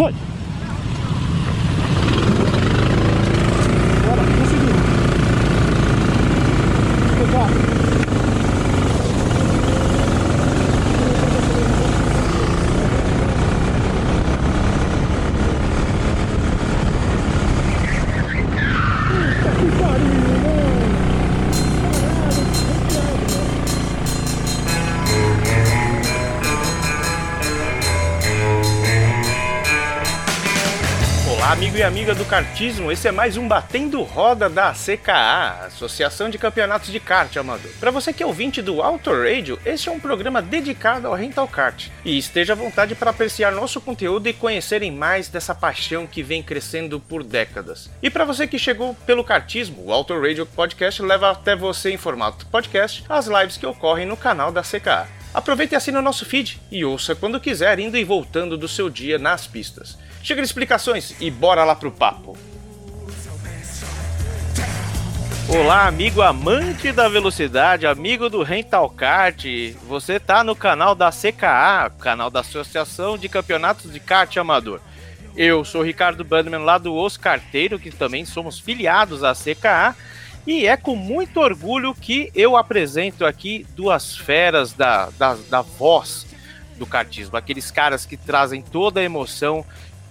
Foi! 0.00 0.14
Kartismo. 32.30 32.92
Esse 32.92 33.08
é 33.08 33.10
mais 33.10 33.36
um 33.36 33.48
Batendo 33.48 34.00
Roda 34.04 34.48
da 34.48 34.72
CKA, 34.72 35.66
Associação 35.66 36.30
de 36.30 36.38
Campeonatos 36.38 36.92
de 36.92 37.00
Kart 37.00 37.36
Amador. 37.36 37.72
Para 37.80 37.90
você 37.90 38.12
que 38.12 38.22
é 38.22 38.26
ouvinte 38.26 38.62
do 38.62 38.80
Auto 38.80 39.10
Radio, 39.10 39.58
este 39.66 39.88
é 39.88 39.92
um 39.92 39.98
programa 39.98 40.40
dedicado 40.40 41.08
ao 41.08 41.14
rental 41.14 41.48
kart. 41.48 41.88
E 42.04 42.16
esteja 42.16 42.52
à 42.52 42.56
vontade 42.56 42.94
para 42.94 43.10
apreciar 43.10 43.50
nosso 43.50 43.80
conteúdo 43.80 44.28
e 44.28 44.32
conhecerem 44.32 44.92
mais 44.92 45.26
dessa 45.26 45.56
paixão 45.56 46.06
que 46.06 46.22
vem 46.22 46.40
crescendo 46.40 47.00
por 47.00 47.24
décadas. 47.24 47.90
E 48.00 48.08
para 48.08 48.24
você 48.24 48.46
que 48.46 48.60
chegou 48.60 48.94
pelo 49.04 49.24
kartismo, 49.24 49.86
o 49.86 49.92
Auto 49.92 50.14
Radio 50.16 50.46
Podcast 50.46 51.02
leva 51.02 51.32
até 51.32 51.56
você 51.56 51.90
em 51.90 51.96
formato 51.96 52.46
podcast 52.46 53.04
as 53.08 53.26
lives 53.26 53.56
que 53.56 53.66
ocorrem 53.66 54.06
no 54.06 54.16
canal 54.16 54.52
da 54.52 54.62
CKA. 54.62 55.08
Aproveite 55.34 55.74
e 55.74 55.76
assine 55.76 55.98
o 55.98 56.02
nosso 56.02 56.24
feed 56.24 56.60
e 56.70 56.84
ouça 56.84 57.16
quando 57.16 57.40
quiser, 57.40 57.80
indo 57.80 57.96
e 57.96 58.04
voltando 58.04 58.56
do 58.56 58.68
seu 58.68 58.88
dia 58.88 59.18
nas 59.18 59.48
pistas. 59.48 59.98
Chega 60.22 60.42
de 60.42 60.46
explicações 60.46 61.14
e 61.20 61.30
bora 61.30 61.64
lá 61.64 61.74
pro 61.74 61.90
papo. 61.90 62.36
Olá, 65.48 65.88
amigo 65.88 66.22
amante 66.22 66.92
da 66.92 67.08
velocidade, 67.08 67.86
amigo 67.86 68.28
do 68.28 68.42
Rental 68.42 68.88
Kart. 68.90 69.44
Você 69.88 70.20
tá 70.20 70.44
no 70.44 70.54
canal 70.54 70.94
da 70.94 71.10
CKA, 71.10 71.90
canal 71.98 72.30
da 72.30 72.40
Associação 72.40 73.18
de 73.18 73.28
Campeonatos 73.28 73.92
de 73.92 73.98
Kart 73.98 74.36
Amador. 74.36 74.80
Eu 75.36 75.64
sou 75.64 75.82
Ricardo 75.82 76.22
Bandman 76.22 76.60
lá 76.60 76.78
do 76.78 76.94
Os 76.94 77.16
Carteiro, 77.16 77.78
que 77.78 77.90
também 77.90 78.24
somos 78.24 78.60
filiados 78.60 79.24
à 79.24 79.32
CKA. 79.34 79.96
E 80.46 80.66
é 80.66 80.76
com 80.76 80.94
muito 80.94 81.40
orgulho 81.40 81.94
que 81.94 82.30
eu 82.34 82.56
apresento 82.56 83.26
aqui 83.26 83.66
duas 83.74 84.16
feras 84.16 84.72
da, 84.72 85.10
da, 85.18 85.36
da 85.48 85.62
voz 85.62 86.26
do 86.76 86.86
kartismo. 86.86 87.36
Aqueles 87.36 87.70
caras 87.70 88.06
que 88.06 88.16
trazem 88.16 88.62
toda 88.62 89.00
a 89.00 89.04
emoção 89.04 89.64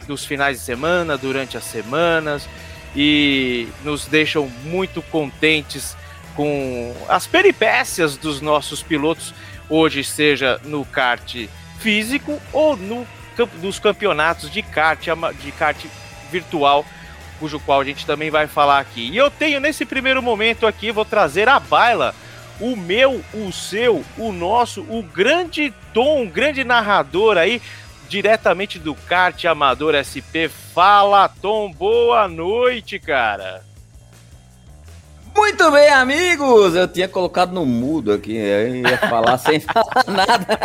dos 0.09 0.25
finais 0.25 0.57
de 0.57 0.63
semana, 0.63 1.15
durante 1.15 1.55
as 1.55 1.63
semanas 1.63 2.49
e 2.95 3.67
nos 3.83 4.07
deixam 4.07 4.49
muito 4.63 5.03
contentes 5.03 5.95
com 6.35 6.95
as 7.07 7.27
peripécias 7.27 8.17
dos 8.17 8.41
nossos 8.41 8.81
pilotos, 8.81 9.33
hoje 9.69 10.03
seja 10.03 10.59
no 10.65 10.83
kart 10.83 11.35
físico 11.79 12.41
ou 12.51 12.75
no 12.75 13.07
nos 13.61 13.79
campeonatos 13.79 14.51
de 14.51 14.61
kart, 14.61 15.01
de 15.41 15.51
kart 15.53 15.77
virtual, 16.29 16.85
cujo 17.39 17.57
qual 17.61 17.79
a 17.79 17.85
gente 17.85 18.05
também 18.05 18.29
vai 18.29 18.47
falar 18.47 18.79
aqui. 18.79 19.09
E 19.09 19.15
eu 19.15 19.31
tenho 19.31 19.61
nesse 19.61 19.85
primeiro 19.85 20.21
momento 20.21 20.67
aqui, 20.67 20.91
vou 20.91 21.05
trazer 21.05 21.47
a 21.47 21.57
baila 21.57 22.13
o 22.59 22.75
meu, 22.75 23.23
o 23.33 23.49
seu, 23.53 24.03
o 24.17 24.33
nosso, 24.33 24.81
o 24.81 25.01
grande 25.01 25.73
Tom, 25.93 26.23
um 26.23 26.29
grande 26.29 26.65
narrador 26.65 27.37
aí, 27.37 27.61
diretamente 28.09 28.79
do 28.79 28.95
kart 28.95 29.45
amador 29.45 29.93
SP. 29.95 30.49
Fala, 30.73 31.29
Tom, 31.29 31.71
boa 31.71 32.27
noite, 32.27 32.99
cara. 32.99 33.61
Muito 35.35 35.71
bem, 35.71 35.87
amigos! 35.89 36.75
Eu 36.75 36.87
tinha 36.87 37.07
colocado 37.07 37.51
no 37.53 37.65
mudo 37.65 38.11
aqui, 38.11 38.35
eu 38.35 38.75
ia 38.77 38.97
falar 38.97 39.37
sem 39.37 39.59
falar 39.61 40.03
nada. 40.07 40.59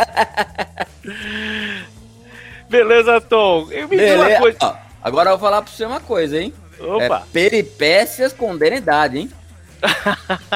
Beleza, 2.69 3.21
Tom? 3.21 3.67
E 3.71 3.85
me 3.85 3.95
diz 3.97 4.15
uma 4.15 4.23
Beleza? 4.25 4.39
coisa. 4.39 4.57
Ó, 4.61 4.75
agora 5.03 5.29
eu 5.29 5.37
vou 5.37 5.47
falar 5.49 5.61
pra 5.61 5.71
você 5.71 5.85
uma 5.85 5.99
coisa, 5.99 6.41
hein? 6.41 6.53
Opa, 6.79 7.03
É 7.03 7.21
peripécias 7.31 8.33
com 8.33 8.57
denidade, 8.57 9.17
hein? 9.19 9.31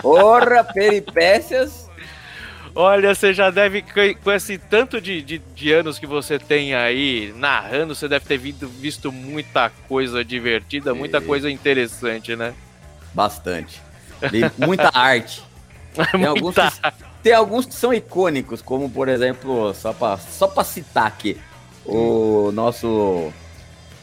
Porra, 0.01 0.63
peripécias. 0.63 1.88
Olha, 2.81 3.13
você 3.13 3.33
já 3.33 3.49
deve, 3.49 3.83
com 4.23 4.31
esse 4.31 4.57
tanto 4.57 5.01
de, 5.01 5.21
de, 5.21 5.37
de 5.53 5.71
anos 5.73 5.99
que 5.99 6.07
você 6.07 6.39
tem 6.39 6.73
aí 6.73 7.33
narrando, 7.35 7.93
você 7.93 8.07
deve 8.07 8.25
ter 8.25 8.37
visto, 8.37 8.67
visto 8.67 9.11
muita 9.11 9.69
coisa 9.87 10.23
divertida, 10.23 10.93
muita 10.93 11.17
E- 11.17 11.21
coisa 11.21 11.49
interessante, 11.51 12.35
né? 12.35 12.53
Bastante. 13.13 13.81
Muita 14.57 14.89
arte. 14.97 15.43
Tem 16.11 16.25
alguns, 16.25 16.41
Muita- 16.55 16.71
que, 16.71 17.03
tem 17.23 17.33
alguns 17.33 17.65
que 17.65 17.73
são 17.73 17.93
icônicos, 17.93 18.61
como 18.61 18.89
por 18.89 19.09
exemplo, 19.09 19.73
só 19.73 19.91
pra, 19.91 20.17
só 20.17 20.47
pra 20.47 20.63
citar 20.63 21.07
aqui, 21.07 21.37
o 21.85 22.51
nosso 22.53 23.33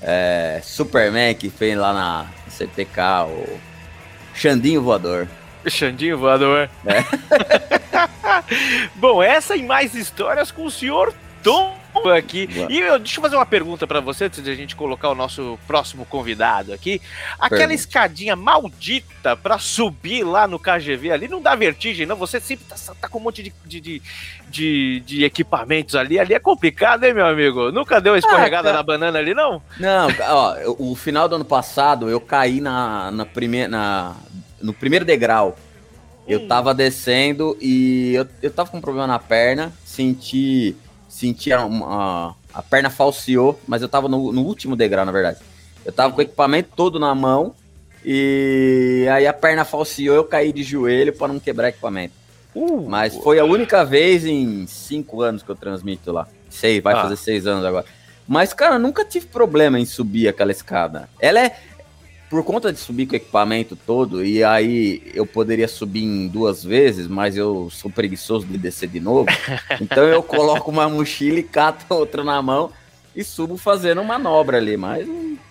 é, 0.03 0.61
Superman 0.63 1.35
que 1.35 1.49
fez 1.49 1.79
lá 1.79 1.93
na 1.95 2.27
CPK, 2.51 3.01
o 3.29 3.59
Xandinho 4.35 4.83
Voador. 4.83 5.27
Xandinho 5.71 6.19
voador. 6.19 6.69
É. 6.85 7.05
Bom, 8.97 9.23
essa 9.23 9.57
e 9.57 9.63
mais 9.63 9.95
histórias 9.95 10.51
com 10.51 10.65
o 10.67 10.71
senhor 10.71 11.13
Tom 11.43 11.77
aqui. 12.15 12.47
Boa. 12.49 12.71
E 12.71 12.79
eu, 12.79 12.99
deixa 12.99 13.19
eu 13.19 13.23
fazer 13.23 13.37
uma 13.37 13.47
pergunta 13.47 13.87
pra 13.87 14.01
você 14.01 14.25
antes 14.25 14.43
de 14.43 14.51
a 14.51 14.55
gente 14.55 14.77
colocar 14.77 15.09
o 15.09 15.15
nosso 15.15 15.59
próximo 15.67 16.05
convidado 16.05 16.73
aqui. 16.73 17.01
Aquela 17.39 17.61
Pergunte. 17.61 17.75
escadinha 17.81 18.37
maldita 18.37 19.35
pra 19.35 19.59
subir 19.59 20.23
lá 20.23 20.47
no 20.47 20.59
KGV 20.59 21.11
ali 21.11 21.27
não 21.29 21.41
dá 21.41 21.55
vertigem, 21.55 22.05
não? 22.05 22.15
Você 22.17 22.39
sempre 22.39 22.67
tá, 22.67 22.75
tá 23.01 23.09
com 23.09 23.19
um 23.19 23.23
monte 23.23 23.43
de, 23.43 23.53
de, 23.65 23.81
de, 23.81 24.03
de- 24.51 25.01
de 25.07 25.25
equipamentos 25.25 25.95
ali. 25.95 26.19
Ali 26.19 26.35
é 26.35 26.39
complicado, 26.39 27.05
hein, 27.05 27.15
meu 27.15 27.27
amigo? 27.27 27.73
Nunca 27.73 27.99
deu 28.01 28.13
uma 28.13 28.19
escorregada 28.19 28.65
cara. 28.65 28.77
na 28.77 28.83
banana 28.83 29.19
ali, 29.19 29.33
não? 29.33 29.63
Não, 29.81 30.09
ó, 30.29 30.55
o 30.79 30.95
final 30.95 31.27
do 31.29 31.37
ano 31.37 31.45
passado 31.47 32.11
eu 32.11 32.21
caí 32.21 32.61
na, 32.61 33.11
na 33.11 33.25
primeira, 33.25 33.69
na, 33.69 34.15
no 34.67 34.75
primeiro 34.75 35.05
degrau. 35.05 35.57
Eu 36.29 36.49
tava 36.49 36.75
descendo 36.75 37.57
e 37.61 38.13
eu, 38.15 38.27
eu 38.43 38.51
tava 38.51 38.69
com 38.69 38.79
um 38.79 38.81
problema 38.81 39.07
na 39.07 39.19
perna, 39.19 39.73
senti, 39.85 40.75
senti 41.09 41.53
a, 41.53 41.61
a, 41.63 42.35
a 42.53 42.63
perna 42.63 42.91
falseou, 42.91 43.61
mas 43.67 43.81
eu 43.81 43.89
tava 43.89 44.09
no, 44.09 44.33
no 44.33 44.43
último 44.43 44.75
degrau, 44.75 45.05
na 45.05 45.13
verdade. 45.13 45.39
Eu 45.85 45.93
tava 45.93 46.13
com 46.13 46.19
o 46.19 46.23
equipamento 46.23 46.71
todo 46.75 46.99
na 46.99 47.15
mão 47.15 47.55
e 48.05 49.07
aí 49.13 49.25
a 49.25 49.33
perna 49.33 49.65
falseou, 49.65 50.17
eu 50.17 50.25
caí 50.25 50.53
de 50.53 50.65
joelho 50.65 51.13
para 51.13 51.33
não 51.33 51.39
quebrar 51.39 51.69
equipamento. 51.69 52.15
Uh, 52.55 52.89
Mas 52.89 53.15
foi 53.17 53.39
a 53.39 53.45
única 53.45 53.85
vez 53.85 54.25
em 54.25 54.67
cinco 54.67 55.23
anos 55.23 55.43
que 55.45 55.49
eu 55.51 55.55
transmito 55.57 56.11
lá. 56.11 56.27
Sei, 56.51 56.81
vai 56.81 56.95
Ah. 56.95 57.03
fazer 57.03 57.17
seis 57.17 57.47
anos 57.47 57.65
agora. 57.65 57.85
Mas, 58.27 58.53
cara, 58.53 58.79
nunca 58.79 59.05
tive 59.05 59.27
problema 59.27 59.79
em 59.79 59.85
subir 59.85 60.27
aquela 60.27 60.51
escada. 60.51 61.09
Ela 61.21 61.39
é. 61.41 61.57
Por 62.29 62.43
conta 62.45 62.73
de 62.73 62.79
subir 62.79 63.07
com 63.07 63.13
o 63.13 63.17
equipamento 63.17 63.77
todo, 63.77 64.25
e 64.25 64.43
aí 64.43 65.01
eu 65.15 65.25
poderia 65.25 65.69
subir 65.69 66.03
em 66.03 66.27
duas 66.27 66.65
vezes, 66.65 67.07
mas 67.07 67.37
eu 67.37 67.69
sou 67.71 67.89
preguiçoso 67.91 68.45
de 68.47 68.59
descer 68.59 68.89
de 68.89 68.99
novo. 68.99 69.29
então 69.81 70.03
eu 70.05 70.23
coloco 70.23 70.71
uma 70.71 70.89
mochila 70.89 71.39
e 71.39 71.43
cato 71.45 71.87
outra 71.95 72.25
na 72.25 72.43
mão 72.43 72.73
e 73.15 73.23
subo 73.23 73.57
fazendo 73.57 74.03
manobra 74.03 74.57
ali, 74.59 74.77
mas 74.77 75.07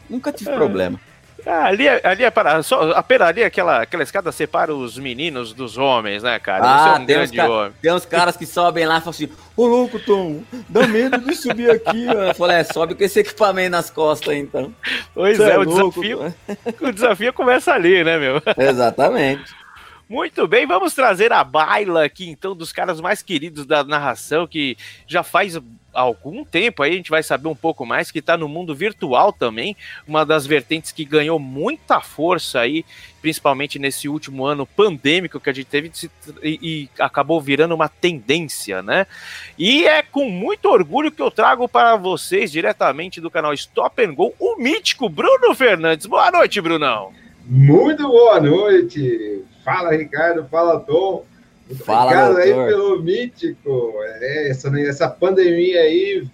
nunca 0.10 0.34
tive 0.34 0.50
É. 0.52 0.56
problema. 0.56 1.00
Ah, 1.46 1.66
ali, 1.66 1.88
é- 1.88 2.02
ali 2.04 2.24
é 2.24 2.32
para. 2.32 2.64
Só, 2.64 2.92
apenas 2.92 3.28
ali 3.30 3.44
aquela, 3.44 3.82
aquela 3.84 4.02
escada 4.04 4.32
separa 4.32 4.74
os 4.74 4.98
meninos 4.98 5.54
dos 5.54 5.78
homens, 5.78 6.24
né, 6.24 6.40
cara? 6.40 6.66
É 6.66 6.68
Ah, 6.68 6.94
um 6.94 7.06
tem 7.06 7.16
grande 7.16 7.40
homem. 7.40 7.74
tem 7.82 7.94
uns 7.94 8.06
caras 8.06 8.36
que 8.36 8.46
sobem 8.46 8.86
lá 8.86 8.98
e 8.98 9.00
falam 9.02 9.12
assim: 9.12 9.30
Ô 9.56 9.66
louco, 9.68 10.00
Tom, 10.00 10.42
dá 10.68 10.88
medo 10.88 11.20
de 11.20 11.36
subir 11.36 11.70
aqui. 11.70 12.06
Eu 12.08 12.34
falei: 12.34 12.58
é, 12.58 12.64
sobe 12.64 12.96
com 12.96 13.04
esse 13.04 13.20
equipamento 13.20 13.70
nas 13.72 13.90
costas 13.92 14.34
então. 14.36 14.74
Pois 15.14 15.40
é, 15.40 15.58
o 15.58 15.64
louco, 15.64 16.02
desafio, 16.02 16.34
o 16.82 16.92
desafio 16.92 17.34
começa 17.34 17.72
ali, 17.74 18.04
né, 18.04 18.18
meu? 18.18 18.42
Exatamente. 18.58 19.54
Muito 20.08 20.48
bem, 20.48 20.68
vamos 20.68 20.94
trazer 20.94 21.34
a 21.34 21.44
baila 21.44 22.06
aqui, 22.06 22.30
então, 22.30 22.56
dos 22.56 22.72
caras 22.72 23.02
mais 23.02 23.24
queridos 23.24 23.66
da 23.66 23.84
narração, 23.84 24.46
que 24.46 24.78
já 25.08 25.24
faz 25.24 25.60
algum 25.96 26.44
tempo 26.44 26.84
aí, 26.84 26.92
a 26.92 26.96
gente 26.96 27.10
vai 27.10 27.24
saber 27.24 27.48
um 27.48 27.56
pouco 27.56 27.86
mais, 27.86 28.12
que 28.12 28.22
tá 28.22 28.38
no 28.38 28.48
mundo 28.48 28.76
virtual 28.76 29.32
também, 29.32 29.76
uma 30.08 30.26
das 30.26 30.46
vertentes 30.46 30.92
que 30.92 31.06
ganhou 31.06 31.40
muita 31.40 32.02
força 32.02 32.60
aí, 32.60 32.86
principalmente 33.22 33.80
nesse 33.80 34.08
último 34.08 34.46
ano 34.46 34.66
pandêmico 34.66 35.40
que 35.40 35.50
a 35.50 35.54
gente 35.54 35.68
teve 35.68 35.92
e, 36.44 36.60
e 36.62 36.90
acabou 37.02 37.42
virando 37.42 37.74
uma 37.74 37.90
tendência, 37.90 38.84
né? 38.84 39.08
E 39.58 39.88
é 39.88 40.04
com 40.04 40.30
muito 40.30 40.70
orgulho 40.70 41.12
que 41.12 41.22
eu 41.22 41.32
trago 41.32 41.68
para 41.68 41.96
vocês, 41.96 42.52
diretamente 42.52 43.22
do 43.22 43.32
canal 43.32 43.54
Stop 43.54 44.04
and 44.04 44.14
Go, 44.14 44.34
o 44.38 44.58
mítico 44.58 45.10
Bruno 45.10 45.56
Fernandes. 45.56 46.06
Boa 46.06 46.30
noite, 46.30 46.62
Brunão. 46.62 47.14
Muito 47.46 48.08
boa 48.08 48.40
noite. 48.40 49.44
Fala, 49.64 49.96
Ricardo. 49.96 50.48
Fala, 50.50 50.80
Tom. 50.80 51.26
Muito 51.68 51.84
Fala, 51.84 52.06
obrigado 52.06 52.38
aí 52.38 52.54
doutor. 52.54 52.68
pelo 52.68 53.04
mítico. 53.04 53.94
É, 54.04 54.50
essa, 54.50 54.80
essa 54.80 55.10
pandemia 55.10 55.82
aí, 55.82 56.28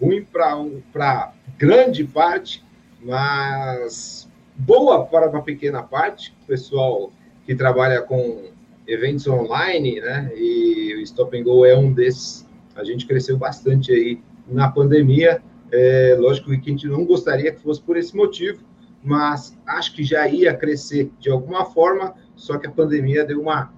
ruim 0.00 0.24
para 0.24 1.32
grande 1.58 2.04
parte, 2.04 2.64
mas 3.00 4.28
boa 4.56 5.04
para 5.04 5.28
uma 5.28 5.42
pequena 5.42 5.82
parte, 5.82 6.34
o 6.42 6.46
pessoal 6.46 7.12
que 7.44 7.54
trabalha 7.54 8.00
com 8.00 8.50
eventos 8.86 9.26
online, 9.26 10.00
né? 10.00 10.30
E 10.34 10.94
o 10.96 11.00
Stop 11.00 11.38
and 11.38 11.44
Go 11.44 11.64
é 11.66 11.76
um 11.76 11.92
desses. 11.92 12.46
A 12.74 12.82
gente 12.84 13.06
cresceu 13.06 13.36
bastante 13.36 13.92
aí 13.92 14.20
na 14.48 14.70
pandemia. 14.70 15.42
É, 15.70 16.16
lógico 16.18 16.50
que 16.50 16.70
a 16.70 16.72
gente 16.72 16.86
não 16.86 17.04
gostaria 17.04 17.52
que 17.52 17.60
fosse 17.60 17.80
por 17.80 17.96
esse 17.96 18.16
motivo, 18.16 18.62
mas 19.02 19.56
acho 19.66 19.94
que 19.94 20.02
já 20.02 20.26
ia 20.28 20.54
crescer 20.54 21.10
de 21.18 21.30
alguma 21.30 21.64
forma, 21.64 22.14
só 22.36 22.58
que 22.58 22.66
a 22.66 22.70
pandemia 22.70 23.24
deu 23.24 23.40
uma 23.40 23.72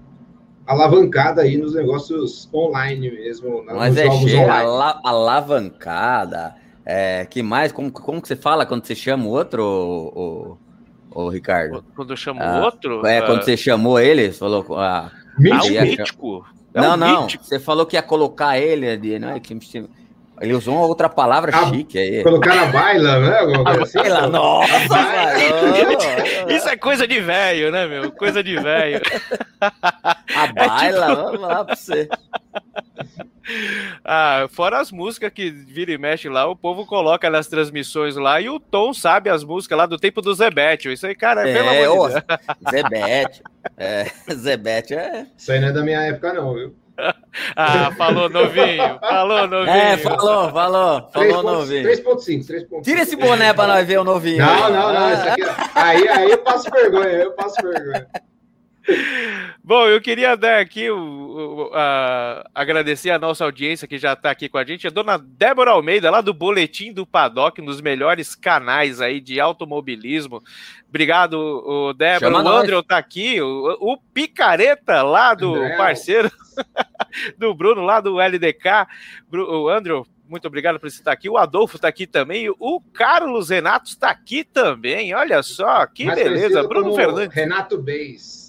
alavancada 0.66 1.42
aí 1.42 1.56
nos 1.56 1.74
negócios 1.74 2.48
online 2.52 3.10
mesmo. 3.10 3.64
Mas 3.66 3.96
é 3.96 4.10
cheio, 4.10 4.50
ala 4.50 5.00
alavancada. 5.04 6.54
É, 6.84 7.26
que 7.26 7.42
mais? 7.42 7.72
Como, 7.72 7.90
como 7.90 8.20
que 8.20 8.28
você 8.28 8.36
fala 8.36 8.66
quando 8.66 8.84
você 8.84 8.94
chama 8.94 9.24
o 9.24 9.30
outro, 9.30 9.62
o, 9.62 10.58
o, 11.14 11.24
o 11.24 11.28
Ricardo? 11.28 11.84
Quando 11.96 12.12
eu 12.12 12.16
chamo 12.16 12.42
ah, 12.42 12.64
outro? 12.64 13.06
É, 13.06 13.22
quando 13.22 13.40
uh... 13.40 13.44
você 13.44 13.56
chamou 13.56 13.98
ele, 13.98 14.30
você 14.30 14.38
falou. 14.38 14.66
Ah, 14.76 15.10
mítico. 15.38 16.46
É 16.74 16.80
não, 16.80 16.94
um 16.94 16.96
não. 16.96 17.22
Mítico. 17.22 17.44
Você 17.44 17.58
falou 17.58 17.86
que 17.86 17.96
ia 17.96 18.02
colocar 18.02 18.58
ele 18.58 18.88
ali, 18.88 19.18
não 19.18 19.30
é? 19.30 19.40
Que 19.40 19.54
ele 20.40 20.54
usou 20.54 20.74
uma 20.76 20.86
outra 20.86 21.08
palavra 21.08 21.56
a, 21.56 21.66
chique 21.68 21.98
aí. 21.98 22.22
Colocar 22.22 22.54
na 22.54 22.66
baila, 22.66 23.20
né? 23.20 23.38
A 23.64 23.82
assim, 23.82 23.98
baila, 23.98 24.26
nossa, 24.26 24.88
baila. 24.88 26.52
Isso 26.52 26.68
é 26.68 26.76
coisa 26.76 27.06
de 27.06 27.20
velho, 27.20 27.70
né, 27.70 27.86
meu? 27.86 28.10
Coisa 28.12 28.42
de 28.42 28.56
velho. 28.56 29.00
A 29.60 30.46
baila, 30.52 31.06
é 31.06 31.08
tipo... 31.10 31.22
vamos 31.22 31.40
lá 31.40 31.64
pra 31.64 31.76
você. 31.76 32.08
Ah, 34.02 34.46
fora 34.50 34.80
as 34.80 34.90
músicas 34.90 35.30
que 35.30 35.50
vira 35.50 35.92
e 35.92 35.98
mexe 35.98 36.28
lá, 36.28 36.46
o 36.46 36.56
povo 36.56 36.86
coloca 36.86 37.28
nas 37.28 37.46
transmissões 37.46 38.16
lá 38.16 38.40
e 38.40 38.48
o 38.48 38.58
Tom 38.58 38.94
sabe 38.94 39.28
as 39.28 39.44
músicas 39.44 39.76
lá 39.76 39.86
do 39.86 39.98
tempo 39.98 40.22
do 40.22 40.34
Zebete. 40.34 40.90
Isso 40.92 41.06
aí, 41.06 41.14
cara, 41.14 41.48
é, 41.48 41.52
pelo 41.52 41.68
amor 41.68 42.08
de 42.10 42.14
Deus. 42.14 42.24
Zebete. 42.70 43.42
É, 43.76 44.06
Zebete 44.34 44.94
é. 44.94 45.26
Isso 45.36 45.52
aí 45.52 45.60
não 45.60 45.68
é 45.68 45.72
da 45.72 45.82
minha 45.82 46.00
época, 46.00 46.32
não, 46.32 46.54
viu? 46.54 46.74
ah, 47.56 47.90
falou 47.96 48.28
novinho, 48.28 48.98
falou 49.00 49.48
novinho. 49.48 49.76
É, 49.76 49.96
falou, 49.96 50.50
falou, 50.50 51.10
falou 51.12 51.42
novinho. 51.42 51.88
3.5, 51.88 52.46
3.5. 52.46 52.82
Tira 52.82 53.02
esse 53.02 53.16
boné 53.16 53.52
pra 53.52 53.66
nós 53.66 53.86
ver 53.86 53.98
o 53.98 54.04
novinho. 54.04 54.44
Não, 54.44 54.70
não, 54.70 54.92
não, 54.92 55.06
aqui, 55.08 55.42
aí, 55.74 56.08
aí 56.08 56.30
eu 56.30 56.38
passo 56.38 56.70
vergonha, 56.70 57.08
eu 57.08 57.32
passo 57.32 57.56
vergonha. 57.62 58.06
Bom, 59.62 59.86
eu 59.86 60.00
queria 60.00 60.36
dar 60.36 60.60
aqui 60.60 60.90
o, 60.90 60.98
o 60.98 61.70
a, 61.72 62.48
agradecer 62.54 63.10
a 63.10 63.18
nossa 63.18 63.44
audiência 63.44 63.88
que 63.88 63.96
já 63.96 64.12
está 64.12 64.30
aqui 64.30 64.48
com 64.48 64.58
a 64.58 64.64
gente, 64.64 64.86
a 64.86 64.90
dona 64.90 65.16
Débora 65.18 65.70
Almeida, 65.70 66.10
lá 66.10 66.20
do 66.20 66.34
Boletim 66.34 66.92
do 66.92 67.06
Paddock, 67.06 67.62
nos 67.62 67.80
melhores 67.80 68.34
canais 68.34 69.00
aí 69.00 69.20
de 69.20 69.40
automobilismo. 69.40 70.42
Obrigado, 70.88 71.34
o 71.34 71.94
Débora. 71.94 72.30
Chama 72.30 72.44
o 72.44 72.56
André 72.56 72.78
está 72.78 72.98
aqui, 72.98 73.40
o, 73.40 73.76
o, 73.80 73.96
Picareta, 73.96 75.02
lá 75.02 75.34
do 75.34 75.54
André. 75.54 75.76
parceiro 75.76 76.30
do 77.38 77.54
Bruno, 77.54 77.82
lá 77.82 78.00
do 78.00 78.20
LDK. 78.20 78.86
O 79.32 79.68
André, 79.68 79.94
muito 80.28 80.46
obrigado 80.46 80.78
por 80.78 80.88
estar 80.88 81.12
aqui. 81.12 81.28
O 81.28 81.38
Adolfo 81.38 81.76
está 81.76 81.88
aqui 81.88 82.06
também. 82.06 82.48
O 82.58 82.80
Carlos 82.92 83.48
Renato 83.48 83.88
está 83.88 84.10
aqui 84.10 84.44
também. 84.44 85.14
Olha 85.14 85.42
só, 85.42 85.86
que 85.86 86.04
Mais 86.04 86.22
beleza. 86.22 86.62
Bruno 86.68 86.94
Fernandes. 86.94 87.34
Renato 87.34 87.78
Beis. 87.78 88.43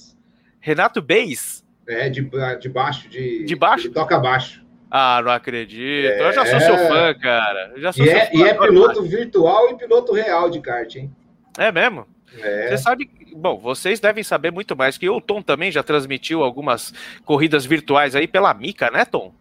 Renato 0.66 1.00
Beis? 1.00 1.64
É, 1.88 2.10
de, 2.10 2.28
de 2.60 2.70
baixo, 2.70 3.08
de, 3.08 3.46
de 3.46 3.56
baixo? 3.56 3.92
toca 3.92 4.18
baixo. 4.18 4.66
Ah, 4.90 5.22
não 5.24 5.32
acredito. 5.32 6.08
É... 6.08 6.28
Eu 6.28 6.34
já 6.34 6.44
sou 6.44 6.60
seu 6.60 6.76
fã, 6.88 7.14
cara. 7.14 7.74
Eu 7.76 7.82
já 7.82 7.94
sou 7.94 8.04
e, 8.04 8.10
é, 8.10 8.36
e 8.36 8.42
é 8.42 8.52
piloto 8.52 9.04
virtual 9.04 9.70
e 9.70 9.78
piloto 9.78 10.12
real 10.12 10.50
de 10.50 10.60
kart, 10.60 10.96
hein? 10.96 11.16
É 11.56 11.72
mesmo? 11.72 12.08
É. 12.42 12.70
Você 12.70 12.80
sabe, 12.80 13.08
bom, 13.36 13.60
vocês 13.60 14.00
devem 14.00 14.24
saber 14.24 14.52
muito 14.52 14.76
mais 14.76 14.98
que 14.98 15.08
o 15.08 15.22
Tom 15.22 15.40
também 15.40 15.72
já 15.72 15.84
transmitiu 15.84 16.44
algumas 16.44 16.92
corridas 17.24 17.64
virtuais 17.64 18.16
aí 18.16 18.28
pela 18.28 18.52
Mica, 18.52 18.90
né, 18.90 19.06
Tom? 19.06 19.36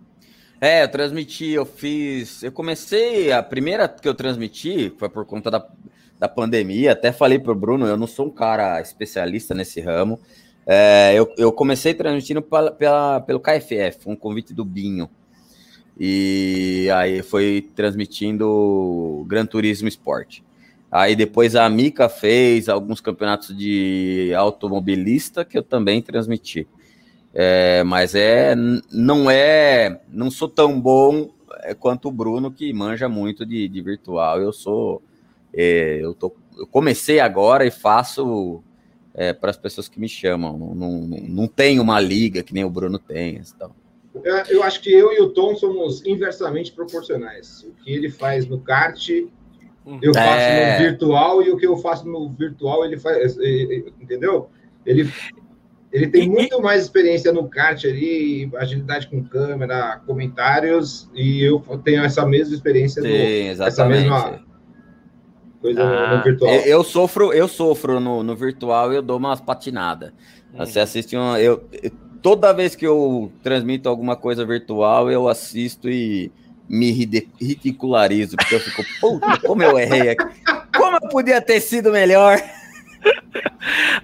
É, 0.61 0.82
eu 0.82 0.88
transmiti, 0.88 1.53
eu 1.53 1.65
fiz. 1.65 2.43
Eu 2.43 2.53
comecei, 2.53 3.32
a 3.32 3.43
primeira 3.43 3.88
que 3.88 4.06
eu 4.06 4.15
transmiti 4.15 4.93
foi 4.99 5.09
por 5.09 5.25
conta 5.25 5.50
da, 5.50 5.67
da 6.19 6.29
pandemia. 6.29 6.93
Até 6.93 7.12
falei 7.12 7.38
pro 7.38 7.55
Bruno, 7.55 7.87
eu 7.87 7.97
não 7.97 8.06
sou 8.06 8.26
um 8.26 8.31
cara 8.31 8.79
especialista 8.82 9.55
nesse 9.55 9.81
ramo. 9.81 10.21
É, 10.66 11.12
eu, 11.14 11.32
eu, 11.37 11.52
comecei 11.52 11.93
transmitindo 11.93 12.40
pela, 12.40 12.70
pela, 12.70 13.20
pelo 13.20 13.40
KFF, 13.40 14.08
um 14.08 14.16
convite 14.16 14.55
do 14.55 14.64
Binho. 14.64 15.08
E 15.99 16.88
aí 16.94 17.22
foi 17.22 17.70
transmitindo 17.75 19.25
Gran 19.28 19.46
Turismo 19.46 19.88
Sport. 19.88 20.40
Aí 20.90 21.14
depois 21.14 21.55
a 21.56 21.69
Mica 21.69 22.08
fez 22.08 22.69
alguns 22.69 23.00
campeonatos 23.00 23.56
de 23.56 24.32
automobilista 24.37 25.44
que 25.44 25.58
eu 25.58 25.62
também 25.62 26.00
transmiti. 26.00 26.66
É, 27.32 27.82
mas 27.82 28.14
é 28.14 28.55
não 28.93 29.28
é 29.28 30.00
não 30.08 30.31
sou 30.31 30.49
tão 30.49 30.81
bom 30.81 31.31
é, 31.62 31.75
quanto 31.75 32.08
o 32.08 32.12
Bruno 32.12 32.52
que 32.52 32.72
manja 32.72 33.08
muito 33.08 33.44
de, 33.44 33.69
de 33.69 33.82
virtual. 33.82 34.40
Eu 34.40 34.52
sou 34.52 35.02
é, 35.52 35.99
eu, 36.00 36.14
tô, 36.14 36.32
eu 36.56 36.66
comecei 36.66 37.20
agora 37.20 37.66
e 37.66 37.70
faço 37.70 38.62
é, 39.14 39.32
para 39.32 39.50
as 39.50 39.56
pessoas 39.56 39.88
que 39.88 40.00
me 40.00 40.08
chamam. 40.08 40.58
Não, 40.58 40.75
não, 40.75 40.90
não 41.28 41.46
tem 41.46 41.78
uma 41.78 42.00
liga 42.00 42.43
que 42.43 42.52
nem 42.52 42.64
o 42.64 42.70
Bruno 42.70 42.99
tem. 42.99 43.40
Então. 43.55 43.70
Eu 44.49 44.62
acho 44.62 44.81
que 44.81 44.93
eu 44.93 45.12
e 45.12 45.20
o 45.20 45.31
Tom 45.31 45.56
somos 45.56 46.05
inversamente 46.05 46.72
proporcionais. 46.72 47.64
O 47.64 47.72
que 47.82 47.93
ele 47.93 48.11
faz 48.11 48.46
no 48.46 48.61
kart, 48.61 49.08
eu 49.08 50.14
faço 50.14 50.40
é... 50.40 50.72
no 50.72 50.84
virtual, 50.84 51.43
e 51.43 51.50
o 51.50 51.56
que 51.56 51.66
eu 51.66 51.76
faço 51.78 52.06
no 52.06 52.28
virtual, 52.31 52.84
ele 52.84 52.99
faz. 52.99 53.37
Entendeu? 54.00 54.49
Ele, 54.87 55.11
ele 55.93 56.06
tem 56.08 56.28
muito 56.28 56.61
mais 56.61 56.82
experiência 56.82 57.32
no 57.32 57.49
kart 57.49 57.84
ali, 57.84 58.50
agilidade 58.56 59.08
com 59.08 59.25
câmera, 59.25 60.00
comentários, 60.06 61.08
e 61.14 61.43
eu 61.43 61.61
tenho 61.82 62.05
essa 62.05 62.25
mesma 62.26 62.55
experiência 62.55 63.02
Sim, 63.02 63.55
no, 63.56 63.64
essa 63.64 63.84
mesma 63.84 64.44
coisa 65.64 65.82
ah, 65.82 66.16
no, 66.19 66.22
virtual. 66.22 66.52
Eu, 66.52 66.61
eu, 66.61 66.84
sofro, 66.84 67.32
eu 67.32 67.49
sofro 67.49 67.99
no, 67.99 68.22
no 68.22 68.37
virtual 68.37 68.93
eu 68.93 69.00
dou 69.00 69.16
umas 69.16 69.40
patinadas. 69.40 70.12
Hum. 70.52 70.58
Você 70.58 70.78
assiste 70.78 71.16
uma. 71.16 71.40
Eu, 71.40 71.64
toda 72.20 72.52
vez 72.52 72.76
que 72.76 72.87
eu 72.87 73.32
transmito 73.43 73.88
alguma 73.88 74.14
coisa 74.14 74.44
virtual, 74.44 75.11
eu 75.11 75.26
assisto 75.26 75.88
e 75.88 76.31
me 76.69 76.90
ridicularizo, 76.90 78.37
porque 78.37 78.55
eu 78.55 78.61
fico, 78.61 78.84
puta, 79.00 79.40
como 79.46 79.62
eu 79.62 79.78
errei 79.78 80.11
aqui. 80.11 80.25
Como 80.76 80.96
eu 80.96 81.08
podia 81.08 81.40
ter 81.40 81.61
sido 81.61 81.90
melhor? 81.90 82.38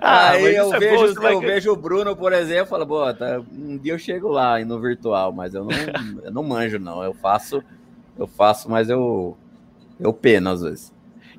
Ah, 0.00 0.30
Aí 0.30 0.56
eu, 0.56 0.74
é 0.74 0.78
vejo, 0.78 1.14
bom, 1.14 1.28
eu 1.28 1.40
vejo 1.40 1.72
o 1.72 1.76
Bruno, 1.76 2.16
por 2.16 2.32
exemplo, 2.32 2.66
falo, 2.66 2.86
boa, 2.86 3.12
tá, 3.12 3.42
um 3.52 3.76
dia 3.76 3.92
eu 3.92 3.98
chego 3.98 4.28
lá 4.28 4.58
no 4.64 4.80
virtual, 4.80 5.32
mas 5.32 5.54
eu 5.54 5.64
não, 5.64 5.70
eu 6.24 6.32
não 6.32 6.42
manjo, 6.42 6.78
não. 6.78 7.02
Eu 7.02 7.12
faço, 7.12 7.62
eu 8.18 8.26
faço, 8.26 8.70
mas 8.70 8.88
eu, 8.88 9.36
eu 9.98 10.12
peno 10.12 10.50
às 10.50 10.62
vezes. 10.62 10.92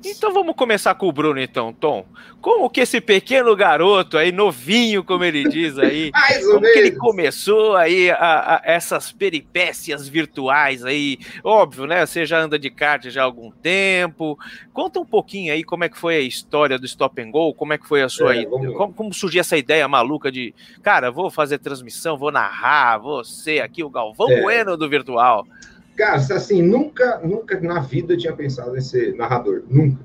Então 0.04 0.32
vamos 0.32 0.54
começar 0.56 0.94
com 0.94 1.08
o 1.08 1.12
Bruno, 1.12 1.40
então, 1.40 1.72
Tom. 1.72 2.04
Como 2.40 2.68
que 2.68 2.80
esse 2.80 3.00
pequeno 3.00 3.54
garoto 3.54 4.18
aí, 4.18 4.32
novinho, 4.32 5.04
como 5.04 5.22
ele 5.22 5.44
diz 5.48 5.78
aí, 5.78 6.10
como 6.50 6.60
que 6.60 6.78
ele 6.78 6.90
começou 6.92 7.76
aí 7.76 8.10
a, 8.10 8.16
a, 8.56 8.62
essas 8.64 9.12
peripécias 9.12 10.08
virtuais 10.08 10.84
aí? 10.84 11.18
Óbvio, 11.44 11.86
né? 11.86 12.04
Você 12.04 12.26
já 12.26 12.40
anda 12.40 12.58
de 12.58 12.68
kart 12.68 13.08
já 13.08 13.22
há 13.22 13.24
algum 13.24 13.50
tempo. 13.50 14.38
Conta 14.72 14.98
um 14.98 15.06
pouquinho 15.06 15.52
aí 15.52 15.62
como 15.62 15.84
é 15.84 15.88
que 15.88 15.98
foi 15.98 16.16
a 16.16 16.20
história 16.20 16.78
do 16.78 16.86
Stop 16.86 17.20
and 17.20 17.30
Go, 17.30 17.54
como 17.54 17.72
é 17.72 17.78
que 17.78 17.86
foi 17.86 18.02
a 18.02 18.08
sua... 18.08 18.36
É, 18.36 18.44
como, 18.44 18.92
como 18.92 19.14
surgiu 19.14 19.40
essa 19.40 19.56
ideia 19.56 19.86
maluca 19.86 20.32
de, 20.32 20.52
cara, 20.82 21.10
vou 21.10 21.30
fazer 21.30 21.58
transmissão, 21.58 22.16
vou 22.16 22.32
narrar, 22.32 23.00
ser 23.24 23.60
aqui 23.60 23.84
o 23.84 23.90
Galvão 23.90 24.30
é. 24.30 24.40
Bueno 24.40 24.76
do 24.76 24.88
virtual. 24.88 25.46
Cara, 25.96 26.16
assim, 26.16 26.62
nunca, 26.62 27.20
nunca 27.22 27.60
na 27.60 27.80
vida 27.80 28.14
eu 28.14 28.18
tinha 28.18 28.32
pensado 28.34 28.76
em 28.76 28.80
ser 28.80 29.14
narrador, 29.14 29.62
nunca. 29.68 30.04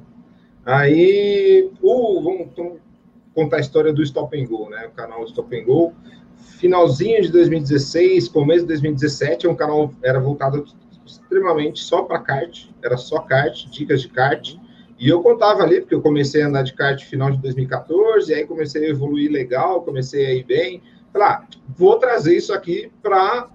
Aí, 0.65 1.71
o, 1.81 2.21
vamos, 2.21 2.47
vamos 2.55 2.79
contar 3.33 3.57
a 3.57 3.61
história 3.61 3.93
do 3.93 4.03
Stop 4.03 4.37
and 4.37 4.47
Go, 4.47 4.69
né? 4.69 4.87
O 4.87 4.91
canal 4.91 5.23
Stop 5.25 5.55
and 5.55 5.63
Go. 5.63 5.93
Finalzinho 6.59 7.21
de 7.21 7.31
2016, 7.31 8.27
começo 8.27 8.61
de 8.61 8.67
2017, 8.67 9.45
é 9.45 9.49
um 9.49 9.55
canal 9.55 9.93
era 10.03 10.19
voltado 10.19 10.65
extremamente 11.05 11.79
só 11.79 12.03
para 12.03 12.19
kart, 12.19 12.65
era 12.83 12.97
só 12.97 13.19
kart, 13.19 13.65
dicas 13.69 14.01
de 14.01 14.09
kart. 14.09 14.55
E 14.99 15.07
eu 15.07 15.21
contava 15.21 15.63
ali, 15.63 15.79
porque 15.79 15.95
eu 15.95 16.01
comecei 16.01 16.41
a 16.41 16.47
andar 16.47 16.63
de 16.63 16.73
kart 16.73 17.01
final 17.05 17.31
de 17.31 17.37
2014, 17.37 18.31
e 18.31 18.35
aí 18.35 18.45
comecei 18.45 18.85
a 18.87 18.89
evoluir 18.89 19.31
legal, 19.31 19.83
comecei 19.83 20.25
a 20.25 20.33
ir 20.33 20.43
bem. 20.43 20.81
Falei, 21.13 21.27
ah, 21.27 21.47
vou 21.77 21.97
trazer 21.97 22.35
isso 22.35 22.51
aqui 22.51 22.91
para 23.01 23.49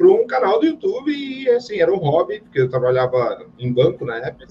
para 0.00 0.08
um 0.08 0.26
canal 0.26 0.58
do 0.58 0.64
YouTube 0.64 1.12
e 1.12 1.46
assim 1.50 1.78
era 1.78 1.92
um 1.92 1.98
hobby 1.98 2.40
porque 2.40 2.58
eu 2.58 2.70
trabalhava 2.70 3.44
em 3.58 3.70
banco 3.70 4.02
na 4.06 4.16
época 4.16 4.46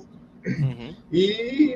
uhum. 0.45 0.93
e 1.11 1.75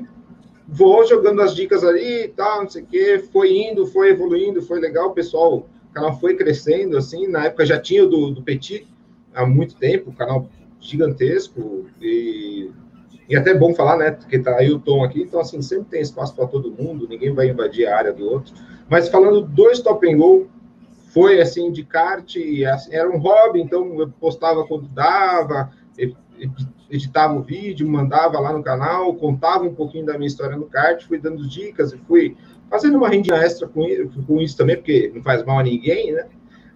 vou 0.67 1.03
jogando 1.07 1.41
as 1.41 1.55
dicas 1.55 1.83
ali 1.83 2.25
e 2.25 2.27
tal 2.27 2.61
não 2.61 2.69
sei 2.69 2.83
o 2.83 2.85
que 2.85 3.17
foi 3.31 3.51
indo 3.51 3.87
foi 3.87 4.11
evoluindo 4.11 4.61
foi 4.61 4.79
legal 4.79 5.07
o 5.07 5.13
pessoal 5.13 5.55
o 5.55 5.91
canal 5.91 6.19
foi 6.19 6.35
crescendo 6.35 6.95
assim 6.95 7.27
na 7.27 7.45
época 7.45 7.65
já 7.65 7.79
tinha 7.79 8.03
o 8.03 8.07
do, 8.07 8.29
do 8.29 8.43
Petit 8.43 8.87
há 9.33 9.43
muito 9.43 9.75
tempo 9.75 10.13
canal 10.13 10.47
gigantesco 10.79 11.87
e 11.99 12.69
E 13.27 13.35
até 13.35 13.51
é 13.51 13.57
bom 13.57 13.73
falar, 13.73 13.97
né? 13.97 14.11
Porque 14.11 14.37
tá 14.37 14.57
aí 14.57 14.69
o 14.69 14.79
Tom 14.79 15.01
aqui, 15.01 15.21
então 15.21 15.39
assim, 15.39 15.61
sempre 15.61 15.85
tem 15.85 16.01
espaço 16.01 16.35
para 16.35 16.45
todo 16.45 16.69
mundo, 16.69 17.07
ninguém 17.07 17.33
vai 17.33 17.47
invadir 17.47 17.87
a 17.87 17.97
área 17.97 18.11
do 18.11 18.29
outro. 18.29 18.53
Mas 18.89 19.07
falando 19.07 19.41
do 19.41 19.71
stop 19.71 20.05
and 20.05 20.17
go, 20.17 20.47
foi 21.13 21.39
assim 21.39 21.71
de 21.71 21.83
kart, 21.83 22.35
era 22.89 23.09
um 23.09 23.19
hobby, 23.19 23.61
então 23.61 23.99
eu 23.99 24.09
postava 24.09 24.65
quando 24.65 24.87
dava, 24.87 25.71
editava 26.89 27.35
o 27.35 27.43
vídeo, 27.43 27.87
mandava 27.87 28.39
lá 28.39 28.51
no 28.51 28.63
canal, 28.63 29.13
contava 29.15 29.63
um 29.63 29.75
pouquinho 29.75 30.05
da 30.05 30.17
minha 30.17 30.27
história 30.27 30.57
no 30.57 30.65
kart, 30.65 31.03
fui 31.03 31.19
dando 31.19 31.47
dicas 31.47 31.93
e 31.93 31.97
fui 31.99 32.35
fazendo 32.69 32.97
uma 32.97 33.09
rendinha 33.09 33.37
extra 33.37 33.67
com 33.67 33.83
isso, 33.87 34.23
com 34.25 34.41
isso 34.41 34.57
também, 34.57 34.75
porque 34.75 35.11
não 35.13 35.21
faz 35.21 35.43
mal 35.45 35.59
a 35.59 35.63
ninguém, 35.63 36.11
né? 36.11 36.25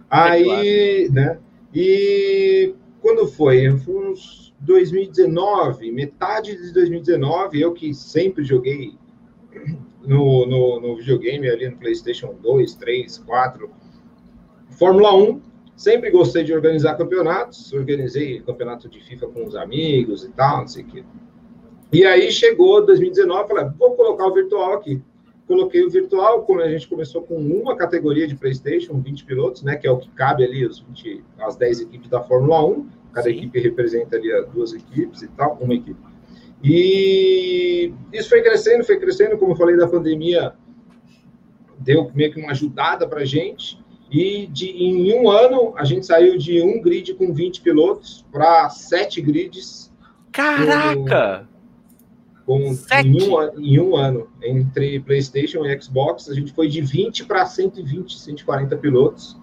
Aí, 0.08 0.42
é 0.42 1.08
claro. 1.08 1.12
né? 1.12 1.38
E 1.74 2.74
quando 3.00 3.26
foi? 3.26 3.76
Foi 3.78 4.10
uns 4.10 4.54
2019, 4.60 5.90
metade 5.90 6.56
de 6.56 6.72
2019, 6.72 7.60
eu 7.60 7.72
que 7.72 7.92
sempre 7.92 8.44
joguei 8.44 8.96
no, 10.02 10.46
no, 10.46 10.80
no 10.80 10.96
videogame 10.96 11.48
ali 11.48 11.68
no 11.68 11.76
PlayStation 11.76 12.34
2, 12.40 12.74
3, 12.76 13.18
4, 13.18 13.70
Fórmula 14.78 15.14
1, 15.16 15.42
sempre 15.76 16.10
gostei 16.10 16.44
de 16.44 16.54
organizar 16.54 16.94
campeonatos, 16.96 17.72
organizei 17.72 18.40
campeonato 18.40 18.88
de 18.88 19.00
FIFA 19.00 19.26
com 19.26 19.44
os 19.44 19.56
amigos 19.56 20.24
e 20.24 20.30
tal, 20.30 20.60
não 20.60 20.68
sei 20.68 20.84
o 20.84 20.86
quê. 20.86 21.04
E 21.92 22.04
aí 22.04 22.30
chegou 22.30 22.84
2019, 22.86 23.48
falei, 23.48 23.70
vou 23.76 23.96
colocar 23.96 24.26
o 24.26 24.34
virtual 24.34 24.74
aqui. 24.74 25.02
Coloquei 25.46 25.82
o 25.82 25.90
virtual, 25.90 26.42
como 26.42 26.60
a 26.60 26.68
gente 26.68 26.86
começou 26.86 27.22
com 27.22 27.36
uma 27.36 27.74
categoria 27.74 28.28
de 28.28 28.36
PlayStation, 28.36 29.00
20 29.00 29.24
pilotos, 29.24 29.62
né, 29.62 29.76
que 29.76 29.86
é 29.86 29.90
o 29.90 29.96
que 29.96 30.10
cabe 30.10 30.44
ali, 30.44 30.64
os 30.64 30.80
20, 30.80 31.24
as 31.40 31.56
10 31.56 31.80
equipes 31.80 32.08
da 32.08 32.22
Fórmula 32.22 32.64
1, 32.64 32.86
cada 33.12 33.30
Sim. 33.30 33.36
equipe 33.36 33.58
representa 33.58 34.16
ali 34.16 34.28
duas 34.52 34.74
equipes 34.74 35.22
e 35.22 35.28
tal, 35.28 35.56
uma 35.60 35.74
equipe. 35.74 35.98
E 36.62 37.92
isso 38.12 38.28
foi 38.28 38.42
crescendo, 38.42 38.84
foi 38.84 38.98
crescendo, 38.98 39.38
como 39.38 39.52
eu 39.52 39.56
falei 39.56 39.76
da 39.76 39.88
pandemia, 39.88 40.52
deu 41.78 42.10
meio 42.14 42.32
que 42.32 42.40
uma 42.40 42.50
ajudada 42.50 43.08
para 43.08 43.22
a 43.22 43.24
gente. 43.24 43.82
E 44.10 44.46
de, 44.46 44.70
em 44.70 45.12
um 45.14 45.30
ano, 45.30 45.74
a 45.76 45.84
gente 45.84 46.06
saiu 46.06 46.38
de 46.38 46.62
um 46.62 46.80
grid 46.80 47.14
com 47.14 47.32
20 47.32 47.60
pilotos 47.60 48.24
para 48.32 48.68
sete 48.70 49.20
grids. 49.20 49.92
Caraca! 50.32 51.46
Com, 52.46 52.74
em, 53.04 53.22
um, 53.22 53.60
em 53.60 53.78
um 53.78 53.94
ano, 53.94 54.28
entre 54.42 55.00
PlayStation 55.00 55.66
e 55.66 55.80
Xbox, 55.80 56.30
a 56.30 56.34
gente 56.34 56.52
foi 56.52 56.68
de 56.68 56.80
20 56.80 57.26
para 57.26 57.44
120, 57.44 58.18
140 58.18 58.76
pilotos. 58.78 59.36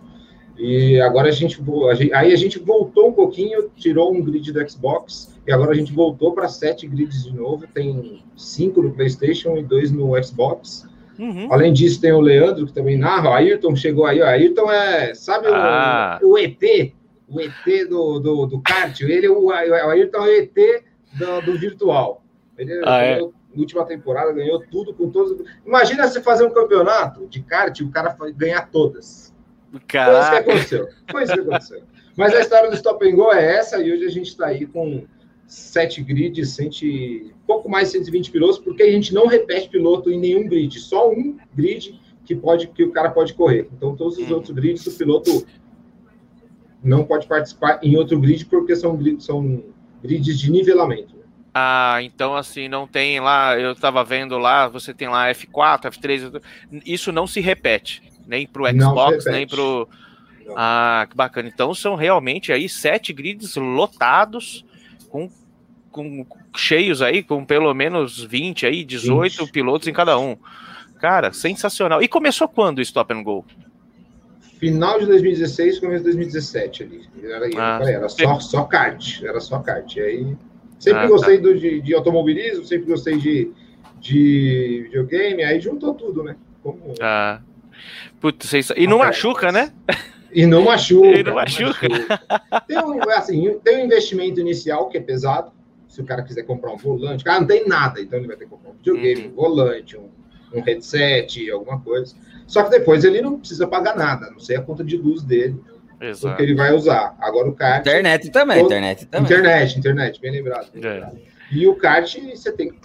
E 0.58 1.00
agora 1.02 1.28
a 1.28 1.32
gente, 1.32 1.62
a 1.90 1.94
gente, 1.94 2.14
aí 2.14 2.34
a 2.34 2.36
gente 2.36 2.58
voltou 2.58 3.10
um 3.10 3.14
pouquinho, 3.14 3.70
tirou 3.76 4.14
um 4.14 4.24
grid 4.24 4.52
do 4.52 4.70
Xbox, 4.70 5.36
e 5.46 5.52
agora 5.52 5.72
a 5.72 5.76
gente 5.76 5.92
voltou 5.92 6.34
para 6.34 6.48
sete 6.48 6.88
grids 6.88 7.26
de 7.26 7.36
novo. 7.36 7.68
Tem 7.68 8.24
cinco 8.36 8.82
no 8.82 8.92
PlayStation 8.92 9.58
e 9.58 9.64
dois 9.64 9.92
no 9.92 10.12
Xbox. 10.24 10.88
Uhum. 11.18 11.52
Além 11.52 11.72
disso, 11.72 12.02
tem 12.02 12.12
o 12.12 12.20
Leandro, 12.20 12.66
que 12.66 12.74
também 12.74 12.98
narra. 12.98 13.30
O 13.30 13.34
Ayrton 13.34 13.76
chegou 13.76 14.06
aí. 14.06 14.22
O 14.22 14.26
Ayrton 14.26 14.72
é, 14.72 15.14
sabe 15.14 15.48
ah. 15.48 16.20
o, 16.22 16.34
o, 16.34 16.38
ET? 16.38 16.62
O 17.28 17.40
ET 17.40 17.90
do, 17.90 18.20
do, 18.20 18.46
do 18.46 18.62
kart. 18.62 19.00
Ele, 19.02 19.28
o, 19.28 19.46
o 19.46 19.52
Ayrton 19.52 20.26
é 20.26 20.30
o 20.30 20.32
ET 20.32 20.84
do, 21.14 21.42
do 21.42 21.58
virtual. 21.58 22.24
Ele 22.58 22.82
ah, 22.86 23.02
é? 23.02 23.16
ganhou, 23.16 23.34
é? 23.56 23.60
última 23.60 23.86
temporada 23.86 24.32
ganhou 24.34 24.60
tudo 24.70 24.94
com 24.94 25.10
todos. 25.10 25.46
Imagina 25.66 26.08
você 26.08 26.22
fazer 26.22 26.46
um 26.46 26.52
campeonato 26.52 27.28
de 27.28 27.42
kart 27.42 27.78
e 27.80 27.84
o 27.84 27.90
cara 27.90 28.16
ganhar 28.36 28.70
todas. 28.70 29.34
Caraca. 29.88 30.14
Foi 30.14 30.20
isso 30.22 30.30
que 30.30 30.38
aconteceu. 30.38 30.90
Foi 31.12 31.24
isso 31.24 31.34
que 31.34 31.40
aconteceu. 31.40 31.84
Mas 32.16 32.34
a 32.34 32.40
história 32.40 32.70
do 32.70 32.76
Stop 32.76 33.06
and 33.08 33.16
Go 33.16 33.34
é 33.34 33.58
essa, 33.58 33.78
e 33.82 33.92
hoje 33.92 34.06
a 34.06 34.10
gente 34.10 34.28
está 34.28 34.48
aí 34.48 34.66
com 34.66 35.06
sete 35.48 36.02
grids, 36.02 36.50
centi, 36.50 37.34
pouco 37.46 37.70
mais 37.70 37.90
de 37.90 38.00
120 38.00 38.32
pilotos, 38.32 38.60
porque 38.60 38.84
a 38.84 38.92
gente 38.92 39.14
não 39.14 39.28
repete 39.28 39.70
piloto 39.70 40.10
em 40.10 40.20
nenhum 40.20 40.48
grid, 40.48 40.80
só 40.80 41.10
um 41.10 41.38
grid 41.54 42.00
que 42.26 42.36
pode 42.36 42.68
que 42.68 42.84
o 42.84 42.92
cara 42.92 43.12
pode 43.12 43.34
correr. 43.34 43.70
Então 43.72 43.96
todos 43.96 44.18
os 44.18 44.30
hum. 44.30 44.36
outros 44.36 44.52
grids 44.52 44.86
o 44.88 44.98
piloto 44.98 45.46
não 46.84 47.04
pode 47.04 47.28
participar 47.28 47.80
em 47.84 47.96
outro 47.96 48.20
grid 48.20 48.46
porque 48.46 48.76
são 48.76 48.98
são 49.20 49.64
grids 50.02 50.40
de 50.40 50.52
nivelamento. 50.52 51.16
Ah, 51.54 52.00
então 52.02 52.36
assim, 52.36 52.68
não 52.68 52.86
tem 52.86 53.20
lá, 53.20 53.58
eu 53.58 53.72
estava 53.72 54.04
vendo 54.04 54.38
lá, 54.38 54.68
você 54.68 54.94
tem 54.94 55.08
lá 55.08 55.32
F4, 55.32 55.84
F3, 55.84 56.42
isso 56.86 57.14
não 57.14 57.26
se 57.26 57.40
repete, 57.40 58.04
nem 58.28 58.46
para 58.46 58.64
o 58.64 58.68
Xbox, 58.68 59.26
nem 59.26 59.48
para 59.48 59.62
o... 59.62 59.88
Ah, 60.54 61.08
que 61.10 61.16
bacana. 61.16 61.48
Então 61.48 61.74
são 61.74 61.96
realmente 61.96 62.52
aí 62.52 62.68
sete 62.68 63.14
grids 63.14 63.56
lotados 63.56 64.66
com, 65.16 66.26
com 66.26 66.26
cheios 66.56 67.02
aí, 67.02 67.24
com 67.24 67.46
pelo 67.46 67.74
menos 67.74 68.24
20 68.24 68.66
aí, 68.66 68.84
18 68.84 69.46
20. 69.46 69.52
pilotos 69.52 69.88
em 69.88 69.94
cada 69.94 70.20
um. 70.20 70.36
Cara, 71.00 71.32
sensacional. 71.32 72.02
E 72.02 72.08
começou 72.08 72.48
quando 72.48 72.80
o 72.80 72.82
Stop 72.82 73.14
and 73.14 73.24
Go? 73.24 73.46
Final 74.60 75.00
de 75.00 75.06
2016, 75.06 75.80
começo 75.80 76.00
de 76.00 76.12
2017 76.12 76.84
ali. 76.84 77.02
Era, 77.24 77.48
ah. 77.58 77.80
era 77.84 78.10
só, 78.10 78.40
só 78.40 78.64
kart, 78.64 79.22
era 79.24 79.40
só 79.40 79.60
kart. 79.60 79.96
E 79.96 80.02
aí 80.02 80.38
sempre 80.80 81.04
ah, 81.04 81.08
gostei 81.08 81.38
tá. 81.38 81.44
do, 81.44 81.58
de, 81.58 81.82
de, 81.82 81.94
automobilismo, 81.94 82.66
sempre 82.66 82.88
gostei 82.88 83.18
de, 83.18 83.52
de 84.00 84.82
videogame, 84.84 85.44
aí 85.44 85.60
juntou 85.60 85.94
tudo, 85.94 86.24
né? 86.24 86.36
Como... 86.64 86.94
Ah. 87.02 87.42
Putz, 88.20 88.52
e 88.76 88.88
não 88.88 89.00
machuca, 89.00 89.52
né? 89.52 89.72
E 90.36 90.46
não 90.46 90.66
machuca. 90.66 91.08
E 91.08 91.24
não 91.24 91.36
machuca. 91.36 91.88
Tem, 92.68 92.78
um, 92.78 93.10
assim, 93.12 93.58
tem 93.64 93.78
um 93.78 93.86
investimento 93.86 94.42
inicial 94.42 94.90
que 94.90 94.98
é 94.98 95.02
pesado. 95.02 95.54
Se 95.88 96.02
o 96.02 96.04
cara 96.04 96.24
quiser 96.24 96.44
comprar 96.44 96.74
um 96.74 96.78
volante, 96.78 97.22
o 97.22 97.26
cara 97.26 97.40
não 97.40 97.48
tem 97.48 97.66
nada, 97.66 98.02
então 98.02 98.20
ele 98.20 98.28
vai 98.28 98.36
ter 98.36 98.44
que 98.44 98.50
comprar 98.50 98.72
um 98.72 98.74
videogame, 98.74 99.28
uhum. 99.28 99.32
um 99.32 99.34
volante, 99.36 99.98
um, 99.98 100.10
um 100.54 100.62
headset, 100.62 101.50
alguma 101.50 101.80
coisa. 101.80 102.14
Só 102.46 102.64
que 102.64 102.70
depois 102.70 103.06
ele 103.06 103.22
não 103.22 103.40
precisa 103.40 103.66
pagar 103.66 103.96
nada, 103.96 104.28
a 104.28 104.32
não 104.32 104.40
sei 104.40 104.58
a 104.58 104.62
conta 104.62 104.84
de 104.84 104.98
luz 104.98 105.24
dele. 105.24 105.56
Exato. 106.02 106.36
que 106.36 106.44
ele 106.44 106.54
vai 106.54 106.74
usar. 106.74 107.16
Agora 107.22 107.48
o 107.48 107.56
kart. 107.56 107.80
Internet 107.80 108.30
também, 108.30 108.58
todo... 108.58 108.66
internet 108.68 109.06
também. 109.06 109.26
Internet, 109.26 109.80
internet, 109.80 110.22
bem 110.22 110.32
lembrado. 110.34 110.70
Bem 110.74 110.84
é. 110.84 110.94
lembrado. 110.94 111.18
E 111.50 111.66
o 111.66 111.76
kart 111.76 112.14
você 112.14 112.52
tem 112.52 112.70
que 112.70 112.80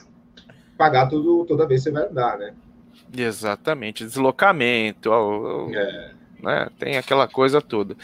pagar 0.78 1.08
tudo, 1.08 1.44
toda 1.44 1.66
vez 1.66 1.82
que 1.82 1.90
você 1.90 1.90
vai 1.90 2.08
andar, 2.08 2.38
né? 2.38 2.54
Exatamente, 3.18 4.04
deslocamento. 4.04 5.10
Ó, 5.10 5.66
ó, 5.66 5.70
é 5.74 6.19
né? 6.42 6.68
Tem 6.78 6.96
aquela 6.96 7.28
coisa 7.28 7.60
toda. 7.60 7.96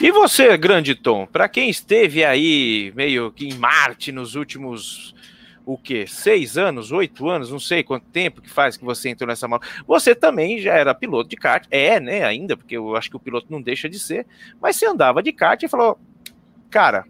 E 0.00 0.10
você, 0.10 0.56
grande 0.56 0.94
Tom, 0.94 1.26
para 1.26 1.48
quem 1.48 1.68
esteve 1.68 2.24
aí 2.24 2.92
meio 2.94 3.30
que 3.30 3.46
em 3.46 3.54
Marte 3.54 4.12
nos 4.12 4.34
últimos 4.34 5.14
o 5.66 5.78
que 5.78 6.06
seis 6.06 6.58
anos, 6.58 6.92
oito 6.92 7.28
anos, 7.28 7.50
não 7.50 7.58
sei 7.58 7.82
quanto 7.82 8.06
tempo 8.06 8.42
que 8.42 8.50
faz 8.50 8.76
que 8.76 8.84
você 8.84 9.08
entrou 9.08 9.26
nessa 9.26 9.48
mala. 9.48 9.62
Você 9.86 10.14
também 10.14 10.58
já 10.58 10.74
era 10.74 10.94
piloto 10.94 11.30
de 11.30 11.36
kart, 11.36 11.66
é, 11.70 11.98
né? 11.98 12.22
Ainda, 12.22 12.56
porque 12.56 12.76
eu 12.76 12.94
acho 12.94 13.08
que 13.08 13.16
o 13.16 13.20
piloto 13.20 13.46
não 13.48 13.62
deixa 13.62 13.88
de 13.88 13.98
ser. 13.98 14.26
Mas 14.60 14.76
você 14.76 14.86
andava 14.86 15.22
de 15.22 15.32
kart 15.32 15.62
e 15.62 15.68
falou, 15.68 15.98
cara, 16.70 17.06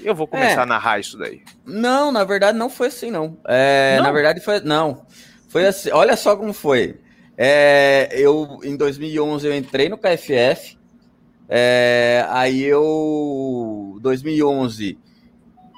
eu 0.00 0.14
vou 0.14 0.26
começar 0.26 0.60
é. 0.60 0.62
a 0.62 0.66
narrar 0.66 1.00
isso 1.00 1.18
daí. 1.18 1.42
Não, 1.64 2.12
na 2.12 2.22
verdade 2.22 2.56
não 2.56 2.70
foi 2.70 2.88
assim, 2.88 3.10
não. 3.10 3.36
É, 3.46 3.96
não? 3.96 4.04
Na 4.04 4.12
verdade 4.12 4.40
foi, 4.40 4.60
não. 4.60 5.04
Foi 5.48 5.66
assim. 5.66 5.90
Olha 5.90 6.16
só 6.16 6.36
como 6.36 6.52
foi. 6.52 7.00
É, 7.36 8.08
eu, 8.12 8.60
em 8.64 8.76
2011, 8.76 9.46
eu 9.46 9.54
entrei 9.54 9.88
no 9.88 9.98
KFF. 9.98 10.78
É, 11.48 12.26
aí 12.30 12.62
eu, 12.62 13.98
2011, 14.00 14.98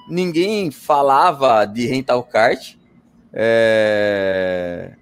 ninguém 0.08 0.70
falava 0.70 1.64
de 1.64 1.86
rental 1.86 2.22
kart. 2.22 2.76
É, 3.32 4.92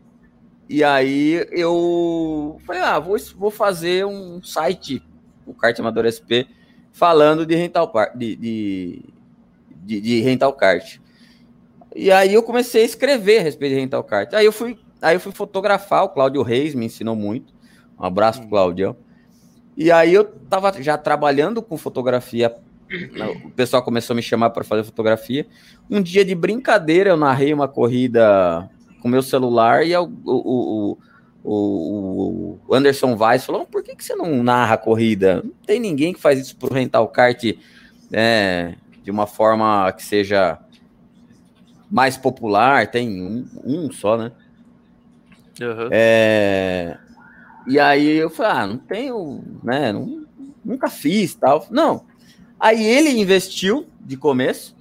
e 0.68 0.82
aí 0.82 1.46
eu 1.52 2.58
falei, 2.66 2.82
ah, 2.82 2.98
vou, 2.98 3.16
vou 3.36 3.50
fazer 3.50 4.04
um 4.04 4.42
site, 4.42 5.02
o 5.46 5.54
Kart 5.54 5.78
Amador 5.78 6.10
SP, 6.10 6.50
falando 6.92 7.46
de 7.46 7.54
rental, 7.54 7.92
de, 8.16 8.34
de, 8.34 9.04
de, 9.84 10.00
de 10.00 10.20
rental 10.22 10.52
kart. 10.54 10.98
E 11.94 12.10
aí 12.10 12.34
eu 12.34 12.42
comecei 12.42 12.82
a 12.82 12.86
escrever 12.86 13.38
a 13.38 13.42
respeito 13.42 13.75
de 13.75 13.80
rental 13.80 14.02
kart. 14.02 14.34
Aí 14.34 14.44
eu 14.44 14.52
fui 14.52 14.76
Aí 15.00 15.16
eu 15.16 15.20
fui 15.20 15.32
fotografar, 15.32 16.04
o 16.04 16.08
Cláudio 16.08 16.42
Reis 16.42 16.74
me 16.74 16.86
ensinou 16.86 17.14
muito. 17.14 17.52
Um 17.98 18.04
abraço 18.04 18.40
pro 18.40 18.48
Cláudio. 18.48 18.96
E 19.76 19.90
aí 19.90 20.14
eu 20.14 20.24
tava 20.24 20.82
já 20.82 20.96
trabalhando 20.96 21.62
com 21.62 21.76
fotografia. 21.76 22.56
O 23.44 23.50
pessoal 23.50 23.82
começou 23.82 24.14
a 24.14 24.16
me 24.16 24.22
chamar 24.22 24.50
para 24.50 24.64
fazer 24.64 24.84
fotografia. 24.84 25.46
Um 25.90 26.00
dia 26.00 26.24
de 26.24 26.34
brincadeira, 26.34 27.10
eu 27.10 27.16
narrei 27.16 27.52
uma 27.52 27.68
corrida 27.68 28.68
com 29.00 29.08
meu 29.08 29.22
celular 29.22 29.86
e 29.86 29.94
o, 29.96 30.04
o, 30.24 30.98
o, 31.44 32.58
o 32.66 32.74
Anderson 32.74 33.16
Weiss 33.16 33.44
falou: 33.44 33.66
por 33.66 33.82
que, 33.82 33.94
que 33.94 34.04
você 34.04 34.14
não 34.14 34.42
narra 34.42 34.74
a 34.74 34.78
corrida? 34.78 35.42
Não 35.42 35.52
tem 35.66 35.78
ninguém 35.78 36.12
que 36.12 36.20
faz 36.20 36.38
isso 36.38 36.56
pro 36.56 36.72
rental 36.72 37.08
kart 37.08 37.42
é, 38.12 38.74
de 39.02 39.10
uma 39.10 39.26
forma 39.26 39.92
que 39.92 40.02
seja 40.02 40.58
mais 41.90 42.16
popular. 42.16 42.86
Tem 42.86 43.20
um, 43.22 43.46
um 43.64 43.92
só, 43.92 44.16
né? 44.16 44.32
Uhum. 45.60 45.88
É... 45.90 46.98
E 47.66 47.80
aí 47.80 48.16
eu 48.16 48.30
falei, 48.30 48.52
ah, 48.52 48.66
não 48.66 48.78
tenho, 48.78 49.42
né? 49.62 49.92
Não, 49.92 50.25
nunca 50.64 50.88
fiz 50.88 51.34
tal. 51.34 51.66
Não. 51.70 52.04
Aí 52.58 52.84
ele 52.84 53.10
investiu 53.10 53.86
de 54.00 54.16
começo. 54.16 54.76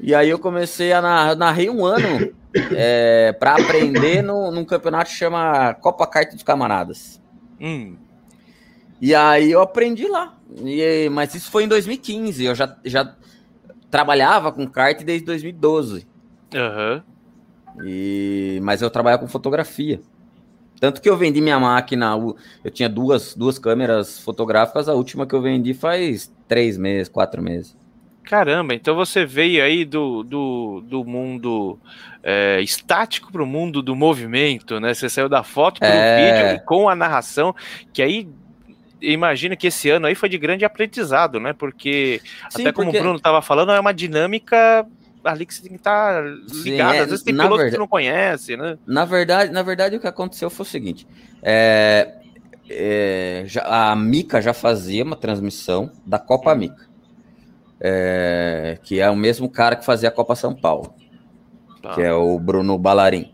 E 0.00 0.14
aí 0.14 0.28
eu 0.28 0.38
comecei 0.38 0.92
a 0.92 1.00
narrar, 1.00 1.36
narrei 1.36 1.70
um 1.70 1.84
ano 1.84 2.32
é, 2.74 3.32
para 3.32 3.54
aprender 3.54 4.22
no, 4.22 4.50
num 4.50 4.64
campeonato 4.64 5.10
que 5.10 5.16
chama 5.16 5.74
Copa 5.74 6.06
Carta 6.06 6.34
dos 6.34 6.42
Camaradas. 6.42 7.20
Hum. 7.60 7.96
E 9.00 9.14
aí 9.14 9.50
eu 9.50 9.60
aprendi 9.60 10.06
lá. 10.08 10.36
E, 10.64 11.08
mas 11.10 11.34
isso 11.34 11.50
foi 11.50 11.64
em 11.64 11.68
2015. 11.68 12.44
Eu 12.44 12.54
já, 12.54 12.76
já 12.84 13.14
trabalhava 13.90 14.50
com 14.50 14.66
kart 14.66 15.02
desde 15.02 15.24
2012. 15.26 16.06
Aham. 16.54 17.04
E, 17.84 18.60
mas 18.62 18.82
eu 18.82 18.90
trabalhava 18.90 19.22
com 19.22 19.28
fotografia. 19.28 20.00
Tanto 20.80 21.00
que 21.02 21.08
eu 21.10 21.16
vendi 21.16 21.40
minha 21.40 21.58
máquina. 21.58 22.14
Eu 22.64 22.70
tinha 22.70 22.88
duas, 22.88 23.34
duas 23.34 23.58
câmeras 23.58 24.20
fotográficas. 24.20 24.88
A 24.88 24.94
última 24.94 25.26
que 25.26 25.34
eu 25.34 25.42
vendi 25.42 25.74
faz 25.74 26.32
três 26.46 26.76
meses, 26.78 27.08
quatro 27.08 27.42
meses. 27.42 27.76
Caramba, 28.22 28.74
então 28.74 28.94
você 28.94 29.24
veio 29.24 29.64
aí 29.64 29.84
do, 29.86 30.22
do, 30.22 30.82
do 30.86 31.02
mundo 31.02 31.78
é, 32.22 32.60
estático 32.60 33.32
para 33.32 33.42
o 33.42 33.46
mundo 33.46 33.80
do 33.82 33.96
movimento, 33.96 34.78
né? 34.78 34.92
Você 34.92 35.08
saiu 35.08 35.30
da 35.30 35.42
foto 35.42 35.80
para 35.80 35.88
o 35.88 35.92
É. 35.92 36.16
vídeo 36.16 36.56
e 36.56 36.66
com 36.66 36.90
a 36.90 36.94
narração, 36.94 37.54
que 37.90 38.02
aí 38.02 38.28
imagina 39.00 39.56
que 39.56 39.68
esse 39.68 39.88
ano 39.88 40.06
aí 40.06 40.14
foi 40.14 40.28
de 40.28 40.36
grande 40.36 40.62
aprendizado, 40.64 41.40
né? 41.40 41.54
Porque 41.54 42.20
Sim, 42.50 42.62
até 42.62 42.72
como 42.72 42.88
porque- 42.88 42.98
o 42.98 43.00
Bruno 43.02 43.16
estava 43.16 43.40
falando, 43.40 43.72
é 43.72 43.80
uma 43.80 43.94
dinâmica 43.94 44.86
ali 45.32 45.46
que 45.46 45.54
você 45.54 45.62
tem 45.62 45.70
que 45.72 45.76
estar 45.78 46.22
Sim, 46.48 46.62
ligado. 46.70 46.94
é, 46.94 46.98
Às 47.00 47.06
vezes 47.10 47.22
tem 47.24 47.34
piloto 47.34 47.48
que 47.50 47.56
verdade- 47.56 47.70
você 47.72 47.78
não 47.78 47.88
conhece, 47.88 48.56
né? 48.56 48.78
Na 48.86 49.04
verdade, 49.04 49.52
na 49.52 49.62
verdade, 49.62 49.96
o 49.96 50.00
que 50.00 50.06
aconteceu 50.06 50.48
foi 50.50 50.64
o 50.64 50.68
seguinte: 50.68 51.06
é, 51.42 52.14
é, 52.68 53.42
já- 53.46 53.90
a 53.90 53.96
Mica 53.96 54.40
já 54.42 54.52
fazia 54.52 55.02
uma 55.04 55.16
transmissão 55.16 55.90
da 56.06 56.18
Copa 56.18 56.54
Mica, 56.54 56.86
é, 57.80 58.78
que 58.82 59.00
é 59.00 59.08
o 59.10 59.16
mesmo 59.16 59.48
cara 59.48 59.76
que 59.76 59.84
fazia 59.84 60.08
a 60.08 60.12
Copa 60.12 60.34
São 60.34 60.54
Paulo, 60.54 60.94
Tá. 61.82 61.94
que 61.94 62.02
é 62.02 62.12
o 62.12 62.38
Bruno 62.38 62.76
Balarim. 62.78 63.32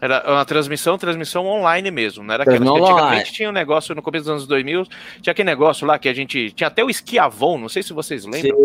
Era 0.00 0.24
uma 0.26 0.44
transmissão, 0.46 0.96
transmissão 0.96 1.44
online 1.46 1.90
mesmo, 1.90 2.24
não 2.24 2.32
era 2.32 2.42
aquela 2.44 2.58
que 2.58 2.68
antigamente 2.82 3.32
tinha 3.32 3.50
um 3.50 3.52
negócio 3.52 3.94
no 3.94 4.00
começo 4.00 4.24
dos 4.24 4.30
anos 4.30 4.46
2000, 4.46 4.84
tinha 5.20 5.32
aquele 5.32 5.44
negócio 5.50 5.86
lá 5.86 5.98
que 5.98 6.08
a 6.08 6.14
gente 6.14 6.50
tinha 6.52 6.68
até 6.68 6.82
o 6.82 6.88
Esquiavon, 6.88 7.58
não 7.58 7.68
sei 7.68 7.82
se 7.82 7.92
vocês 7.92 8.24
lembram, 8.24 8.56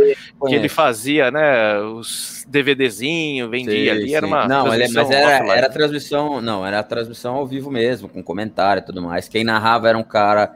que 0.47 0.55
ele 0.55 0.69
fazia, 0.69 1.29
né, 1.31 1.77
os 1.81 2.45
DVDzinho, 2.47 3.49
vendia 3.49 3.93
Sim, 3.93 3.99
ali, 3.99 4.15
era 4.15 4.25
sim. 4.25 4.31
uma 4.33 4.47
Não, 4.47 4.67
ele- 4.67 4.77
transmissão 4.87 5.03
mas 5.03 5.11
era, 5.11 5.27
offline. 5.35 5.51
era 5.57 5.69
transmissão, 5.69 6.41
não, 6.41 6.65
era 6.65 6.81
transmissão 6.83 7.35
ao 7.35 7.45
vivo 7.45 7.69
mesmo, 7.69 8.07
com 8.07 8.23
comentário 8.23 8.79
e 8.81 8.85
tudo 8.85 9.01
mais. 9.01 9.27
Quem 9.27 9.43
narrava 9.43 9.89
era 9.89 9.97
um 9.97 10.03
cara, 10.03 10.53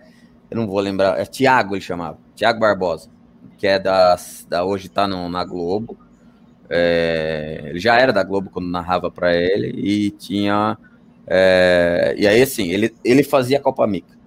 eu 0.50 0.56
não 0.56 0.66
vou 0.66 0.80
lembrar, 0.80 1.20
é 1.20 1.26
Tiago 1.26 1.76
ele 1.76 1.82
chamava, 1.82 2.18
Tiago 2.36 2.60
Barbosa, 2.60 3.10
que 3.58 3.68
é 3.68 3.78
da, 3.78 4.16
da 4.48 4.64
hoje 4.64 4.88
tá 4.88 5.06
no, 5.08 5.28
na 5.28 5.44
Globo. 5.44 5.98
É, 6.70 7.64
ele 7.66 7.80
já 7.80 8.00
era 8.00 8.14
da 8.14 8.24
Globo 8.24 8.50
quando 8.50 8.70
narrava 8.70 9.10
para 9.10 9.36
ele 9.36 9.70
e 9.76 10.12
tinha 10.12 10.78
é, 11.32 12.16
e 12.18 12.26
aí 12.26 12.42
assim, 12.42 12.70
ele, 12.70 12.92
ele 13.06 13.22
fazia 13.22 13.60
Copa 13.60 13.86
Mica. 13.86 14.18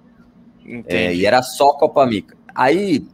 É, 0.86 1.12
e 1.12 1.26
era 1.26 1.42
só 1.42 1.72
Copa 1.72 2.06
Mica. 2.06 2.36
Aí, 2.54 3.04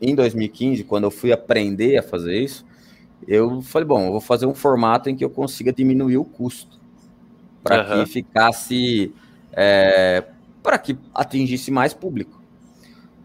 em 0.00 0.14
2015, 0.14 0.84
quando 0.84 1.04
eu 1.04 1.10
fui 1.10 1.32
aprender 1.32 1.96
a 1.96 2.02
fazer 2.02 2.38
isso, 2.38 2.66
eu 3.26 3.62
falei, 3.62 3.88
bom, 3.88 4.04
eu 4.04 4.12
vou 4.12 4.20
fazer 4.20 4.44
um 4.44 4.54
formato 4.54 5.08
em 5.08 5.16
que 5.16 5.24
eu 5.24 5.30
consiga 5.30 5.72
diminuir 5.72 6.18
o 6.18 6.24
custo. 6.24 6.78
Para 7.62 7.80
Aham. 7.80 8.04
que 8.04 8.10
ficasse. 8.10 9.14
para 10.62 10.78
que 10.78 10.98
atingisse 11.14 11.70
mais 11.70 11.94
público. 11.94 12.42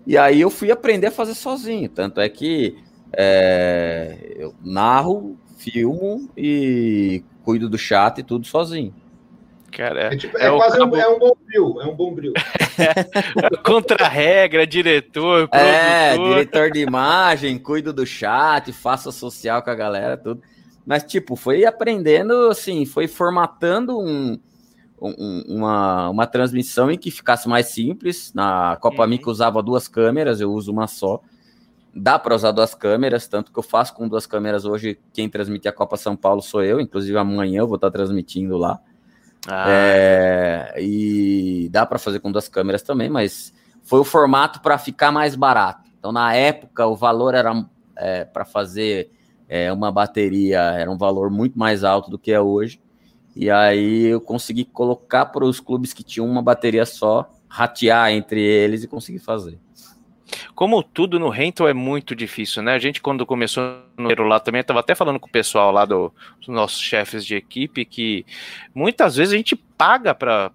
E 0.05 0.17
aí 0.17 0.39
eu 0.39 0.49
fui 0.49 0.71
aprender 0.71 1.07
a 1.07 1.11
fazer 1.11 1.33
sozinho. 1.33 1.89
Tanto 1.89 2.21
é 2.21 2.29
que 2.29 2.77
é, 3.15 4.33
eu 4.37 4.53
narro, 4.63 5.37
filmo 5.57 6.29
e 6.37 7.23
cuido 7.43 7.69
do 7.69 7.77
chat 7.77 8.19
e 8.19 8.23
tudo 8.23 8.45
sozinho. 8.47 8.93
Cara, 9.71 10.13
É, 10.13 10.15
tipo, 10.15 10.37
É 10.37 10.45
é 10.47 10.49
quase 10.55 10.77
cabo- 10.77 10.95
um, 10.95 10.99
é 10.99 11.07
um 11.07 11.19
bom 11.19 11.31
bril, 11.45 11.81
é 11.81 11.85
um 11.85 11.95
bom 11.95 12.13
bril. 12.13 12.33
é 12.77 13.57
contra-regra, 13.63 14.65
diretor, 14.65 15.49
É, 15.53 16.09
produtor. 16.17 16.29
diretor 16.29 16.71
de 16.71 16.79
imagem, 16.79 17.57
cuido 17.59 17.93
do 17.93 18.05
chat, 18.05 18.71
faço 18.71 19.11
social 19.11 19.61
com 19.61 19.69
a 19.69 19.75
galera, 19.75 20.17
tudo. 20.17 20.41
Mas, 20.85 21.03
tipo, 21.03 21.35
foi 21.35 21.65
aprendendo, 21.65 22.47
assim, 22.49 22.85
foi 22.85 23.07
formatando 23.07 23.99
um, 23.99 24.39
um- 25.01 25.43
uma, 25.47 26.09
uma 26.09 26.25
transmissão 26.27 26.89
em 26.89 26.97
que 26.97 27.11
ficasse 27.11 27.47
mais 27.47 27.67
simples. 27.67 28.31
Na 28.33 28.77
Copa 28.77 29.03
Uhum. 29.03 29.09
Mica 29.09 29.29
usava 29.29 29.61
duas 29.61 29.87
câmeras, 29.87 30.39
eu 30.39 30.51
uso 30.51 30.71
uma 30.71 30.87
só. 30.87 31.21
Dá 31.99 32.19
para 32.19 32.35
usar 32.35 32.51
duas 32.51 32.75
câmeras, 32.75 33.27
tanto 33.27 33.51
que 33.51 33.57
eu 33.57 33.63
faço 33.63 33.93
com 33.93 34.07
duas 34.07 34.25
câmeras 34.25 34.65
hoje. 34.65 34.99
Quem 35.11 35.27
transmite 35.27 35.67
a 35.67 35.71
Copa 35.71 35.97
São 35.97 36.15
Paulo 36.15 36.41
sou 36.41 36.63
eu, 36.63 36.79
inclusive 36.79 37.17
amanhã 37.17 37.59
eu 37.59 37.67
vou 37.67 37.75
estar 37.75 37.89
transmitindo 37.89 38.57
lá. 38.57 38.79
Ah, 39.47 39.65
É, 39.69 40.75
e 40.79 41.69
dá 41.71 41.85
para 41.85 41.97
fazer 41.97 42.19
com 42.19 42.31
duas 42.31 42.47
câmeras 42.47 42.81
também, 42.81 43.09
mas 43.09 43.53
foi 43.83 43.99
o 43.99 44.03
formato 44.03 44.61
para 44.61 44.77
ficar 44.77 45.11
mais 45.11 45.35
barato. 45.35 45.89
Então, 45.97 46.11
na 46.11 46.33
época, 46.33 46.85
o 46.85 46.95
valor 46.95 47.33
era 47.33 47.53
para 48.31 48.45
fazer 48.45 49.09
é, 49.49 49.71
uma 49.71 49.91
bateria 49.91 50.59
era 50.59 50.91
um 50.91 50.97
valor 50.97 51.29
muito 51.29 51.57
mais 51.57 51.83
alto 51.83 52.11
do 52.11 52.19
que 52.19 52.31
é 52.31 52.39
hoje. 52.39 52.81
E 53.35 53.49
aí 53.49 54.05
eu 54.05 54.19
consegui 54.19 54.65
colocar 54.65 55.27
para 55.27 55.45
os 55.45 55.59
clubes 55.59 55.93
que 55.93 56.03
tinham 56.03 56.27
uma 56.27 56.41
bateria 56.41 56.85
só, 56.85 57.29
ratear 57.47 58.11
entre 58.11 58.41
eles 58.41 58.83
e 58.83 58.87
conseguir 58.87 59.19
fazer. 59.19 59.59
Como 60.55 60.81
tudo 60.83 61.19
no 61.19 61.29
rental 61.29 61.67
é 61.67 61.73
muito 61.73 62.15
difícil, 62.15 62.61
né? 62.61 62.73
A 62.73 62.79
gente, 62.79 63.01
quando 63.01 63.25
começou 63.25 63.86
no 63.97 64.23
lá 64.23 64.39
também, 64.39 64.61
estava 64.61 64.79
até 64.79 64.93
falando 64.93 65.19
com 65.19 65.27
o 65.27 65.31
pessoal 65.31 65.71
lá 65.71 65.83
do- 65.85 66.13
dos 66.39 66.47
nossos 66.49 66.79
chefes 66.79 67.25
de 67.25 67.35
equipe 67.35 67.83
que 67.83 68.25
muitas 68.73 69.15
vezes 69.15 69.33
a 69.33 69.37
gente 69.37 69.55
paga 69.55 70.15
para 70.15 70.49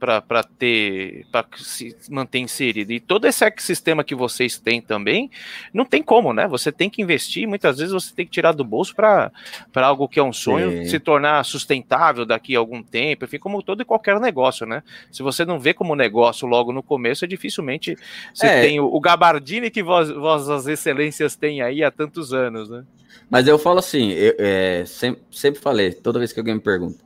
ter, 0.58 1.24
para 1.30 1.46
se 1.56 1.96
manter 2.10 2.40
inserido. 2.40 2.92
E 2.92 2.98
todo 2.98 3.24
esse 3.24 3.44
ecossistema 3.44 4.02
que 4.02 4.16
vocês 4.16 4.58
têm 4.58 4.80
também, 4.80 5.30
não 5.72 5.84
tem 5.84 6.02
como, 6.02 6.32
né? 6.32 6.48
Você 6.48 6.72
tem 6.72 6.90
que 6.90 7.00
investir, 7.00 7.46
muitas 7.46 7.78
vezes 7.78 7.92
você 7.92 8.12
tem 8.12 8.26
que 8.26 8.32
tirar 8.32 8.50
do 8.50 8.64
bolso 8.64 8.94
para 8.96 9.30
algo 9.76 10.08
que 10.08 10.18
é 10.18 10.22
um 10.22 10.32
sonho 10.32 10.70
Sim. 10.72 10.84
se 10.86 10.98
tornar 10.98 11.44
sustentável 11.44 12.26
daqui 12.26 12.56
a 12.56 12.58
algum 12.58 12.82
tempo, 12.82 13.24
enfim, 13.24 13.38
como 13.38 13.62
todo 13.62 13.80
e 13.82 13.84
qualquer 13.84 14.18
negócio, 14.18 14.66
né? 14.66 14.82
Se 15.12 15.22
você 15.22 15.44
não 15.44 15.58
vê 15.60 15.72
como 15.72 15.94
negócio 15.94 16.46
logo 16.48 16.72
no 16.72 16.82
começo, 16.82 17.24
é 17.24 17.28
dificilmente 17.28 17.96
você 18.34 18.46
É. 18.46 18.60
tem 18.60 18.80
o, 18.80 18.86
o 18.86 19.00
gabardine 19.00 19.70
que 19.70 19.84
vós, 19.84 20.10
vossas 20.10 20.66
excelências 20.66 21.36
têm 21.36 21.62
aí 21.62 21.84
há 21.84 21.92
tantos 21.92 22.32
anos, 22.34 22.68
né? 22.68 22.84
Mas 23.32 23.48
eu 23.48 23.58
falo 23.58 23.78
assim, 23.78 24.10
eu, 24.10 24.34
é, 24.38 24.84
sempre, 24.84 25.22
sempre 25.30 25.58
falei, 25.58 25.90
toda 25.90 26.18
vez 26.18 26.34
que 26.34 26.38
alguém 26.38 26.54
me 26.54 26.60
pergunta, 26.60 27.02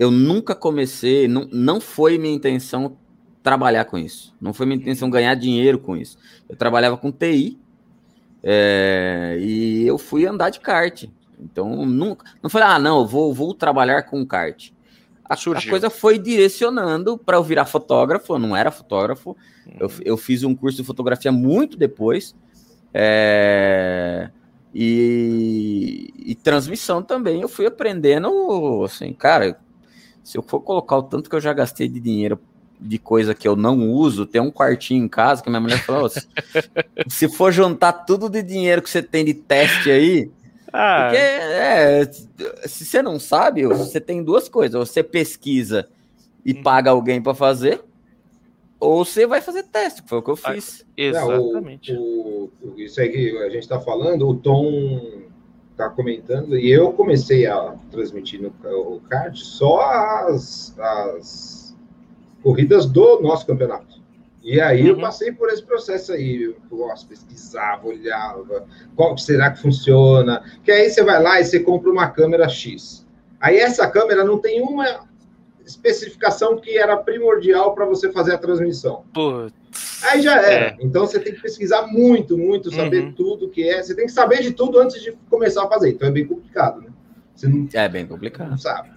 eu 0.00 0.10
nunca 0.10 0.52
comecei, 0.52 1.28
não, 1.28 1.48
não 1.52 1.80
foi 1.80 2.18
minha 2.18 2.34
intenção 2.34 2.96
trabalhar 3.40 3.84
com 3.84 3.96
isso. 3.96 4.34
Não 4.40 4.52
foi 4.52 4.66
minha 4.66 4.80
intenção 4.80 5.08
ganhar 5.08 5.32
dinheiro 5.36 5.78
com 5.78 5.96
isso. 5.96 6.18
Eu 6.48 6.56
trabalhava 6.56 6.96
com 6.96 7.12
TI 7.12 7.56
é, 8.42 9.38
e 9.40 9.86
eu 9.86 9.96
fui 9.96 10.26
andar 10.26 10.50
de 10.50 10.58
kart. 10.58 11.04
Então, 11.38 11.86
nunca, 11.86 12.26
não 12.42 12.50
falei, 12.50 12.66
ah, 12.66 12.78
não, 12.80 12.98
eu 12.98 13.06
vou, 13.06 13.32
vou 13.32 13.54
trabalhar 13.54 14.02
com 14.02 14.26
kart. 14.26 14.70
A, 15.24 15.34
a 15.34 15.70
coisa 15.70 15.88
foi 15.88 16.18
direcionando 16.18 17.16
para 17.16 17.36
eu 17.36 17.44
virar 17.44 17.64
fotógrafo, 17.64 18.34
eu 18.34 18.38
não 18.40 18.56
era 18.56 18.72
fotógrafo. 18.72 19.36
Eu, 19.78 19.86
Uhum. 19.86 19.92
eu 20.04 20.16
fiz 20.16 20.42
um 20.42 20.52
curso 20.52 20.78
de 20.78 20.84
fotografia 20.84 21.30
muito 21.30 21.76
depois. 21.76 22.34
é, 22.92 24.30
e, 24.74 26.12
e 26.18 26.34
transmissão 26.34 27.02
também. 27.02 27.40
Eu 27.40 27.48
fui 27.48 27.66
aprendendo, 27.66 28.82
assim, 28.84 29.12
cara. 29.12 29.58
Se 30.22 30.36
eu 30.38 30.42
for 30.42 30.60
colocar 30.60 30.96
o 30.98 31.02
tanto 31.02 31.28
que 31.30 31.36
eu 31.36 31.40
já 31.40 31.52
gastei 31.52 31.88
de 31.88 31.98
dinheiro 31.98 32.38
de 32.78 32.98
coisa 32.98 33.34
que 33.34 33.48
eu 33.48 33.56
não 33.56 33.90
uso, 33.90 34.26
tem 34.26 34.40
um 34.40 34.50
quartinho 34.50 35.04
em 35.04 35.08
casa 35.08 35.42
que 35.42 35.48
minha 35.50 35.60
mulher 35.60 35.78
falou: 35.80 36.04
"Ô, 36.04 36.08
se, 36.08 36.26
se 37.08 37.28
for 37.28 37.52
juntar 37.52 37.92
tudo 37.92 38.28
de 38.28 38.42
dinheiro 38.42 38.82
que 38.82 38.90
você 38.90 39.02
tem 39.02 39.24
de 39.24 39.34
teste 39.34 39.90
aí, 39.90 40.30
Ah, 40.72 41.02
porque 41.02 41.16
é, 41.16 42.04
se 42.66 42.84
você 42.84 43.02
não 43.02 43.18
sabe, 43.18 43.66
você 43.66 44.00
tem 44.00 44.22
duas 44.22 44.48
coisas: 44.48 44.78
você 44.88 45.02
pesquisa 45.02 45.88
e 46.44 46.54
Uhum. 46.54 46.62
paga 46.62 46.90
alguém 46.90 47.20
para 47.20 47.34
fazer, 47.34 47.82
ou 48.80 49.04
você 49.04 49.26
vai 49.26 49.40
fazer 49.42 49.64
teste, 49.64 50.02
que 50.02 50.08
foi 50.08 50.18
o 50.18 50.22
que 50.22 50.30
eu 50.30 50.38
Ah, 50.42 50.52
fiz. 50.54 50.84
exatamente. 50.96 51.92
Não, 51.92 52.00
o- 52.02 52.50
o- 52.62 52.74
isso 52.80 53.00
aí 53.00 53.08
que 53.10 53.36
a 53.38 53.50
gente 53.50 53.62
está 53.62 53.78
falando, 53.80 54.26
o 54.28 54.34
Tom 54.34 55.22
está 55.72 55.88
comentando, 55.90 56.58
e 56.58 56.70
eu 56.70 56.92
comecei 56.92 57.46
a 57.46 57.74
transmitir 57.90 58.40
no 58.42 58.48
o 58.72 59.00
kart 59.08 59.36
só 59.36 59.80
as, 60.26 60.74
as 60.78 61.76
corridas 62.42 62.86
do 62.86 63.20
nosso 63.20 63.46
campeonato. 63.46 64.00
E 64.42 64.58
aí 64.60 64.88
eu 64.88 64.94
Uhum. 64.94 65.00
passei 65.02 65.30
por 65.32 65.50
esse 65.50 65.62
processo 65.62 66.12
aí, 66.12 66.42
eu 66.42 66.56
nossa, 66.70 67.06
pesquisava, 67.06 67.86
olhava, 67.86 68.66
qual 68.96 69.14
que 69.14 69.22
será 69.22 69.50
que 69.50 69.60
funciona, 69.60 70.42
que 70.64 70.72
aí 70.72 70.88
você 70.88 71.02
vai 71.04 71.22
lá 71.22 71.38
e 71.40 71.44
você 71.44 71.60
compra 71.60 71.90
uma 71.90 72.08
câmera 72.08 72.48
X. 72.48 73.06
Aí 73.38 73.58
essa 73.58 73.86
câmera 73.88 74.24
não 74.24 74.38
tem 74.38 74.62
uma 74.62 75.06
especificação 75.70 76.56
que 76.58 76.76
era 76.76 76.96
primordial 76.96 77.74
para 77.74 77.84
você 77.86 78.10
fazer 78.12 78.34
a 78.34 78.38
transmissão. 78.38 79.04
Putz, 79.12 79.54
Aí 80.04 80.20
já 80.22 80.36
era. 80.40 80.66
É. 80.66 80.76
Então 80.80 81.06
você 81.06 81.18
tem 81.20 81.32
que 81.34 81.40
pesquisar 81.40 81.86
muito, 81.86 82.36
muito, 82.36 82.70
saber 82.74 83.04
Uhum. 83.04 83.12
tudo 83.12 83.48
que 83.48 83.68
é. 83.68 83.82
Você 83.82 83.94
tem 83.94 84.06
que 84.06 84.12
saber 84.12 84.42
de 84.42 84.52
tudo 84.52 84.78
antes 84.78 85.00
de 85.02 85.12
começar 85.28 85.64
a 85.64 85.68
fazer. 85.68 85.90
Então 85.90 86.08
é 86.08 86.10
bem 86.10 86.26
complicado, 86.26 86.80
né? 86.80 86.88
Você 87.34 87.48
não, 87.48 87.68
É 87.72 87.88
bem 87.88 88.06
complicado. 88.06 88.50
não 88.50 88.58
sabe. 88.58 88.90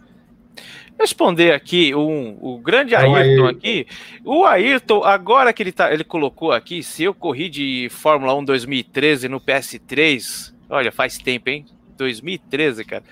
Responder 0.99 1.51
aqui 1.53 1.93
um, 1.95 2.37
o 2.39 2.57
grande 2.59 2.93
É 2.93 2.99
o 2.99 3.15
Ayrton 3.15 3.45
Ayrton. 3.45 3.47
aqui. 3.47 3.87
O 4.23 4.45
Ayrton, 4.45 5.03
agora 5.03 5.51
que 5.51 5.63
ele, 5.63 5.71
tá, 5.71 5.91
ele 5.93 6.03
colocou 6.03 6.51
aqui, 6.51 6.83
se 6.83 7.03
eu 7.03 7.13
corri 7.13 7.49
de 7.49 7.87
Fórmula 7.89 8.33
1 8.35 8.45
2013 8.45 9.27
no 9.27 9.41
PS3, 9.41 10.53
olha, 10.69 10.91
faz 10.91 11.17
tempo, 11.17 11.49
hein? 11.49 11.65
2013, 11.97 12.83
cara. 12.85 13.03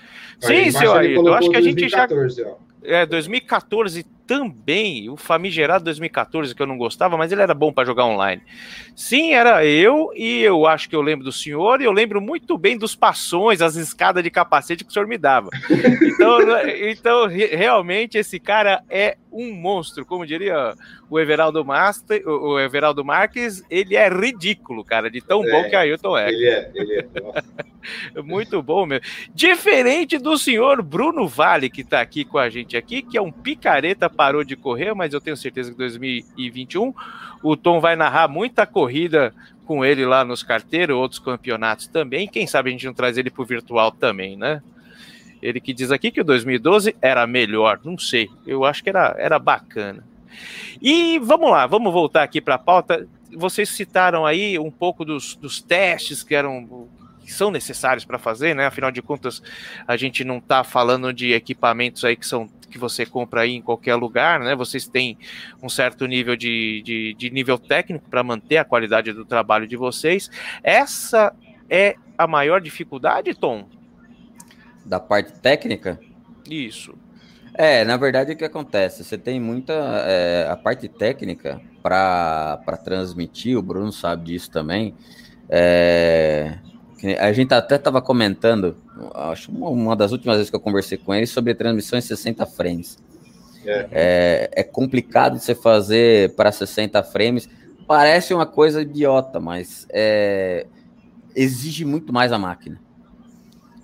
Aí 0.43 0.71
Sim, 0.71 0.77
seu 0.79 0.93
Ayrton, 0.93 1.33
acho 1.33 1.49
que 1.49 1.57
a 1.57 1.61
gente 1.61 1.89
já 1.89 2.05
2014, 2.05 2.43
ó. 2.43 2.70
É, 2.83 3.05
2014 3.05 4.05
também, 4.31 5.09
o 5.09 5.17
famigerado 5.17 5.83
2014 5.83 6.55
que 6.55 6.61
eu 6.61 6.65
não 6.65 6.77
gostava, 6.77 7.17
mas 7.17 7.33
ele 7.33 7.41
era 7.41 7.53
bom 7.53 7.73
para 7.73 7.83
jogar 7.85 8.05
online. 8.05 8.41
Sim, 8.95 9.33
era 9.33 9.65
eu 9.65 10.09
e 10.15 10.39
eu 10.41 10.65
acho 10.65 10.87
que 10.87 10.95
eu 10.95 11.01
lembro 11.01 11.25
do 11.25 11.33
senhor 11.33 11.81
e 11.81 11.83
eu 11.83 11.91
lembro 11.91 12.21
muito 12.21 12.57
bem 12.57 12.77
dos 12.77 12.95
passões, 12.95 13.61
as 13.61 13.75
escadas 13.75 14.23
de 14.23 14.31
capacete 14.31 14.85
que 14.85 14.89
o 14.89 14.93
senhor 14.93 15.05
me 15.07 15.17
dava. 15.17 15.49
Então, 16.21 16.37
então 16.87 17.27
re- 17.27 17.47
realmente 17.55 18.15
esse 18.17 18.39
cara 18.39 18.83
é 18.89 19.17
um 19.31 19.53
monstro, 19.53 20.05
como 20.05 20.25
diria 20.25 20.75
o 21.09 21.19
Everaldo 21.19 21.65
Master, 21.65 22.21
o 22.27 22.59
Everaldo 22.59 23.03
Marques, 23.03 23.63
ele 23.71 23.95
é 23.95 24.07
ridículo, 24.07 24.83
cara, 24.83 25.09
de 25.09 25.19
tão 25.19 25.43
É, 25.43 25.49
bom 25.51 25.69
que 25.69 25.75
Ailton 25.75 26.17
é. 26.17 26.29
Ele 26.29 26.45
é, 26.47 26.71
ele 26.75 26.99
é. 26.99 28.21
Muito 28.21 28.61
bom 28.61 28.85
mesmo. 28.85 29.03
Diferente 29.33 30.17
do 30.19 30.37
senhor 30.37 30.81
Bruno 30.83 31.27
Vale, 31.27 31.69
que 31.69 31.83
tá 31.83 32.01
aqui 32.01 32.23
com 32.23 32.37
a 32.37 32.49
gente 32.49 32.77
aqui, 32.77 33.01
que 33.01 33.17
é 33.17 33.21
um 33.21 33.31
picareta, 33.31 34.07
parou 34.21 34.43
de 34.43 34.55
correr, 34.55 34.93
mas 34.93 35.15
eu 35.15 35.19
tenho 35.19 35.35
certeza 35.35 35.71
que 35.71 35.77
2021 35.79 36.93
o 37.41 37.57
Tom 37.57 37.81
vai 37.81 37.95
narrar 37.95 38.27
muita 38.27 38.67
corrida 38.67 39.33
com 39.65 39.83
ele 39.83 40.05
lá 40.05 40.23
nos 40.23 40.43
carteiros, 40.43 40.95
outros 40.95 41.17
campeonatos 41.17 41.87
também. 41.87 42.27
Quem 42.27 42.45
sabe 42.45 42.69
a 42.69 42.71
gente 42.71 42.85
não 42.85 42.93
traz 42.93 43.17
ele 43.17 43.31
pro 43.31 43.43
virtual 43.43 43.91
também, 43.91 44.37
né? 44.37 44.61
Ele 45.41 45.59
que 45.59 45.73
diz 45.73 45.91
aqui 45.91 46.11
que 46.11 46.21
o 46.21 46.23
2012 46.23 46.95
era 47.01 47.25
melhor, 47.25 47.79
não 47.83 47.97
sei. 47.97 48.29
Eu 48.45 48.63
acho 48.63 48.83
que 48.83 48.89
era, 48.91 49.15
era 49.17 49.39
bacana. 49.39 50.05
E 50.79 51.17
vamos 51.17 51.49
lá, 51.49 51.65
vamos 51.65 51.91
voltar 51.91 52.21
aqui 52.21 52.39
para 52.39 52.53
a 52.53 52.59
pauta. 52.59 53.07
Vocês 53.35 53.69
citaram 53.69 54.23
aí 54.23 54.59
um 54.59 54.69
pouco 54.69 55.03
dos, 55.03 55.35
dos 55.35 55.63
testes 55.63 56.21
que 56.21 56.35
eram 56.35 56.87
que 57.23 57.33
são 57.33 57.49
necessários 57.49 58.05
para 58.05 58.19
fazer, 58.19 58.53
né? 58.53 58.67
Afinal 58.67 58.91
de 58.91 59.01
contas, 59.01 59.41
a 59.87 59.97
gente 59.97 60.23
não 60.23 60.37
está 60.37 60.63
falando 60.63 61.11
de 61.11 61.33
equipamentos 61.33 62.05
aí 62.05 62.15
que 62.15 62.27
são 62.27 62.47
que 62.71 62.79
você 62.79 63.05
compra 63.05 63.41
aí 63.41 63.53
em 63.53 63.61
qualquer 63.61 63.95
lugar, 63.95 64.39
né? 64.39 64.55
Vocês 64.55 64.87
têm 64.87 65.17
um 65.61 65.69
certo 65.69 66.07
nível 66.07 66.35
de, 66.35 66.81
de, 66.83 67.13
de 67.13 67.29
nível 67.29 67.59
técnico 67.59 68.09
para 68.09 68.23
manter 68.23 68.57
a 68.57 68.65
qualidade 68.65 69.13
do 69.13 69.25
trabalho 69.25 69.67
de 69.67 69.75
vocês. 69.75 70.31
Essa 70.63 71.33
é 71.69 71.95
a 72.17 72.25
maior 72.25 72.61
dificuldade, 72.61 73.33
Tom? 73.35 73.67
Da 74.85 74.99
parte 74.99 75.33
técnica, 75.33 75.99
Isso. 76.49 76.95
É, 77.53 77.83
na 77.83 77.97
verdade, 77.97 78.31
o 78.31 78.35
que 78.35 78.45
acontece? 78.45 79.03
Você 79.03 79.17
tem 79.17 79.39
muita. 79.39 79.73
é, 80.07 80.47
a 80.49 80.55
parte 80.55 80.87
técnica 80.87 81.61
para 81.83 82.77
transmitir, 82.83 83.57
o 83.57 83.61
Bruno 83.61 83.91
sabe 83.91 84.25
disso 84.25 84.49
também. 84.49 84.95
é, 85.49 86.57
a 87.19 87.33
gente 87.33 87.53
até 87.53 87.75
estava 87.75 88.01
comentando, 88.01 88.75
acho 89.13 89.51
uma, 89.51 89.95
das 89.95 90.11
últimas 90.11 90.37
vezes 90.37 90.49
que 90.49 90.55
eu 90.55 90.59
conversei 90.59 90.97
com 90.97 91.13
ele, 91.13 91.25
sobre 91.25 91.55
transmissão 91.55 91.97
em 91.97 92.01
60 92.01 92.45
frames. 92.45 92.97
É. 93.65 93.87
É, 93.91 94.51
é 94.57 94.63
complicado 94.63 95.39
você 95.39 95.55
fazer 95.55 96.35
para 96.35 96.51
60 96.51 97.01
frames. 97.03 97.49
Parece 97.87 98.33
uma 98.33 98.45
coisa 98.45 98.81
idiota, 98.81 99.39
mas 99.39 99.87
é, 99.89 100.65
exige 101.35 101.85
muito 101.85 102.13
mais 102.13 102.31
a 102.31 102.37
máquina. 102.37 102.79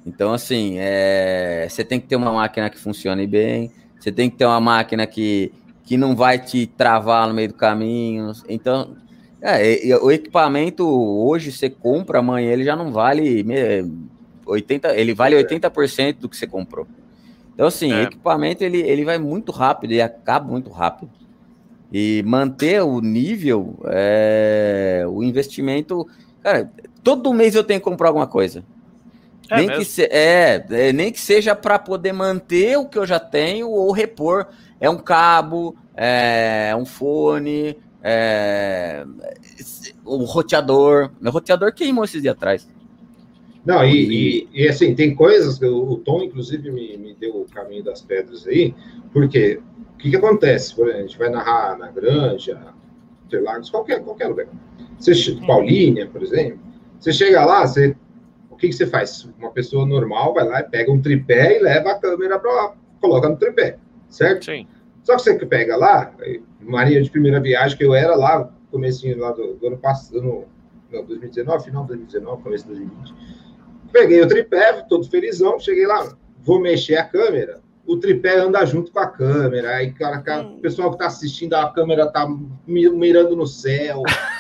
Então, 0.05 0.31
assim, 0.31 0.75
é, 0.77 1.67
você 1.69 1.83
tem 1.83 1.99
que 1.99 2.07
ter 2.07 2.15
uma 2.15 2.31
máquina 2.31 2.69
que 2.69 2.77
funcione 2.77 3.27
bem, 3.27 3.71
você 3.99 4.11
tem 4.11 4.29
que 4.29 4.37
ter 4.37 4.45
uma 4.45 4.61
máquina 4.61 5.05
que, 5.05 5.51
que 5.83 5.97
não 5.97 6.15
vai 6.15 6.39
te 6.39 6.65
travar 6.65 7.27
no 7.27 7.33
meio 7.33 7.49
do 7.49 7.55
caminho. 7.55 8.31
Então, 8.47 8.95
é, 9.41 9.95
o 10.01 10.11
equipamento 10.11 10.87
hoje 10.87 11.51
você 11.51 11.69
compra, 11.69 12.19
amanhã 12.19 12.51
ele 12.51 12.63
já 12.63 12.75
não 12.75 12.91
vale 12.91 13.43
me- 13.43 14.07
80, 14.45 14.95
ele 14.95 15.13
vale 15.13 15.35
É. 15.35 15.37
80% 15.39 16.19
do 16.19 16.29
que 16.29 16.35
você 16.37 16.47
comprou. 16.47 16.87
Então, 17.53 17.67
assim, 17.67 17.91
É. 17.91 17.99
o 17.99 18.03
equipamento 18.03 18.63
ele, 18.63 18.79
ele 18.81 19.03
vai 19.03 19.17
muito 19.17 19.51
rápido 19.51 19.91
e 19.93 20.01
acaba 20.01 20.47
muito 20.49 20.69
rápido. 20.69 21.11
E 21.91 22.21
manter 22.25 22.81
o 22.83 22.99
nível, 22.99 23.75
é, 23.85 25.03
o 25.07 25.23
investimento. 25.23 26.05
Cara, 26.41 26.69
todo 27.03 27.33
mês 27.33 27.55
eu 27.55 27.63
tenho 27.63 27.79
que 27.79 27.83
comprar 27.83 28.09
alguma 28.09 28.27
coisa. 28.27 28.63
É 29.49 29.57
nem, 29.57 29.67
mesmo? 29.67 29.81
que 29.81 29.85
se- 29.89 30.09
é, 30.11 30.65
é, 30.69 30.91
nem 30.93 31.11
que 31.11 31.19
seja 31.19 31.55
para 31.55 31.79
poder 31.79 32.11
manter 32.11 32.77
o 32.77 32.85
que 32.85 32.97
eu 32.97 33.05
já 33.05 33.19
tenho 33.19 33.69
ou 33.69 33.91
repor. 33.93 34.47
É 34.79 34.89
um 34.89 34.97
cabo, 34.97 35.75
é 35.95 36.75
um 36.77 36.85
fone, 36.85 37.77
é, 38.03 39.05
o 40.05 40.23
roteador. 40.23 41.11
Meu 41.19 41.31
roteador 41.31 41.73
queimou 41.73 42.03
esses 42.05 42.21
dias 42.21 42.35
atrás. 42.35 42.67
Não, 43.65 43.83
e, 43.83 44.45
e, 44.45 44.63
e, 44.63 44.67
assim, 44.69 44.95
tem 44.95 45.13
coisas 45.13 45.59
que 45.59 45.65
o, 45.65 45.91
o 45.91 45.97
Tom, 45.97 46.23
inclusive, 46.23 46.71
me, 46.71 46.95
me 46.97 47.13
deu 47.13 47.41
o 47.41 47.45
caminho 47.53 47.83
das 47.83 48.01
pedras 48.01 48.47
aí, 48.47 48.73
porque 49.11 49.59
o 49.93 49.97
que, 49.97 50.09
que 50.09 50.15
acontece? 50.15 50.73
Por 50.73 50.87
exemplo, 50.87 51.03
a 51.03 51.07
gente 51.07 51.17
vai 51.19 51.29
narrar 51.29 51.77
na 51.77 51.91
Granja, 51.91 52.57
Interlagos, 53.25 53.69
qualquer, 53.69 54.01
qualquer 54.03 54.27
lugar. 54.27 54.47
Você, 54.97 55.13
che- 55.13 55.37
Paulínia, 55.45 56.07
por 56.07 56.23
exemplo, 56.23 56.59
você 56.97 57.11
chega 57.11 57.43
lá, 57.43 57.67
você, 57.67 57.93
o 58.49 58.55
que, 58.55 58.69
que 58.69 58.73
você 58.73 58.87
faz? 58.87 59.27
Uma 59.37 59.51
pessoa 59.51 59.85
normal 59.85 60.33
vai 60.33 60.47
lá 60.47 60.61
e 60.61 60.63
pega 60.63 60.89
um 60.89 61.01
tripé 61.01 61.57
e 61.57 61.61
leva 61.61 61.91
a 61.91 61.99
câmera 61.99 62.39
para 62.39 62.51
lá, 62.53 62.73
coloca 63.01 63.27
no 63.27 63.35
tripé, 63.35 63.77
certo? 64.09 64.45
Sim. 64.45 64.65
Só 65.07 65.15
que 65.15 65.21
você 65.21 65.37
que 65.37 65.45
pega 65.45 65.77
lá, 65.77 66.13
Maria 66.59 67.01
de 67.01 67.09
primeira 67.09 67.39
viagem 67.39 67.77
que 67.77 67.85
eu 67.85 67.95
era 67.95 68.13
lá, 68.13 68.51
comecinho 68.69 69.17
lá 69.17 69.31
do, 69.31 69.53
do 69.53 69.67
ano 69.67 69.77
passado, 69.77 70.21
no, 70.21 70.43
não, 70.91 71.05
2019, 71.05 71.63
final 71.63 71.83
de 71.83 71.87
2019, 71.87 72.43
começo 72.43 72.63
de 72.67 72.71
2020. 72.71 73.13
Peguei 73.93 74.21
o 74.21 74.27
tripé, 74.27 74.73
todo 74.89 75.09
felizão, 75.09 75.57
cheguei 75.61 75.87
lá, 75.87 76.13
vou 76.43 76.59
mexer 76.59 76.97
a 76.97 77.05
câmera, 77.05 77.61
o 77.85 77.95
tripé 77.95 78.37
anda 78.37 78.65
junto 78.65 78.91
com 78.91 78.99
a 78.99 79.07
câmera, 79.07 79.77
aí 79.77 79.93
cara, 79.93 80.19
cara, 80.19 80.45
o 80.45 80.59
pessoal 80.59 80.91
que 80.91 80.97
tá 80.97 81.05
assistindo 81.05 81.53
a 81.53 81.71
câmera 81.71 82.11
tá 82.11 82.27
mi- 82.67 82.89
mirando 82.89 83.33
no 83.33 83.47
céu. 83.47 84.03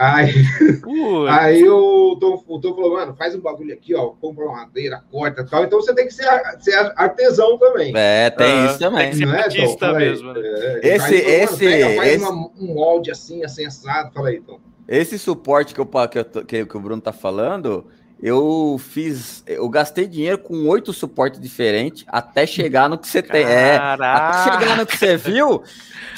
Aí, 0.00 0.32
Putz, 0.80 1.28
aí 1.28 1.68
o 1.68 2.16
Tom, 2.20 2.40
o 2.46 2.60
Tom 2.60 2.72
falou, 2.74 2.92
mano, 2.94 3.16
faz 3.16 3.34
um 3.34 3.40
bagulho 3.40 3.74
aqui, 3.74 3.96
ó, 3.96 4.10
compra 4.20 4.44
uma 4.44 4.58
madeira, 4.58 5.02
corta 5.10 5.42
e 5.42 5.44
tal. 5.44 5.64
Então 5.64 5.80
você 5.80 5.92
tem 5.92 6.06
que 6.06 6.14
ser, 6.14 6.24
ser 6.60 6.74
artesão 6.94 7.58
também. 7.58 7.92
É, 7.96 8.30
tem 8.30 8.46
Ah, 8.46 8.66
isso 8.66 8.78
também. 8.78 9.00
tem 9.00 9.10
que 9.10 9.16
ser 9.16 9.28
é, 9.34 9.40
artista 9.42 9.90
aí. 9.90 9.96
mesmo, 9.96 10.32
né? 10.32 10.40
É, 10.44 10.80
Esse- 10.94 10.98
faz, 10.98 11.10
mano, 11.24 11.42
esse- 11.44 11.58
pega, 11.58 11.96
faz 11.96 12.12
esse- 12.12 12.24
uma- 12.24 12.50
um 12.60 12.74
molde 12.74 13.10
assim, 13.10 13.44
assim, 13.44 13.66
assado. 13.66 14.12
Fala 14.14 14.28
aí, 14.28 14.40
Tom. 14.40 14.60
Esse 14.86 15.18
suporte 15.18 15.74
que, 15.74 15.80
eu, 15.80 15.86
que, 15.86 16.18
eu 16.20 16.24
tô- 16.24 16.44
que- 16.44 16.64
que 16.64 16.76
o 16.76 16.80
Bruno 16.80 17.02
tá 17.02 17.12
falando, 17.12 17.84
eu 18.20 18.76
fiz. 18.78 19.42
Eu 19.46 19.68
gastei 19.68 20.06
dinheiro 20.06 20.38
com 20.38 20.66
oito 20.68 20.92
suportes 20.92 21.40
diferentes 21.40 22.04
até 22.08 22.46
chegar 22.46 22.88
no 22.88 22.98
que 22.98 23.06
você 23.06 23.22
tem. 23.22 23.44
É, 23.44 23.76
até 23.76 24.52
chegar 24.52 24.76
no 24.76 24.84
que 24.86 24.96
você 24.96 25.16
viu, 25.16 25.62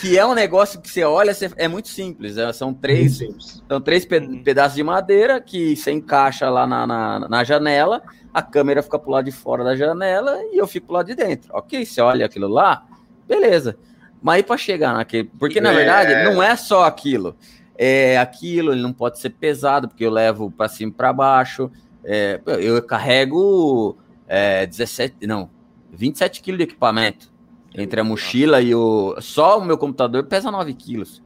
que 0.01 0.19
é 0.19 0.25
um 0.25 0.33
negócio 0.35 0.81
que 0.81 0.89
você 0.89 1.05
olha, 1.05 1.35
você- 1.35 1.51
é 1.57 1.69
muito 1.69 1.89
simples. 1.89 2.37
é, 2.39 2.53
são 2.53 2.73
três, 2.73 3.19
simples. 3.19 3.63
são 3.69 3.81
três 3.81 4.05
pe- 4.05 4.19
Uhum. 4.19 4.43
pedaços 4.43 4.77
de 4.77 4.83
madeira 4.83 5.41
que 5.41 5.77
você 5.77 5.91
encaixa 5.93 6.49
lá 6.49 6.67
na, 6.67 6.87
na, 6.87 7.29
na 7.29 7.45
janela, 7.45 8.03
a 8.33 8.41
câmera 8.43 8.83
fica 8.83 8.99
pro 8.99 9.11
lado 9.11 9.25
de 9.27 9.33
fora 9.33 9.63
da 9.63 9.77
janela 9.77 10.39
e 10.53 10.57
eu 10.59 10.67
fico 10.67 10.87
pro 10.87 10.97
lado 10.97 11.07
de 11.07 11.15
dentro. 11.15 11.51
Ok, 11.53 11.85
você 11.85 12.01
olha 12.01 12.25
aquilo 12.27 12.49
lá, 12.49 12.85
beleza. 13.29 13.77
Mas 14.23 14.37
aí 14.37 14.43
para 14.43 14.57
chegar 14.57 14.95
naquele. 14.95 15.31
Porque 15.39 15.61
na 15.61 15.73
É. 15.73 15.75
verdade 15.75 16.25
não 16.25 16.43
é 16.43 16.55
só 16.57 16.85
aquilo. 16.85 17.35
É 17.77 18.19
aquilo, 18.19 18.73
ele 18.73 18.83
não 18.83 18.93
pode 18.93 19.19
ser 19.19 19.31
pesado, 19.31 19.89
porque 19.89 20.05
eu 20.05 20.11
levo 20.11 20.51
para 20.51 20.69
cima 20.69 20.91
e 20.93 20.95
para 20.95 21.13
baixo. 21.13 21.71
É, 22.05 22.41
eu 22.61 22.83
carrego 22.83 23.97
é, 24.27 24.67
17, 24.67 25.27
não, 25.27 25.51
27 25.93 26.41
quilos 26.43 26.59
de 26.59 26.65
equipamento. 26.65 27.31
Entre 27.75 28.01
a 28.01 28.05
mochila 28.05 28.61
e 28.61 28.75
o. 28.75 29.15
Só 29.21 29.59
o 29.59 29.65
meu 29.65 29.79
computador 29.79 30.25
pesa 30.25 30.51
9 30.51 30.75
quilos. 30.75 31.23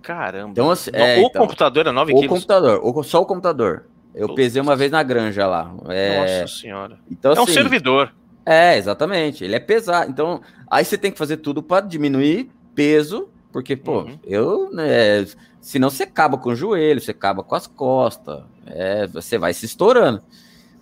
Caramba. 0.00 0.50
Então, 0.50 0.70
assim, 0.70 0.90
é, 0.94 1.18
o 1.18 1.26
então, 1.26 1.42
computador 1.42 1.86
é 1.86 1.92
9 1.92 2.12
o 2.12 2.16
quilos. 2.16 2.28
computador, 2.34 2.80
o- 2.82 3.02
só 3.02 3.20
o 3.20 3.26
computador. 3.26 3.84
Eu 4.14 4.28
Putz. 4.28 4.36
pesei 4.36 4.60
uma 4.62 4.74
vez 4.74 4.90
na 4.90 5.02
granja 5.02 5.46
lá. 5.46 5.72
É, 5.88 6.20
Nossa 6.42 6.54
senhora. 6.60 6.98
então, 7.10 7.32
É 7.32 7.38
um 7.40 7.44
assim, 7.44 7.52
servidor. 7.52 8.12
É, 8.44 8.76
exatamente. 8.76 9.44
Ele 9.44 9.54
é 9.54 9.60
pesado. 9.60 10.10
Então, 10.10 10.40
aí 10.70 10.84
você 10.84 10.98
tem 10.98 11.12
que 11.12 11.18
fazer 11.18 11.36
tudo 11.38 11.62
para 11.62 11.86
diminuir 11.86 12.50
peso, 12.74 13.28
porque, 13.52 13.76
pô, 13.76 14.00
Uhum. 14.02 14.18
eu. 14.24 14.70
Né, 14.72 15.24
senão 15.62 15.88
você 15.88 16.02
acaba 16.02 16.36
com 16.36 16.50
o 16.50 16.54
joelho, 16.54 17.00
você 17.00 17.12
acaba 17.12 17.42
com 17.42 17.54
as 17.54 17.66
costas, 17.66 18.42
é, 18.66 19.06
você 19.06 19.38
vai 19.38 19.54
se 19.54 19.64
estourando. 19.64 20.20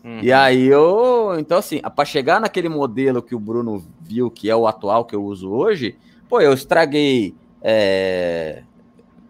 Uhum. 0.03 0.21
E 0.23 0.33
aí 0.33 0.67
eu. 0.67 1.37
Então, 1.39 1.59
assim, 1.59 1.81
para 1.95 2.05
chegar 2.05 2.41
naquele 2.41 2.69
modelo 2.69 3.23
que 3.23 3.35
o 3.35 3.39
Bruno 3.39 3.85
viu, 4.01 4.31
que 4.31 4.51
é 4.51 4.57
o 4.57 4.67
atual 4.67 5.05
que 5.05 5.15
eu 5.15 5.23
uso 5.23 5.51
hoje, 5.51 5.97
pô, 6.29 6.41
eu 6.41 6.53
estraguei 6.55 7.35
é, 7.63 8.63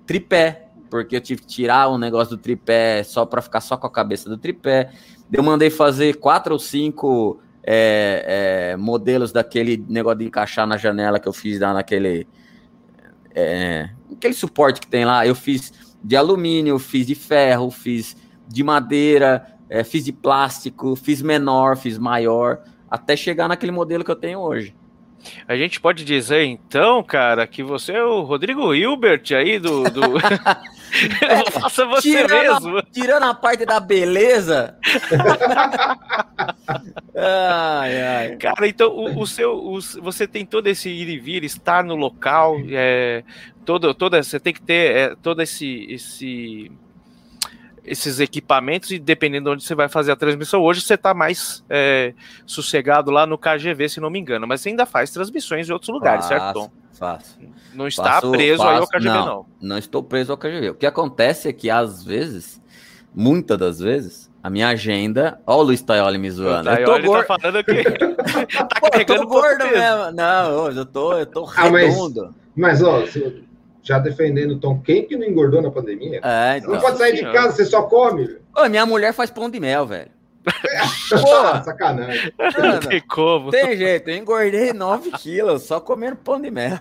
tripé, 0.06 0.68
porque 0.88 1.16
eu 1.16 1.20
tive 1.20 1.42
que 1.42 1.48
tirar 1.48 1.90
um 1.90 1.98
negócio 1.98 2.36
do 2.36 2.40
tripé 2.40 3.02
só 3.02 3.26
para 3.26 3.42
ficar 3.42 3.60
só 3.60 3.76
com 3.76 3.86
a 3.86 3.90
cabeça 3.90 4.28
do 4.30 4.38
tripé. 4.38 4.92
Eu 5.32 5.42
mandei 5.42 5.70
fazer 5.70 6.14
quatro 6.16 6.52
ou 6.52 6.58
cinco 6.58 7.40
é, 7.62 8.72
é, 8.72 8.76
modelos 8.76 9.32
daquele 9.32 9.84
negócio 9.88 10.20
de 10.20 10.26
encaixar 10.26 10.66
na 10.66 10.76
janela 10.76 11.18
que 11.18 11.28
eu 11.28 11.32
fiz 11.32 11.58
lá 11.58 11.74
naquele. 11.74 12.26
É, 13.34 13.90
aquele 14.12 14.34
suporte 14.34 14.80
que 14.80 14.86
tem 14.86 15.04
lá. 15.04 15.26
Eu 15.26 15.34
fiz 15.34 15.72
de 16.02 16.16
alumínio, 16.16 16.78
fiz 16.78 17.06
de 17.06 17.14
ferro, 17.14 17.70
fiz 17.70 18.16
de 18.48 18.64
madeira, 18.64 19.46
é, 19.68 19.84
fiz 19.84 20.04
de 20.04 20.12
plástico, 20.12 20.96
fiz 20.96 21.22
menor, 21.22 21.76
fiz 21.76 21.98
maior, 21.98 22.62
até 22.90 23.16
chegar 23.16 23.48
naquele 23.48 23.72
modelo 23.72 24.04
que 24.04 24.10
eu 24.10 24.16
tenho 24.16 24.40
hoje. 24.40 24.74
A 25.46 25.56
gente 25.56 25.80
pode 25.80 26.04
dizer 26.04 26.44
então, 26.44 27.02
cara, 27.02 27.46
que 27.46 27.62
você 27.62 27.92
é 27.92 28.02
o 28.02 28.22
Rodrigo 28.22 28.74
Hilbert 28.74 29.22
aí 29.32 29.58
do. 29.58 29.84
do... 29.84 30.00
Faça 31.52 31.86
você 31.86 32.10
tirando 32.10 32.64
mesmo. 32.64 32.78
A, 32.78 32.82
tirando 32.82 33.22
a 33.24 33.34
parte 33.34 33.64
da 33.64 33.80
beleza. 33.80 34.76
ai, 37.16 38.02
ai. 38.02 38.36
Cara, 38.36 38.66
então 38.66 38.90
o, 38.90 39.20
o 39.20 39.26
seu, 39.26 39.52
o, 39.52 39.80
você 40.02 40.26
tem 40.26 40.44
todo 40.44 40.66
esse 40.66 40.88
ir 40.88 41.08
e 41.08 41.18
vir, 41.18 41.44
estar 41.44 41.84
no 41.84 41.94
local, 41.94 42.56
é, 42.70 43.22
todo, 43.64 43.94
toda, 43.94 44.22
você 44.22 44.40
tem 44.40 44.52
que 44.52 44.62
ter 44.62 44.96
é, 44.96 45.16
todo 45.16 45.42
esse, 45.42 45.86
esse 45.88 46.70
esses 47.84 48.20
equipamentos 48.20 48.90
e 48.90 48.98
dependendo 48.98 49.50
de 49.50 49.54
onde 49.54 49.64
você 49.64 49.74
vai 49.74 49.88
fazer 49.88 50.12
a 50.12 50.16
transmissão. 50.16 50.62
Hoje 50.62 50.80
você 50.80 50.94
está 50.94 51.14
mais 51.14 51.64
é, 51.68 52.14
sossegado 52.46 53.10
lá 53.10 53.26
no 53.26 53.38
KGV, 53.38 53.88
se 53.88 54.00
não 54.00 54.10
me 54.10 54.18
engano, 54.18 54.46
mas 54.46 54.60
você 54.60 54.68
ainda 54.68 54.86
faz 54.86 55.10
transmissões 55.10 55.68
em 55.68 55.72
outros 55.72 55.90
lugares, 55.90 56.26
faço, 56.26 56.40
certo, 56.40 56.54
Tom? 56.54 56.70
Faço. 56.92 57.38
Não 57.74 57.88
está 57.88 58.14
faço, 58.14 58.30
preso 58.30 58.58
faço, 58.58 58.70
aí 58.70 58.78
ao 58.78 58.86
KGV, 58.86 59.04
não, 59.04 59.26
não. 59.26 59.46
Não 59.60 59.78
estou 59.78 60.02
preso 60.02 60.32
ao 60.32 60.38
KGV. 60.38 60.70
O 60.70 60.74
que 60.74 60.86
acontece 60.86 61.48
é 61.48 61.52
que, 61.52 61.70
às 61.70 62.04
vezes, 62.04 62.60
muitas 63.14 63.58
das 63.58 63.78
vezes, 63.78 64.30
a 64.42 64.48
minha 64.48 64.68
agenda. 64.68 65.40
Ó, 65.46 65.58
o 65.58 65.62
Luiz 65.62 65.82
Taioli 65.82 66.18
me 66.18 66.30
zoando. 66.30 66.70
O 66.70 66.74
Taioli 66.74 66.82
eu 66.82 67.02
tô 67.02 67.08
gordo. 67.08 67.26
tá 67.26 67.38
falando 67.38 67.64
que. 67.64 67.84
tá 67.84 68.80
Pô, 68.80 68.88
eu 68.96 69.04
tô 69.04 69.26
gordo 69.26 69.64
mesmo. 69.64 70.12
Não, 70.12 70.70
eu 70.70 70.86
tô, 70.86 71.12
eu 71.18 71.26
tô 71.26 71.44
ah, 71.56 71.68
redondo. 71.68 72.34
Mas, 72.56 72.80
mas 72.80 72.82
ó, 72.82 73.06
se, 73.06 73.44
já 73.82 73.98
defendendo 73.98 74.52
o 74.52 74.58
Tom, 74.58 74.80
quem 74.80 75.06
que 75.06 75.16
não 75.16 75.26
engordou 75.26 75.62
na 75.62 75.70
pandemia? 75.70 76.20
É, 76.22 76.58
então. 76.58 76.70
Você 76.70 76.76
não 76.76 76.80
pode 76.80 76.98
sair 76.98 77.14
de 77.14 77.32
casa, 77.32 77.52
você 77.52 77.64
só 77.64 77.82
come. 77.82 78.38
Ô, 78.56 78.68
minha 78.68 78.86
mulher 78.86 79.12
faz 79.12 79.30
pão 79.30 79.48
de 79.48 79.60
mel, 79.60 79.86
velho. 79.86 80.10
Pô, 81.10 81.64
sacanagem. 81.64 82.32
Não 82.38 82.80
tem 82.80 83.00
como. 83.02 83.50
Tem 83.50 83.76
jeito, 83.76 84.08
eu 84.08 84.16
engordei 84.16 84.72
9 84.72 85.10
quilos 85.12 85.64
só 85.64 85.78
comendo 85.80 86.16
pão 86.16 86.40
de 86.40 86.50
mel. 86.50 86.78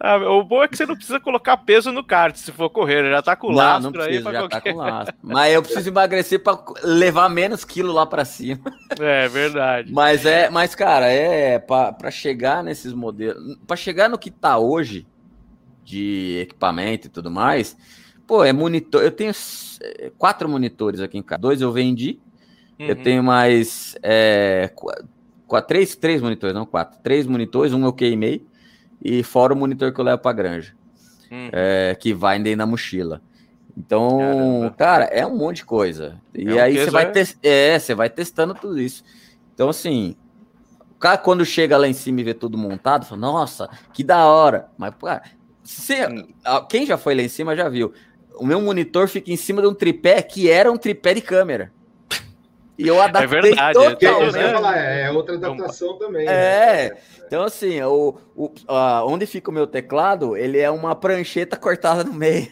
Ah, 0.00 0.16
o 0.16 0.42
bom 0.42 0.62
é 0.62 0.68
que 0.68 0.76
você 0.76 0.84
não 0.84 0.96
precisa 0.96 1.20
colocar 1.20 1.56
peso 1.58 1.92
no 1.92 2.02
kart 2.02 2.34
se 2.34 2.50
for 2.50 2.68
correr, 2.68 3.08
já 3.08 3.22
tá 3.22 3.36
com 3.36 3.48
não, 3.48 3.54
lastro 3.54 3.84
não 3.84 3.92
precisa, 3.92 4.28
aí. 4.28 4.34
Já 4.34 4.40
qualquer... 4.40 4.60
tá 4.60 4.72
com 4.72 4.78
lastro. 4.78 5.14
Mas 5.22 5.54
eu 5.54 5.62
preciso 5.62 5.88
emagrecer 5.88 6.42
para 6.42 6.58
levar 6.82 7.28
menos 7.28 7.64
quilo 7.64 7.92
lá 7.92 8.06
para 8.06 8.24
cima. 8.24 8.60
É 8.98 9.28
verdade. 9.28 9.92
Mas 9.92 10.26
é, 10.26 10.50
mas 10.50 10.74
cara, 10.74 11.06
é 11.06 11.58
para 11.58 12.10
chegar 12.10 12.62
nesses 12.62 12.92
modelos, 12.92 13.56
para 13.66 13.76
chegar 13.76 14.08
no 14.08 14.18
que 14.18 14.30
tá 14.30 14.58
hoje 14.58 15.06
de 15.84 16.40
equipamento 16.42 17.06
e 17.06 17.10
tudo 17.10 17.30
mais, 17.30 17.76
pô, 18.26 18.44
é 18.44 18.52
monitor. 18.52 19.02
Eu 19.02 19.10
tenho 19.10 19.32
quatro 20.16 20.48
monitores 20.48 21.00
aqui 21.00 21.18
em 21.18 21.22
casa. 21.22 21.40
Dois 21.40 21.60
eu 21.60 21.70
vendi. 21.70 22.18
Uhum. 22.78 22.86
Eu 22.86 22.96
tenho 22.96 23.22
mais 23.22 23.96
é, 24.02 24.70
quatro, 25.46 25.68
três, 25.68 25.94
três 25.94 26.20
monitores, 26.20 26.54
não 26.54 26.66
quatro. 26.66 26.98
Três 27.02 27.26
monitores, 27.26 27.72
um 27.72 27.84
eu 27.84 27.92
queimei. 27.92 28.44
E 29.02 29.22
fora 29.22 29.52
o 29.52 29.56
monitor 29.56 29.92
que 29.92 30.00
eu 30.00 30.04
levo 30.04 30.22
pra 30.22 30.32
granja. 30.32 30.74
Uhum. 31.30 31.50
É, 31.52 31.96
que 31.98 32.14
vai 32.14 32.36
ainda 32.36 32.56
na 32.56 32.66
mochila. 32.66 33.20
Então, 33.76 34.18
Caramba. 34.18 34.70
cara, 34.70 35.04
é 35.06 35.26
um 35.26 35.36
monte 35.36 35.56
de 35.56 35.64
coisa. 35.64 36.20
E 36.32 36.48
é 36.48 36.54
um 36.54 36.60
aí 36.60 36.78
você 36.78 36.90
vai, 36.90 37.10
te... 37.10 37.36
é, 37.42 37.78
você 37.78 37.94
vai 37.94 38.08
testando 38.08 38.54
tudo 38.54 38.80
isso. 38.80 39.04
Então, 39.52 39.68
assim, 39.68 40.16
o 40.92 40.98
cara 40.98 41.18
quando 41.18 41.44
chega 41.44 41.76
lá 41.76 41.88
em 41.88 41.92
cima 41.92 42.20
e 42.20 42.24
vê 42.24 42.34
tudo 42.34 42.56
montado, 42.56 43.04
fala, 43.04 43.20
nossa, 43.20 43.68
que 43.92 44.04
da 44.04 44.26
hora. 44.26 44.68
Mas, 44.78 44.94
pô, 44.94 45.08
se, 45.64 45.94
quem 46.68 46.86
já 46.86 46.98
foi 46.98 47.14
lá 47.14 47.22
em 47.22 47.28
cima 47.28 47.56
já 47.56 47.68
viu. 47.68 47.92
O 48.36 48.44
meu 48.44 48.60
monitor 48.60 49.08
fica 49.08 49.32
em 49.32 49.36
cima 49.36 49.62
de 49.62 49.68
um 49.68 49.74
tripé 49.74 50.20
que 50.20 50.50
era 50.50 50.70
um 50.70 50.76
tripé 50.76 51.14
de 51.14 51.20
câmera. 51.20 51.72
E 52.76 52.86
eu 52.88 53.00
adaptei 53.00 53.38
é 53.38 53.42
verdade, 53.42 53.74
totalmente. 53.74 54.36
É, 54.76 55.02
é 55.02 55.10
outra 55.10 55.36
adaptação 55.36 55.96
também. 55.96 56.26
Né? 56.26 56.32
É. 56.32 56.90
Né? 56.90 56.96
Então, 57.26 57.44
assim, 57.44 57.80
o, 57.82 58.16
o, 58.34 58.46
uh, 58.46 59.06
onde 59.06 59.26
fica 59.26 59.50
o 59.50 59.54
meu 59.54 59.66
teclado, 59.66 60.36
ele 60.36 60.58
é 60.58 60.70
uma 60.70 60.94
prancheta 60.94 61.56
cortada 61.56 62.04
no 62.04 62.12
meio. 62.12 62.48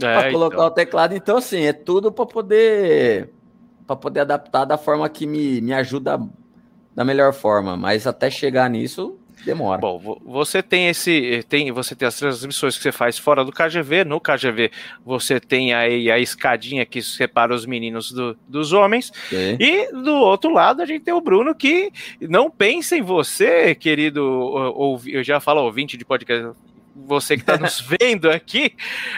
É, 0.00 0.14
para 0.14 0.32
colocar 0.32 0.56
então. 0.56 0.66
o 0.66 0.70
teclado. 0.70 1.14
Então, 1.14 1.36
assim, 1.36 1.64
é 1.64 1.72
tudo 1.72 2.10
para 2.10 2.26
poder 2.26 3.30
para 3.86 3.96
poder 3.96 4.20
adaptar 4.20 4.66
da 4.66 4.76
forma 4.76 5.08
que 5.08 5.26
me, 5.26 5.62
me 5.62 5.72
ajuda 5.72 6.20
da 6.94 7.04
melhor 7.04 7.32
forma. 7.32 7.76
Mas 7.76 8.06
até 8.06 8.30
chegar 8.30 8.68
nisso, 8.68 9.18
demora. 9.44 9.80
Bom, 9.80 10.20
você 10.24 10.62
tem 10.62 10.88
esse, 10.88 11.44
tem, 11.48 11.70
você 11.72 11.94
tem 11.94 12.08
as 12.08 12.16
transmissões 12.16 12.76
que 12.76 12.82
você 12.82 12.92
faz 12.92 13.18
fora 13.18 13.44
do 13.44 13.52
KGV. 13.52 14.04
No 14.04 14.20
KGV 14.20 14.70
você 15.04 15.40
tem 15.40 15.72
aí 15.72 16.10
a 16.10 16.18
escadinha 16.18 16.84
que 16.84 17.02
separa 17.02 17.54
os 17.54 17.66
meninos 17.66 18.12
do, 18.12 18.36
dos 18.46 18.72
homens. 18.72 19.12
Sim. 19.28 19.56
E 19.58 19.92
do 19.92 20.14
outro 20.14 20.52
lado 20.52 20.82
a 20.82 20.86
gente 20.86 21.04
tem 21.04 21.14
o 21.14 21.20
Bruno 21.20 21.54
que 21.54 21.92
não 22.20 22.50
pensa 22.50 22.96
em 22.96 23.02
você, 23.02 23.74
querido, 23.74 24.22
ou, 24.24 25.00
eu 25.06 25.22
já 25.22 25.40
falo 25.40 25.62
ouvinte 25.62 25.96
de 25.96 26.04
podcast, 26.04 26.52
você 27.06 27.36
que 27.36 27.42
está 27.42 27.56
nos 27.56 27.80
vendo 28.00 28.30
aqui, 28.30 28.74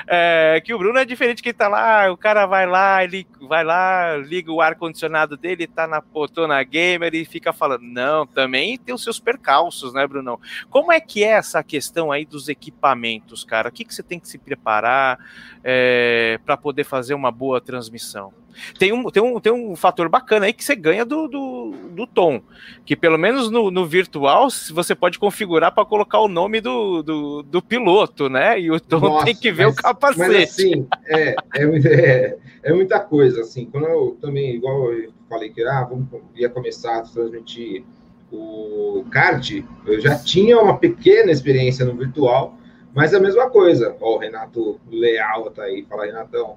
é, 0.06 0.60
que 0.64 0.74
o 0.74 0.78
Bruno 0.78 0.98
é 0.98 1.04
diferente 1.04 1.42
que 1.42 1.50
está 1.50 1.68
lá, 1.68 2.10
o 2.10 2.16
cara 2.16 2.46
vai 2.46 2.66
lá, 2.66 3.02
ele 3.02 3.26
vai 3.48 3.64
lá, 3.64 4.16
liga 4.16 4.52
o 4.52 4.60
ar-condicionado 4.60 5.36
dele, 5.36 5.66
tá 5.66 5.86
na 5.86 6.02
potona 6.02 6.62
gamer 6.62 7.14
e 7.14 7.24
fica 7.24 7.52
falando. 7.52 7.82
Não, 7.82 8.26
também 8.26 8.78
tem 8.78 8.94
os 8.94 9.02
seus 9.02 9.18
percalços, 9.18 9.94
né, 9.94 10.06
Brunão? 10.06 10.38
Como 10.68 10.92
é 10.92 11.00
que 11.00 11.24
é 11.24 11.30
essa 11.30 11.62
questão 11.62 12.12
aí 12.12 12.24
dos 12.24 12.48
equipamentos, 12.48 13.44
cara? 13.44 13.68
O 13.68 13.72
que, 13.72 13.84
que 13.84 13.94
você 13.94 14.02
tem 14.02 14.20
que 14.20 14.28
se 14.28 14.38
preparar 14.38 15.18
é, 15.64 16.38
para 16.44 16.56
poder 16.56 16.84
fazer 16.84 17.14
uma 17.14 17.30
boa 17.30 17.60
transmissão? 17.60 18.32
Tem 18.78 18.92
um, 18.92 19.10
tem, 19.10 19.22
um, 19.22 19.40
tem 19.40 19.52
um 19.52 19.76
fator 19.76 20.08
bacana 20.08 20.46
aí 20.46 20.52
que 20.52 20.64
você 20.64 20.74
ganha 20.74 21.04
do, 21.04 21.28
do, 21.28 21.74
do 21.90 22.06
tom. 22.06 22.42
Que 22.84 22.96
pelo 22.96 23.18
menos 23.18 23.50
no, 23.50 23.70
no 23.70 23.86
virtual 23.86 24.48
você 24.72 24.94
pode 24.94 25.18
configurar 25.18 25.72
para 25.72 25.84
colocar 25.84 26.20
o 26.20 26.28
nome 26.28 26.60
do, 26.60 27.02
do, 27.02 27.42
do, 27.42 27.62
piloto, 27.62 28.28
né? 28.28 28.60
E 28.60 28.70
o 28.70 28.80
tom 28.80 29.00
Nossa, 29.00 29.24
tem 29.24 29.34
que 29.34 29.50
ver 29.52 29.66
mas, 29.66 29.74
o 29.74 29.82
capacete. 29.82 30.28
Mas 30.28 30.50
assim, 30.50 30.86
é, 31.06 31.34
é, 31.54 31.64
é, 31.64 32.38
é, 32.62 32.72
muita 32.72 33.00
coisa. 33.00 33.42
Assim, 33.42 33.66
quando 33.66 33.86
eu 33.86 34.18
também, 34.20 34.54
igual 34.54 34.92
eu 34.92 35.12
falei 35.28 35.50
que 35.50 35.62
ah, 35.64 35.84
vamos, 35.84 36.06
ia 36.34 36.48
começar 36.48 36.98
a 36.98 37.02
transmitir 37.02 37.84
o 38.32 39.04
card, 39.10 39.66
eu 39.86 40.00
já 40.00 40.16
tinha 40.16 40.58
uma 40.58 40.78
pequena 40.78 41.32
experiência 41.32 41.84
no 41.84 41.96
virtual, 41.96 42.56
mas 42.94 43.12
é 43.12 43.16
a 43.16 43.20
mesma 43.20 43.50
coisa. 43.50 43.96
Ó, 44.00 44.16
o 44.16 44.18
Renato 44.18 44.80
Leal 44.90 45.50
tá 45.50 45.64
aí, 45.64 45.84
fala 45.88 46.06
Renatão. 46.06 46.56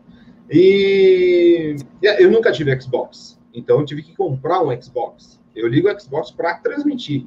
E 0.49 1.75
eu 2.01 2.29
nunca 2.29 2.51
tive 2.51 2.79
Xbox, 2.79 3.39
então 3.53 3.79
eu 3.79 3.85
tive 3.85 4.03
que 4.03 4.15
comprar 4.15 4.61
um 4.61 4.81
Xbox. 4.81 5.41
Eu 5.55 5.67
ligo 5.67 5.89
o 5.89 5.99
Xbox 5.99 6.31
para 6.31 6.55
transmitir. 6.55 7.25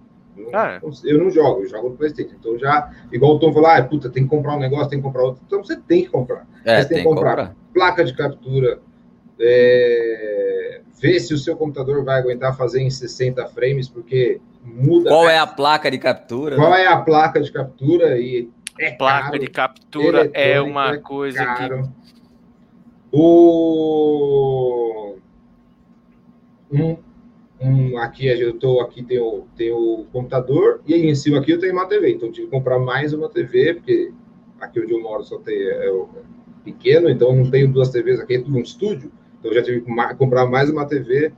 Ah, 0.52 0.72
é. 0.72 0.80
Eu 1.04 1.18
não 1.18 1.30
jogo, 1.30 1.62
eu 1.62 1.68
jogo 1.68 1.90
no 1.90 1.96
PlayStation. 1.96 2.34
Então 2.38 2.58
já, 2.58 2.90
igual 3.10 3.36
o 3.36 3.38
Tom 3.38 3.52
falou, 3.52 3.70
ah, 3.70 3.82
puta, 3.82 4.10
tem 4.10 4.24
que 4.24 4.28
comprar 4.28 4.56
um 4.56 4.58
negócio, 4.58 4.90
tem 4.90 4.98
que 4.98 5.04
comprar 5.04 5.22
outro. 5.22 5.42
Então 5.46 5.64
você 5.64 5.76
tem 5.76 6.02
que 6.02 6.10
comprar. 6.10 6.46
É, 6.64 6.82
você 6.82 6.88
tem, 6.88 6.98
que 6.98 7.04
comprar, 7.04 7.30
comprar, 7.30 7.56
placa 7.72 8.04
de 8.04 8.14
captura, 8.14 8.80
é, 9.40 10.80
ver 11.00 11.20
se 11.20 11.32
o 11.32 11.38
seu 11.38 11.56
computador 11.56 12.04
vai 12.04 12.18
aguentar 12.18 12.56
fazer 12.56 12.82
em 12.82 12.90
60 12.90 13.46
frames, 13.48 13.88
porque 13.88 14.40
muda. 14.62 15.08
Qual 15.08 15.28
é 15.28 15.38
a 15.38 15.46
placa 15.46 15.90
de 15.90 15.98
captura? 15.98 16.56
Qual 16.56 16.70
né? 16.70 16.82
é 16.82 16.86
a 16.86 16.98
placa 16.98 17.40
de 17.40 17.50
captura? 17.50 18.18
E 18.18 18.50
é 18.78 18.92
placa 18.92 19.26
caro, 19.26 19.38
de 19.38 19.46
captura 19.46 20.30
é 20.34 20.60
uma 20.60 20.94
é 20.94 20.98
coisa 20.98 21.44
caro. 21.44 21.82
que 21.82 22.05
o 23.12 24.86
um, 26.70 26.96
um, 27.60 27.98
aqui 27.98 28.26
eu 28.26 28.50
estou 28.50 28.80
aqui 28.80 29.02
tem 29.02 29.18
o, 29.18 29.46
tem 29.56 29.72
o 29.72 30.04
computador 30.12 30.80
e 30.86 30.94
aí 30.94 31.06
em 31.06 31.14
cima 31.14 31.38
aqui 31.38 31.52
eu 31.52 31.58
tenho 31.58 31.72
uma 31.72 31.86
TV. 31.86 32.12
Então 32.12 32.28
eu 32.28 32.32
tive 32.32 32.46
que 32.46 32.52
comprar 32.52 32.78
mais 32.78 33.12
uma 33.12 33.28
TV 33.28 33.74
porque 33.74 34.12
aqui 34.60 34.80
onde 34.80 34.92
eu 34.92 35.00
moro 35.00 35.22
só 35.24 35.38
tem 35.38 35.56
é, 35.56 35.88
é 35.88 36.06
pequeno, 36.64 37.08
então 37.08 37.34
não 37.34 37.48
tenho 37.48 37.72
duas 37.72 37.90
TVs 37.90 38.20
aqui, 38.20 38.34
é 38.34 38.40
tudo 38.40 38.56
um 38.56 38.60
estúdio. 38.60 39.10
Então 39.38 39.52
já 39.52 39.62
tive 39.62 39.82
que 39.82 40.14
comprar 40.16 40.46
mais 40.46 40.68
uma 40.68 40.84
TV. 40.86 41.32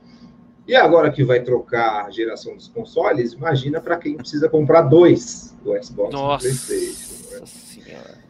E 0.67 0.75
agora 0.75 1.11
que 1.11 1.23
vai 1.23 1.41
trocar 1.41 2.05
a 2.05 2.11
geração 2.11 2.55
dos 2.55 2.67
consoles, 2.67 3.33
imagina 3.33 3.81
para 3.81 3.97
quem 3.97 4.15
precisa 4.15 4.47
comprar 4.47 4.83
dois 4.83 5.57
do 5.63 5.71
Xbox 5.83 6.13
Nossa 6.13 6.47
e 6.47 6.55
PlayStation. 6.55 7.35
Né? 7.35 7.45
Senhora. 7.45 8.28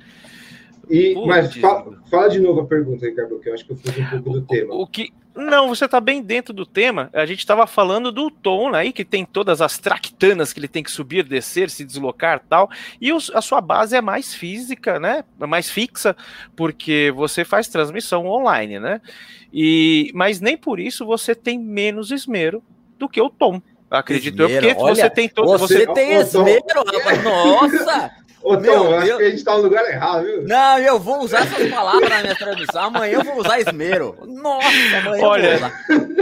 E, 0.90 1.14
mas 1.26 1.56
fala, 1.56 2.02
fala, 2.10 2.30
de 2.30 2.40
novo 2.40 2.62
a 2.62 2.66
pergunta, 2.66 3.06
Ricardo, 3.06 3.40
que 3.40 3.50
eu 3.50 3.54
acho 3.54 3.66
que 3.66 3.72
eu 3.72 3.78
fiz 3.78 3.98
um 3.98 4.10
pouco 4.10 4.30
do 4.32 4.42
tema. 4.42 4.74
O, 4.74 4.88
que, 4.88 5.14
não, 5.36 5.68
você 5.68 5.86
está 5.86 6.02
bem 6.02 6.22
dentro 6.22 6.54
do 6.54 6.66
tema. 6.66 7.10
A 7.14 7.26
gente 7.26 7.40
estava 7.40 7.68
falando 7.68 8.12
do 8.12 8.30
tom 8.30 8.74
aí, 8.74 8.92
que 8.92 9.06
tem 9.06 9.24
todas 9.24 9.62
as 9.62 9.78
tractanas 9.78 10.52
que 10.52 10.60
ele 10.60 10.68
tem 10.68 10.84
que 10.84 10.92
subir, 10.92 11.24
descer, 11.24 11.70
se 11.70 11.86
deslocar 11.86 12.42
tal. 12.50 12.70
E 13.00 13.14
os, 13.14 13.32
a 13.34 13.42
sua 13.42 13.62
base 13.62 13.96
é 13.96 14.02
mais 14.02 14.34
física, 14.34 15.00
né? 15.00 15.24
É 15.40 15.46
mais 15.46 15.70
fixa, 15.70 16.16
porque 16.56 17.14
você 17.16 17.46
faz 17.46 17.68
transmissão 17.68 18.26
online, 18.26 18.80
né? 18.80 19.00
E, 19.54 20.12
mas 20.14 20.42
nem 20.42 20.58
por 20.58 20.80
isso 20.80 21.06
você 21.06 21.34
tem 21.34 21.60
menos 21.60 22.12
esmero 22.12 22.64
do 22.98 23.08
que 23.08 23.22
o 23.22 23.30
Tom. 23.30 23.62
Acredito 23.90 24.44
Esmero, 24.44 24.66
eu, 24.66 24.76
porque 24.76 24.84
olha, 24.84 24.96
você 24.96 25.10
tem 25.10 25.30
todo. 25.30 25.58
Você, 25.58 25.86
Você, 25.86 25.94
tem 25.94 26.14
esmero, 26.14 26.84
rapaz. 26.86 27.24
Nossa! 27.24 28.12
Ô, 28.42 28.56
Tom, 28.56 28.62
Meu 28.62 28.74
eu 28.86 28.98
acho 28.98 29.18
que 29.18 29.24
a 29.24 29.30
gente 29.30 29.44
tá 29.44 29.56
no 29.58 29.64
lugar 29.64 29.86
errado, 29.86 30.24
viu? 30.24 30.48
Não, 30.48 30.80
eu 30.80 31.00
vou 31.00 31.22
usar 31.22 31.42
essas 31.42 31.70
palavras 31.70 32.10
na 32.10 32.22
minha 32.22 32.36
transmissão. 32.36 32.84
Amanhã 32.84 33.14
eu 33.20 33.24
vou 33.24 33.38
usar 33.40 33.60
esmero. 33.60 34.18
Nossa, 34.26 34.68
amanhã 34.98 35.26
Olha, 35.26 35.54
eu 35.54 35.60
vou 35.60 35.68
usar. 35.68 36.20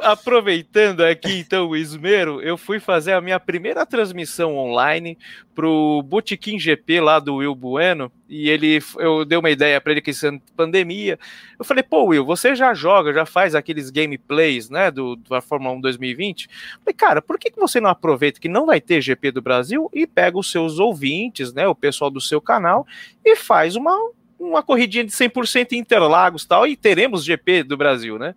aproveitando 0.02 1.02
aqui 1.02 1.38
então 1.38 1.68
o 1.68 1.76
esmero, 1.76 2.40
eu 2.42 2.56
fui 2.56 2.78
fazer 2.78 3.12
a 3.12 3.20
minha 3.20 3.40
primeira 3.40 3.86
transmissão 3.86 4.56
online 4.56 5.18
pro 5.54 6.02
Botequim 6.02 6.58
GP 6.58 7.00
lá 7.00 7.18
do 7.18 7.36
Will 7.36 7.54
Bueno 7.54 8.10
e 8.30 8.48
ele 8.48 8.80
eu 8.98 9.24
dei 9.24 9.36
uma 9.36 9.50
ideia 9.50 9.80
para 9.80 9.92
ele 9.92 10.00
que 10.00 10.12
isso 10.12 10.26
é 10.26 10.40
pandemia. 10.56 11.18
Eu 11.58 11.64
falei: 11.64 11.82
"Pô, 11.82 12.04
Will, 12.06 12.24
você 12.24 12.54
já 12.54 12.72
joga, 12.72 13.12
já 13.12 13.26
faz 13.26 13.54
aqueles 13.54 13.90
gameplays, 13.90 14.70
né, 14.70 14.90
do 14.90 15.16
da 15.16 15.40
Fórmula 15.40 15.74
1 15.74 15.80
2020?" 15.80 16.44
Eu 16.44 16.80
falei: 16.84 16.94
"Cara, 16.94 17.20
por 17.20 17.38
que 17.38 17.50
que 17.50 17.58
você 17.58 17.80
não 17.80 17.90
aproveita 17.90 18.40
que 18.40 18.48
não 18.48 18.66
vai 18.66 18.80
ter 18.80 19.00
GP 19.00 19.32
do 19.32 19.42
Brasil 19.42 19.90
e 19.92 20.06
pega 20.06 20.38
os 20.38 20.50
seus 20.50 20.78
ouvintes, 20.78 21.52
né, 21.52 21.66
o 21.66 21.74
pessoal 21.74 22.10
do 22.10 22.20
seu 22.20 22.40
canal 22.40 22.86
e 23.24 23.34
faz 23.36 23.74
uma 23.74 23.98
uma 24.40 24.62
corridinha 24.62 25.04
de 25.04 25.12
100% 25.12 25.72
em 25.72 25.78
Interlagos 25.78 26.46
tal, 26.46 26.66
e 26.66 26.74
teremos 26.74 27.22
GP 27.22 27.62
do 27.62 27.76
Brasil, 27.76 28.18
né? 28.18 28.34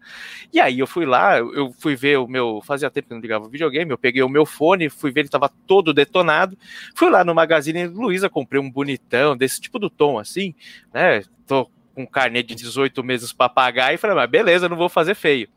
E 0.51 0.59
aí 0.59 0.79
eu 0.79 0.85
fui 0.85 1.05
lá, 1.05 1.37
eu 1.37 1.73
fui 1.79 1.95
ver 1.95 2.19
o 2.19 2.27
meu. 2.27 2.61
Fazia 2.63 2.91
tempo 2.91 3.07
que 3.07 3.13
não 3.13 3.21
ligava 3.21 3.45
o 3.45 3.49
videogame, 3.49 3.89
eu 3.89 3.97
peguei 3.97 4.21
o 4.21 4.27
meu 4.27 4.45
fone, 4.45 4.89
fui 4.89 5.11
ver, 5.11 5.21
ele 5.21 5.29
tava 5.29 5.49
todo 5.65 5.93
detonado. 5.93 6.57
Fui 6.93 7.09
lá 7.09 7.23
no 7.23 7.33
Magazine 7.33 7.87
Luiza, 7.87 8.29
comprei 8.29 8.59
um 8.59 8.69
bonitão, 8.69 9.37
desse 9.37 9.61
tipo 9.61 9.79
do 9.79 9.89
tom 9.89 10.19
assim, 10.19 10.53
né? 10.93 11.23
Tô 11.47 11.69
com 11.95 12.05
carnê 12.05 12.43
de 12.43 12.53
18 12.53 13.01
meses 13.03 13.31
para 13.31 13.47
pagar 13.47 13.93
e 13.93 13.97
falei, 13.97 14.15
mas 14.15 14.29
beleza, 14.29 14.67
não 14.67 14.75
vou 14.75 14.89
fazer 14.89 15.15
feio. 15.15 15.47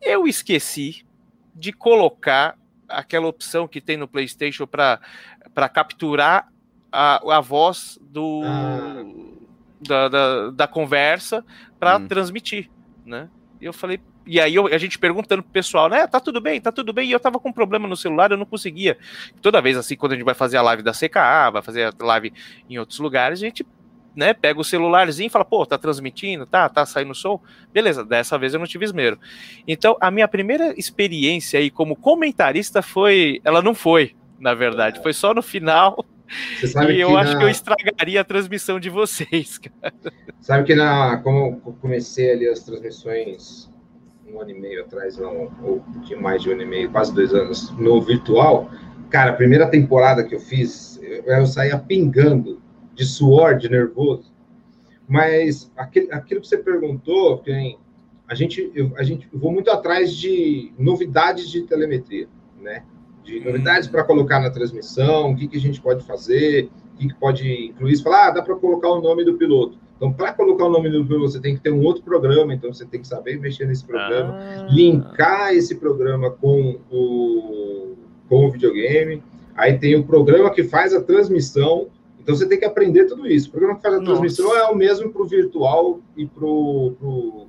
Eu 0.00 0.26
esqueci 0.26 1.06
de 1.54 1.72
colocar 1.72 2.58
aquela 2.88 3.26
opção 3.26 3.66
que 3.66 3.80
tem 3.80 3.96
no 3.96 4.08
PlayStation 4.08 4.66
para 4.66 5.00
capturar 5.72 6.48
a, 6.90 7.36
a 7.36 7.40
voz 7.40 7.98
do. 8.02 8.42
Ah. 8.44 9.31
Da, 9.86 10.08
da, 10.08 10.50
da 10.50 10.66
conversa 10.66 11.44
para 11.78 11.96
Hum. 11.98 12.06
transmitir, 12.06 12.68
né? 13.04 13.28
E 13.60 13.64
eu 13.64 13.72
falei, 13.72 14.00
e 14.26 14.40
aí 14.40 14.54
eu- 14.54 14.66
a 14.66 14.78
gente 14.78 14.98
perguntando 14.98 15.42
pro 15.42 15.52
pessoal, 15.52 15.88
né? 15.88 16.06
Tá 16.06 16.20
tudo 16.20 16.40
bem, 16.40 16.60
tá 16.60 16.70
tudo 16.70 16.92
bem. 16.92 17.08
E 17.08 17.12
eu 17.12 17.20
tava 17.20 17.38
com 17.40 17.48
um 17.48 17.52
problema 17.52 17.88
no 17.88 17.96
celular, 17.96 18.30
eu 18.30 18.36
não 18.36 18.46
conseguia. 18.46 18.96
Toda 19.40 19.60
vez 19.60 19.76
assim, 19.76 19.96
quando 19.96 20.12
a 20.12 20.14
gente 20.16 20.24
vai 20.24 20.34
fazer 20.34 20.56
a 20.56 20.62
live 20.62 20.82
da 20.82 20.92
CKA, 20.92 21.50
vai 21.50 21.62
fazer 21.62 21.84
a 22.00 22.04
live 22.04 22.32
em 22.68 22.78
outros 22.78 22.98
lugares, 22.98 23.40
a 23.40 23.44
gente, 23.46 23.66
né, 24.14 24.32
pega 24.34 24.60
o 24.60 24.64
celularzinho 24.64 25.26
e 25.26 25.30
fala, 25.30 25.44
pô, 25.44 25.64
tá 25.66 25.78
transmitindo, 25.78 26.46
tá, 26.46 26.68
tá 26.68 26.84
saindo 26.86 27.14
som. 27.14 27.40
Beleza, 27.72 28.04
dessa 28.04 28.38
vez 28.38 28.52
eu 28.54 28.60
não 28.60 28.66
tive 28.66 28.84
esmero. 28.84 29.18
Então, 29.66 29.96
a 30.00 30.10
minha 30.10 30.28
primeira 30.28 30.74
experiência 30.78 31.58
aí 31.58 31.70
como 31.70 31.96
comentarista 31.96 32.82
foi, 32.82 33.40
ela 33.44 33.62
não 33.62 33.74
foi, 33.74 34.12
na 34.38 34.54
verdade, 34.54 35.02
foi 35.02 35.12
só 35.12 35.32
no 35.34 35.42
final. 35.42 36.04
E 36.90 37.00
eu 37.00 37.16
acho 37.16 37.32
na- 37.32 37.38
que 37.38 37.44
eu 37.44 37.48
estragaria 37.48 38.20
a 38.20 38.24
transmissão 38.24 38.80
de 38.80 38.88
vocês, 38.90 39.58
cara. 39.80 39.94
Sabe 40.40 40.64
que 40.64 40.74
na, 40.74 41.18
como 41.18 41.60
eu 41.66 41.72
comecei 41.80 42.32
ali 42.32 42.48
as 42.48 42.60
transmissões 42.60 43.70
um 44.26 44.40
ano 44.40 44.50
e 44.50 44.54
meio 44.58 44.82
atrás, 44.82 45.18
não, 45.18 45.52
ou 45.62 45.80
pouquinho 45.80 46.22
mais 46.22 46.42
de 46.42 46.48
um 46.48 46.52
ano 46.52 46.62
e 46.62 46.66
meio, 46.66 46.90
quase 46.90 47.14
dois 47.14 47.34
anos, 47.34 47.70
no 47.76 48.00
virtual, 48.00 48.70
cara, 49.10 49.30
a 49.32 49.34
primeira 49.34 49.68
temporada 49.68 50.24
que 50.24 50.34
eu 50.34 50.40
fiz, 50.40 50.98
eu, 51.02 51.22
eu 51.24 51.46
saía 51.46 51.78
pingando 51.78 52.62
de 52.94 53.04
suor, 53.04 53.56
de 53.58 53.68
nervoso. 53.68 54.32
Mas 55.06 55.70
aquele, 55.76 56.10
aquilo 56.12 56.40
que 56.40 56.46
você 56.48 56.56
perguntou, 56.58 57.38
que 57.38 57.52
nem, 57.52 57.78
a 58.26 58.34
gente, 58.34 58.72
eu, 58.74 58.92
a 58.96 59.02
gente 59.02 59.28
eu 59.30 59.38
vou 59.38 59.52
muito 59.52 59.70
atrás 59.70 60.14
de 60.14 60.72
novidades 60.78 61.50
de 61.50 61.62
telemetria, 61.64 62.26
né? 62.58 62.84
De 63.24 63.40
novidades 63.40 63.88
para 63.88 64.02
colocar 64.04 64.40
na 64.40 64.50
transmissão, 64.50 65.32
o 65.32 65.36
que, 65.36 65.46
que 65.48 65.56
a 65.56 65.60
gente 65.60 65.80
pode 65.80 66.04
fazer, 66.04 66.70
o 66.94 66.98
que, 66.98 67.08
que 67.08 67.14
pode 67.14 67.66
incluir. 67.66 67.96
Você 67.96 68.02
fala, 68.02 68.26
ah, 68.26 68.30
dá 68.30 68.42
para 68.42 68.56
colocar 68.56 68.88
o 68.90 69.00
nome 69.00 69.24
do 69.24 69.34
piloto. 69.34 69.78
Então, 69.96 70.12
para 70.12 70.32
colocar 70.32 70.64
o 70.64 70.68
nome 70.70 70.90
do 70.90 71.04
piloto, 71.04 71.30
você 71.30 71.40
tem 71.40 71.54
que 71.54 71.60
ter 71.62 71.72
um 71.72 71.82
outro 71.84 72.02
programa, 72.02 72.52
então 72.52 72.72
você 72.72 72.84
tem 72.84 73.00
que 73.00 73.06
saber 73.06 73.38
mexer 73.38 73.66
nesse 73.66 73.84
programa 73.84 74.34
Ah. 74.36 74.66
linkar 74.68 75.54
esse 75.54 75.76
programa 75.76 76.30
com 76.30 76.78
o, 76.90 77.94
com 78.28 78.46
o 78.46 78.50
videogame. 78.50 79.22
Aí 79.54 79.78
tem 79.78 79.94
o 79.94 80.02
programa 80.04 80.50
que 80.50 80.64
faz 80.64 80.92
a 80.92 81.00
transmissão. 81.00 81.86
Então 82.20 82.34
você 82.34 82.48
tem 82.48 82.58
que 82.58 82.64
aprender 82.64 83.04
tudo 83.06 83.26
isso. 83.28 83.48
O 83.48 83.50
programa 83.52 83.76
que 83.76 83.82
faz 83.82 83.94
a 83.94 83.98
Nossa. 83.98 84.10
transmissão 84.12 84.56
é 84.56 84.64
o 84.68 84.74
mesmo 84.74 85.12
para 85.12 85.22
o 85.22 85.26
virtual 85.26 86.00
e 86.16 86.26
para 86.26 86.44
o 86.44 87.46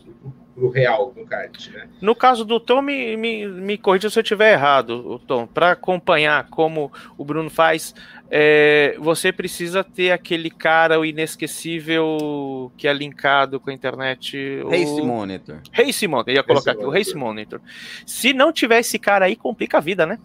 real, 0.70 1.13
no 1.16 1.26
kart, 1.26 1.70
né? 1.70 1.88
No 2.00 2.16
caso 2.16 2.46
do 2.46 2.60
Tom, 2.60 2.82
me, 2.82 3.18
me, 3.18 3.48
me 3.48 3.78
corrija 3.78 4.10
se 4.10 4.20
eu 4.20 4.22
estiver 4.22 4.54
errado, 4.54 4.92
o 5.06 5.18
Tom. 5.18 5.48
Para 5.48 5.72
acompanhar 5.72 6.48
como 6.50 6.92
o 7.18 7.26
Bruno 7.26 7.50
faz, 7.50 7.96
é, 8.30 8.96
você 9.00 9.32
precisa 9.32 9.84
ter 9.84 10.12
aquele 10.12 10.50
cara, 10.50 11.00
o 11.00 11.06
inesquecível, 11.06 12.72
que 12.78 12.88
é 12.88 12.94
linkado 12.94 13.60
com 13.60 13.70
a 13.70 13.74
internet. 13.74 14.38
o... 14.63 14.70
Race 14.70 15.02
Monitor. 15.02 15.62
Race 15.72 16.08
Monitor, 16.08 16.34
eu 16.34 16.38
ia 16.38 16.44
colocar 16.44 16.72
Race 16.72 16.80
aqui, 16.80 16.86
o 16.86 17.20
Monitor. 17.20 17.60
Race 17.60 17.60
Monitor. 17.60 17.62
Se 18.06 18.34
não 18.34 18.52
tiver 18.52 18.80
esse 18.80 19.00
cara 19.00 19.26
aí, 19.26 19.36
complica 19.36 19.78
a 19.78 19.82
vida, 19.82 20.06
né? 20.06 20.20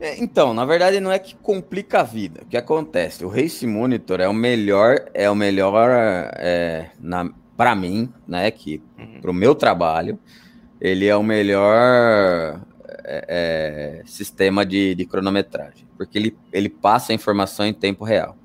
É, 0.00 0.22
Então, 0.22 0.54
na 0.54 0.64
verdade, 0.64 1.00
não 1.00 1.10
é 1.10 1.18
que 1.18 1.34
complica 1.36 2.00
a 2.00 2.04
vida. 2.04 2.42
O 2.42 2.46
que 2.46 2.56
acontece? 2.56 3.24
O 3.24 3.28
Race 3.28 3.66
Monitor 3.66 4.20
é 4.20 4.28
o 4.28 4.34
melhor, 4.34 5.08
é 5.14 5.28
o 5.28 5.34
melhor 5.34 5.90
é, 6.36 6.90
na, 7.00 7.30
para 7.56 7.74
mim, 7.74 8.12
né? 8.26 8.50
Que 8.52 8.80
Uhum. 8.98 9.20
para 9.20 9.30
o 9.30 9.34
meu 9.34 9.54
trabalho, 9.54 10.18
ele 10.80 11.06
é 11.06 11.16
o 11.16 11.22
melhor 11.22 12.60
é, 13.04 13.24
é, 13.28 14.02
sistema 14.06 14.64
de, 14.66 14.94
de 14.94 15.04
cronometragem, 15.06 15.86
porque 15.96 16.18
ele, 16.18 16.36
ele 16.52 16.68
passa 16.68 17.12
a 17.12 17.14
informação 17.14 17.64
em 17.66 17.72
tempo 17.72 18.04
real. 18.04 18.36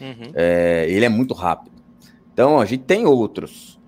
Uhum. 0.00 0.30
É, 0.34 0.86
ele 0.88 1.04
é 1.04 1.08
muito 1.08 1.34
rápido. 1.34 1.76
Então, 2.32 2.60
a 2.60 2.64
gente 2.64 2.84
tem 2.84 3.06
outros 3.06 3.78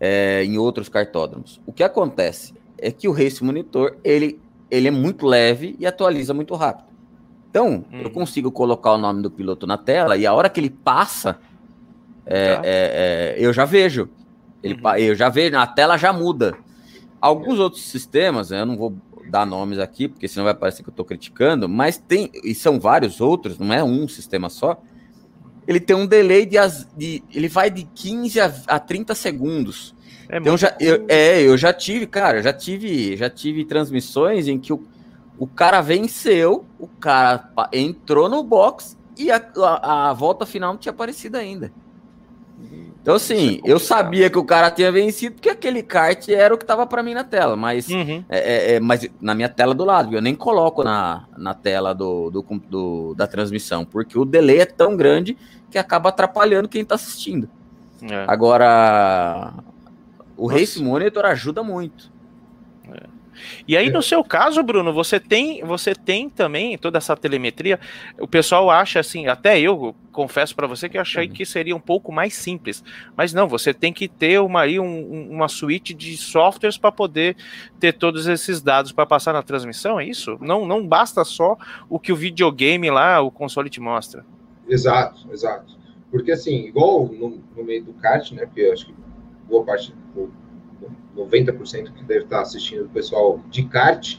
é, 0.00 0.44
em 0.44 0.58
outros 0.58 0.88
cartódromos. 0.88 1.60
O 1.66 1.72
que 1.72 1.82
acontece 1.82 2.54
é 2.78 2.90
que 2.92 3.08
o 3.08 3.12
Race 3.12 3.42
Monitor 3.42 3.96
ele, 4.04 4.38
ele 4.70 4.88
é 4.88 4.90
muito 4.90 5.26
leve 5.26 5.74
e 5.78 5.86
atualiza 5.86 6.32
muito 6.34 6.54
rápido. 6.54 6.86
Então, 7.50 7.84
Hum. 7.90 8.02
eu 8.02 8.10
consigo 8.10 8.52
colocar 8.52 8.92
o 8.92 8.98
nome 8.98 9.22
do 9.22 9.30
piloto 9.30 9.66
na 9.66 9.78
tela 9.78 10.16
e 10.16 10.26
a 10.26 10.32
hora 10.34 10.48
que 10.50 10.60
ele 10.60 10.68
passa, 10.70 11.38
é, 12.26 12.54
Tá. 12.56 12.62
é, 12.64 13.34
é, 13.34 13.36
eu 13.38 13.52
já 13.52 13.64
vejo. 13.64 14.08
Ele, 14.66 14.74
Uhum. 14.74 14.96
Eu 14.96 15.14
já 15.14 15.28
vejo, 15.28 15.56
a 15.56 15.66
tela 15.66 15.96
já 15.96 16.12
muda. 16.12 16.56
Alguns 17.20 17.58
outros 17.58 17.82
sistemas, 17.82 18.50
eu 18.50 18.66
não 18.66 18.76
vou 18.76 18.96
dar 19.28 19.44
nomes 19.44 19.78
aqui, 19.78 20.08
porque 20.08 20.28
senão 20.28 20.44
vai 20.44 20.54
parecer 20.54 20.82
que 20.82 20.88
eu 20.88 20.92
estou 20.92 21.04
criticando, 21.04 21.68
mas 21.68 21.98
tem, 21.98 22.30
e 22.44 22.54
são 22.54 22.78
vários 22.78 23.20
outros, 23.20 23.58
não 23.58 23.72
é 23.72 23.82
um 23.82 24.06
sistema 24.06 24.48
só. 24.48 24.80
Ele 25.66 25.80
tem 25.80 25.96
um 25.96 26.06
delay 26.06 26.46
de, 26.46 26.56
de 26.96 27.24
ele 27.32 27.48
vai 27.48 27.70
de 27.70 27.84
15 27.84 28.40
a, 28.40 28.54
a 28.68 28.78
30 28.78 29.14
segundos. 29.14 29.94
É 30.28 30.38
Então 30.38 30.56
já, 30.56 30.76
eu, 30.78 31.04
é, 31.08 31.42
eu 31.42 31.56
já 31.56 31.72
tive, 31.72 32.06
cara, 32.06 32.42
já 32.42 32.52
tive, 32.52 33.16
já 33.16 33.28
tive 33.28 33.64
transmissões 33.64 34.46
em 34.46 34.58
que 34.58 34.72
o, 34.72 34.84
o 35.38 35.46
cara 35.46 35.80
venceu, 35.80 36.64
o 36.78 36.86
cara 36.86 37.50
entrou 37.72 38.28
no 38.28 38.42
box 38.42 38.96
e 39.16 39.30
a, 39.30 39.44
a, 39.56 40.10
a 40.10 40.12
volta 40.12 40.46
final 40.46 40.72
não 40.72 40.78
tinha 40.78 40.92
aparecido 40.92 41.36
ainda. 41.36 41.72
Então, 43.06 43.14
assim, 43.14 43.60
eu 43.64 43.78
sabia 43.78 44.28
que 44.28 44.36
o 44.36 44.42
cara 44.42 44.68
tinha 44.68 44.90
vencido 44.90 45.36
porque 45.36 45.48
aquele 45.48 45.80
kart 45.80 46.28
era 46.28 46.52
o 46.52 46.58
que 46.58 46.64
tava 46.64 46.84
para 46.88 47.04
mim 47.04 47.14
na 47.14 47.22
tela, 47.22 47.54
mas, 47.54 47.86
Uhum. 47.88 48.24
é, 48.28 48.38
é, 48.38 48.74
é, 48.74 48.80
mas 48.80 49.08
na 49.20 49.32
minha 49.32 49.48
tela 49.48 49.72
do 49.76 49.84
lado, 49.84 50.12
eu 50.12 50.20
nem 50.20 50.34
coloco 50.34 50.82
na, 50.82 51.24
na 51.38 51.54
tela 51.54 51.94
do, 51.94 52.30
do, 52.32 52.42
do- 52.68 53.14
da 53.14 53.28
transmissão, 53.28 53.84
porque 53.84 54.18
o 54.18 54.24
delay 54.24 54.58
é 54.62 54.66
tão 54.66 54.96
grande 54.96 55.38
que 55.70 55.78
acaba 55.78 56.08
atrapalhando 56.08 56.68
quem 56.68 56.84
tá 56.84 56.96
assistindo. 56.96 57.48
É. 58.02 58.24
Agora, 58.26 59.54
o 60.36 60.48
Nossa. 60.48 60.58
Race 60.58 60.82
Monitor 60.82 61.26
ajuda 61.26 61.62
muito. 61.62 62.10
E 63.66 63.76
aí, 63.76 63.90
no 63.90 64.02
seu 64.02 64.22
caso, 64.24 64.62
Bruno, 64.62 64.92
você 64.92 65.18
tem, 65.20 65.62
você 65.64 65.94
tem 65.94 66.28
também 66.28 66.76
toda 66.78 66.98
essa 66.98 67.16
telemetria. 67.16 67.78
O 68.18 68.26
pessoal 68.28 68.70
acha 68.70 69.00
assim, 69.00 69.26
até 69.26 69.58
eu 69.60 69.94
confesso 70.12 70.54
para 70.56 70.66
você 70.66 70.88
que 70.88 70.96
eu 70.96 71.02
achei 71.02 71.28
que 71.28 71.44
seria 71.44 71.76
um 71.76 71.80
pouco 71.80 72.10
mais 72.10 72.34
simples. 72.34 72.82
Mas 73.16 73.32
não, 73.34 73.46
você 73.46 73.74
tem 73.74 73.92
que 73.92 74.08
ter 74.08 74.40
uma, 74.40 74.62
aí 74.62 74.80
um- 74.80 74.86
um- 74.86 75.30
uma 75.30 75.48
suíte 75.48 75.92
de 75.92 76.16
softwares 76.16 76.78
para 76.78 76.90
poder 76.90 77.36
ter 77.78 77.92
todos 77.92 78.26
esses 78.26 78.62
dados 78.62 78.92
para 78.92 79.04
passar 79.04 79.32
na 79.34 79.42
transmissão, 79.42 80.00
é 80.00 80.06
isso? 80.06 80.38
Não, 80.40 80.64
não 80.66 80.86
basta 80.86 81.22
só 81.24 81.56
o 81.88 81.98
que 81.98 82.12
o 82.12 82.16
videogame 82.16 82.90
lá, 82.90 83.20
o 83.20 83.30
console 83.30 83.68
te 83.68 83.80
mostra. 83.80 84.24
Exato, 84.68 85.28
exato. 85.30 85.76
Porque 86.10 86.32
assim, 86.32 86.66
igual 86.66 87.06
no, 87.06 87.42
no 87.56 87.64
meio 87.64 87.84
do 87.84 87.92
kart, 87.92 88.32
né? 88.32 88.46
Porque 88.46 88.60
eu 88.62 88.72
acho 88.72 88.86
que 88.86 88.94
boa 89.48 89.64
parte, 89.64 89.92
90% 91.16 91.92
que 91.92 92.04
deve 92.04 92.24
estar 92.24 92.42
assistindo 92.42 92.84
o 92.84 92.88
pessoal 92.88 93.40
de 93.50 93.64
kart, 93.64 94.18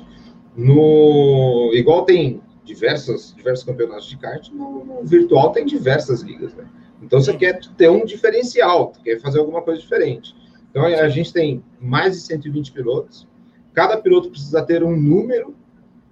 no 0.55 1.71
igual 1.73 2.03
tem 2.03 2.41
diversas, 2.63 3.33
diversos 3.35 3.63
campeonatos 3.63 4.07
de 4.07 4.17
kart, 4.17 4.49
no, 4.49 4.83
no 4.83 5.03
virtual 5.05 5.51
tem 5.51 5.65
diversas 5.65 6.21
ligas, 6.21 6.53
né? 6.53 6.67
Então 7.01 7.21
você 7.21 7.33
quer 7.35 7.59
ter 7.77 7.89
um 7.89 8.05
diferencial, 8.05 8.91
quer 9.03 9.19
fazer 9.19 9.39
alguma 9.39 9.61
coisa 9.61 9.79
diferente. 9.79 10.35
Então 10.69 10.83
a 10.83 11.07
gente 11.09 11.31
tem 11.31 11.63
mais 11.79 12.15
de 12.15 12.21
120 12.21 12.71
pilotos, 12.71 13.27
cada 13.73 13.97
piloto 13.97 14.29
precisa 14.29 14.63
ter 14.63 14.83
um 14.83 14.97
número, 14.97 15.55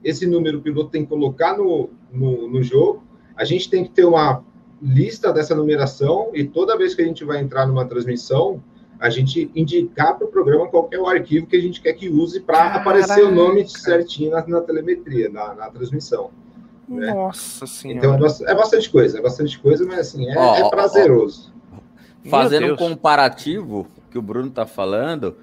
esse 0.03 0.27
número 0.27 0.59
o 0.59 0.61
piloto 0.61 0.91
tem 0.91 1.03
que 1.03 1.09
colocar 1.09 1.57
no, 1.57 1.89
no, 2.11 2.47
no 2.47 2.63
jogo, 2.63 3.03
a 3.35 3.43
gente 3.43 3.69
tem 3.69 3.83
que 3.83 3.89
ter 3.89 4.05
uma 4.05 4.43
lista 4.81 5.33
dessa 5.33 5.55
numeração 5.55 6.29
e 6.33 6.43
toda 6.43 6.77
vez 6.77 6.93
que 6.93 7.01
a 7.01 7.05
gente 7.05 7.23
vai 7.25 7.39
entrar 7.39 7.65
numa 7.65 7.85
transmissão, 7.85 8.63
a 8.99 9.09
gente 9.09 9.51
indicar 9.55 10.17
para 10.17 10.25
o 10.25 10.29
programa 10.29 10.67
qual 10.67 10.87
é 10.91 10.97
o 10.97 11.07
arquivo 11.07 11.45
que 11.47 11.55
a 11.55 11.61
gente 11.61 11.81
quer 11.81 11.93
que 11.93 12.09
use 12.09 12.39
para 12.39 12.75
aparecer 12.75 13.23
o 13.23 13.31
nome 13.31 13.67
certinho 13.67 14.31
na, 14.31 14.45
na 14.47 14.61
telemetria, 14.61 15.29
na, 15.29 15.53
na 15.53 15.69
transmissão. 15.69 16.31
Né? 16.87 17.13
Nossa 17.13 17.65
senhora. 17.65 18.07
Então 18.07 18.27
é, 18.47 18.51
é 18.51 18.55
bastante 18.55 18.89
coisa, 18.89 19.19
é 19.19 19.21
bastante 19.21 19.59
coisa, 19.59 19.85
mas 19.85 19.99
assim, 19.99 20.29
é, 20.29 20.37
oh, 20.37 20.55
é 20.55 20.69
prazeroso. 20.69 21.53
Oh, 21.73 22.29
Fazendo 22.29 22.73
um 22.73 22.75
comparativo 22.75 23.87
que 24.09 24.17
o 24.17 24.21
Bruno 24.21 24.47
está 24.47 24.65
falando, 24.65 25.35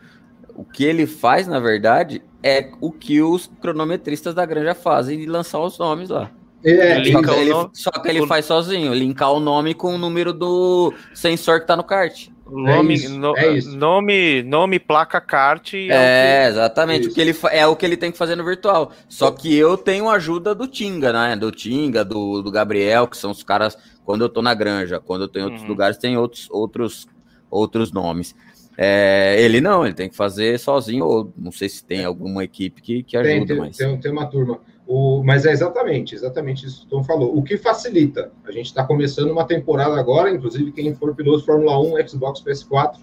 o 0.54 0.64
que 0.64 0.84
ele 0.84 1.06
faz, 1.06 1.46
na 1.46 1.60
verdade, 1.60 2.22
é 2.42 2.70
o 2.80 2.90
que 2.90 3.20
os 3.20 3.50
cronometristas 3.60 4.34
da 4.34 4.44
granja 4.46 4.74
fazem 4.74 5.18
de 5.18 5.26
lançar 5.26 5.60
os 5.60 5.78
nomes 5.78 6.08
lá. 6.08 6.30
É, 6.64 6.96
ele, 6.96 7.10
ele, 7.10 7.52
só 7.72 7.90
que 7.90 8.08
ele 8.08 8.24
faz 8.26 8.44
sozinho, 8.44 8.94
linkar 8.94 9.32
o 9.32 9.40
nome 9.40 9.74
com 9.74 9.94
o 9.94 9.98
número 9.98 10.32
do 10.32 10.94
sensor 11.12 11.60
que 11.60 11.66
tá 11.66 11.76
no 11.76 11.82
kart. 11.82 12.28
Nome, 12.52 13.02
é 13.02 13.08
no, 13.08 13.36
é 13.36 13.60
nome, 13.62 14.42
nome, 14.42 14.78
placa, 14.78 15.20
kart. 15.22 15.72
É, 15.72 15.86
é 15.88 16.42
que... 16.42 16.50
exatamente. 16.50 17.08
O 17.08 17.14
que 17.14 17.20
ele, 17.20 17.34
é 17.50 17.66
o 17.66 17.74
que 17.74 17.86
ele 17.86 17.96
tem 17.96 18.12
que 18.12 18.18
fazer 18.18 18.36
no 18.36 18.44
virtual. 18.44 18.92
Só 19.08 19.30
que 19.30 19.56
eu 19.56 19.76
tenho 19.78 20.10
ajuda 20.10 20.54
do 20.54 20.66
Tinga, 20.66 21.12
né? 21.12 21.34
Do 21.34 21.50
Tinga, 21.50 22.04
do, 22.04 22.42
do 22.42 22.50
Gabriel, 22.50 23.08
que 23.08 23.16
são 23.16 23.30
os 23.30 23.42
caras. 23.42 23.76
Quando 24.04 24.22
eu 24.22 24.28
tô 24.28 24.42
na 24.42 24.52
granja, 24.52 25.00
quando 25.00 25.22
eu 25.22 25.28
tô 25.28 25.38
em 25.38 25.44
outros 25.44 25.62
uhum. 25.62 25.68
lugares, 25.68 25.96
tem 25.96 26.18
outros, 26.18 26.46
outros, 26.50 27.06
outros 27.50 27.90
nomes. 27.90 28.34
É, 28.76 29.36
ele 29.38 29.60
não, 29.60 29.84
ele 29.84 29.94
tem 29.94 30.08
que 30.08 30.16
fazer 30.16 30.58
sozinho, 30.58 31.06
ou 31.06 31.32
não 31.36 31.52
sei 31.52 31.68
se 31.68 31.84
tem 31.84 32.00
é. 32.00 32.04
alguma 32.04 32.44
equipe 32.44 32.82
que, 32.82 33.02
que 33.02 33.16
ajuda. 33.16 33.34
Tem, 33.34 33.46
tem, 33.46 33.56
mas... 33.56 33.76
tem, 33.76 34.00
tem 34.00 34.12
uma 34.12 34.26
turma. 34.26 34.60
O, 34.94 35.24
mas 35.24 35.46
é 35.46 35.52
exatamente, 35.52 36.14
exatamente 36.14 36.66
isso 36.66 36.80
que 36.80 36.86
o 36.86 36.90
Tom 36.90 37.02
falou. 37.02 37.34
O 37.34 37.42
que 37.42 37.56
facilita? 37.56 38.30
A 38.44 38.52
gente 38.52 38.66
está 38.66 38.84
começando 38.84 39.30
uma 39.30 39.46
temporada 39.46 39.98
agora, 39.98 40.30
inclusive 40.30 40.70
quem 40.70 40.94
for 40.94 41.16
piloto 41.16 41.46
Fórmula 41.46 41.80
1, 41.80 42.08
Xbox 42.08 42.42
PS4, 42.42 42.98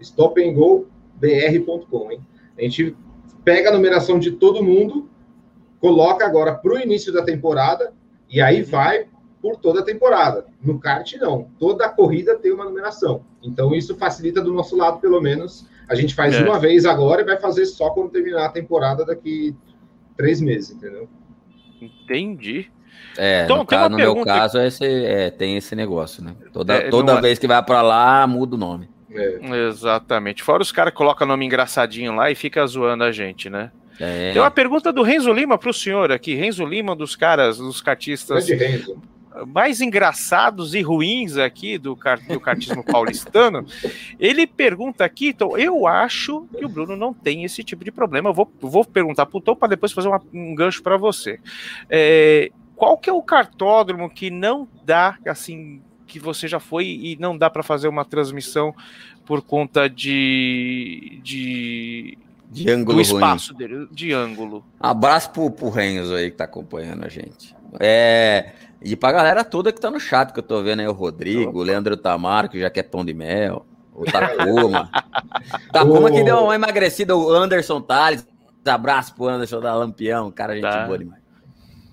stopandgobr.com, 0.00 2.12
hein? 2.12 2.20
A 2.56 2.62
gente 2.62 2.96
pega 3.44 3.70
a 3.70 3.72
numeração 3.72 4.20
de 4.20 4.30
todo 4.30 4.62
mundo, 4.62 5.10
coloca 5.80 6.24
agora 6.24 6.54
para 6.54 6.74
o 6.74 6.78
início 6.78 7.12
da 7.12 7.24
temporada, 7.24 7.92
e 8.30 8.40
aí 8.40 8.62
vai 8.62 9.08
por 9.42 9.56
toda 9.56 9.80
a 9.80 9.84
temporada. 9.84 10.46
No 10.62 10.78
kart, 10.78 11.12
não. 11.14 11.48
Toda 11.58 11.86
a 11.86 11.88
corrida 11.88 12.38
tem 12.38 12.52
uma 12.52 12.66
numeração. 12.66 13.24
Então, 13.42 13.74
isso 13.74 13.96
facilita 13.96 14.40
do 14.40 14.52
nosso 14.52 14.76
lado, 14.76 15.00
pelo 15.00 15.20
menos. 15.20 15.66
A 15.88 15.96
gente 15.96 16.14
faz 16.14 16.36
é. 16.36 16.44
uma 16.44 16.60
vez 16.60 16.86
agora 16.86 17.22
e 17.22 17.24
vai 17.24 17.36
fazer 17.36 17.66
só 17.66 17.90
quando 17.90 18.12
terminar 18.12 18.46
a 18.46 18.50
temporada 18.50 19.04
daqui 19.04 19.56
três 20.20 20.40
meses, 20.40 20.70
entendeu? 20.70 21.08
Entendi. 21.80 22.70
É, 23.16 23.44
então, 23.44 23.58
no, 23.58 23.66
caso, 23.66 23.90
no 23.90 23.96
meu 23.96 24.24
caso, 24.24 24.60
esse, 24.60 24.84
é, 24.84 25.30
tem 25.30 25.56
esse 25.56 25.74
negócio, 25.74 26.22
né? 26.22 26.34
Toda, 26.52 26.74
é, 26.74 26.90
toda 26.90 27.12
é- 27.12 27.20
vez 27.20 27.38
que 27.38 27.46
vai 27.46 27.62
para 27.62 27.82
lá, 27.82 28.26
muda 28.26 28.54
o 28.54 28.58
nome. 28.58 28.88
É. 29.12 29.66
Exatamente. 29.68 30.42
Fora 30.42 30.62
os 30.62 30.70
caras 30.70 30.94
colocam 30.94 31.26
nome 31.26 31.44
engraçadinho 31.44 32.14
lá 32.14 32.30
e 32.30 32.34
fica 32.34 32.64
zoando 32.66 33.02
a 33.02 33.10
gente, 33.10 33.50
né? 33.50 33.72
É. 33.98 34.32
Tem 34.32 34.40
uma 34.40 34.50
pergunta 34.50 34.92
do 34.92 35.02
Renzo 35.02 35.32
Lima 35.32 35.58
para 35.58 35.70
o 35.70 35.74
senhor 35.74 36.12
aqui. 36.12 36.34
Renzo 36.34 36.64
Lima, 36.64 36.94
dos 36.94 37.16
caras, 37.16 37.58
dos 37.58 37.80
cartistas 37.80 38.46
mais 39.46 39.80
engraçados 39.80 40.74
e 40.74 40.80
ruins 40.80 41.36
aqui 41.36 41.78
do, 41.78 41.98
do 42.28 42.40
cartismo 42.40 42.84
paulistano, 42.84 43.64
ele 44.18 44.46
pergunta 44.46 45.04
aqui, 45.04 45.28
então, 45.28 45.56
eu 45.56 45.86
acho 45.86 46.46
que 46.56 46.64
o 46.64 46.68
Bruno 46.68 46.96
não 46.96 47.12
tem 47.12 47.44
esse 47.44 47.62
tipo 47.62 47.84
de 47.84 47.90
problema. 47.90 48.30
Eu 48.30 48.34
vou, 48.34 48.50
vou 48.60 48.84
perguntar 48.84 49.26
para 49.26 49.38
o 49.38 49.40
Tom 49.40 49.56
para 49.56 49.68
depois 49.68 49.92
fazer 49.92 50.08
uma, 50.08 50.22
um 50.32 50.54
gancho 50.54 50.82
para 50.82 50.96
você. 50.96 51.38
É, 51.88 52.50
qual 52.76 52.96
que 52.96 53.10
é 53.10 53.12
o 53.12 53.22
cartódromo 53.22 54.08
que 54.08 54.30
não 54.30 54.66
dá, 54.84 55.18
assim, 55.26 55.80
que 56.06 56.18
você 56.18 56.48
já 56.48 56.58
foi 56.58 56.86
e 56.86 57.16
não 57.20 57.36
dá 57.36 57.48
para 57.48 57.62
fazer 57.62 57.88
uma 57.88 58.04
transmissão 58.04 58.74
por 59.24 59.42
conta 59.42 59.88
de, 59.88 61.20
de 61.22 62.18
de 62.50 62.68
ângulo 62.68 62.96
do 62.96 63.00
espaço 63.00 63.54
ruim. 63.54 63.58
dele, 63.58 63.88
de 63.92 64.12
ângulo. 64.12 64.64
Abraço 64.78 65.30
pro, 65.30 65.50
pro 65.50 65.70
Renzo 65.70 66.14
aí 66.14 66.30
que 66.30 66.36
tá 66.36 66.44
acompanhando 66.44 67.04
a 67.04 67.08
gente. 67.08 67.54
É, 67.78 68.52
e 68.82 68.96
pra 68.96 69.12
galera 69.12 69.44
toda 69.44 69.72
que 69.72 69.80
tá 69.80 69.90
no 69.90 70.00
chat, 70.00 70.32
que 70.32 70.38
eu 70.38 70.42
tô 70.42 70.62
vendo 70.62 70.80
aí 70.80 70.88
o 70.88 70.92
Rodrigo, 70.92 71.58
o 71.58 71.62
Leandro 71.62 71.96
Tamaro, 71.96 72.48
que 72.48 72.58
já 72.58 72.70
quer 72.70 72.84
pão 72.84 73.04
de 73.04 73.12
mel, 73.12 73.66
o 73.94 74.04
Takuma. 74.04 74.90
Takuma 75.70 76.10
que 76.10 76.22
deu 76.22 76.38
uma 76.38 76.54
emagrecida, 76.54 77.16
o 77.16 77.30
Anderson 77.30 77.80
Tales. 77.80 78.26
Abraço 78.64 79.14
pro 79.14 79.28
Anderson 79.28 79.60
da 79.60 79.74
Lampião, 79.74 80.30
cara, 80.30 80.54
gente 80.54 80.62
tá. 80.62 80.86
boa 80.86 80.98
demais. 80.98 81.22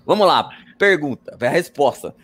Vamos 0.06 0.26
lá, 0.26 0.48
pergunta, 0.78 1.36
a 1.38 1.48
resposta. 1.48 2.14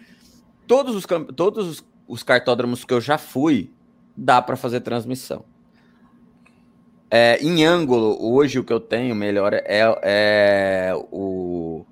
Todos 0.66 0.94
os, 0.94 1.04
todos 1.36 1.68
os, 1.68 1.84
os 2.08 2.22
cartódromos 2.22 2.84
que 2.84 2.94
eu 2.94 3.00
já 3.00 3.18
fui, 3.18 3.70
dá 4.16 4.40
para 4.40 4.56
fazer 4.56 4.80
transmissão. 4.80 5.44
É, 7.10 7.38
em 7.42 7.64
ângulo, 7.64 8.16
hoje 8.20 8.58
o 8.58 8.64
que 8.64 8.72
eu 8.72 8.80
tenho 8.80 9.14
melhor 9.14 9.52
é, 9.52 9.62
é 10.02 10.92
o, 11.12 11.84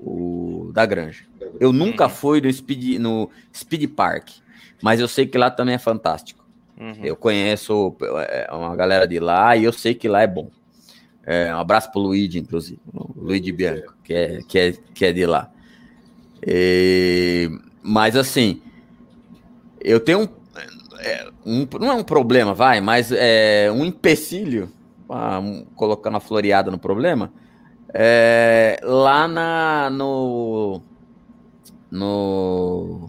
o 0.00 0.43
da 0.74 0.84
Granja. 0.84 1.24
Eu 1.60 1.72
nunca 1.72 2.04
uhum. 2.04 2.10
fui 2.10 2.40
no 2.40 2.52
Speed, 2.52 2.98
no 2.98 3.30
Speed 3.54 3.88
Park, 3.94 4.30
mas 4.82 4.98
eu 4.98 5.06
sei 5.06 5.24
que 5.24 5.38
lá 5.38 5.48
também 5.48 5.76
é 5.76 5.78
fantástico. 5.78 6.44
Uhum. 6.76 7.04
Eu 7.04 7.14
conheço 7.14 7.94
é, 8.28 8.48
uma 8.52 8.74
galera 8.74 9.06
de 9.06 9.20
lá 9.20 9.56
e 9.56 9.62
eu 9.62 9.72
sei 9.72 9.94
que 9.94 10.08
lá 10.08 10.22
é 10.22 10.26
bom. 10.26 10.50
É, 11.24 11.54
um 11.54 11.58
abraço 11.58 11.92
pro 11.92 12.00
Luigi, 12.00 12.40
inclusive, 12.40 12.80
Luigi 13.16 13.52
Bianco, 13.52 13.94
que 14.02 14.12
é, 14.12 14.40
que 14.48 14.58
é, 14.58 14.72
que 14.92 15.04
é 15.06 15.12
de 15.12 15.24
lá. 15.24 15.48
E, 16.44 17.48
mas 17.80 18.16
assim, 18.16 18.60
eu 19.80 20.00
tenho 20.00 20.22
um, 20.22 20.28
é, 20.98 21.30
um, 21.46 21.66
não 21.80 21.92
é 21.92 21.94
um 21.94 22.02
problema, 22.02 22.52
vai, 22.52 22.80
mas 22.80 23.12
é 23.12 23.70
um 23.72 23.84
empecilho, 23.84 24.70
ah, 25.08 25.40
colocando 25.76 26.16
a 26.16 26.20
floreada 26.20 26.70
no 26.70 26.78
problema, 26.78 27.32
é, 27.94 28.80
lá 28.82 29.28
na, 29.28 29.88
no 29.88 30.82
no 31.90 33.08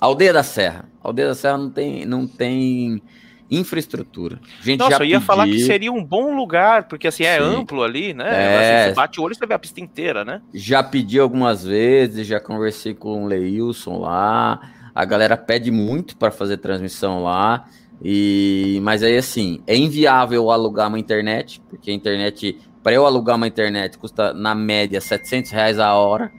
Aldeia 0.00 0.32
da 0.32 0.42
Serra. 0.42 0.88
Aldeia 1.02 1.28
da 1.28 1.34
Serra 1.34 1.58
não 1.58 1.70
tem, 1.70 2.06
não 2.06 2.26
tem 2.26 3.02
infraestrutura. 3.50 4.40
A 4.60 4.64
gente 4.64 4.80
Nossa, 4.80 5.02
eu 5.02 5.04
ia 5.04 5.20
falar 5.20 5.44
que 5.44 5.60
seria 5.60 5.92
um 5.92 6.02
bom 6.02 6.34
lugar, 6.34 6.88
porque 6.88 7.06
assim 7.06 7.24
é 7.24 7.36
Sim. 7.36 7.44
amplo 7.44 7.82
ali, 7.82 8.14
né? 8.14 8.24
É... 8.24 8.56
Assim, 8.56 8.88
você 8.88 8.94
bate 8.94 9.20
o 9.20 9.24
olho 9.24 9.32
e 9.32 9.36
você 9.36 9.46
vê 9.46 9.52
a 9.52 9.58
pista 9.58 9.78
inteira, 9.78 10.24
né? 10.24 10.40
Já 10.54 10.82
pedi 10.82 11.18
algumas 11.18 11.62
vezes, 11.62 12.26
já 12.26 12.40
conversei 12.40 12.94
com 12.94 13.24
o 13.24 13.26
Leilson 13.26 13.98
lá. 13.98 14.58
A 14.94 15.04
galera 15.04 15.36
pede 15.36 15.70
muito 15.70 16.16
para 16.16 16.30
fazer 16.30 16.56
transmissão 16.56 17.22
lá. 17.22 17.66
E 18.02 18.80
mas 18.82 19.02
aí 19.02 19.18
assim, 19.18 19.62
é 19.66 19.76
inviável 19.76 20.50
alugar 20.50 20.88
uma 20.88 20.98
internet, 20.98 21.60
porque 21.68 21.90
a 21.90 21.94
internet 21.94 22.58
para 22.82 22.92
eu 22.92 23.06
alugar 23.06 23.36
uma 23.36 23.46
internet 23.46 23.96
custa 23.98 24.32
na 24.32 24.54
média 24.54 25.00
700 25.00 25.50
reais 25.50 25.78
a 25.78 25.94
hora. 25.94 26.32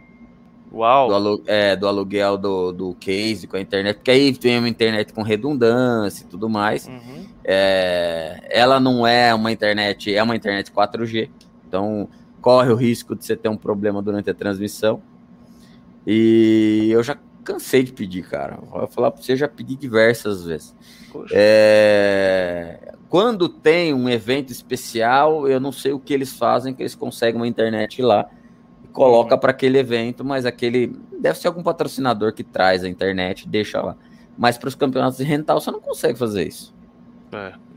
Uau! 0.73 1.07
Do, 1.07 1.13
alu 1.15 1.43
é, 1.45 1.75
do 1.75 1.87
aluguel 1.87 2.37
do, 2.37 2.71
do 2.71 2.95
case 2.95 3.45
com 3.45 3.55
a 3.55 3.61
internet, 3.61 3.97
porque 3.97 4.09
aí 4.09 4.35
tem 4.35 4.57
uma 4.57 4.67
internet 4.67 5.13
com 5.13 5.21
redundância 5.21 6.23
e 6.23 6.27
tudo 6.27 6.49
mais. 6.49 6.87
Uhum. 6.87 7.27
É, 7.43 8.41
ela 8.49 8.79
não 8.79 9.05
é 9.05 9.33
uma 9.35 9.51
internet, 9.51 10.13
é 10.13 10.23
uma 10.23 10.35
internet 10.35 10.71
4G, 10.71 11.29
então 11.67 12.09
corre 12.41 12.71
o 12.71 12.75
risco 12.75 13.15
de 13.15 13.23
você 13.23 13.35
ter 13.35 13.49
um 13.49 13.57
problema 13.57 14.01
durante 14.01 14.29
a 14.31 14.33
transmissão. 14.33 15.01
E 16.05 16.89
eu 16.91 17.03
já 17.03 17.17
cansei 17.43 17.83
de 17.83 17.93
pedir, 17.93 18.23
cara. 18.23 18.57
Vou 18.61 18.87
falar 18.87 19.11
para 19.11 19.21
você, 19.21 19.35
já 19.35 19.47
pedi 19.47 19.75
diversas 19.75 20.45
vezes. 20.45 20.75
É, 21.31 22.93
quando 23.09 23.47
tem 23.47 23.93
um 23.93 24.09
evento 24.09 24.51
especial, 24.51 25.47
eu 25.47 25.59
não 25.59 25.71
sei 25.71 25.93
o 25.93 25.99
que 25.99 26.13
eles 26.13 26.33
fazem, 26.33 26.73
que 26.73 26.81
eles 26.81 26.95
conseguem 26.95 27.39
uma 27.39 27.47
internet 27.47 28.01
lá 28.01 28.29
coloca 28.93 29.37
para 29.37 29.51
aquele 29.51 29.79
evento, 29.79 30.23
mas 30.23 30.45
aquele 30.45 30.95
deve 31.19 31.37
ser 31.37 31.47
algum 31.47 31.63
patrocinador 31.63 32.31
que 32.31 32.43
traz 32.43 32.83
a 32.83 32.87
internet, 32.87 33.49
deixa 33.49 33.81
lá. 33.81 33.97
Mas 34.37 34.57
para 34.57 34.69
os 34.69 34.75
campeonatos 34.75 35.17
de 35.17 35.23
rental 35.23 35.59
você 35.59 35.71
não 35.71 35.81
consegue 35.81 36.17
fazer 36.17 36.47
isso. 36.47 36.73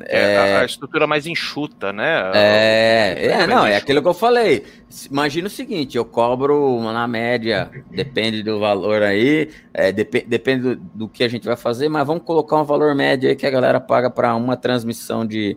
É, 0.00 0.34
é, 0.34 0.56
a, 0.58 0.64
estrutura 0.64 1.06
mais 1.06 1.26
enxuta, 1.26 1.92
né? 1.92 2.30
É, 2.34 3.26
é 3.26 3.46
não, 3.46 3.66
é 3.66 3.76
aquilo 3.76 4.02
que 4.02 4.08
eu 4.08 4.14
falei. 4.14 4.64
Imagina 5.10 5.46
o 5.46 5.50
seguinte: 5.50 5.96
eu 5.96 6.04
cobro 6.04 6.80
na 6.92 7.06
média, 7.06 7.70
depende 7.90 8.42
do 8.42 8.58
valor 8.58 9.02
aí, 9.02 9.50
é, 9.72 9.92
dep 9.92 10.24
depende 10.26 10.62
do, 10.62 10.76
do, 10.76 11.08
que 11.08 11.24
a 11.24 11.28
gente 11.28 11.46
vai 11.46 11.56
fazer, 11.56 11.88
mas 11.88 12.06
vamos 12.06 12.22
colocar 12.24 12.60
um 12.60 12.64
valor 12.64 12.94
médio 12.94 13.28
aí 13.28 13.36
que 13.36 13.46
a 13.46 13.50
galera 13.50 13.80
paga 13.80 14.10
para 14.10 14.34
uma 14.34 14.56
transmissão 14.56 15.26
de, 15.26 15.56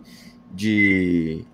de, 0.50 1.44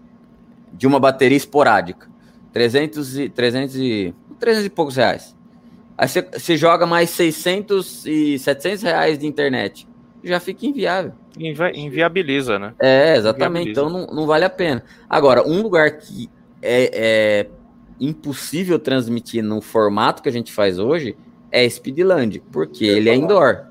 de 0.73 0.87
uma 0.87 1.01
bateria 1.01 1.37
esporádica. 1.37 2.09
300 2.53 3.19
e, 3.19 3.29
300 3.29 3.77
e, 3.77 4.15
300 4.39 4.67
e 4.67 4.71
poucos 4.71 4.97
reais. 4.97 5.37
Aí 5.99 6.09
você 6.09 6.57
joga 6.57 6.87
mais 6.87 7.11
600 7.11 8.07
e 8.07 8.39
700 8.39 8.83
reais 8.83 9.19
de 9.19 9.27
internet. 9.27 9.87
Já 10.23 10.41
fica 10.41 10.67
inviável. 10.67 11.13
Invi 11.39 11.71
inviabiliza, 11.75 12.59
né? 12.59 12.75
É, 12.79 13.17
exatamente. 13.17 13.71
Então 13.71 13.91
não, 13.91 14.07
não 14.07 14.27
vale 14.27 14.45
a 14.45 14.51
pena. 14.51 14.83
Agora, 15.09 15.47
um 15.47 15.63
lugar 15.63 15.99
que 15.99 16.29
é, 16.63 16.91
é 16.93 17.47
impossível 18.01 18.79
transmitir 18.79 19.43
no 19.43 19.61
formato 19.61 20.23
que 20.23 20.29
a 20.29 20.33
gente 20.33 20.53
faz 20.53 20.79
hoje 20.79 21.17
é 21.51 21.69
Speedland, 21.69 22.43
porque 22.53 22.85
ele 22.85 23.09
é 23.09 23.15
indoor. 23.15 23.67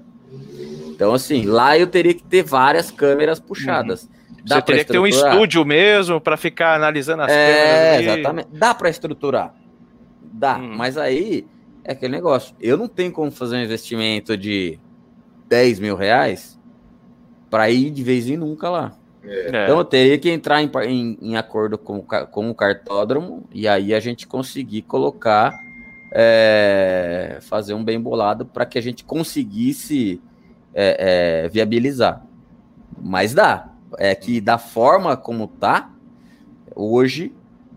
Então, 0.88 1.14
assim, 1.14 1.46
lá 1.46 1.78
eu 1.78 1.88
teria 1.88 2.14
que 2.14 2.24
ter 2.24 2.42
várias 2.42 2.90
câmeras 2.90 3.40
puxadas. 3.40 4.04
Uhum. 4.04 4.10
Dá 4.46 4.56
Você 4.56 4.62
teria 4.62 4.86
que 4.86 4.92
ter 4.92 5.00
um 5.00 5.08
estúdio 5.08 5.66
mesmo 5.66 6.22
para 6.22 6.38
ficar 6.38 6.76
analisando 6.76 7.24
as 7.24 7.32
é, 7.32 7.54
câmeras. 7.54 7.68
É, 7.68 8.14
exatamente. 8.14 8.48
Dá 8.54 8.74
para 8.74 8.90
estruturar. 8.90 9.54
Dá, 10.22 10.58
hum. 10.58 10.76
mas 10.78 10.98
aí 10.98 11.48
é 11.84 11.94
aquele 11.94 12.12
negócio. 12.12 12.56
Eu 12.62 12.78
não 12.78 12.88
tenho 12.88 13.12
como 13.12 13.32
fazer 13.32 13.58
um 13.58 13.64
investimento 13.64 14.38
de 14.38 14.80
10 15.48 15.80
mil 15.80 15.96
reais 15.96 16.60
para 17.50 17.70
ir 17.70 17.92
de 17.92 18.04
vez 18.04 18.30
em 18.30 18.38
nunca 18.38 18.70
lá. 18.70 18.98
É. 19.24 19.48
Então 19.64 19.78
eu 19.78 19.86
teria 19.86 20.18
que 20.18 20.30
entrar 20.30 20.62
em, 20.62 20.70
em, 20.88 21.18
em, 21.22 21.38
acordo 21.38 21.78
com, 21.78 22.02
com 22.02 22.50
o 22.50 22.56
cartódromo 22.56 23.44
e 23.52 23.68
aí 23.68 23.94
a 23.94 24.00
gente 24.00 24.28
conseguir 24.28 24.84
colocar, 24.84 25.58
é, 26.12 27.40
fazer 27.42 27.74
um 27.74 27.84
bem 27.84 28.00
bolado 28.00 28.46
para 28.46 28.66
que 28.66 28.78
a 28.78 28.82
gente 28.82 29.04
conseguisse 29.04 30.22
é, 30.74 31.46
é, 31.46 31.50
viabilizar. 31.50 32.26
Mas 33.02 33.34
dá. 33.34 33.72
É 33.98 34.14
que 34.14 34.42
da 34.42 34.58
forma 34.58 35.16
como 35.16 35.48
tá, 35.48 35.90
hoje 36.76 37.34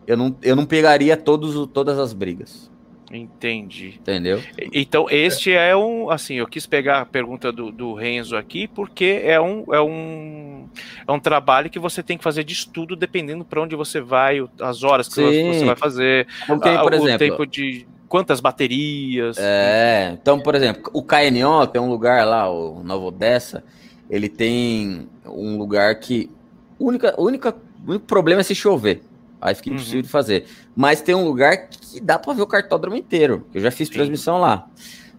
eu 0.07 0.17
não, 0.17 0.35
eu 0.43 0.57
não 0.57 0.67
pegaria 0.67 1.17
todos, 1.17 1.69
todas 1.73 1.99
as 1.99 2.13
brigas. 2.13 2.71
Entendi. 3.11 3.95
Entendeu? 4.01 4.43
Então, 4.73 5.07
este 5.11 5.53
é 5.53 5.75
um. 5.75 6.11
Assim, 6.11 6.35
eu 6.35 6.47
quis 6.47 6.67
pegar 6.67 7.01
a 7.01 7.07
pergunta 7.07 7.51
do, 7.51 7.73
do 7.73 7.95
Renzo 7.95 8.37
aqui, 8.37 8.69
porque 8.69 9.23
é 9.25 9.41
um, 9.41 9.65
é, 9.73 9.81
um, 9.81 10.69
é 11.07 11.13
um 11.13 11.19
trabalho 11.19 11.71
que 11.71 11.79
você 11.79 12.03
tem 12.03 12.19
que 12.19 12.25
fazer 12.25 12.45
de 12.45 12.53
estudo, 12.53 12.95
dependendo 12.95 13.45
para 13.45 13.63
onde 13.63 13.75
você 13.75 14.01
vai, 14.01 14.47
as 14.61 14.83
horas 14.83 15.09
que 15.09 15.15
Sim. 15.15 15.53
você 15.53 15.65
vai 15.65 15.77
fazer, 15.77 16.27
Porque, 16.47 16.71
por 16.71 16.93
o 16.93 16.97
exemplo, 16.97 17.19
tempo 17.19 17.47
de 17.47 17.87
quantas 18.09 18.41
baterias. 18.41 19.37
É, 19.39 20.11
então, 20.13 20.41
por 20.41 20.55
exemplo, 20.55 20.91
o 20.93 21.03
KNO 21.03 21.67
tem 21.67 21.81
um 21.81 21.89
lugar 21.89 22.27
lá, 22.27 22.51
o 22.51 22.83
Novo 22.83 23.07
Odessa, 23.07 23.65
ele 24.11 24.29
tem 24.29 25.09
um 25.25 25.57
lugar 25.57 25.95
que. 25.97 26.31
Única, 26.79 27.15
única, 27.19 27.57
o 27.85 27.91
único 27.91 28.07
problema 28.07 28.41
é 28.41 28.45
se 28.45 28.55
chover. 28.55 29.03
Aí 29.41 29.55
fica 29.55 29.71
impossível 29.71 29.99
uhum. 29.99 30.03
de 30.03 30.09
fazer. 30.09 30.47
Mas 30.75 31.01
tem 31.01 31.15
um 31.15 31.25
lugar 31.25 31.69
que 31.69 32.01
dá 32.01 32.19
para 32.19 32.33
ver 32.33 32.43
o 32.43 32.47
cartódromo 32.47 32.97
inteiro. 32.97 33.47
Eu 33.55 33.61
já 33.61 33.71
fiz 33.71 33.89
Sim. 33.89 33.95
transmissão 33.95 34.39
lá. 34.39 34.69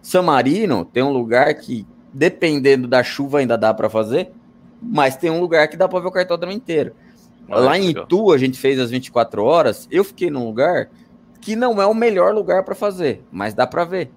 San 0.02 0.22
Marino 0.22 0.86
tem 0.86 1.04
um 1.04 1.12
lugar 1.12 1.54
que, 1.56 1.86
dependendo 2.14 2.88
da 2.88 3.04
chuva, 3.04 3.40
ainda 3.40 3.58
dá 3.58 3.74
para 3.74 3.90
fazer. 3.90 4.32
Mas 4.82 5.16
tem 5.16 5.30
um 5.30 5.40
lugar 5.40 5.68
que 5.68 5.78
dá 5.78 5.88
para 5.88 6.00
ver 6.00 6.08
o 6.08 6.12
cartódromo 6.12 6.54
inteiro. 6.54 6.94
Olha 7.50 7.62
lá 7.62 7.78
em 7.78 7.90
Itu, 7.90 8.32
a 8.32 8.38
gente 8.38 8.60
fez 8.60 8.80
as 8.80 8.92
24 8.92 9.44
horas. 9.44 9.88
Eu 9.90 10.04
fiquei 10.04 10.30
num 10.30 10.46
lugar 10.46 10.90
que 11.42 11.56
não 11.56 11.82
é 11.82 11.86
o 11.86 11.94
melhor 11.94 12.34
lugar 12.34 12.64
para 12.64 12.76
fazer, 12.76 13.24
mas 13.32 13.54
dá 13.54 13.66
para 13.66 13.86
ver. 13.86 14.12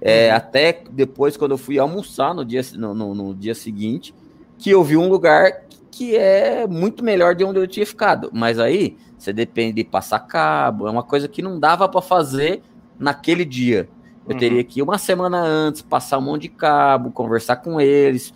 É, 0.00 0.30
uhum. 0.30 0.36
Até 0.36 0.82
depois, 0.90 1.36
quando 1.36 1.52
eu 1.52 1.58
fui 1.58 1.78
almoçar 1.78 2.34
no 2.34 2.44
dia, 2.44 2.62
no, 2.74 2.94
no, 2.94 3.14
no 3.14 3.34
dia 3.34 3.54
seguinte, 3.54 4.14
que 4.56 4.70
eu 4.70 4.82
vi 4.82 4.96
um 4.96 5.08
lugar 5.08 5.67
que 5.98 6.14
é 6.16 6.64
muito 6.64 7.02
melhor 7.02 7.34
de 7.34 7.42
onde 7.42 7.58
eu 7.58 7.66
tinha 7.66 7.84
ficado. 7.84 8.30
Mas 8.32 8.60
aí 8.60 8.96
você 9.18 9.32
depende 9.32 9.82
de 9.82 9.84
passar 9.84 10.20
cabo, 10.20 10.86
é 10.86 10.90
uma 10.92 11.02
coisa 11.02 11.26
que 11.26 11.42
não 11.42 11.58
dava 11.58 11.88
para 11.88 12.00
fazer 12.00 12.62
naquele 12.96 13.44
dia. 13.44 13.88
Eu 14.24 14.34
uhum. 14.34 14.38
teria 14.38 14.62
que 14.62 14.78
ir 14.78 14.82
uma 14.82 14.96
semana 14.96 15.40
antes, 15.40 15.82
passar 15.82 16.18
um 16.18 16.20
monte 16.20 16.42
de 16.42 16.50
cabo, 16.50 17.10
conversar 17.10 17.56
com 17.56 17.80
eles. 17.80 18.32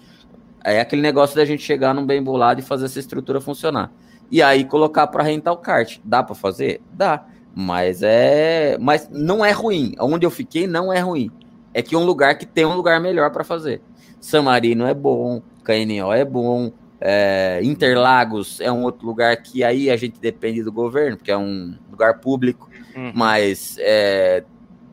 É 0.64 0.80
aquele 0.80 1.02
negócio 1.02 1.36
da 1.36 1.44
gente 1.44 1.62
chegar 1.62 1.94
num 1.94 2.04
bem 2.04 2.20
bolado 2.20 2.58
e 2.58 2.64
fazer 2.64 2.86
essa 2.86 2.98
estrutura 2.98 3.40
funcionar. 3.40 3.92
E 4.28 4.42
aí 4.42 4.64
colocar 4.64 5.06
para 5.06 5.22
rentar 5.22 5.54
o 5.54 5.58
kart. 5.58 6.00
Dá 6.02 6.20
para 6.20 6.34
fazer? 6.34 6.82
Dá. 6.92 7.24
Mas 7.54 8.02
é, 8.02 8.76
mas 8.80 9.08
não 9.08 9.44
é 9.44 9.52
ruim. 9.52 9.94
Onde 10.00 10.26
eu 10.26 10.32
fiquei 10.32 10.66
não 10.66 10.92
é 10.92 10.98
ruim. 10.98 11.30
É 11.72 11.80
que 11.80 11.94
é 11.94 11.98
um 11.98 12.04
lugar 12.04 12.36
que 12.36 12.44
tem 12.44 12.66
um 12.66 12.74
lugar 12.74 13.00
melhor 13.00 13.30
para 13.30 13.44
fazer. 13.44 13.80
San 14.20 14.42
Marino 14.42 14.84
é 14.84 14.94
bom, 14.94 15.40
KNO 15.62 16.12
é 16.12 16.24
bom, 16.24 16.72
é, 17.05 17.59
Interlagos 17.64 18.61
é 18.61 18.70
um 18.70 18.84
outro 18.84 19.05
lugar 19.05 19.36
que 19.38 19.64
aí 19.64 19.90
a 19.90 19.96
gente 19.96 20.20
depende 20.20 20.62
do 20.62 20.70
governo, 20.70 21.16
porque 21.16 21.32
é 21.32 21.36
um 21.36 21.74
lugar 21.90 22.20
público, 22.20 22.70
uhum. 22.94 23.11
mas 23.12 23.76
é, 23.80 24.44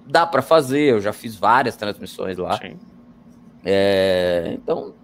dá 0.08 0.26
para 0.26 0.42
fazer. 0.42 0.94
Eu 0.94 1.02
já 1.02 1.14
fiz 1.14 1.36
várias 1.36 1.76
transmissões 1.76 2.36
lá. 2.40 2.60
É, 3.64 4.54
então, 4.56 4.96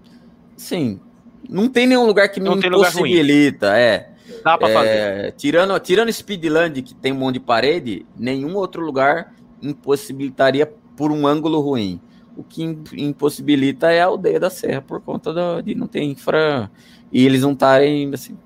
sim, 0.58 0.99
não 1.47 1.70
tem 1.70 1.86
nenhum 1.86 2.08
lugar 2.08 2.28
que 2.30 2.39
me 2.39 2.49
não 2.49 2.58
impossibilita. 2.58 3.78
É, 3.78 4.10
dá 4.43 4.58
para 4.58 4.74
fazer. 4.74 4.89
É, 4.89 5.32
tirando, 5.32 5.80
tirando 5.80 6.12
Speedland, 6.12 6.82
que 6.82 6.95
tem 6.95 7.12
um 7.12 7.18
monte 7.18 7.36
de 7.36 7.41
parede, 7.41 8.03
nenhum 8.18 8.56
outro 8.56 8.84
lugar 8.84 9.32
impossibilitaria 9.62 10.66
por 10.97 11.12
um 11.12 11.28
ângulo 11.28 11.60
ruim. 11.60 12.01
O 12.38 12.44
que 12.44 12.64
impossibilita 12.98 13.92
é 13.92 14.02
a 14.02 14.06
aldeia 14.06 14.40
da 14.40 14.50
Serra 14.50 14.82
por 14.82 15.02
conta 15.02 15.34
do, 15.34 15.62
de 15.62 15.74
não 15.74 15.88
ter 15.88 16.02
infra 16.02 16.70
e 17.12 17.26
eles 17.26 17.42
não 17.42 17.54
estarem 17.54 18.14
assim. 18.14 18.38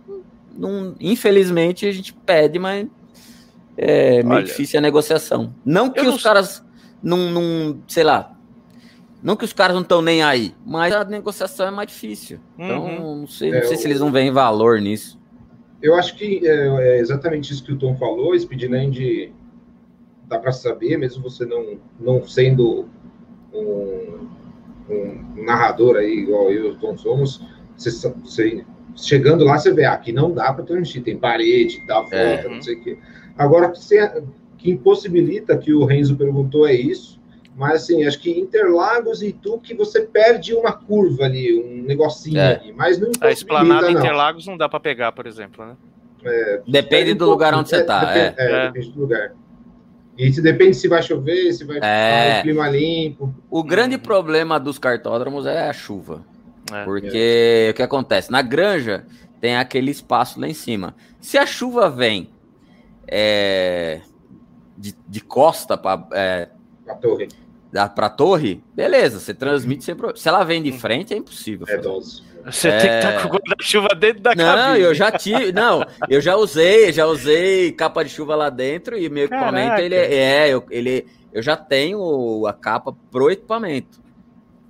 Não, 0.56 0.96
infelizmente 1.00 1.88
a 1.88 1.92
gente 1.92 2.14
pede, 2.14 2.60
mas 2.60 2.88
é 3.78 4.22
meio 4.24 4.36
Olha, 4.36 4.46
difícil 4.46 4.78
a 4.78 4.82
negociação. 4.82 5.54
Não 5.66 5.90
que 5.90 6.02
os 6.02 6.08
não... 6.08 6.18
caras 6.20 6.64
não, 7.02 7.32
não, 7.32 7.82
sei 7.88 8.04
lá, 8.04 8.38
não 9.22 9.36
que 9.36 9.46
os 9.46 9.54
caras 9.54 9.74
não 9.74 9.82
estão 9.82 10.02
nem 10.02 10.24
aí, 10.24 10.54
mas 10.66 10.94
a 10.94 11.04
negociação 11.04 11.68
é 11.68 11.72
mais 11.72 11.88
difícil. 11.88 12.40
Então, 12.58 12.84
uhum. 12.84 13.16
não 13.22 13.28
sei, 13.28 13.52
não 13.52 13.58
é, 13.58 13.64
sei 13.64 13.78
se 13.78 13.88
eles 13.88 14.00
não 14.00 14.12
veem 14.12 14.32
valor 14.32 14.80
nisso. 14.80 15.20
Eu 15.82 15.96
acho 15.96 16.16
que 16.16 16.46
é, 16.46 16.68
é 16.96 17.00
exatamente 17.00 17.52
isso 17.52 17.64
que 17.64 17.72
o 17.72 17.78
Tom 17.78 17.96
falou, 17.96 18.38
Speedland 18.38 19.34
dá 20.28 20.38
para 20.38 20.52
saber, 20.52 20.98
mesmo 20.98 21.24
você 21.24 21.46
não, 21.46 21.80
não 22.00 22.26
sendo 22.28 22.88
um, 23.54 24.28
um 24.89 25.43
narrador 25.43 25.97
aí, 25.97 26.20
igual 26.20 26.52
eu 26.52 26.66
e 26.66 26.70
o 26.72 26.76
Tom 26.76 26.97
somos, 26.97 27.41
você, 27.76 27.91
você, 28.24 28.66
chegando 28.95 29.43
lá, 29.43 29.58
você 29.58 29.74
vê, 29.74 29.86
ah, 29.86 29.93
aqui 29.93 30.12
não 30.12 30.32
dá 30.32 30.52
para 30.54 30.66
transmitir, 30.66 31.04
tem 31.04 31.18
parede, 31.18 31.84
dá 31.86 32.02
volta, 32.02 32.16
é. 32.16 32.47
não 32.47 32.62
sei 32.62 32.76
o 32.76 32.84
quê. 32.84 32.97
Agora, 33.38 33.72
que, 33.72 34.24
que 34.58 34.72
impossibilita, 34.72 35.58
que 35.58 35.74
o 35.74 35.86
Renzo 35.86 36.16
perguntou, 36.16 36.68
é 36.68 36.74
isso, 36.74 37.20
mas 37.56 37.84
assim, 37.84 38.06
acho 38.06 38.20
que 38.20 38.32
Interlagos 38.32 39.22
e 39.22 39.34
tu 39.34 39.60
que 39.60 39.74
você 39.74 40.02
perde 40.02 40.54
uma 40.54 40.72
curva 40.72 41.26
ali, 41.26 41.62
um 41.62 41.84
negocinho 41.84 42.39
é. 42.39 42.56
ali, 42.56 42.74
mas 42.74 42.97
não 42.97 43.12
A 43.20 43.32
esplanada 43.32 43.91
não. 43.91 44.00
Interlagos 44.00 44.47
não 44.47 44.56
dá 44.56 44.70
para 44.70 44.80
pegar, 44.80 45.12
por 45.12 45.28
exemplo, 45.28 45.66
né? 45.66 45.76
É, 46.24 46.62
depende 46.68 47.14
do 47.14 47.30
lugar 47.30 47.54
onde 47.54 47.70
você 47.70 47.78
está. 47.78 48.18
É, 48.18 48.34
é, 48.38 48.52
é, 48.52 48.68
depende 48.68 48.91
do 48.91 49.02
lugar. 49.02 49.34
E 50.20 50.34
se 50.34 50.41
depende 50.41 50.76
se 50.76 50.89
vai 50.89 51.01
chover, 51.01 51.53
se 51.53 51.63
vai 51.63 51.76
ficar 51.76 52.39
o 52.39 52.41
clima 52.41 52.70
limpo. 52.70 53.34
O 53.49 53.63
grande 53.63 53.97
problema 53.97 54.59
dos 54.59 54.78
cartódromos 54.78 55.45
é 55.45 55.70
a 55.70 55.72
chuva. 55.72 56.26
É. 56.70 56.84
Porque 56.84 57.67
é. 57.67 57.72
o 57.72 57.74
que 57.74 57.82
acontece? 57.82 58.30
Na 58.30 58.41
granja 58.41 59.05
tem 59.39 59.55
aquele 59.55 59.91
espaço 59.91 60.38
lá 60.38 60.45
em 60.45 60.53
cima. 60.53 60.93
Se 61.22 61.38
a 61.38 61.45
chuva 61.45 61.89
vem 61.89 62.30
é, 63.07 64.01
de, 64.78 64.93
de, 65.07 65.22
costa 65.22 65.78
para 65.78 66.05
é, 66.11 66.49
a 66.86 66.95
torre. 66.95 67.30
Para 67.72 68.07
a 68.07 68.09
torre, 68.09 68.61
beleza, 68.76 69.22
você 69.22 69.34
transmite 69.34 69.86
sem 69.86 69.95
problema. 69.95 70.20
Se 70.20 70.28
ela 70.28 70.43
vem 70.43 70.61
de 70.61 70.74
frente, 70.74 71.13
é 71.13 71.17
impossível. 71.17 71.65
É 71.70 71.78
dose. 71.78 72.24
Você 72.52 72.72
tem 72.72 72.80
que 72.80 72.95
estar 72.95 73.14
tá 73.14 73.22
com 73.22 73.28
o 73.28 73.32
guarda-chuva 73.32 73.89
dentro 73.89 74.22
da 74.22 74.36
não, 74.36 74.45
cabine. 74.45 74.68
Não, 74.68 74.76
eu 74.76 74.95
já 74.95 75.12
tive. 75.12 75.52
Não, 75.52 75.86
eu 76.10 76.22
já 76.22 76.36
usei, 76.36 76.91
já 76.91 77.06
usei 77.06 77.72
capa 77.72 78.04
de 78.04 78.10
chuva 78.10 78.36
lá 78.36 78.50
dentro 78.50 78.97
e 78.97 79.10
meu 79.10 79.28
Caraca. 79.28 79.47
equipamento 79.47 79.82
ele 79.82 79.95
é, 79.95 80.16
é 80.16 80.50
eu, 80.50 80.64
ele, 80.70 81.08
eu 81.32 81.41
já 81.41 81.56
tenho 81.56 82.45
a 82.47 82.54
capa 82.54 82.95
pro 83.12 83.30
equipamento. 83.32 84.00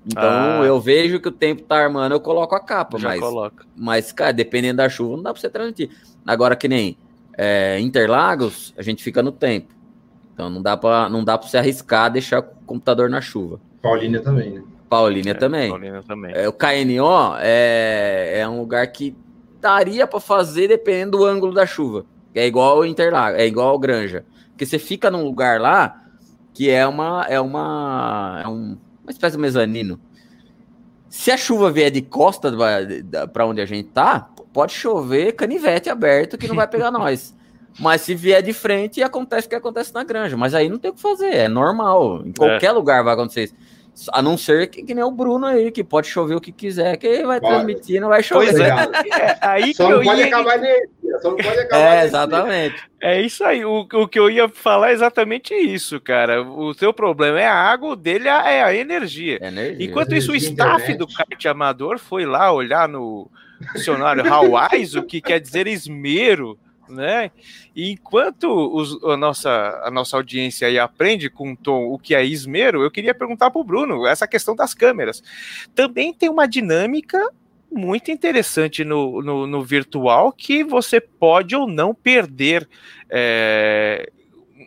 Então 0.05 0.61
ah. 0.61 0.65
eu 0.65 0.79
vejo 0.79 1.19
que 1.19 1.27
o 1.27 1.31
tempo 1.31 1.61
tá 1.63 1.77
armando, 1.77 2.13
eu 2.13 2.19
coloco 2.19 2.55
a 2.55 2.59
capa, 2.59 2.97
Já 2.97 3.09
mas, 3.09 3.19
coloca. 3.19 3.65
mas, 3.75 4.11
cara, 4.11 4.31
dependendo 4.31 4.77
da 4.77 4.89
chuva, 4.89 5.17
não 5.17 5.23
dá 5.23 5.33
pra 5.33 5.41
você 5.41 5.49
transmitir. 5.49 5.89
Agora, 6.25 6.55
que 6.55 6.67
nem 6.67 6.97
é, 7.37 7.79
Interlagos, 7.79 8.73
a 8.77 8.81
gente 8.81 9.03
fica 9.03 9.21
no 9.21 9.31
tempo. 9.31 9.73
Então 10.33 10.49
não 10.49 10.61
dá 10.61 10.77
pra, 10.77 11.09
não 11.09 11.23
dá 11.23 11.37
pra 11.37 11.47
você 11.47 11.57
arriscar 11.57 12.11
deixar 12.11 12.39
o 12.39 12.43
computador 12.65 13.09
na 13.09 13.21
chuva. 13.21 13.59
Paulínia 13.81 14.21
também, 14.21 14.51
né? 14.51 14.63
Paulínia 14.89 15.31
é, 15.31 15.33
também. 15.35 15.69
Paulínia 15.69 16.03
também. 16.03 16.31
É, 16.35 16.47
o 16.47 16.53
KNO 16.53 17.35
é, 17.39 18.39
é 18.39 18.49
um 18.49 18.59
lugar 18.59 18.87
que 18.87 19.15
daria 19.61 20.07
para 20.07 20.19
fazer 20.19 20.67
dependendo 20.67 21.17
do 21.17 21.25
ângulo 21.25 21.53
da 21.53 21.65
chuva. 21.65 22.05
É 22.33 22.45
igual 22.47 22.79
o 22.79 22.85
Interlagos, 22.85 23.39
é 23.39 23.45
igual 23.45 23.77
Granja. 23.77 24.25
Porque 24.49 24.65
você 24.65 24.79
fica 24.79 25.11
num 25.11 25.23
lugar 25.23 25.59
lá 25.59 26.03
que 26.53 26.69
é 26.69 26.85
uma. 26.85 27.25
É 27.29 27.39
uma. 27.39 28.41
É 28.43 28.47
um 28.47 28.77
uma 29.09 29.11
espécie 29.11 29.35
de 29.35 29.41
mezanino. 29.41 29.99
Se 31.09 31.31
a 31.31 31.37
chuva 31.37 31.71
vier 31.71 31.89
de 31.89 32.03
costa 32.03 32.51
para 33.33 33.45
onde 33.47 33.59
a 33.59 33.65
gente 33.65 33.89
tá, 33.89 34.29
pode 34.53 34.71
chover 34.71 35.31
canivete 35.31 35.89
aberto 35.89 36.37
que 36.37 36.47
não 36.47 36.55
vai 36.55 36.67
pegar 36.67 36.91
nós. 36.93 37.35
Mas 37.79 38.01
se 38.01 38.13
vier 38.13 38.43
de 38.43 38.53
frente, 38.53 39.01
acontece 39.01 39.47
o 39.47 39.49
que 39.49 39.55
acontece 39.55 39.93
na 39.93 40.03
granja. 40.03 40.37
Mas 40.37 40.53
aí 40.53 40.69
não 40.69 40.77
tem 40.77 40.91
o 40.91 40.93
que 40.93 41.01
fazer, 41.01 41.33
é 41.33 41.47
normal. 41.47 42.21
Em 42.23 42.31
qualquer 42.31 42.67
é. 42.67 42.71
lugar 42.71 43.03
vai 43.03 43.13
acontecer 43.13 43.45
isso. 43.45 43.55
A 44.11 44.21
não 44.21 44.37
ser 44.37 44.69
que, 44.69 44.83
que 44.83 44.93
nem 44.93 45.03
o 45.03 45.11
Bruno 45.11 45.45
aí, 45.45 45.71
que 45.71 45.83
pode 45.83 46.07
chover 46.07 46.35
o 46.35 46.41
que 46.41 46.51
quiser, 46.51 46.97
que 46.97 47.23
vai 47.23 47.39
transmitir, 47.39 47.99
não 47.99 48.09
vai 48.09 48.23
chover. 48.23 48.51
Pois 48.51 48.59
é. 48.59 48.69
é 48.69 49.37
aí 49.41 49.73
Só 49.73 49.85
que 49.85 49.93
não 49.93 50.03
pode 50.03 50.21
ia... 50.21 50.27
acabar 50.27 50.57
de, 50.57 50.65
energia, 50.65 51.19
só 51.21 51.29
não 51.31 51.37
pode 51.37 51.59
acabar. 51.59 51.77
É, 51.77 51.85
energia. 51.85 52.05
exatamente. 52.05 52.89
É 53.01 53.21
isso 53.21 53.43
aí. 53.43 53.65
O, 53.65 53.87
o 53.93 54.07
que 54.07 54.19
eu 54.19 54.29
ia 54.29 54.47
falar 54.47 54.89
é 54.89 54.93
exatamente 54.93 55.53
isso, 55.53 55.99
cara. 55.99 56.41
O 56.43 56.73
seu 56.73 56.93
problema 56.93 57.39
é 57.39 57.47
a 57.47 57.55
água, 57.55 57.91
o 57.91 57.95
dele 57.95 58.27
é 58.27 58.63
a 58.63 58.73
energia. 58.73 59.37
É 59.41 59.47
energia. 59.47 59.85
Enquanto 59.85 60.15
isso, 60.15 60.31
o 60.31 60.35
Energia, 60.35 60.49
staff 60.49 60.83
internet. 60.83 60.97
do 60.97 61.07
kart 61.07 61.45
amador 61.45 61.99
foi 61.99 62.25
lá 62.25 62.51
olhar 62.51 62.87
no 62.87 63.29
dicionário 63.73 64.25
Hawais, 64.31 64.95
o 64.95 65.03
que 65.03 65.21
quer 65.21 65.39
dizer 65.39 65.67
esmero, 65.67 66.57
né? 66.89 67.31
E 67.75 67.91
enquanto 67.91 68.45
os- 68.75 69.01
a, 69.03 69.15
nossa, 69.15 69.81
a 69.83 69.91
nossa 69.91 70.17
audiência 70.17 70.67
aí 70.67 70.77
aprende 70.79 71.29
com 71.29 71.53
o 71.53 71.57
Tom 71.57 71.85
o 71.93 71.97
que 71.99 72.13
é 72.15 72.25
esmero, 72.25 72.81
eu 72.83 72.91
queria 72.91 73.13
perguntar 73.13 73.49
para 73.51 73.61
o 73.61 73.63
Bruno 73.63 74.05
essa 74.07 74.27
questão 74.27 74.55
das 74.55 74.73
câmeras. 74.73 75.21
Também 75.75 76.13
tem 76.13 76.29
uma 76.29 76.47
dinâmica 76.47 77.19
muito 77.71 78.09
interessante 78.11 78.83
no, 78.83 79.21
no, 79.21 79.45
no 79.45 79.63
virtual 79.63 80.31
que 80.31 80.63
você 80.63 80.99
pode 80.99 81.55
ou 81.55 81.67
não 81.67 81.93
perder 81.93 82.67
é, 83.09 84.09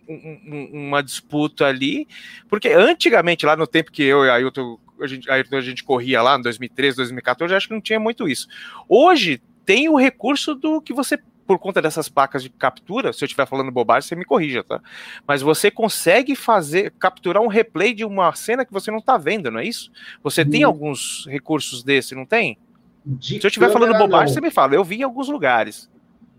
um- 0.09 0.41
um- 0.47 0.71
uma 0.89 1.03
disputa 1.03 1.67
ali, 1.67 2.07
porque 2.49 2.69
antigamente, 2.69 3.45
lá 3.45 3.57
no 3.57 3.67
tempo 3.67 3.91
que 3.93 4.03
eu 4.03 4.25
e 4.25 4.31
a 4.31 4.35
Ailton, 4.35 4.79
a 5.01 5.07
gente, 5.07 5.29
a 5.29 5.61
gente 5.61 5.83
corria 5.83 6.23
lá, 6.23 6.39
em 6.39 6.43
2013, 6.43 6.97
2014, 6.97 7.53
eu 7.53 7.57
acho 7.57 7.67
que 7.69 7.75
não 7.75 7.81
tinha 7.81 7.99
muito 7.99 8.29
isso. 8.29 8.47
Hoje 8.89 9.43
tem 9.65 9.89
o 9.89 9.97
recurso 9.97 10.55
do 10.55 10.81
que 10.81 10.93
você, 10.93 11.19
por 11.47 11.59
conta 11.59 11.83
dessas 11.83 12.09
placas 12.09 12.43
de 12.43 12.49
captura, 12.51 13.13
se 13.13 13.23
eu 13.23 13.27
estiver 13.27 13.47
falando 13.47 13.71
bobagem, 13.71 14.09
você 14.09 14.15
me 14.17 14.25
corrija, 14.25 14.63
tá? 14.65 14.81
Mas 15.27 15.43
você 15.43 15.71
consegue 15.71 16.35
fazer, 16.37 16.93
capturar 16.99 17.43
um 17.43 17.49
replay 17.49 17.93
de 17.95 18.05
uma 18.05 18.33
cena 18.35 18.65
que 18.65 18.73
você 18.73 18.91
não 18.91 19.01
tá 19.01 19.17
vendo, 19.19 19.51
não 19.51 19.61
é 19.61 19.65
isso? 19.65 19.91
Você 20.23 20.45
tem 20.45 20.65
Hum. 20.65 20.69
alguns 20.69 21.27
recursos 21.29 21.83
desse, 21.83 22.15
não 22.15 22.25
tem? 22.25 22.59
De 23.05 23.41
Se 23.41 23.47
eu 23.47 23.49
estiver 23.49 23.71
falando 23.73 23.99
bobagem, 23.99 24.27
não. 24.29 24.35
você 24.35 24.41
me 24.41 24.51
fala. 24.51 24.75
Eu 24.75 24.85
vi 24.85 25.01
em 25.01 25.03
alguns 25.03 25.29
lugares. 25.29 25.91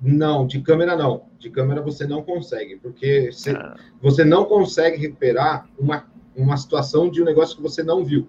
Não, 0.01 0.45
de 0.47 0.62
câmera 0.62 0.95
não. 0.95 1.26
De 1.39 1.49
câmera 1.49 1.82
você 1.82 2.06
não 2.08 2.22
consegue, 2.24 2.78
porque 2.78 3.30
você, 3.32 3.51
Ah. 3.51 3.76
você 4.01 4.24
não 4.26 4.45
consegue 4.45 4.97
recuperar 4.97 5.68
uma, 5.78 6.06
uma 6.36 6.56
situação 6.58 7.10
de 7.10 7.22
um 7.22 7.26
negócio 7.26 7.56
que 7.56 7.62
você 7.62 7.84
não 7.84 8.04
viu. 8.04 8.28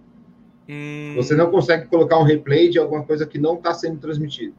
Hum, 0.69 1.13
Você 1.17 1.35
não 1.35 1.51
consegue 1.51 1.87
colocar 1.87 2.19
um 2.19 2.23
replay 2.23 2.71
de 2.71 2.79
alguma 2.79 3.03
coisa 3.05 3.27
que 3.27 3.39
não 3.39 3.55
está 3.55 3.75
sendo 3.75 3.99
transmitida. 3.99 4.55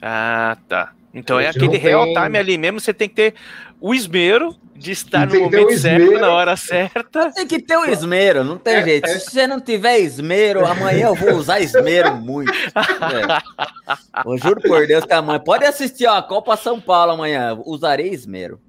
Ah, 0.00 0.56
tá. 0.68 0.94
Então 1.14 1.40
é 1.40 1.48
aquele 1.48 1.76
real 1.78 2.04
tem- 2.04 2.14
time 2.14 2.38
ali 2.38 2.58
mesmo, 2.58 2.78
você 2.80 2.92
tem 2.92 3.08
que 3.08 3.14
ter 3.14 3.34
o 3.80 3.94
esmero 3.94 4.54
de 4.76 4.92
estar 4.92 5.26
no 5.26 5.40
momento 5.40 5.76
certo, 5.78 6.12
na 6.18 6.30
hora 6.30 6.54
certa. 6.56 7.32
Tem 7.32 7.46
que 7.46 7.60
ter 7.60 7.76
o 7.76 7.84
esmero, 7.86 8.44
não 8.44 8.56
tem 8.58 8.74
É, 8.76 8.84
jeito. 8.84 9.06
é. 9.08 9.18
Se 9.18 9.30
você 9.30 9.46
não 9.46 9.60
tiver 9.60 9.98
esmero, 9.98 10.64
amanhã 10.66 11.08
eu 11.08 11.14
vou 11.14 11.32
usar 11.34 11.60
esmero 11.60 12.14
muito. 12.16 12.52
É. 12.52 14.22
Eu 14.24 14.36
juro 14.38 14.60
por 14.60 14.86
Deus 14.86 15.04
que 15.04 15.12
amanhã. 15.12 15.40
Pode 15.40 15.64
assistir 15.64 16.06
ó, 16.06 16.16
a 16.16 16.22
Copa 16.22 16.56
São 16.56 16.80
Paulo 16.80 17.12
amanhã. 17.12 17.58
Usarei 17.64 18.10
esmero. 18.10 18.60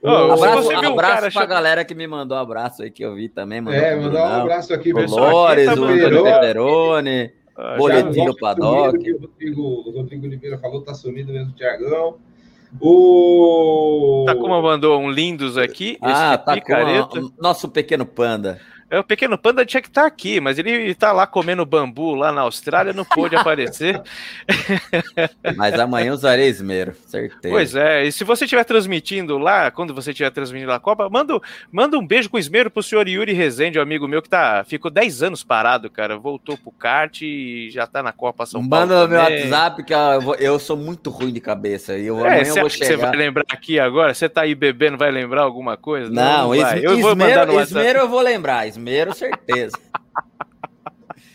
Se 0.00 0.06
abraço 0.06 0.68
um 0.68 0.76
abraço 0.78 0.96
cara 0.96 1.20
pra 1.22 1.30
chama- 1.30 1.46
galera 1.46 1.84
que 1.84 1.94
me 1.94 2.06
mandou 2.06 2.36
um 2.36 2.40
abraço 2.40 2.82
aí, 2.82 2.90
que 2.90 3.04
eu 3.04 3.14
vi 3.14 3.28
também. 3.28 3.60
Mandou 3.60 3.80
É, 3.80 3.96
mandar 3.96 4.38
um 4.38 4.42
abraço 4.42 4.72
aqui, 4.72 4.92
pro 4.92 5.02
pessoal. 5.02 5.30
Lores, 5.30 5.68
aqui 5.68 5.76
tá 5.76 5.82
o 5.82 5.84
Antônio 5.88 6.22
Peperoni. 6.24 7.32
Ah, 7.56 7.76
Boletim 7.76 8.24
do 8.24 8.36
paddock. 8.36 9.12
O 9.12 9.18
Rodrigo, 9.20 9.62
o 9.62 9.90
Rodrigo 9.90 10.26
Oliveira 10.26 10.58
falou, 10.58 10.82
tá 10.82 10.94
sumido 10.94 11.32
mesmo, 11.32 11.52
o 11.52 11.54
Tiagão. 11.54 12.16
O. 12.80 14.24
Takuma 14.26 14.60
mandou 14.60 14.98
um 14.98 15.10
lindos 15.10 15.56
aqui. 15.56 15.96
Ah, 16.00 16.34
esse 16.34 16.44
tá 16.44 16.54
picareta. 16.54 17.20
com 17.20 17.30
nosso 17.40 17.68
pequeno 17.68 18.04
panda. 18.04 18.60
É, 18.94 18.98
o 19.00 19.04
pequeno 19.04 19.36
panda 19.36 19.64
tinha 19.66 19.80
que 19.82 19.88
estar 19.88 20.06
aqui, 20.06 20.40
mas 20.40 20.58
ele 20.58 20.94
tá 20.94 21.10
lá 21.12 21.26
comendo 21.26 21.64
bambu 21.66 22.14
lá 22.14 22.30
na 22.32 22.42
Austrália, 22.42 22.92
não 22.92 23.04
pôde 23.04 23.34
aparecer. 23.36 24.00
Mas 25.56 25.78
amanhã 25.78 26.12
usarei 26.12 26.48
esmero, 26.48 26.94
certeza. 27.06 27.52
Pois 27.54 27.74
é, 27.74 28.04
e 28.04 28.12
se 28.12 28.24
você 28.24 28.44
estiver 28.44 28.64
transmitindo 28.64 29.38
lá, 29.38 29.70
quando 29.70 29.94
você 29.94 30.10
estiver 30.10 30.30
transmitindo 30.30 30.72
a 30.72 30.80
Copa, 30.80 31.08
manda, 31.08 31.38
manda 31.70 31.98
um 31.98 32.06
beijo 32.06 32.28
com 32.30 32.38
esmero 32.38 32.70
pro 32.70 32.82
senhor 32.82 33.08
Yuri 33.08 33.32
Rezende, 33.32 33.78
um 33.78 33.82
amigo 33.82 34.06
meu 34.08 34.22
que 34.22 34.28
tá, 34.28 34.64
ficou 34.64 34.90
10 34.90 35.22
anos 35.22 35.42
parado, 35.44 35.90
cara. 35.90 36.16
Voltou 36.18 36.56
pro 36.56 36.70
kart 36.70 37.20
e 37.22 37.68
já 37.70 37.86
tá 37.86 38.02
na 38.02 38.12
Copa 38.12 38.46
São 38.46 38.66
Paulo. 38.66 38.86
Manda 38.86 39.02
no 39.02 39.08
meu. 39.08 39.18
WhatsApp 39.20 39.82
que 39.84 39.92
eu, 39.94 40.34
eu 40.38 40.58
sou 40.58 40.76
muito 40.76 41.10
ruim 41.10 41.32
de 41.32 41.40
cabeça. 41.40 41.96
E 41.96 42.06
eu, 42.06 42.18
É, 42.24 42.28
amanhã 42.28 42.44
você 42.44 42.50
eu 42.50 42.62
vou 42.62 42.70
que 42.70 42.76
você 42.78 42.84
chegar. 42.86 43.06
vai 43.08 43.16
lembrar 43.16 43.44
aqui 43.50 43.78
agora? 43.78 44.14
Você 44.14 44.28
tá 44.28 44.42
aí 44.42 44.54
bebendo, 44.54 44.96
vai 44.96 45.10
lembrar 45.10 45.42
alguma 45.42 45.76
coisa? 45.76 46.10
Não, 46.10 46.48
vai. 46.48 46.78
es- 46.78 46.84
Eu 46.84 46.98
vou 46.98 47.10
mandar 47.16 47.30
esmero, 47.30 47.46
no 47.52 47.58
WhatsApp. 47.58 47.80
esmero 47.80 47.98
eu 48.00 48.08
vou 48.08 48.20
lembrar, 48.20 48.66
esmero 48.66 48.83
certeza. 49.14 49.76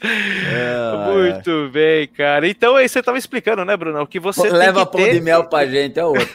É, 0.02 1.12
Muito 1.12 1.70
bem, 1.74 2.08
cara. 2.08 2.48
Então 2.48 2.78
aí 2.78 2.88
você 2.88 3.04
tava 3.04 3.18
explicando, 3.18 3.66
né, 3.66 3.76
Bruno? 3.76 4.08
Que 4.08 4.18
você 4.18 4.50
Leva 4.50 4.86
tem 4.86 4.86
que 4.86 4.92
pão 4.92 5.02
ter, 5.06 5.14
de 5.14 5.22
mel 5.22 5.44
pra 5.50 5.66
gente, 5.66 6.00
é 6.00 6.06
outro. 6.06 6.26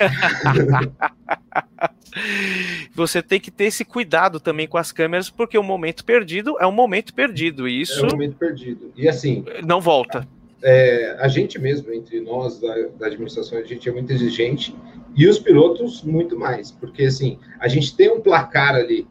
você 2.94 3.22
tem 3.22 3.40
que 3.40 3.50
ter 3.50 3.64
esse 3.64 3.82
cuidado 3.84 4.38
também 4.38 4.68
com 4.68 4.76
as 4.76 4.92
câmeras, 4.92 5.30
porque 5.30 5.56
o 5.56 5.62
momento 5.62 6.04
perdido 6.04 6.56
é 6.60 6.66
um 6.66 6.72
momento 6.72 7.14
perdido 7.14 7.66
e 7.66 7.78
É 7.78 7.82
isso 7.82 8.04
um 8.04 8.10
momento 8.10 8.36
perdido. 8.36 8.92
E 8.94 9.08
assim, 9.08 9.44
não 9.66 9.80
volta. 9.80 10.28
é, 10.62 11.16
a 11.18 11.28
gente 11.28 11.58
mesmo, 11.58 11.92
entre 11.92 12.20
nós 12.20 12.60
da, 12.60 12.74
da 12.98 13.06
administração, 13.06 13.58
a 13.58 13.62
gente 13.62 13.88
é 13.88 13.92
muito 13.92 14.12
exigente 14.12 14.74
e 15.16 15.26
os 15.26 15.38
pilotos 15.38 16.02
muito 16.02 16.38
mais, 16.38 16.70
porque 16.70 17.04
assim, 17.04 17.38
a 17.60 17.68
gente 17.68 17.96
tem 17.96 18.10
um 18.10 18.20
placar 18.20 18.74
ali 18.74 19.06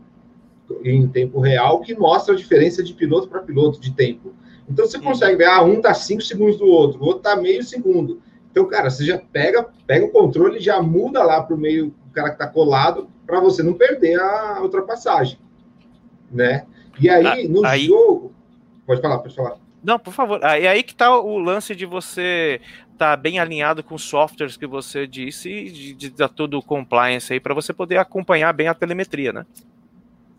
em 0.83 1.07
tempo 1.07 1.39
real 1.39 1.81
que 1.81 1.93
mostra 1.95 2.33
a 2.33 2.37
diferença 2.37 2.83
de 2.83 2.93
piloto 2.93 3.27
para 3.27 3.41
piloto 3.41 3.79
de 3.79 3.91
tempo. 3.93 4.33
Então 4.69 4.85
você 4.85 4.99
consegue 4.99 5.35
ver, 5.37 5.45
ah, 5.45 5.61
um 5.61 5.81
tá 5.81 5.93
5 5.93 6.21
segundos 6.21 6.57
do 6.57 6.65
outro, 6.65 7.01
o 7.01 7.05
outro 7.05 7.21
tá 7.23 7.35
meio 7.35 7.61
segundo. 7.63 8.21
Então, 8.51 8.65
cara, 8.67 8.89
você 8.89 9.03
já 9.05 9.17
pega, 9.17 9.67
pega 9.85 10.05
o 10.05 10.09
controle 10.11 10.57
e 10.57 10.61
já 10.61 10.81
muda 10.81 11.23
lá 11.23 11.41
pro 11.41 11.57
meio 11.57 11.87
o 12.09 12.13
cara 12.13 12.29
que 12.29 12.37
tá 12.37 12.47
colado 12.47 13.09
para 13.25 13.39
você 13.39 13.61
não 13.63 13.73
perder 13.73 14.19
a 14.19 14.61
ultrapassagem, 14.61 15.37
né? 16.31 16.65
E 16.99 17.09
aí, 17.09 17.25
Ah, 17.45 17.49
no 17.49 17.65
aí- 17.65 17.85
jogo, 17.87 18.31
pode 18.85 19.01
falar, 19.01 19.17
pode 19.19 19.35
falar. 19.35 19.55
Não, 19.83 19.99
por 19.99 20.13
favor. 20.13 20.39
É 20.43 20.67
aí 20.67 20.81
que 20.81 20.95
tá 20.95 21.19
o 21.19 21.37
lance 21.37 21.75
de 21.75 21.85
você 21.85 22.61
estar 22.93 23.17
bem 23.17 23.37
alinhado 23.39 23.83
com 23.83 23.95
os 23.95 24.03
softwares 24.03 24.55
que 24.55 24.65
você 24.67 25.05
disse 25.05 25.49
e 25.49 25.69
de, 25.71 25.93
de 25.93 26.09
dar 26.09 26.29
todo 26.29 26.57
o 26.57 26.63
compliance 26.63 27.33
aí 27.33 27.39
para 27.39 27.53
você 27.53 27.73
poder 27.73 27.97
acompanhar 27.97 28.53
bem 28.53 28.67
a 28.69 28.73
telemetria, 28.73 29.33
né? 29.33 29.45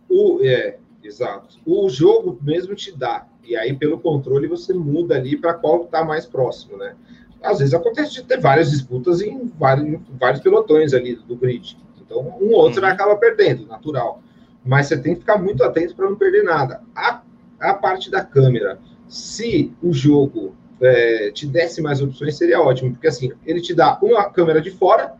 O, 0.08 0.40
é, 0.42 0.78
exato. 1.02 1.58
O 1.66 1.88
jogo 1.88 2.38
mesmo 2.42 2.74
te 2.74 2.96
dá. 2.96 3.26
E 3.44 3.56
aí, 3.56 3.74
pelo 3.74 3.98
controle, 3.98 4.46
você 4.46 4.72
muda 4.72 5.16
ali 5.16 5.36
para 5.36 5.54
qual 5.54 5.84
está 5.84 6.04
mais 6.04 6.24
próximo, 6.26 6.76
né? 6.78 6.94
Às 7.42 7.58
vezes 7.58 7.74
acontece 7.74 8.14
de 8.14 8.22
ter 8.22 8.40
várias 8.40 8.70
disputas 8.70 9.20
em 9.20 9.46
vários, 9.58 9.86
em 9.86 10.00
vários 10.18 10.42
pelotões 10.42 10.94
ali 10.94 11.14
do 11.16 11.36
grid. 11.36 11.76
Então, 12.00 12.20
um 12.40 12.46
ou 12.52 12.52
outro 12.52 12.82
Uhum. 12.82 12.88
acaba 12.88 13.16
perdendo, 13.16 13.66
natural. 13.66 14.22
Mas 14.64 14.86
você 14.86 14.96
tem 14.96 15.14
que 15.14 15.20
ficar 15.20 15.36
muito 15.36 15.62
atento 15.62 15.94
para 15.94 16.08
não 16.08 16.16
perder 16.16 16.42
nada. 16.42 16.80
A, 16.96 17.20
a 17.60 17.74
parte 17.74 18.10
da 18.10 18.24
câmera, 18.24 18.78
se 19.06 19.70
o 19.82 19.92
jogo 19.92 20.54
é, 20.80 21.30
te 21.32 21.46
desse 21.46 21.82
mais 21.82 22.00
opções, 22.00 22.36
seria 22.36 22.60
ótimo. 22.62 22.92
Porque 22.92 23.08
assim, 23.08 23.30
ele 23.44 23.60
te 23.60 23.74
dá 23.74 23.98
uma 24.00 24.24
câmera 24.30 24.62
de 24.62 24.70
fora 24.70 25.14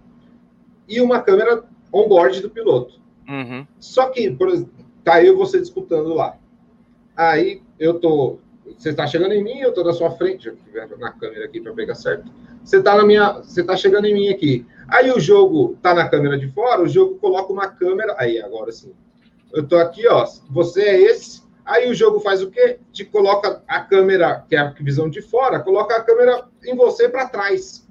e 0.89 0.99
uma 1.01 1.21
câmera 1.21 1.63
on-board 1.93 2.41
do 2.41 2.49
piloto. 2.49 3.01
Uhum. 3.29 3.67
Só 3.79 4.11
que, 4.11 4.31
por 4.31 4.49
exemplo, 4.49 4.73
tá 5.03 5.23
eu 5.23 5.37
você 5.37 5.61
disputando 5.61 6.15
lá. 6.15 6.37
Aí 7.17 7.63
eu 7.79 7.99
tô. 7.99 8.39
Você 8.79 8.91
está 8.91 9.07
chegando 9.07 9.33
em 9.33 9.45
mim, 9.45 9.59
eu 9.59 9.73
tô 9.73 9.85
na 9.85 9.93
sua 9.93 10.11
frente, 10.13 10.53
na 10.99 11.13
câmera 11.13 11.45
aqui 11.45 11.61
para 11.61 11.73
pegar 11.73 11.95
certo. 11.95 12.31
Você 12.65 12.83
tá 12.83 12.97
na 12.97 13.05
minha. 13.05 13.33
Você 13.35 13.63
tá 13.63 13.77
chegando 13.77 14.07
em 14.07 14.15
mim 14.15 14.29
aqui. 14.29 14.67
Aí 14.89 15.11
o 15.11 15.21
jogo 15.21 15.77
tá 15.83 15.95
na 15.95 16.09
câmera 16.09 16.39
de 16.39 16.49
fora, 16.49 16.83
o 16.83 16.89
jogo 16.89 17.17
coloca 17.17 17.53
uma 17.53 17.69
câmera. 17.69 18.15
Aí, 18.19 18.41
agora 18.41 18.73
sim. 18.73 18.93
Eu 19.53 19.67
tô 19.67 19.77
aqui, 19.77 20.07
ó. 20.09 20.27
Você 20.51 20.83
é 20.83 21.01
esse. 21.03 21.45
Aí 21.65 21.91
o 21.91 21.95
jogo 21.95 22.21
faz 22.21 22.43
o 22.43 22.51
quê? 22.51 22.79
Te 22.93 23.05
coloca 23.05 23.63
a 23.67 23.81
câmera, 23.81 24.45
que 24.49 24.55
é 24.55 24.59
a 24.59 24.71
visão 24.71 25.09
de 25.09 25.23
fora, 25.23 25.61
coloca 25.61 25.97
a 25.97 26.03
câmera 26.03 26.47
em 26.63 26.77
você 26.77 27.09
para 27.09 27.29
trás. 27.29 27.84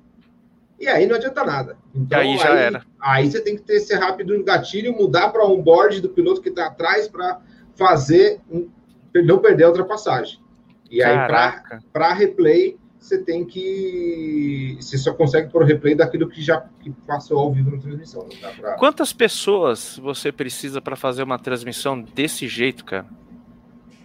E 0.80 0.88
aí 0.88 1.06
não 1.06 1.16
adianta 1.16 1.44
nada. 1.44 1.78
Então, 1.96 2.20
Aí 2.20 2.38
já 2.38 2.50
era. 2.56 2.86
Aí 3.00 3.30
você 3.32 3.42
tem 3.42 3.56
que 3.56 3.62
ter 3.62 3.76
esse 3.76 3.94
rápido 3.96 4.38
no 4.38 4.44
gatilho, 4.44 4.92
mudar 4.94 5.30
para 5.30 5.46
um 5.48 5.62
board 5.62 6.02
do 6.02 6.10
piloto 6.10 6.42
que 6.42 6.50
está 6.50 6.68
atrás 6.68 7.08
para 7.08 7.40
fazer 7.76 8.40
um- 8.52 8.68
não 9.24 9.40
perder 9.40 9.66
a 9.66 9.68
ultrapassagem. 9.70 10.40
E 10.90 11.02
aí, 11.02 11.16
para 11.92 12.14
replay, 12.14 12.78
você 13.00 13.18
tem 13.18 13.46
que. 13.46 14.78
Você 14.80 14.98
só 14.98 15.14
consegue 15.14 15.52
pôr 15.52 15.62
o 15.64 15.66
replay 15.66 15.94
daquilo 15.96 16.28
que 16.30 16.42
já 16.42 16.62
que 16.82 16.90
passou 17.06 17.38
ao 17.40 17.52
vivo 17.52 17.72
na 17.72 17.78
transmissão. 17.82 18.28
Dá 18.42 18.50
pra... 18.52 18.74
Quantas 18.76 19.12
pessoas 19.14 19.98
você 20.02 20.32
precisa 20.32 20.82
para 20.82 20.96
fazer 20.96 21.22
uma 21.24 21.38
transmissão 21.38 22.00
desse 22.02 22.48
jeito, 22.48 22.84
cara? 22.86 23.06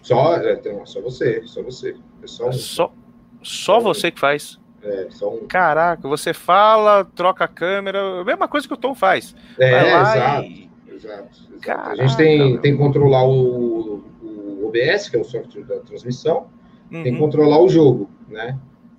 Só, 0.01 0.35
é, 0.35 0.55
tem- 0.55 0.85
só 0.85 1.01
você, 1.01 1.41
só 1.45 1.61
você. 1.63 1.95
É 2.23 2.27
só 2.27 2.47
um. 2.49 2.51
Só, 2.53 2.93
só 3.41 3.79
você 3.79 4.11
que 4.11 4.19
faz. 4.19 4.58
É. 4.81 5.07
Caraca, 5.47 6.07
você 6.07 6.33
fala, 6.33 7.03
troca 7.03 7.43
a 7.43 7.47
câmera, 7.47 8.21
a 8.21 8.23
mesma 8.23 8.47
coisa 8.47 8.67
que 8.67 8.73
o 8.73 8.77
Tom 8.77 8.95
faz. 8.95 9.35
É, 9.57 10.01
exato. 10.01 10.45
e- 10.47 10.69
Exato, 10.91 11.29
exato. 11.31 11.59
Caraca, 11.61 11.91
a 11.91 11.95
gente 12.07 12.17
tem, 12.17 12.51
meu. 12.53 12.61
tem 12.61 12.71
que 12.73 12.77
controlar 12.77 13.23
o, 13.25 14.03
o 14.21 14.65
OBS, 14.67 15.09
que 15.09 15.15
é 15.15 15.19
o 15.19 15.23
software 15.23 15.63
da 15.63 15.79
transmissão, 15.79 16.47
tem 16.91 17.03
que 17.03 17.09
Uhum. 17.11 17.17
controlar 17.19 17.59
o 17.61 17.69
jogo, 17.69 18.09
né? 18.27 18.57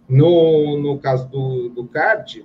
No, 0.09 0.79
no 0.81 0.99
caso 0.99 1.29
do, 1.29 1.69
do 1.69 1.85
kart, 1.87 2.39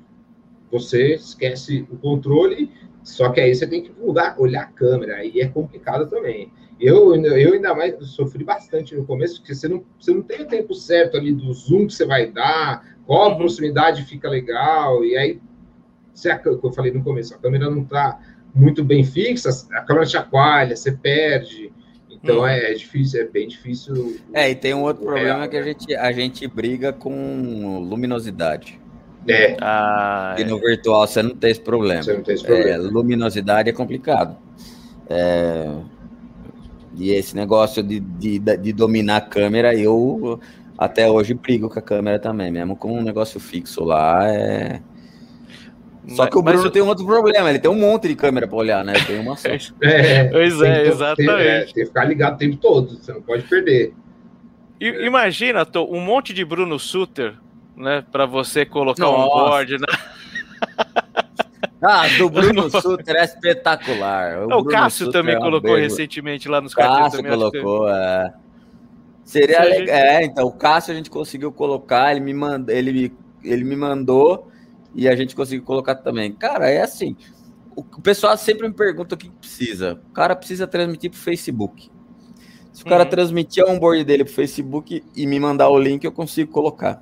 você 0.71 1.15
esquece 1.15 1.87
o 1.91 1.97
controle, 1.97 2.69
só 3.03 3.29
que 3.29 3.39
aí 3.39 3.53
você 3.55 3.65
tem 3.67 3.81
que 3.83 3.91
mudar, 3.97 4.35
olhar 4.39 4.63
a 4.63 4.67
câmera, 4.67 5.15
aí 5.17 5.39
é 5.39 5.47
complicado 5.47 6.07
também. 6.09 6.51
Eu, 6.79 7.15
eu 7.15 7.53
ainda 7.53 7.73
mais 7.73 7.95
sofri 8.09 8.43
bastante 8.43 8.93
no 8.95 9.05
começo, 9.05 9.39
porque 9.39 9.55
você 9.55 9.67
não, 9.69 9.83
você 9.97 10.13
não 10.13 10.21
tem 10.21 10.41
o 10.41 10.47
tempo 10.47 10.73
certo 10.75 11.15
ali 11.15 11.31
do 11.31 11.53
zoom 11.53 11.87
que 11.87 11.93
você 11.93 12.05
vai 12.05 12.29
dar, 12.29 12.94
qual 13.05 13.31
a 13.31 13.35
proximidade 13.35 14.03
fica 14.03 14.29
legal, 14.29 15.03
e 15.05 15.15
aí, 15.17 15.39
se 16.13 16.29
a, 16.29 16.41
eu 16.43 16.71
falei 16.71 16.91
no 16.91 17.03
começo, 17.03 17.33
a 17.33 17.37
câmera 17.37 17.69
não 17.69 17.83
está 17.83 18.19
muito 18.53 18.83
bem 18.83 19.03
fixa, 19.03 19.49
a 19.73 19.81
câmera 19.81 20.05
chacoalha, 20.05 20.75
você 20.75 20.91
perde. 20.91 21.71
Então 22.09 22.37
Uhum. 22.39 22.47
é, 22.47 22.71
é 22.71 22.73
difícil, 22.73 23.21
é 23.21 23.25
bem 23.25 23.47
difícil. 23.47 24.15
É, 24.33 24.49
e 24.49 24.55
tem 24.55 24.73
um 24.73 24.81
outro 24.83 25.03
problema 25.03 25.39
real, 25.39 25.49
que 25.49 25.57
a 25.57 25.59
né? 25.59 25.65
gente, 25.67 25.95
a 25.95 26.11
gente 26.11 26.47
briga 26.47 26.91
com 26.93 27.79
luminosidade. 27.87 28.79
É, 29.27 29.57
Ah, 29.61 30.35
E 30.39 30.43
no 30.43 30.59
virtual 30.59 31.05
você 31.05 31.21
não 31.21 31.35
tem 31.35 31.51
esse 31.51 31.59
problema. 31.61 32.01
você 32.01 32.13
não 32.13 32.23
tem 32.23 32.35
esse 32.35 32.45
É, 32.45 32.47
problema. 32.47 32.83
luminosidade 32.91 33.69
é 33.69 33.73
complicado. 33.73 34.37
É, 35.09 35.69
E 36.97 37.11
esse 37.11 37.35
negócio 37.35 37.83
de, 37.83 37.99
de, 37.99 38.39
de 38.39 38.71
dominar 38.73 39.17
a 39.17 39.21
câmera, 39.21 39.75
eu 39.75 40.39
até 40.77 41.09
hoje 41.09 41.33
brigo 41.33 41.69
com 41.69 41.79
a 41.79 41.81
câmera 41.81 42.19
também, 42.19 42.51
mesmo 42.51 42.75
com 42.75 42.91
um 42.97 43.01
negócio 43.01 43.39
fixo 43.39 43.83
lá. 43.83 44.27
É... 44.27 44.81
Só 46.07 46.23
mas- 46.23 46.29
que 46.29 46.37
o 46.37 46.43
mas 46.43 46.53
Bruno 46.55 46.69
tem 46.71 46.81
um 46.83 46.87
outro 46.87 47.05
problema, 47.05 47.49
ele 47.49 47.57
tem 47.59 47.71
um 47.71 47.79
monte 47.79 48.07
de 48.07 48.15
câmera 48.15 48.47
pra 48.47 48.55
olhar, 48.57 48.85
né? 48.85 48.93
Tem 49.07 49.19
uma 49.19 49.35
só. 49.35 49.47
É, 49.81 50.25
Pois 50.25 50.57
tem 50.59 50.69
é, 50.71 50.83
que- 50.83 50.87
exatamente. 50.89 51.35
Tem, 51.37 51.47
é, 51.47 51.59
tem 51.65 51.73
que 51.73 51.85
ficar 51.85 52.05
ligado 52.05 52.35
o 52.35 52.37
tempo 52.37 52.57
todo, 52.57 52.97
você 52.99 53.11
não 53.11 53.21
pode 53.21 53.43
perder. 53.43 53.93
I- 54.79 55.05
Imagina, 55.05 55.65
Tô, 55.65 55.85
um 55.91 55.99
monte 56.01 56.33
de 56.33 56.45
Bruno 56.45 56.77
Suter, 56.77 57.33
né? 57.75 58.03
Pra 58.11 58.25
você 58.27 58.65
colocar 58.65 59.09
um 59.09 59.13
Nossa. 59.13 59.29
board. 59.49 59.77
Né? 59.79 59.87
Ah, 61.87 62.07
do 62.17 62.29
Bruno 62.29 62.67
Suter 62.81 63.15
é 63.15 63.25
espetacular. 63.25 64.43
O, 64.43 64.47
Bruno 64.47 64.65
Cássio 64.65 65.05
Sutter 65.05 65.21
também 65.21 65.35
é 65.35 65.37
um 65.37 65.41
colocou 65.41 65.73
beijo. 65.73 65.83
recentemente 65.89 66.47
lá 66.49 66.59
nos 66.59 66.73
O 66.73 66.75
cartões. 66.75 66.99
Cássio 67.03 67.17
também, 67.23 67.31
acho 67.33 67.51
que- 67.51 67.61
colocou, 67.61 67.89
é. 67.89 68.33
Seria 69.39 69.63
Se 69.63 69.69
legal. 69.69 69.95
É, 69.95 70.23
então, 70.23 70.47
o 70.47 70.51
Cássio 70.51 70.93
a 70.93 70.95
gente 70.95 71.09
conseguiu 71.09 71.51
colocar, 71.51 72.11
ele 72.11 72.21
me, 72.21 72.33
manda, 72.33 72.71
ele, 72.73 72.91
me, 72.91 73.17
ele 73.43 73.63
me 73.63 73.75
mandou 73.75 74.49
e 74.93 75.07
a 75.09 75.15
gente 75.15 75.35
conseguiu 75.35 75.65
colocar 75.65 75.95
também. 75.95 76.31
Cara, 76.33 76.69
é 76.69 76.81
assim. 76.81 77.15
O, 77.75 77.81
o 77.81 78.01
pessoal 78.01 78.37
sempre 78.37 78.67
me 78.67 78.73
pergunta 78.73 79.15
o 79.15 79.17
que 79.17 79.27
que 79.29 79.35
precisa. 79.35 80.01
O 80.09 80.13
cara 80.13 80.35
precisa 80.35 80.65
transmitir 80.65 81.11
pro 81.11 81.19
Facebook. 81.19 81.89
Se 82.71 82.83
o 82.83 82.85
cara 82.85 83.03
Uhum. 83.03 83.09
transmitir 83.09 83.63
a 83.63 83.71
onboard 83.71 84.03
dele 84.03 84.23
pro 84.23 84.33
Facebook 84.33 85.03
e 85.15 85.27
me 85.27 85.39
mandar 85.39 85.69
o 85.69 85.79
link, 85.79 86.03
eu 86.03 86.11
consigo 86.11 86.51
colocar. 86.51 87.01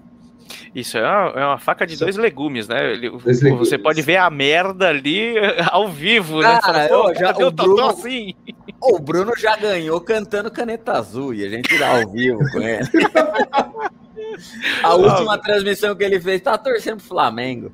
Isso 0.73 0.97
é 0.97 1.01
uma, 1.01 1.29
é 1.39 1.45
uma 1.45 1.57
faca 1.57 1.85
de 1.85 1.93
Isso- 1.93 2.03
dois 2.03 2.17
legumes, 2.17 2.67
né? 2.67 2.93
Ele- 2.93 3.09
Dois 3.09 3.23
Você 3.39 3.45
legumes. 3.45 3.77
pode 3.77 4.01
ver 4.01 4.17
a 4.17 4.29
merda 4.29 4.89
ali 4.89 5.35
ao 5.71 5.87
vivo, 5.89 6.41
né? 6.41 6.59
Cara, 6.61 6.87
Fala, 6.87 6.87
Pô, 7.03 7.09
eu 7.09 7.15
já- 7.15 7.31
o 7.47 7.51
Bruno- 7.51 7.89
assim? 7.89 8.33
O 8.81 8.99
Bruno 8.99 9.33
já 9.37 9.55
ganhou 9.55 9.99
cantando 10.01 10.49
caneta 10.51 10.93
azul 10.93 11.33
e 11.33 11.45
a 11.45 11.49
gente 11.49 11.73
irá 11.73 12.01
ao 12.01 12.09
vivo 12.11 12.39
com 12.51 12.59
ele. 12.61 12.87
a 14.83 14.95
última 14.95 15.37
transmissão 15.37 15.95
que 15.95 16.03
ele 16.03 16.19
fez 16.19 16.41
tá 16.41 16.57
torcendo 16.57 16.97
pro 16.97 17.05
Flamengo. 17.07 17.71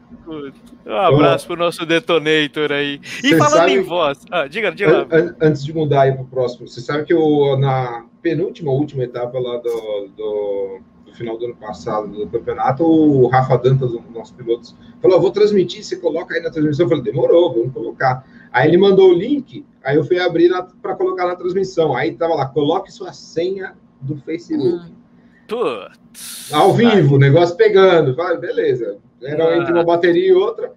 Um 0.86 0.95
abraço 0.95 1.47
pro 1.47 1.55
nosso 1.55 1.86
detonator 1.86 2.72
aí. 2.72 2.99
E 3.24 3.30
falando 3.36 3.53
sabe- 3.53 3.74
em 3.74 3.82
voz, 3.82 4.20
ah, 4.32 4.47
diga, 4.47 4.72
diga. 4.72 5.01
An- 5.03 5.07
an- 5.11 5.36
antes 5.41 5.63
de 5.63 5.74
mudar 5.74 6.01
aí 6.03 6.11
para 6.13 6.22
o 6.22 6.28
próximo, 6.28 6.67
você 6.67 6.82
sabe 6.82 7.05
que 7.05 7.13
eu, 7.13 7.57
na 7.57 8.05
penúltima, 8.22 8.72
última 8.72 9.03
etapa 9.03 9.39
lá 9.39 9.57
do, 9.57 10.09
do, 10.15 10.80
do 11.10 11.16
final 11.16 11.38
do 11.38 11.45
ano 11.45 11.55
passado 11.55 12.07
do 12.07 12.28
campeonato, 12.28 12.84
o 12.84 13.28
Rafa 13.28 13.57
Dantas, 13.57 13.91
um 13.93 14.01
dos 14.01 14.14
nossos 14.14 14.32
pilotos, 14.36 14.76
falou: 15.01 15.18
"Eu 15.18 15.22
vou 15.22 15.32
transmitir, 15.32 15.84
você 15.84 15.97
coloca 15.97 16.36
aí 16.36 16.41
na 16.41 16.49
transmissão. 16.49 16.86
Eu 16.86 16.89
falei: 16.89 17.03
demorou, 17.03 17.53
vamos 17.53 17.74
colocar. 17.74 18.26
Aí 18.51 18.68
ele 18.68 18.78
mandou 18.78 19.10
o 19.10 19.14
link, 19.14 19.66
aí 19.84 19.95
eu 19.95 20.03
fui 20.03 20.20
abrir 20.20 20.51
para 20.82 20.95
colocar 20.95 21.26
na 21.28 21.36
transmissão. 21.36 21.95
Aí 21.95 22.14
tava 22.16 22.36
lá: 22.36 22.45
coloque 22.47 22.91
sua 22.91 23.12
senha 23.14 23.76
do 24.01 24.16
Facebook. 24.18 24.91
Putz. 25.47 26.51
Ao 26.53 26.74
vivo, 26.74 27.16
o 27.16 27.20
negócio 27.20 27.55
pegando. 27.55 28.16
Falei, 28.16 28.38
beleza. 28.38 28.97
Era 29.22 29.45
Ah. 29.49 29.57
entre 29.57 29.74
uma 29.74 29.84
bateria 29.84 30.30
e 30.30 30.34
outra, 30.34 30.74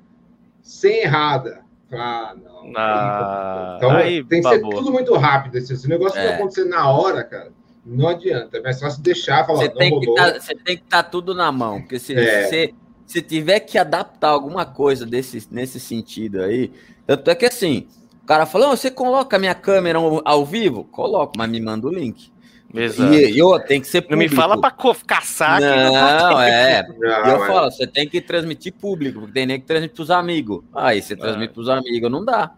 sem 0.63 1.03
errada. 1.03 1.61
Ah, 1.93 2.35
não. 2.43 2.73
Ah, 2.77 3.75
então 3.77 3.91
aí 3.91 4.25
tem 4.25 4.41
que 4.41 4.49
ser 4.49 4.61
babou. 4.63 4.79
tudo 4.79 4.93
muito 4.93 5.15
rápido. 5.15 5.57
Esse, 5.57 5.89
negócio 5.89 6.19
É. 6.19 6.23
que 6.23 6.29
vai 6.29 6.37
acontecer 6.37 6.65
na 6.65 6.91
hora, 6.91 7.23
cara, 7.23 7.51
não 7.85 8.09
adianta. 8.09 8.59
É 8.59 8.61
mais 8.61 8.79
fácil 8.81 9.03
deixar, 9.03 9.45
falar, 9.47 9.59
Você 9.61 9.69
não 9.69 9.77
tem, 9.77 10.01
que 10.01 10.07
rolou. 10.07 10.15
tá, 10.15 10.41
você 10.41 10.55
tem 10.55 10.77
que 10.77 10.83
estar 10.85 11.03
tudo 11.05 11.35
na 11.35 11.51
mão, 11.53 11.81
porque 11.81 11.99
se 11.99 12.15
É. 12.15 12.47
você 12.47 12.75
se 13.07 13.21
tiver 13.21 13.61
que 13.61 13.77
adaptar 13.77 14.29
alguma 14.31 14.65
coisa 14.65 15.05
desse, 15.05 15.47
nesse 15.51 15.79
sentido 15.79 16.43
aí, 16.43 16.73
tanto 17.07 17.31
é 17.31 17.35
que 17.35 17.45
assim, 17.45 17.87
o 18.23 18.27
cara 18.27 18.47
falou, 18.47 18.69
"Não, 18.69 18.77
você 18.77 18.91
coloca 18.91 19.37
a 19.37 19.39
minha 19.39 19.55
câmera 19.55 19.99
ao, 19.99 20.23
ao 20.25 20.47
vivo? 20.47 20.85
Coloco, 20.85 21.35
mas 21.37 21.51
me 21.51 21.61
manda 21.61 21.87
o 21.87 21.91
link. 21.93 22.33
Exato. 22.75 23.13
E 23.13 23.39
eu 23.39 23.59
tem 23.61 23.83
que 23.83 23.87
ser 23.87 24.01
Não 24.09 24.17
me 24.17 24.25
público. 24.25 24.35
fala 24.37 24.59
pra 24.59 24.71
co- 24.71 24.97
caçar 25.07 25.57
aqui. 25.57 25.67
Não, 25.67 26.41
é. 26.41 26.89
Não, 26.99 27.27
eu 27.27 27.45
é. 27.45 27.47
falo, 27.47 27.71
você 27.71 27.87
tem 27.87 28.09
que 28.09 28.19
transmitir 28.19 28.73
público, 28.73 29.19
porque 29.21 29.35
tem 29.35 29.45
nem 29.45 29.61
que 29.61 29.67
transmitir 29.67 29.95
pros 29.95 30.11
amigos. 30.11 30.63
Aí 30.75 31.03
você 31.03 31.15
transmite 31.15 31.53
pros 31.53 31.69
amigos, 31.69 32.11
não 32.11 32.25
dá. 32.25 32.53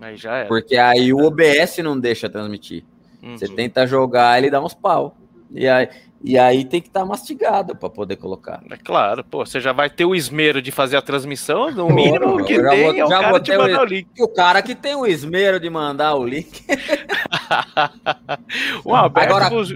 Aí 0.00 0.16
já 0.16 0.36
é. 0.36 0.44
Porque 0.44 0.76
aí 0.76 1.12
o 1.12 1.18
OBS 1.26 1.78
não 1.78 1.98
deixa 1.98 2.28
transmitir. 2.28 2.84
Uhum. 3.26 3.38
Você 3.38 3.48
tenta 3.48 3.86
jogar, 3.86 4.38
ele 4.38 4.50
dá 4.50 4.60
uns 4.62 4.74
pau. 4.74 5.16
E 5.50 5.66
aí, 5.68 5.88
e 6.24 6.38
aí 6.38 6.64
tem 6.64 6.80
que 6.80 6.88
estar 6.88 7.04
mastigado 7.04 7.76
para 7.76 7.88
poder 7.88 8.16
colocar. 8.16 8.60
É 8.70 8.76
claro, 8.76 9.22
pô, 9.24 9.44
você 9.46 9.60
já 9.60 9.72
vai 9.72 9.88
ter 9.88 10.04
o 10.04 10.14
esmero 10.14 10.60
de 10.60 10.72
fazer 10.72 10.96
a 10.96 11.02
transmissão, 11.02 11.70
no 11.70 11.88
mínimo 11.88 12.44
que 12.44 12.56
já 12.56 12.70
tem 12.70 12.82
vou- 12.84 12.94
é 12.94 13.04
o 13.04 13.08
cara 13.08 13.78
o- 13.78 13.82
o 13.82 13.84
link. 13.84 14.08
E 14.16 14.22
o 14.22 14.28
cara 14.28 14.60
que 14.62 14.74
tem 14.74 14.96
o 14.96 15.06
esmero 15.06 15.60
de 15.60 15.70
mandar 15.70 16.14
o 16.14 16.24
link. 16.26 16.64
Um 18.84 18.94
abraço 18.94 19.28
Agora, 19.28 19.48
pros- 19.50 19.74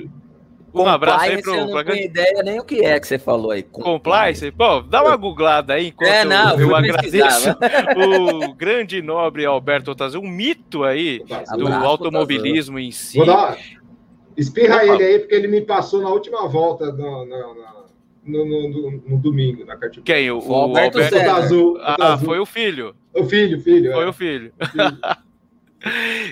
um 0.74 0.86
abraço 0.86 1.24
aí 1.24 1.42
pro 1.42 1.54
eu 1.54 1.66
não 1.66 1.84
tenho 1.84 2.04
ideia 2.04 2.42
nem 2.42 2.58
o 2.60 2.64
que 2.64 2.84
é 2.84 2.98
que 3.00 3.06
você 3.06 3.18
falou 3.18 3.50
aí. 3.50 3.62
Compliance. 3.62 4.50
Pô, 4.52 4.80
dá 4.82 5.02
uma 5.04 5.16
googlada 5.16 5.74
aí 5.74 5.88
enquanto 5.88 6.08
É, 6.10 6.24
não, 6.24 6.58
eu 6.58 6.66
vou 6.68 6.76
agradeço 6.76 7.50
o 8.48 8.54
grande 8.54 8.98
e 8.98 9.02
nobre 9.02 9.44
Alberto 9.44 9.90
Otazio, 9.90 10.20
um 10.20 10.28
mito 10.28 10.84
aí 10.84 11.20
do 11.56 11.66
Abraço, 11.66 11.84
automobilismo 11.86 12.78
em 12.78 12.90
si. 12.90 13.16
Vou 13.18 13.26
dar. 13.26 13.56
Espirra 14.36 14.76
Opa. 14.76 14.86
ele 14.86 15.04
aí, 15.04 15.18
porque 15.18 15.34
ele 15.34 15.48
me 15.48 15.60
passou 15.60 16.00
na 16.00 16.08
última 16.08 16.46
volta 16.48 16.92
no, 16.92 17.26
no, 17.26 17.54
no, 18.24 18.44
no- 18.44 18.68
no- 18.68 19.02
no 19.08 19.16
domingo, 19.18 19.64
na 19.64 19.76
cartilha. 19.76 20.02
Quem? 20.04 20.30
O, 20.30 20.38
o 20.38 20.54
Alberto 20.54 20.98
Alberto- 20.98 21.16
Zé. 21.18 21.28
O 21.28 21.34
azul. 21.36 21.72
o 21.74 21.78
Ah, 21.80 22.12
azul. 22.14 22.26
foi 22.26 22.38
o 22.38 22.46
filho. 22.46 22.94
o 23.14 23.24
filho, 23.24 23.60
filho. 23.60 23.92
Foi 23.92 24.04
é. 24.04 24.08
o 24.08 24.12
filho. 24.12 24.52
filho. 24.70 24.98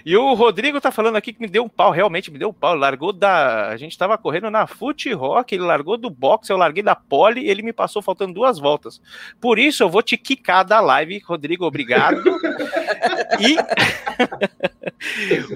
E 0.05 0.17
o 0.17 0.35
Rodrigo 0.35 0.81
tá 0.81 0.91
falando 0.93 1.17
aqui 1.17 1.33
que 1.33 1.41
me 1.41 1.49
deu 1.49 1.65
um 1.65 1.69
pau, 1.69 1.91
realmente 1.91 2.31
me 2.31 2.39
deu 2.39 2.51
um 2.51 2.53
pau. 2.53 2.75
Largou 2.75 3.13
da. 3.13 3.69
A 3.69 3.77
gente 3.77 3.97
tava 3.97 4.19
correndo 4.19 4.51
na 4.51 4.67
Foot 4.67 5.11
Rock, 5.13 5.55
ele 5.55 5.65
largou 5.65 5.97
do 5.97 6.11
box, 6.11 6.51
eu 6.51 6.57
larguei 6.57 6.83
da 6.83 6.95
pole 6.95 7.41
e 7.41 7.49
ele 7.49 7.63
me 7.63 7.73
passou 7.73 8.03
faltando 8.03 8.35
duas 8.35 8.59
voltas. 8.59 9.01
Por 9.41 9.59
isso 9.59 9.83
eu 9.83 9.89
vou 9.89 10.03
te 10.03 10.17
quicar 10.17 10.65
da 10.65 10.81
live, 10.81 11.23
Rodrigo, 11.27 11.65
obrigado. 11.65 12.23
e 13.41 13.57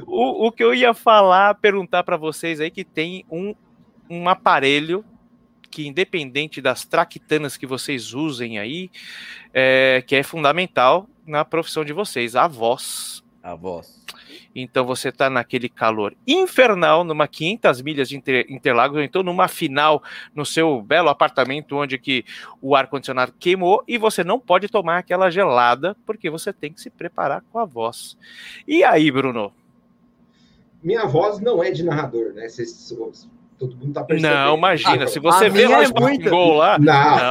o, 0.06 0.46
o 0.46 0.52
que 0.52 0.64
eu 0.64 0.74
ia 0.74 0.94
falar, 0.94 1.54
perguntar 1.56 2.02
para 2.02 2.16
vocês 2.16 2.60
aí 2.60 2.70
que 2.70 2.84
tem 2.84 3.24
um, 3.30 3.54
um 4.08 4.28
aparelho 4.28 5.04
que 5.70 5.86
independente 5.86 6.60
das 6.60 6.84
traquitanas 6.84 7.56
que 7.56 7.66
vocês 7.66 8.12
usem 8.12 8.58
aí, 8.58 8.90
é, 9.54 10.04
que 10.06 10.14
é 10.14 10.22
fundamental 10.22 11.08
na 11.26 11.44
profissão 11.44 11.82
de 11.84 11.94
vocês, 11.94 12.36
a 12.36 12.46
voz. 12.46 13.21
A 13.42 13.56
voz. 13.56 14.00
Então 14.54 14.84
você 14.86 15.08
está 15.08 15.28
naquele 15.28 15.68
calor 15.68 16.14
infernal, 16.26 17.02
numa 17.02 17.26
500 17.26 17.82
milhas 17.82 18.08
de 18.08 18.16
Inter 18.16 18.46
Interlagos, 18.48 18.98
ou 18.98 19.02
então 19.02 19.22
numa 19.24 19.48
final 19.48 20.00
no 20.32 20.46
seu 20.46 20.80
belo 20.80 21.08
apartamento 21.08 21.76
onde 21.76 21.98
que 21.98 22.24
o 22.60 22.76
ar-condicionado 22.76 23.32
queimou 23.40 23.82
e 23.88 23.98
você 23.98 24.22
não 24.22 24.38
pode 24.38 24.68
tomar 24.68 24.98
aquela 24.98 25.28
gelada 25.28 25.96
porque 26.06 26.30
você 26.30 26.52
tem 26.52 26.72
que 26.72 26.80
se 26.80 26.88
preparar 26.88 27.42
com 27.50 27.58
a 27.58 27.64
voz. 27.64 28.16
E 28.68 28.84
aí, 28.84 29.10
Bruno? 29.10 29.52
Minha 30.82 31.06
voz 31.06 31.40
não 31.40 31.62
é 31.64 31.70
de 31.72 31.82
narrador, 31.82 32.32
né? 32.34 32.48
Vocês, 32.48 32.94
todo 33.58 33.76
mundo 33.76 33.92
tá 33.92 34.04
percebendo. 34.04 34.34
Não, 34.36 34.56
imagina, 34.56 35.04
Ah, 35.04 35.06
se 35.08 35.18
você 35.18 35.46
a 35.46 35.48
vê 35.48 35.66
lá 35.66 35.82
é 35.82 35.88
muito- 35.88 36.30
Gol 36.30 36.54
lá, 36.58 36.78
Não, 36.78 36.84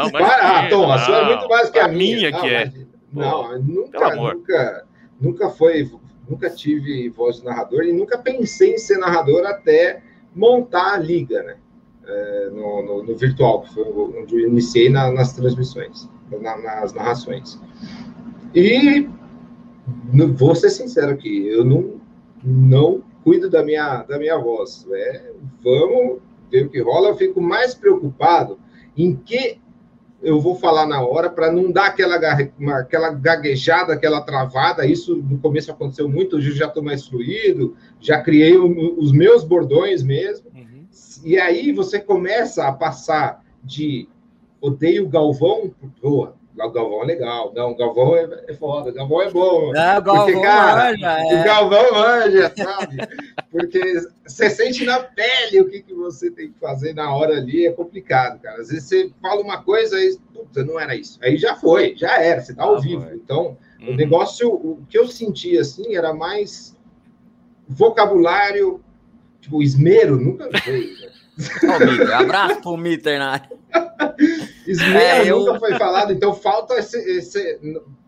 Não, 0.03 0.11
para, 0.11 0.19
imagina, 0.21 0.59
ah, 0.59 0.69
Tom, 0.69 0.91
a 0.91 0.99
sua 0.99 1.15
é 1.17 1.21
não. 1.21 1.27
muito 1.29 1.49
mais 1.49 1.69
que 1.69 1.79
a, 1.79 1.85
A 1.85 1.87
minha. 1.87 2.15
minha 2.17 2.31
Não, 2.31 2.41
que 2.41 2.47
é. 2.47 2.61
imagina. 2.63 2.87
Não, 3.13 3.59
nunca, 3.61 3.99
pelo 3.99 4.11
amor. 4.11 4.35
nunca, 4.35 4.85
nunca 5.21 5.49
foi, 5.49 5.89
nunca 6.27 6.49
tive 6.49 7.07
voz 7.09 7.37
de 7.37 7.45
narrador 7.45 7.83
e 7.83 7.93
nunca 7.93 8.17
pensei 8.17 8.73
em 8.73 8.77
ser 8.77 8.97
narrador 8.97 9.45
até 9.45 10.01
montar 10.35 10.95
a 10.95 10.97
liga, 10.97 11.43
né? 11.43 11.57
É, 12.03 12.49
no, 12.51 12.83
no- 12.83 13.03
no 13.03 13.15
virtual, 13.15 13.61
que 13.61 13.73
foi 13.73 13.83
onde 13.83 14.35
eu 14.41 14.47
iniciei 14.49 14.89
na- 14.89 15.11
nas 15.11 15.33
transmissões, 15.33 16.09
na- 16.41 16.57
nas 16.57 16.93
narrações. 16.93 17.59
E 18.55 19.07
vou 20.35 20.55
ser 20.55 20.69
sincero 20.71 21.11
aqui, 21.11 21.47
eu 21.47 21.63
não, 21.63 22.01
não 22.43 23.03
cuido 23.23 23.49
da 23.49 23.63
minha, 23.63 24.03
da 24.03 24.17
minha 24.17 24.37
voz. 24.37 24.87
É, 24.91 25.31
vamos 25.63 26.19
ver 26.49 26.65
o 26.65 26.69
que 26.69 26.81
rola, 26.81 27.09
eu 27.09 27.15
fico 27.15 27.39
mais 27.39 27.73
preocupado 27.75 28.59
em 28.97 29.15
que 29.15 29.59
eu 30.21 30.39
vou 30.39 30.55
falar 30.55 30.85
na 30.85 31.01
hora 31.01 31.29
para 31.29 31.51
não 31.51 31.71
dar 31.71 31.87
aquela, 31.87 32.15
aquela 32.79 33.11
gaguejada, 33.11 33.93
aquela 33.93 34.21
travada. 34.21 34.85
Isso 34.85 35.15
no 35.15 35.39
começo 35.39 35.71
aconteceu 35.71 36.07
muito, 36.07 36.35
hoje 36.35 36.49
eu 36.49 36.55
já 36.55 36.67
estou 36.67 36.83
mais 36.83 37.07
fluido, 37.07 37.75
já 37.99 38.21
criei 38.21 38.55
o, 38.55 38.99
os 38.99 39.11
meus 39.11 39.43
bordões 39.43 40.03
mesmo. 40.03 40.49
Uhum. 40.53 40.85
E 41.23 41.39
aí 41.39 41.71
você 41.71 41.99
começa 41.99 42.67
a 42.67 42.71
passar 42.71 43.43
de 43.63 44.07
odeio 44.59 45.09
Galvão, 45.09 45.73
boa, 46.01 46.35
o 46.57 46.71
Galvão 46.71 47.03
é 47.03 47.05
legal. 47.05 47.51
Não, 47.55 47.71
o 47.71 47.75
Galvão 47.75 48.15
é, 48.15 48.27
é 48.47 48.53
foda, 48.53 48.89
o 48.89 48.93
Galvão 48.93 49.21
é 49.21 49.31
bom. 49.31 49.71
Não, 49.71 49.97
o 49.97 50.01
Galvão 50.01 50.25
porque, 50.25 50.41
cara, 50.41 50.91
manja, 50.91 51.19
é. 51.19 51.41
O 51.41 51.45
Galvão 51.45 51.91
manja, 51.93 52.53
sabe? 52.55 52.97
Porque 53.49 54.01
você 54.25 54.49
sente 54.49 54.85
na 54.85 54.99
pele 54.99 55.61
o 55.61 55.69
que, 55.69 55.81
que 55.81 55.93
você 55.93 56.29
tem 56.29 56.51
que 56.51 56.59
fazer 56.59 56.93
na 56.93 57.13
hora 57.13 57.37
ali, 57.37 57.65
é 57.65 57.71
complicado, 57.71 58.39
cara. 58.41 58.61
Às 58.61 58.69
vezes 58.69 58.83
você 58.85 59.11
fala 59.21 59.41
uma 59.41 59.63
coisa 59.63 59.99
e, 59.99 60.17
puta, 60.33 60.63
não 60.63 60.79
era 60.79 60.95
isso. 60.95 61.19
Aí 61.21 61.37
já 61.37 61.55
foi, 61.55 61.95
já 61.95 62.21
era, 62.21 62.41
você 62.41 62.53
tá 62.53 62.63
ao 62.63 62.75
ah, 62.75 62.79
vivo. 62.79 63.01
Foi. 63.03 63.15
Então, 63.15 63.57
uhum. 63.79 63.93
o 63.93 63.95
negócio, 63.95 64.49
o 64.49 64.85
que 64.89 64.97
eu 64.97 65.07
senti, 65.07 65.57
assim, 65.57 65.95
era 65.95 66.13
mais 66.13 66.77
vocabulário, 67.67 68.83
tipo, 69.39 69.61
esmero, 69.63 70.17
nunca 70.17 70.49
veio. 70.65 70.95
Né? 70.99 71.11
Abraço 72.13 72.61
pro 72.61 72.77
Mitter 72.77 73.17
na 73.17 73.41
Esmero 74.71 74.97
é, 74.97 75.29
eu... 75.29 75.39
nunca 75.39 75.59
foi 75.59 75.77
falado, 75.77 76.11
então 76.13 76.33
falta 76.33 76.75
esse. 76.75 76.97
esse 76.97 77.59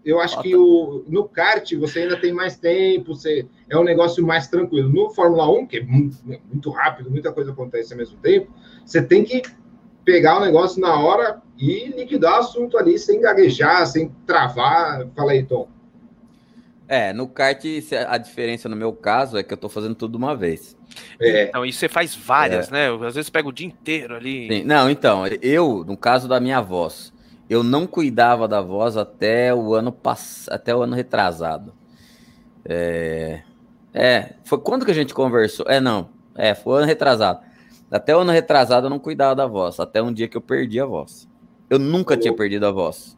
eu 0.03 0.19
acho 0.19 0.35
falta. 0.35 0.49
que 0.49 0.55
o, 0.55 1.05
no 1.07 1.27
kart 1.29 1.71
você 1.75 1.99
ainda 1.99 2.19
tem 2.19 2.33
mais 2.33 2.57
tempo, 2.57 3.15
você, 3.15 3.45
é 3.69 3.77
um 3.77 3.83
negócio 3.83 4.25
mais 4.25 4.47
tranquilo. 4.47 4.89
No 4.89 5.09
Fórmula 5.11 5.49
1, 5.49 5.67
que 5.67 5.77
é 5.77 5.83
muito, 5.83 6.17
muito 6.25 6.69
rápido, 6.71 7.09
muita 7.09 7.31
coisa 7.31 7.51
acontece 7.51 7.93
ao 7.93 7.97
mesmo 7.97 8.17
tempo, 8.17 8.51
você 8.85 9.01
tem 9.01 9.23
que 9.23 9.41
pegar 10.03 10.37
o 10.37 10.41
negócio 10.41 10.81
na 10.81 10.99
hora 10.99 11.41
e 11.57 11.87
liquidar 11.87 12.33
o 12.33 12.39
assunto 12.39 12.77
ali 12.77 12.97
sem 12.99 13.21
gaguejar, 13.21 13.87
sem 13.87 14.09
travar. 14.25 15.07
Fala 15.15 15.31
aí, 15.31 15.43
Tom. 15.43 15.69
É, 16.87 17.13
no 17.13 17.27
kart, 17.27 17.63
a 18.07 18.17
diferença 18.17 18.67
no 18.67 18.75
meu 18.75 18.93
caso 18.93 19.37
é 19.37 19.43
que 19.43 19.53
eu 19.53 19.57
tô 19.57 19.69
fazendo 19.69 19.95
tudo 19.95 20.11
de 20.11 20.17
uma 20.17 20.35
vez. 20.35 20.77
É. 21.19 21.45
Então, 21.45 21.65
isso 21.65 21.79
você 21.79 21.89
faz 21.89 22.15
várias, 22.15 22.69
é. 22.69 22.71
né? 22.71 23.07
Às 23.07 23.15
vezes 23.15 23.29
pega 23.29 23.47
o 23.47 23.53
dia 23.53 23.67
inteiro 23.67 24.15
ali. 24.15 24.47
Sim. 24.47 24.63
Não, 24.63 24.89
então, 24.89 25.23
eu, 25.41 25.83
no 25.85 25.95
caso 25.95 26.27
da 26.27 26.39
minha 26.39 26.61
voz, 26.61 27.13
eu 27.49 27.63
não 27.63 27.87
cuidava 27.87 28.47
da 28.47 28.61
voz 28.61 28.97
até 28.97 29.53
o 29.53 29.73
ano 29.73 29.91
pass... 29.91 30.47
até 30.49 30.75
o 30.75 30.81
ano 30.81 30.95
retrasado. 30.95 31.73
É... 32.65 33.41
é, 33.93 34.33
foi 34.43 34.57
quando 34.59 34.85
que 34.85 34.91
a 34.91 34.95
gente 34.95 35.13
conversou? 35.13 35.65
É, 35.67 35.79
não, 35.79 36.09
é, 36.35 36.53
foi 36.53 36.73
o 36.73 36.75
ano 36.77 36.87
retrasado. 36.87 37.39
Até 37.89 38.15
o 38.15 38.19
ano 38.19 38.31
retrasado 38.31 38.87
eu 38.87 38.89
não 38.89 38.99
cuidava 38.99 39.35
da 39.35 39.45
voz, 39.45 39.79
até 39.79 40.01
um 40.01 40.11
dia 40.11 40.27
que 40.27 40.35
eu 40.35 40.41
perdi 40.41 40.79
a 40.79 40.85
voz. 40.85 41.29
Eu 41.69 41.79
nunca 41.79 42.17
tinha 42.17 42.33
perdido 42.33 42.65
a 42.65 42.71
voz. 42.71 43.17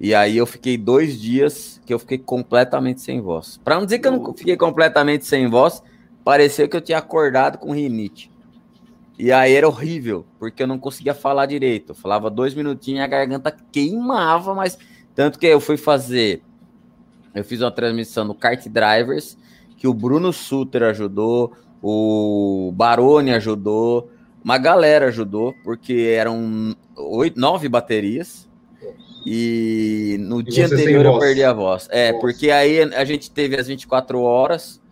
E 0.00 0.14
aí 0.14 0.36
eu 0.36 0.46
fiquei 0.46 0.76
dois 0.76 1.20
dias 1.20 1.80
que 1.86 1.94
eu 1.94 1.98
fiquei 1.98 2.18
completamente 2.18 3.00
sem 3.00 3.20
voz. 3.20 3.60
Para 3.62 3.76
não 3.76 3.84
dizer 3.84 3.98
que 4.00 4.08
eu 4.08 4.12
não 4.12 4.34
fiquei 4.34 4.56
completamente 4.56 5.24
sem 5.26 5.48
voz, 5.48 5.82
pareceu 6.24 6.68
que 6.68 6.76
eu 6.76 6.80
tinha 6.80 6.98
acordado 6.98 7.58
com 7.58 7.72
rinite. 7.72 8.30
E 9.18 9.30
aí 9.30 9.54
era 9.54 9.68
horrível, 9.68 10.26
porque 10.38 10.62
eu 10.62 10.66
não 10.66 10.78
conseguia 10.78 11.14
falar 11.14 11.46
direito. 11.46 11.90
Eu 11.90 11.94
falava 11.94 12.28
dois 12.28 12.54
minutinhos 12.54 13.00
e 13.00 13.02
a 13.02 13.06
garganta 13.06 13.54
queimava, 13.70 14.54
mas 14.54 14.76
tanto 15.14 15.38
que 15.38 15.46
eu 15.46 15.60
fui 15.60 15.76
fazer. 15.76 16.42
Eu 17.34 17.44
fiz 17.44 17.60
uma 17.60 17.70
transmissão 17.70 18.24
no 18.24 18.34
Kart 18.34 18.66
Drivers, 18.66 19.38
que 19.76 19.86
o 19.86 19.94
Bruno 19.94 20.32
Suter 20.32 20.82
ajudou, 20.82 21.52
o 21.82 22.72
Baroni 22.74 23.32
ajudou, 23.32 24.10
uma 24.44 24.58
galera 24.58 25.06
ajudou, 25.06 25.54
porque 25.62 26.14
eram 26.16 26.76
oito, 26.96 27.38
nove 27.38 27.68
baterias. 27.68 28.48
E 29.24 30.16
no 30.20 30.40
e 30.40 30.44
dia 30.44 30.66
anterior 30.66 31.04
eu 31.04 31.18
perdi 31.18 31.44
a 31.44 31.52
voz. 31.52 31.88
É, 31.90 32.08
Nossa. 32.08 32.20
porque 32.20 32.50
aí 32.50 32.80
a 32.80 33.04
gente 33.04 33.30
teve 33.30 33.56
as 33.58 33.66
24 33.66 34.20
horas 34.20 34.82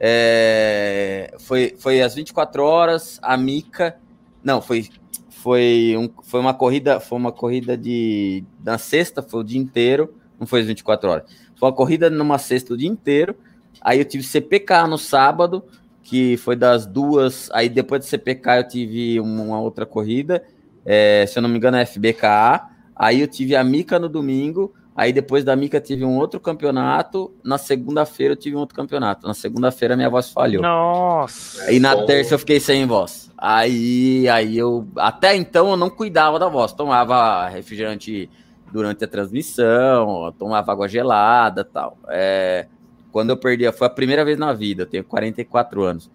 é, 0.00 1.34
foi, 1.38 1.74
foi 1.78 2.00
às 2.00 2.14
24 2.14 2.62
horas, 2.62 3.18
a 3.22 3.36
Mica. 3.36 3.96
Não, 4.42 4.62
foi, 4.62 4.88
foi, 5.30 5.94
um, 5.98 6.08
foi 6.22 6.40
uma 6.40 6.54
corrida, 6.54 7.00
foi 7.00 7.18
uma 7.18 7.32
corrida 7.32 7.76
de. 7.76 8.44
Na 8.64 8.78
sexta, 8.78 9.22
foi 9.22 9.40
o 9.40 9.44
dia 9.44 9.58
inteiro, 9.58 10.14
não 10.38 10.46
foi 10.46 10.60
às 10.60 10.66
24 10.66 11.10
horas. 11.10 11.24
Foi 11.56 11.68
uma 11.68 11.74
corrida 11.74 12.08
numa 12.08 12.38
sexta 12.38 12.74
o 12.74 12.76
dia 12.76 12.88
inteiro. 12.88 13.34
Aí 13.80 13.98
eu 13.98 14.04
tive 14.04 14.22
CPK 14.22 14.86
no 14.88 14.98
sábado, 14.98 15.64
que 16.02 16.36
foi 16.36 16.54
das 16.54 16.86
duas. 16.86 17.50
Aí 17.52 17.68
depois 17.68 18.00
do 18.00 18.08
CPK 18.08 18.50
eu 18.58 18.68
tive 18.68 19.20
uma 19.20 19.60
outra 19.60 19.84
corrida, 19.84 20.44
é, 20.84 21.24
se 21.26 21.38
eu 21.38 21.42
não 21.42 21.48
me 21.48 21.56
engano, 21.56 21.76
é 21.76 21.84
FBKA. 21.84 22.77
Aí 22.98 23.20
eu 23.20 23.28
tive 23.28 23.54
a 23.54 23.62
Mica 23.62 23.98
no 23.98 24.08
domingo. 24.08 24.74
Aí 24.96 25.12
depois 25.12 25.44
da 25.44 25.54
Mica 25.54 25.80
tive 25.80 26.04
um 26.04 26.16
outro 26.16 26.40
campeonato. 26.40 27.32
Na 27.44 27.56
segunda-feira 27.56 28.32
eu 28.32 28.36
tive 28.36 28.56
um 28.56 28.58
outro 28.58 28.74
campeonato. 28.74 29.28
Na 29.28 29.34
segunda-feira 29.34 29.96
minha 29.96 30.10
voz 30.10 30.30
falhou. 30.30 30.60
Nossa. 30.60 31.70
E 31.70 31.78
na 31.78 32.04
terça 32.04 32.34
eu 32.34 32.38
fiquei 32.38 32.58
sem 32.58 32.84
voz. 32.84 33.30
Aí, 33.38 34.28
aí 34.28 34.58
eu 34.58 34.88
até 34.96 35.36
então 35.36 35.70
eu 35.70 35.76
não 35.76 35.88
cuidava 35.88 36.36
da 36.36 36.48
voz. 36.48 36.72
Tomava 36.72 37.48
refrigerante 37.48 38.28
durante 38.72 39.04
a 39.04 39.08
transmissão, 39.08 40.34
tomava 40.36 40.72
água 40.72 40.88
gelada, 40.88 41.64
tal. 41.64 41.96
É, 42.08 42.66
quando 43.12 43.30
eu 43.30 43.36
perdi, 43.36 43.70
foi 43.70 43.86
a 43.86 43.90
primeira 43.90 44.24
vez 44.24 44.36
na 44.36 44.52
vida. 44.52 44.82
Eu 44.82 44.86
tenho 44.86 45.04
44 45.04 45.84
anos 45.84 46.10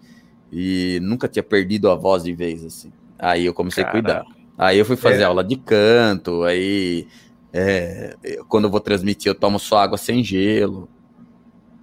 e 0.51 0.99
nunca 1.01 1.29
tinha 1.29 1.41
perdido 1.41 1.89
a 1.89 1.95
voz 1.95 2.23
de 2.23 2.33
vez 2.33 2.65
assim. 2.65 2.91
Aí 3.17 3.45
eu 3.45 3.53
comecei 3.53 3.83
a 3.83 3.87
cuidar. 3.87 4.25
Aí 4.63 4.79
eu 4.79 4.85
fui 4.85 4.95
fazer 4.95 5.23
é. 5.23 5.25
aula 5.25 5.43
de 5.43 5.57
canto, 5.57 6.43
aí 6.43 7.05
é, 7.51 8.15
quando 8.47 8.63
eu 8.63 8.69
vou 8.69 8.79
transmitir, 8.79 9.29
eu 9.29 9.35
tomo 9.35 9.59
só 9.59 9.79
água 9.79 9.97
sem 9.97 10.23
gelo. 10.23 10.87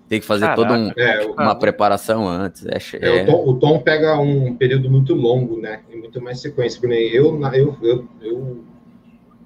Tem 0.09 0.19
que 0.19 0.25
fazer 0.25 0.53
toda 0.55 0.73
um, 0.73 0.91
é, 0.97 1.27
uma 1.39 1.55
preparação 1.55 2.27
antes. 2.27 2.65
É, 2.67 2.79
é, 3.01 3.23
o, 3.23 3.27
Tom, 3.27 3.49
o, 3.49 3.55
Tom, 3.59 3.79
pega 3.81 4.19
um 4.19 4.57
período 4.57 4.91
muito 4.91 5.15
longo, 5.15 5.61
né? 5.61 5.81
E 5.93 5.97
muito 5.97 6.23
mais 6.23 6.41
sequência. 6.41 6.81
Eu, 6.85 7.39
eu, 7.53 7.77
eu, 7.83 8.09
eu, 8.23 8.65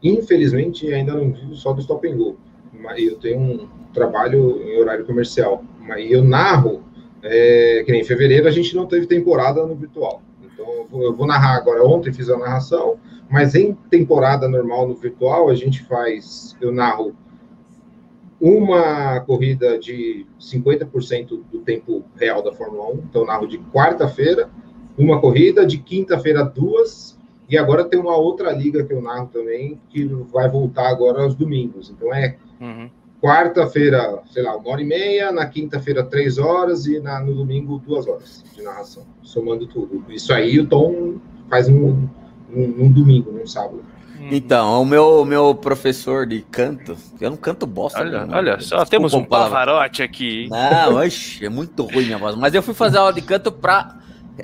infelizmente, 0.00 0.90
ainda 0.94 1.12
não 1.12 1.32
vivo 1.32 1.56
só 1.56 1.72
do 1.72 1.80
Stop 1.80 2.08
and 2.08 2.16
Go. 2.16 2.38
Mas 2.72 3.02
eu 3.02 3.16
tenho 3.16 3.40
um 3.40 3.68
trabalho 3.92 4.62
em 4.62 4.78
horário 4.78 5.04
comercial. 5.04 5.62
Mas 5.80 6.08
eu 6.08 6.22
narro, 6.22 6.84
é, 7.20 7.82
que 7.84 7.90
nem 7.90 8.00
em 8.00 8.04
fevereiro 8.04 8.46
a 8.46 8.52
gente 8.52 8.76
não 8.76 8.86
teve 8.86 9.06
temporada 9.06 9.66
no 9.66 9.74
virtual. 9.74 10.22
Eu 10.58 10.86
vou, 10.90 11.02
eu 11.02 11.14
vou 11.14 11.26
narrar 11.26 11.56
agora. 11.56 11.84
Ontem 11.84 12.12
fiz 12.12 12.28
a 12.28 12.38
narração, 12.38 12.96
mas 13.30 13.54
em 13.54 13.74
temporada 13.90 14.48
normal 14.48 14.88
no 14.88 14.94
virtual, 14.94 15.48
a 15.48 15.54
gente 15.54 15.82
faz, 15.84 16.56
eu 16.60 16.72
narro 16.72 17.14
uma 18.40 19.20
corrida 19.20 19.78
de 19.78 20.26
50% 20.40 21.40
do 21.50 21.60
tempo 21.60 22.04
real 22.16 22.42
da 22.42 22.52
Fórmula 22.52 22.92
1. 22.92 22.94
Então, 23.08 23.22
eu 23.22 23.26
narro 23.26 23.46
de 23.46 23.58
quarta-feira, 23.58 24.50
uma 24.98 25.20
corrida, 25.20 25.64
de 25.64 25.78
quinta-feira, 25.78 26.44
duas. 26.44 27.18
E 27.48 27.56
agora 27.56 27.84
tem 27.84 27.98
uma 27.98 28.16
outra 28.16 28.52
liga 28.52 28.84
que 28.84 28.92
eu 28.92 29.00
narro 29.00 29.28
também, 29.32 29.80
que 29.88 30.04
vai 30.04 30.48
voltar 30.48 30.88
agora 30.88 31.22
aos 31.22 31.34
domingos. 31.34 31.90
Então, 31.90 32.12
é 32.12 32.36
uhum. 32.60 32.90
Quarta-feira, 33.24 34.22
sei 34.30 34.42
lá, 34.42 34.54
uma 34.54 34.68
hora 34.68 34.82
e 34.82 34.84
meia, 34.84 35.32
na 35.32 35.46
quinta-feira, 35.46 36.04
três 36.04 36.36
horas, 36.36 36.84
e 36.84 37.00
na, 37.00 37.20
no 37.20 37.34
domingo, 37.34 37.78
duas 37.78 38.06
horas 38.06 38.44
de 38.54 38.60
narração, 38.60 39.06
somando 39.22 39.66
tudo. 39.66 40.04
Isso 40.10 40.30
aí 40.34 40.60
o 40.60 40.66
Tom 40.66 41.14
faz 41.48 41.66
um 41.66 42.06
num, 42.50 42.68
num 42.68 42.92
domingo, 42.92 43.32
num 43.32 43.46
sábado. 43.46 43.82
Então, 44.30 44.82
o 44.82 44.84
meu, 44.84 45.24
meu 45.24 45.54
professor 45.54 46.26
de 46.26 46.42
canto, 46.42 46.96
eu 47.18 47.30
não 47.30 47.36
canto 47.36 47.66
bosta. 47.66 48.00
Olha, 48.00 48.26
olha 48.30 48.60
só, 48.60 48.84
temos 48.84 49.14
um 49.14 49.24
pavarote 49.24 50.02
aqui. 50.02 50.46
Não, 50.50 50.96
oxe, 50.96 51.44
é 51.44 51.48
muito 51.48 51.82
ruim 51.82 52.04
minha 52.04 52.18
voz. 52.18 52.34
Mas 52.36 52.54
eu 52.54 52.62
fui 52.62 52.74
fazer 52.74 52.98
aula 52.98 53.12
de 53.12 53.22
canto 53.22 53.50
pra, 53.50 53.98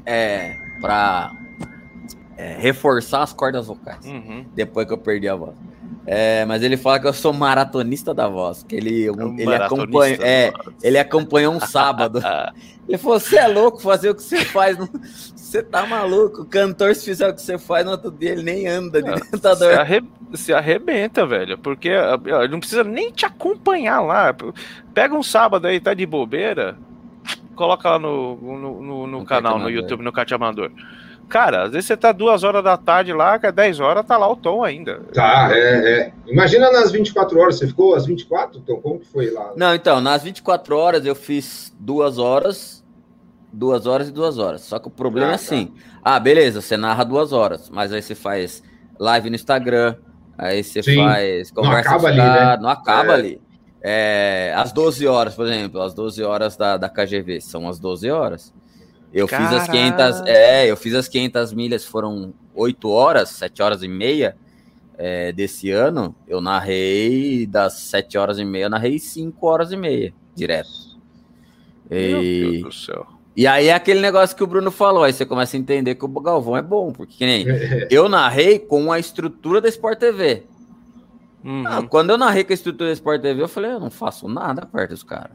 é, 0.06 0.56
pra 0.80 1.32
é, 2.36 2.56
reforçar 2.58 3.22
as 3.22 3.32
cordas 3.32 3.66
vocais. 3.66 4.04
Uhum. 4.06 4.46
Depois 4.54 4.86
que 4.86 4.92
eu 4.92 4.98
perdi 4.98 5.28
a 5.28 5.36
voz. 5.36 5.54
É, 6.06 6.44
mas 6.44 6.62
ele 6.62 6.76
fala 6.76 6.98
que 6.98 7.06
eu 7.06 7.12
sou 7.12 7.32
maratonista 7.32 8.12
da 8.14 8.28
voz, 8.28 8.62
que 8.62 8.74
ele, 8.74 9.06
é 9.06 9.12
um 9.12 9.38
ele 9.38 9.54
acompanha, 9.54 10.18
é, 10.20 10.52
ele 10.82 10.98
acompanhou 10.98 11.54
um 11.54 11.60
sábado. 11.60 12.20
ele 12.88 12.98
falou: 12.98 13.20
"Você 13.20 13.38
é 13.38 13.46
louco 13.46 13.80
fazer 13.80 14.10
o 14.10 14.14
que 14.14 14.22
você 14.22 14.44
faz, 14.44 14.76
você 15.50 15.62
tá 15.62 15.86
maluco? 15.86 16.42
O 16.42 16.44
cantor 16.46 16.94
se 16.94 17.04
fizer 17.04 17.28
o 17.28 17.34
que 17.34 17.42
você 17.42 17.58
faz 17.58 17.84
no 17.84 17.92
outro 17.92 18.10
dia 18.10 18.30
ele 18.30 18.42
nem 18.42 18.66
anda 18.66 19.02
de 19.02 19.10
dentador. 19.30 19.72
Se, 19.72 19.78
arre, 19.78 20.02
se 20.34 20.52
arrebenta, 20.52 21.26
velho, 21.26 21.58
porque 21.58 21.90
não 22.50 22.60
precisa 22.60 22.84
nem 22.84 23.10
te 23.10 23.26
acompanhar 23.26 24.00
lá. 24.00 24.34
Pega 24.94 25.14
um 25.14 25.22
sábado 25.22 25.66
aí, 25.66 25.80
tá 25.80 25.92
de 25.92 26.06
bobeira, 26.06 26.78
coloca 27.54 27.90
lá 27.90 27.98
no, 27.98 28.36
no, 28.36 28.82
no, 28.82 29.06
no 29.06 29.24
canal, 29.24 29.58
no 29.58 29.68
YouTube, 29.68 30.02
no 30.02 30.12
Cate 30.12 30.34
Amador. 30.34 30.70
Cara, 31.30 31.62
às 31.64 31.70
vezes 31.72 31.86
você 31.86 31.96
tá 31.96 32.12
duas 32.12 32.42
horas 32.44 32.62
da 32.62 32.76
tarde 32.76 33.12
lá, 33.12 33.38
que 33.38 33.46
é 33.46 33.52
10 33.52 33.80
horas, 33.80 34.04
tá 34.04 34.18
lá 34.18 34.28
o 34.28 34.36
Tom 34.36 34.62
ainda. 34.62 35.00
Tá, 35.14 35.48
é, 35.52 36.00
é. 36.00 36.12
Imagina 36.26 36.70
nas 36.70 36.90
24 36.92 37.38
horas, 37.40 37.56
você 37.58 37.66
ficou 37.68 37.94
às 37.94 38.04
24, 38.04 38.60
Tom? 38.60 38.76
Como 38.80 38.98
que 39.00 39.06
foi 39.06 39.30
lá? 39.30 39.52
Não, 39.56 39.74
então, 39.74 40.00
nas 40.00 40.22
24 40.22 40.76
horas 40.76 41.06
eu 41.06 41.14
fiz 41.14 41.72
duas 41.78 42.18
horas, 42.18 42.84
duas 43.52 43.86
horas 43.86 44.08
e 44.08 44.12
duas 44.12 44.38
horas. 44.38 44.60
Só 44.62 44.78
que 44.78 44.88
o 44.88 44.90
problema 44.90 45.28
ah, 45.28 45.32
é 45.32 45.34
assim. 45.36 45.66
Tá. 45.66 45.72
Ah, 46.16 46.20
beleza, 46.20 46.60
você 46.60 46.76
narra 46.76 47.04
duas 47.04 47.32
horas, 47.32 47.70
mas 47.70 47.92
aí 47.92 48.02
você 48.02 48.14
faz 48.14 48.62
live 48.98 49.30
no 49.30 49.36
Instagram, 49.36 49.94
Aí 50.42 50.64
você 50.64 50.82
Sim. 50.82 50.96
faz, 50.96 51.52
Não 51.52 51.62
conversa 51.62 51.90
acaba 51.90 52.08
com 52.08 52.14
os 52.14 52.18
ali, 52.18 52.40
né? 52.40 52.56
não 52.62 52.70
acaba 52.70 53.12
É. 53.12 53.14
ali. 53.14 53.40
É, 53.82 54.54
às 54.56 54.72
12 54.72 55.06
horas, 55.06 55.34
por 55.34 55.46
exemplo, 55.46 55.82
às 55.82 55.92
12 55.92 56.22
horas 56.22 56.56
da, 56.56 56.78
da 56.78 56.88
KGV, 56.88 57.42
são 57.42 57.68
as 57.68 57.78
12 57.78 58.10
horas. 58.10 58.52
Eu 59.12 59.26
fiz 59.26 59.38
as 59.40 59.66
Caraca. 59.66 59.72
500, 59.72 60.22
é, 60.26 60.66
eu 60.70 60.76
fiz 60.76 60.94
as 60.94 61.08
500 61.08 61.52
milhas, 61.52 61.84
foram 61.84 62.32
8 62.54 62.88
horas, 62.88 63.30
7 63.30 63.60
horas 63.62 63.82
e 63.82 63.88
meia 63.88 64.36
é, 64.96 65.32
desse 65.32 65.70
ano. 65.70 66.14
Eu 66.28 66.40
narrei 66.40 67.46
das 67.46 67.74
7 67.74 68.16
horas 68.16 68.38
e 68.38 68.44
meia, 68.44 68.64
eu 68.64 68.70
narrei 68.70 68.98
5 68.98 69.46
horas 69.46 69.72
e 69.72 69.76
meia, 69.76 70.12
direto. 70.34 70.68
Meu 71.90 72.22
E, 72.22 72.40
Deus 72.60 72.62
do 72.62 72.72
céu. 72.72 73.06
e 73.36 73.46
aí 73.48 73.66
é 73.66 73.74
aquele 73.74 74.00
negócio 74.00 74.36
que 74.36 74.44
o 74.44 74.46
Bruno 74.46 74.70
falou, 74.70 75.02
aí 75.02 75.12
você 75.12 75.26
começa 75.26 75.56
a 75.56 75.60
entender 75.60 75.96
que 75.96 76.04
o 76.04 76.08
Galvão 76.08 76.56
é 76.56 76.62
bom, 76.62 76.92
porque 76.92 77.16
que 77.18 77.26
nem 77.26 77.44
eu 77.90 78.08
narrei 78.08 78.58
com 78.60 78.92
a 78.92 78.98
estrutura 79.00 79.60
da 79.60 79.68
Sport 79.68 79.98
TV. 79.98 80.44
Uhum. 81.42 81.64
Ah, 81.66 81.82
quando 81.82 82.10
eu 82.10 82.18
narrei 82.18 82.44
com 82.44 82.52
a 82.52 82.54
estrutura 82.54 82.90
da 82.90 82.92
Sport 82.92 83.20
TV, 83.22 83.42
eu 83.42 83.48
falei, 83.48 83.72
eu 83.72 83.80
não 83.80 83.90
faço 83.90 84.28
nada 84.28 84.66
perto 84.66 84.90
dos 84.90 85.02
caras. 85.02 85.32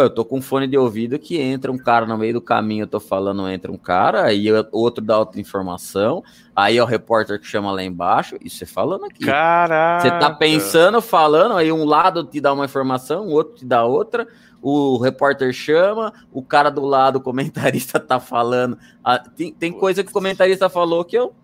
Eu 0.00 0.10
tô 0.10 0.24
com 0.24 0.38
um 0.38 0.42
fone 0.42 0.66
de 0.66 0.76
ouvido 0.76 1.18
que 1.18 1.40
entra 1.40 1.70
um 1.70 1.78
cara 1.78 2.04
no 2.06 2.18
meio 2.18 2.34
do 2.34 2.40
caminho, 2.40 2.82
eu 2.82 2.88
tô 2.88 2.98
falando, 2.98 3.48
entra 3.48 3.70
um 3.70 3.76
cara, 3.76 4.24
aí 4.24 4.46
outro 4.72 5.04
dá 5.04 5.18
outra 5.18 5.40
informação, 5.40 6.22
aí 6.54 6.78
é 6.78 6.82
o 6.82 6.86
repórter 6.86 7.38
que 7.38 7.46
chama 7.46 7.70
lá 7.70 7.82
embaixo, 7.82 8.36
e 8.40 8.50
você 8.50 8.66
falando 8.66 9.04
aqui. 9.04 9.24
Caraca. 9.24 10.02
Você 10.02 10.10
tá 10.10 10.30
pensando, 10.30 11.00
falando, 11.00 11.54
aí 11.54 11.70
um 11.70 11.84
lado 11.84 12.24
te 12.24 12.40
dá 12.40 12.52
uma 12.52 12.64
informação, 12.64 13.26
o 13.26 13.30
outro 13.30 13.56
te 13.56 13.64
dá 13.64 13.84
outra, 13.84 14.26
o 14.60 14.96
repórter 14.96 15.52
chama, 15.52 16.12
o 16.32 16.42
cara 16.42 16.70
do 16.70 16.84
lado, 16.84 17.16
o 17.16 17.20
comentarista 17.20 18.00
tá 18.00 18.18
falando. 18.18 18.78
Ah, 19.04 19.18
tem, 19.18 19.52
tem 19.52 19.70
coisa 19.70 20.02
que 20.02 20.10
o 20.10 20.12
comentarista 20.12 20.70
falou 20.70 21.04
que 21.04 21.16
eu. 21.16 21.34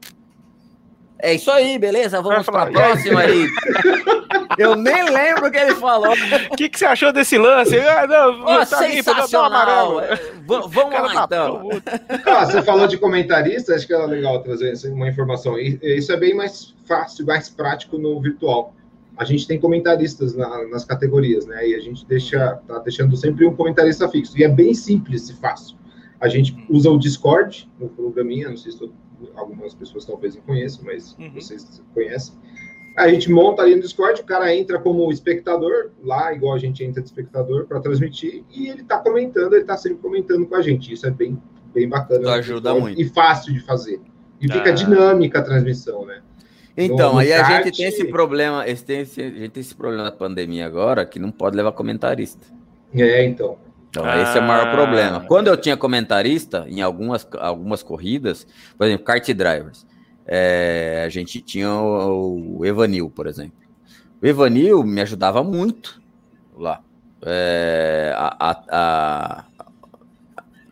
É 1.18 1.34
isso 1.34 1.50
aí, 1.50 1.78
beleza? 1.78 2.22
Vamos 2.22 2.46
pra 2.46 2.66
próxima 2.66 3.20
aí. 3.20 3.46
Eu 4.58 4.74
nem 4.76 5.04
lembro 5.10 5.46
o 5.46 5.50
que 5.50 5.56
ele 5.58 5.74
falou. 5.76 6.12
O 6.50 6.56
que, 6.56 6.68
que 6.68 6.78
você 6.78 6.84
achou 6.86 7.12
desse 7.12 7.38
lance? 7.38 7.78
Ah, 7.78 8.06
não, 8.06 8.42
Ó, 8.44 8.64
tá 8.64 8.86
limpo, 8.86 9.10
amarelo. 9.10 10.00
É, 10.00 10.16
Vamos 10.46 10.72
Cara, 10.74 11.02
lá, 11.12 11.26
tá 11.28 11.36
então. 11.46 11.68
Ah, 12.26 12.46
você 12.46 12.62
falou 12.62 12.86
de 12.86 12.98
comentarista, 12.98 13.74
acho 13.74 13.86
que 13.86 13.94
era 13.94 14.04
legal 14.06 14.42
trazer 14.42 14.72
essa- 14.72 14.88
uma 14.88 15.08
informação. 15.08 15.58
Isso 15.58 16.12
é 16.12 16.16
bem 16.16 16.34
mais 16.34 16.74
fácil, 16.86 17.24
mais 17.26 17.48
prático 17.48 17.96
no 17.98 18.20
virtual. 18.20 18.74
A 19.16 19.24
gente 19.24 19.46
tem 19.46 19.60
comentaristas 19.60 20.34
na- 20.34 20.66
nas 20.68 20.84
categorias, 20.84 21.46
né? 21.46 21.68
E 21.68 21.74
a 21.74 21.80
gente 21.80 22.04
deixa, 22.06 22.58
tá 22.66 22.78
deixando 22.78 23.16
sempre 23.16 23.46
um 23.46 23.54
comentarista 23.54 24.08
fixo. 24.08 24.38
E 24.38 24.44
é 24.44 24.48
bem 24.48 24.72
simples 24.74 25.28
e 25.28 25.34
fácil. 25.34 25.76
A 26.20 26.28
gente 26.28 26.56
usa 26.68 26.90
o 26.90 26.98
Discord, 26.98 27.70
no 27.78 27.88
programinha, 27.88 28.48
não 28.48 28.56
sei 28.56 28.72
se 28.72 28.78
todo- 28.78 28.94
algumas 29.36 29.74
pessoas 29.74 30.04
talvez 30.06 30.34
não 30.34 30.42
conheçam, 30.42 30.82
mas 30.84 31.14
Uhum. 31.18 31.30
vocês 31.34 31.82
conhecem. 31.94 32.34
A 32.96 33.08
gente 33.08 33.30
monta 33.30 33.62
ali 33.62 33.74
no 33.76 33.80
Discord, 33.82 34.20
o 34.20 34.24
cara 34.24 34.54
entra 34.54 34.78
como 34.78 35.10
espectador, 35.12 35.90
lá, 36.02 36.32
igual 36.34 36.54
a 36.54 36.58
gente 36.58 36.84
entra 36.84 37.00
de 37.00 37.08
espectador 37.08 37.66
para 37.66 37.80
transmitir, 37.80 38.44
e 38.50 38.68
ele 38.68 38.82
tá 38.82 38.98
comentando, 38.98 39.54
ele 39.54 39.64
tá 39.64 39.76
sempre 39.76 39.98
comentando 39.98 40.46
com 40.46 40.54
a 40.56 40.60
gente. 40.62 40.92
Isso 40.92 41.06
é 41.06 41.10
bem, 41.10 41.40
bem 41.72 41.88
bacana. 41.88 42.20
Isso 42.20 42.30
ajuda 42.30 42.70
Então, 42.70 42.80
muito. 42.80 43.00
E 43.00 43.08
fácil 43.08 43.52
de 43.54 43.60
fazer. 43.60 44.00
E 44.40 44.50
Ah. 44.50 44.54
fica 44.54 44.72
dinâmica 44.72 45.38
a 45.38 45.42
transmissão, 45.42 46.04
né? 46.04 46.20
Então, 46.76 47.08
No- 47.10 47.14
no 47.14 47.18
aí 47.20 47.32
a 47.32 47.42
kart- 47.42 47.64
gente 47.64 47.76
tem 47.76 47.86
esse 47.86 48.04
problema, 48.06 48.66
esse, 48.68 48.84
tem 48.84 49.00
esse- 49.00 49.20
a 49.20 49.24
gente 49.30 49.50
tem 49.50 49.60
esse 49.60 49.74
problema 49.74 50.04
da 50.04 50.12
pandemia 50.12 50.66
agora, 50.66 51.04
que 51.06 51.18
não 51.18 51.30
pode 51.30 51.56
levar 51.56 51.72
comentarista. 51.72 52.46
É, 52.94 53.24
então. 53.24 53.56
Então, 53.88 54.04
esse 54.22 54.38
é 54.38 54.40
o 54.40 54.44
maior 54.46 54.68
Ah. 54.68 54.70
problema. 54.72 55.20
Quando 55.26 55.48
eu 55.48 55.56
tinha 55.56 55.76
comentarista, 55.76 56.64
em 56.68 56.80
algumas, 56.80 57.26
algumas 57.38 57.82
corridas, 57.82 58.46
por 58.78 58.86
exemplo, 58.86 59.04
kart 59.04 59.26
drivers, 59.32 59.84
é, 60.30 61.02
a 61.04 61.08
gente 61.10 61.40
tinha 61.40 61.72
o, 61.74 62.60
o 62.60 62.64
Evanil, 62.66 63.10
por 63.10 63.26
exemplo. 63.26 63.58
O 64.22 64.26
Evanil 64.26 64.84
me 64.84 65.00
ajudava 65.00 65.42
muito 65.44 66.00
lá. 66.56 66.80
é, 67.22 68.14
a- 68.16 68.36
a- 68.50 68.64
a- 68.70 69.44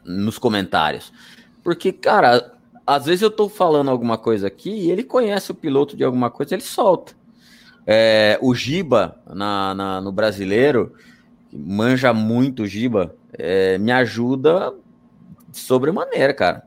nos 0.04 0.38
comentários. 0.38 1.12
Porque, 1.62 1.92
cara, 1.92 2.52
às 2.86 3.04
vezes 3.06 3.20
eu 3.22 3.30
tô 3.30 3.48
falando 3.48 3.90
alguma 3.90 4.16
coisa 4.16 4.46
aqui 4.46 4.70
e 4.70 4.90
ele 4.90 5.02
conhece 5.04 5.50
o 5.50 5.54
piloto 5.54 5.96
de 5.96 6.04
alguma 6.04 6.30
coisa, 6.30 6.54
ele 6.54 6.62
solta. 6.62 7.12
É, 7.86 8.38
o 8.40 8.54
Giba, 8.54 9.16
na, 9.26 9.74
na- 9.74 10.00
no 10.00 10.12
brasileiro, 10.12 10.94
manja 11.52 12.12
muito 12.14 12.62
o 12.62 12.66
Giba, 12.66 13.14
é, 13.32 13.76
me 13.78 13.92
ajuda 13.92 14.72
sobremaneira, 15.52 16.32
cara. 16.32 16.62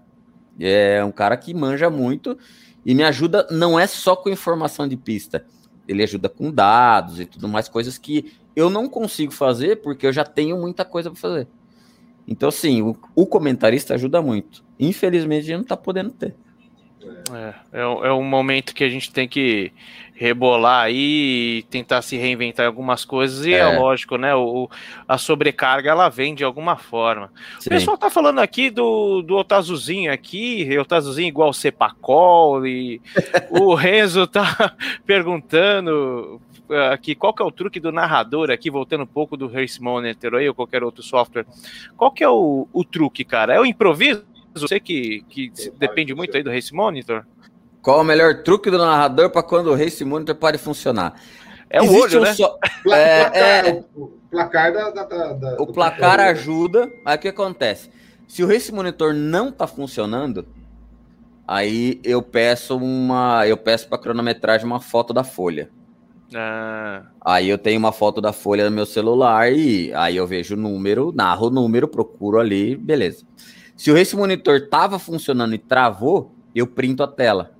É 0.59 1.03
um 1.03 1.11
cara 1.11 1.35
que 1.37 1.53
manja 1.53 1.89
muito 1.89 2.37
e 2.85 2.95
me 2.95 3.03
ajuda, 3.03 3.47
não 3.51 3.79
é 3.79 3.87
só 3.87 4.15
com 4.15 4.29
informação 4.29 4.87
de 4.87 4.97
pista, 4.97 5.45
ele 5.87 6.03
ajuda 6.03 6.29
com 6.29 6.51
dados 6.51 7.19
e 7.19 7.25
tudo 7.25 7.47
mais, 7.47 7.69
coisas 7.69 7.97
que 7.97 8.33
eu 8.55 8.69
não 8.69 8.87
consigo 8.87 9.31
fazer 9.31 9.81
porque 9.81 10.05
eu 10.05 10.13
já 10.13 10.23
tenho 10.23 10.57
muita 10.57 10.83
coisa 10.85 11.09
para 11.09 11.19
fazer. 11.19 11.47
Então, 12.27 12.49
assim, 12.49 12.81
o, 12.81 12.95
o 13.15 13.25
comentarista 13.25 13.93
ajuda 13.93 14.21
muito. 14.21 14.63
Infelizmente, 14.79 15.43
a 15.43 15.47
gente 15.47 15.57
não 15.57 15.63
tá 15.63 15.77
podendo 15.77 16.11
ter. 16.11 16.35
É, 17.33 17.53
é, 17.73 17.81
é 17.81 18.13
um 18.13 18.23
momento 18.23 18.75
que 18.75 18.83
a 18.83 18.89
gente 18.89 19.11
tem 19.11 19.27
que 19.27 19.71
rebolar 20.21 20.83
aí 20.83 21.57
e 21.57 21.63
tentar 21.63 22.03
se 22.03 22.15
reinventar 22.15 22.63
em 22.63 22.67
algumas 22.67 23.03
coisas, 23.03 23.43
e 23.43 23.55
é, 23.55 23.57
É. 23.57 23.79
lógico, 23.79 24.17
né? 24.17 24.35
O, 24.35 24.69
a 25.07 25.17
sobrecarga 25.17 25.89
ela 25.89 26.09
vem 26.09 26.35
de 26.35 26.43
alguma 26.43 26.77
forma. 26.77 27.31
O 27.57 27.63
Sim. 27.63 27.69
pessoal 27.71 27.97
tá 27.97 28.07
falando 28.07 28.37
aqui 28.37 28.69
do, 28.69 29.23
do 29.23 29.35
Otazuzinho 29.35 30.13
aqui, 30.13 30.77
Otazuzinho 30.77 31.27
igual 31.27 31.49
o 31.49 31.53
Cepacol, 31.53 32.67
e 32.67 33.01
o 33.49 33.73
Renzo 33.73 34.27
tá 34.27 34.75
perguntando 35.07 36.39
eh, 36.69 36.93
aqui 36.93 37.15
qual 37.15 37.33
que 37.33 37.41
é 37.41 37.45
o 37.45 37.51
truque 37.51 37.79
do 37.79 37.91
narrador 37.91 38.51
aqui, 38.51 38.69
voltando 38.69 39.03
um 39.03 39.07
pouco 39.07 39.35
do 39.35 39.47
Race 39.47 39.81
Monitor 39.81 40.35
aí, 40.35 40.47
ou 40.47 40.53
qualquer 40.53 40.83
outro 40.83 41.01
software. 41.01 41.47
Qual 41.97 42.11
que 42.11 42.23
é 42.23 42.29
o, 42.29 42.67
o 42.71 42.83
truque, 42.83 43.23
cara? 43.25 43.55
É 43.55 43.59
o 43.59 43.65
improviso? 43.65 44.23
Você 44.53 44.79
que, 44.79 45.23
que 45.29 45.51
depende 45.79 46.13
muito 46.13 46.37
aí 46.37 46.43
do 46.43 46.51
Race 46.51 46.71
Monitor? 46.75 47.25
Qual 47.81 47.99
o 48.01 48.03
melhor 48.03 48.43
truque 48.43 48.69
do 48.69 48.77
narrador 48.77 49.29
para 49.31 49.41
quando 49.43 49.67
o 49.71 49.75
Race 49.75 50.03
Monitor 50.05 50.35
pare 50.35 50.57
de 50.57 50.63
funcionar? 50.63 51.15
É 51.69 51.81
o 51.81 51.85
Existe 51.85 52.01
olho, 52.01 52.19
um 52.19 52.23
né? 52.23 52.33
só- 52.33 52.57
É, 52.91 53.23
placar, 53.23 53.35
é. 53.65 53.83
O 53.95 54.07
placar 54.29 54.73
da. 54.73 54.89
da- 54.91 55.03
da- 55.33 55.55
O 55.59 55.67
placar 55.67 55.99
computador. 56.17 56.19
ajuda. 56.19 56.91
Aí 57.05 57.15
o 57.15 57.19
que 57.19 57.27
acontece? 57.27 57.89
Se 58.27 58.43
o 58.43 58.47
Race 58.47 58.71
Monitor 58.73 59.13
não 59.13 59.51
tá 59.51 59.65
funcionando, 59.67 60.45
aí 61.47 61.99
eu 62.03 62.21
peço 62.21 62.77
uma, 62.77 63.47
eu 63.47 63.57
peço 63.57 63.87
para 63.87 63.97
cronometragem 63.97 64.65
uma 64.65 64.79
foto 64.79 65.13
da 65.13 65.23
folha. 65.23 65.69
Ah, 66.33 67.03
Aí 67.19 67.49
eu 67.49 67.57
tenho 67.57 67.77
uma 67.77 67.91
foto 67.91 68.21
da 68.21 68.31
folha 68.31 68.69
no 68.69 68.75
meu 68.75 68.85
celular 68.85 69.51
e 69.51 69.93
aí 69.93 70.15
eu 70.15 70.25
vejo 70.25 70.55
o 70.55 70.57
número, 70.57 71.11
narro 71.13 71.47
o 71.47 71.49
número, 71.49 71.89
procuro 71.89 72.39
ali, 72.39 72.75
beleza. 72.75 73.25
Se 73.75 73.91
o 73.91 73.95
Race 73.95 74.15
Monitor 74.15 74.69
tava 74.69 74.97
funcionando 74.97 75.53
e 75.53 75.57
travou, 75.57 76.33
eu 76.55 76.65
printo 76.67 77.03
a 77.03 77.07
tela. 77.07 77.51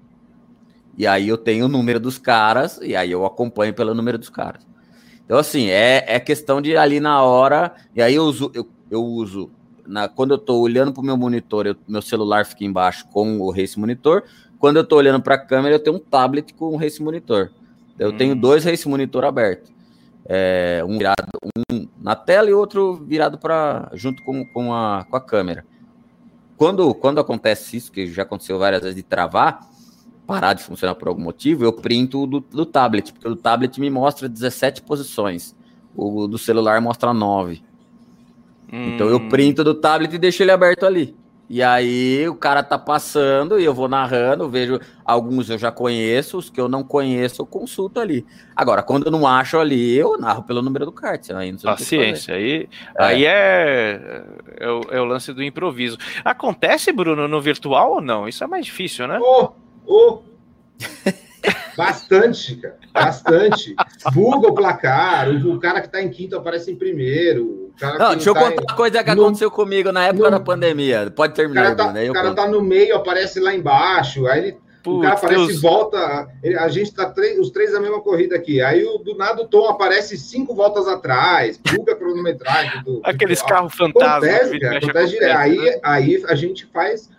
E 0.97 1.07
aí 1.07 1.27
eu 1.27 1.37
tenho 1.37 1.65
o 1.65 1.69
número 1.69 1.99
dos 1.99 2.17
caras 2.17 2.79
e 2.81 2.95
aí 2.95 3.11
eu 3.11 3.25
acompanho 3.25 3.73
pelo 3.73 3.93
número 3.93 4.17
dos 4.17 4.29
caras. 4.29 4.65
Então, 5.25 5.37
assim, 5.37 5.67
é, 5.69 6.03
é 6.07 6.19
questão 6.19 6.61
de 6.61 6.75
ali 6.75 6.99
na 6.99 7.21
hora. 7.23 7.73
E 7.95 8.01
aí 8.01 8.15
eu 8.15 8.23
uso, 8.23 8.51
eu, 8.53 8.67
eu 8.89 9.03
uso 9.03 9.49
na, 9.87 10.07
quando 10.09 10.31
eu 10.31 10.37
tô 10.37 10.59
olhando 10.59 10.91
pro 10.91 11.01
meu 11.01 11.15
monitor, 11.15 11.65
eu- 11.65 11.75
meu 11.87 12.01
celular 12.01 12.45
fica 12.45 12.65
embaixo 12.65 13.07
com 13.09 13.39
o 13.39 13.49
Race 13.51 13.79
Monitor. 13.79 14.23
Quando 14.59 14.77
eu 14.77 14.83
tô 14.83 14.97
olhando 14.97 15.21
para 15.23 15.35
a 15.35 15.39
câmera, 15.39 15.75
eu 15.75 15.79
tenho 15.79 15.95
um 15.95 15.99
tablet 15.99 16.53
com 16.53 16.73
o 16.73 16.77
Race 16.77 17.01
Monitor. 17.01 17.49
Eu 17.97 18.09
Hum. 18.09 18.17
tenho 18.17 18.35
dois 18.35 18.63
Race 18.65 18.87
Monitor 18.87 19.23
abertos. 19.23 19.71
É, 20.25 20.83
um 20.85 20.97
virado 20.97 21.27
um 21.71 21.87
na 21.99 22.15
tela 22.15 22.49
e 22.49 22.53
outro 22.53 22.95
virado 23.07 23.37
para 23.39 23.89
junto 23.93 24.21
com, 24.23 24.45
com, 24.45 24.73
a, 24.73 25.05
com 25.09 25.15
a 25.15 25.21
câmera. 25.21 25.65
Quando, 26.57 26.93
quando 26.93 27.19
acontece 27.19 27.75
isso, 27.75 27.91
que 27.91 28.05
já 28.07 28.21
aconteceu 28.21 28.59
várias 28.59 28.81
vezes 28.81 28.95
de 28.95 29.01
travar, 29.01 29.61
parar 30.25 30.53
de 30.53 30.63
funcionar 30.63 30.95
por 30.95 31.07
algum 31.07 31.21
motivo, 31.21 31.63
eu 31.63 31.73
printo 31.73 32.25
do, 32.25 32.39
do 32.39 32.65
tablet, 32.65 33.11
porque 33.11 33.27
o 33.27 33.35
tablet 33.35 33.79
me 33.79 33.89
mostra 33.89 34.29
17 34.29 34.81
posições. 34.81 35.55
O 35.95 36.27
do 36.27 36.37
celular 36.37 36.79
mostra 36.79 37.13
9. 37.13 37.61
Então 38.71 39.07
eu 39.09 39.17
hum, 39.17 39.27
printo 39.27 39.63
do 39.63 39.73
tablet 39.73 40.13
e 40.13 40.17
deixo 40.17 40.41
ele 40.41 40.51
aberto 40.51 40.85
ali. 40.85 41.13
E 41.49 41.61
aí 41.61 42.25
o 42.29 42.35
cara 42.35 42.63
tá 42.63 42.79
passando 42.79 43.59
e 43.59 43.65
eu 43.65 43.73
vou 43.73 43.89
narrando, 43.89 44.47
vejo 44.49 44.79
alguns 45.03 45.49
eu 45.49 45.57
já 45.57 45.69
conheço, 45.69 46.37
os 46.37 46.49
que 46.49 46.61
eu 46.61 46.69
não 46.69 46.81
conheço 46.81 47.41
eu 47.41 47.45
consulto 47.45 47.99
ali. 47.99 48.25
Agora, 48.55 48.81
quando 48.81 49.07
eu 49.07 49.11
não 49.11 49.27
acho 49.27 49.57
ali, 49.57 49.97
eu 49.97 50.17
narro 50.17 50.43
pelo 50.43 50.61
número 50.61 50.85
do 50.85 50.93
kart. 50.93 51.29
Aí 51.31 51.51
não. 51.51 51.59
Paciência, 51.59 52.35
aí, 52.35 52.69
É. 52.97 53.03
aí 53.03 53.25
é, 53.25 54.23
é, 54.61 54.69
o, 54.69 54.81
é 54.91 55.01
o 55.01 55.03
lance 55.03 55.33
do 55.33 55.43
improviso. 55.43 55.97
Acontece, 56.23 56.93
Bruno, 56.93 57.27
no 57.27 57.41
virtual 57.41 57.95
ou 57.95 58.01
não? 58.01 58.29
Isso 58.29 58.45
é 58.45 58.47
mais 58.47 58.65
difícil, 58.65 59.05
né? 59.05 59.19
Ô, 59.19 59.51
ô. 59.85 60.21
Bastante, 61.75 62.55
cara. 62.57 62.77
Bastante. 62.93 63.75
Buga 64.13 64.49
o 64.49 64.53
placar. 64.53 65.29
O, 65.29 65.53
o 65.53 65.59
cara 65.59 65.81
que 65.81 65.89
tá 65.89 66.01
em 66.01 66.09
quinto 66.09 66.35
aparece 66.35 66.71
em 66.71 66.75
primeiro. 66.75 67.45
O 67.45 67.73
cara 67.79 67.97
Não, 67.97 68.11
deixa 68.11 68.29
eu 68.29 68.33
tá 68.33 68.41
em- 68.41 68.55
contar 68.55 68.61
uma 68.73 68.75
coisa 68.77 69.03
que 69.03 69.15
no- 69.15 69.21
aconteceu 69.23 69.49
comigo 69.49 69.91
na 69.91 70.05
época 70.07 70.25
no- 70.29 70.31
da 70.31 70.39
pandemia. 70.39 71.11
Pode 71.15 71.33
O 71.33 71.35
terminar, 71.35 71.75
cara, 71.75 71.93
tá, 71.93 71.99
aí 71.99 72.05
eu 72.07 72.11
o 72.11 72.15
cara 72.15 72.33
tá 72.35 72.47
no 72.47 72.61
meio, 72.61 72.95
aparece 72.95 73.39
lá 73.39 73.55
embaixo. 73.55 74.27
Aí 74.27 74.39
ele, 74.39 74.57
o 74.85 74.99
cara 75.01 75.15
Putz, 75.15 75.23
aparece 75.23 75.43
e 75.43 75.47
Deus. 75.47 75.61
volta. 75.61 76.27
ele- 76.43 76.57
A 76.59 76.67
gente 76.67 76.93
tá 76.93 77.09
três- 77.09 77.39
os 77.39 77.49
três 77.49 77.71
na 77.73 77.79
mesma 77.79 78.01
corrida 78.01 78.35
aqui. 78.35 78.61
Aí 78.61 78.83
o, 78.83 78.97
do 78.97 79.15
nada 79.15 79.41
o 79.41 79.47
Tom 79.47 79.67
aparece 79.67 80.17
cinco 80.17 80.53
voltas 80.53 80.87
atrás, 80.87 81.57
buga 81.57 81.93
a 81.93 81.95
cronometragem. 81.95 82.83
Do, 82.83 83.01
Aqueles 83.03 83.41
carros 83.41 83.73
fantasmas. 83.73 84.29
Acontece, 84.29 84.59
cara, 84.59 84.77
acontece, 84.77 85.19
né? 85.19 85.31
Aí, 85.31 85.79
aí 85.81 86.23
a 86.27 86.35
gente 86.35 86.65
faz. 86.67 87.09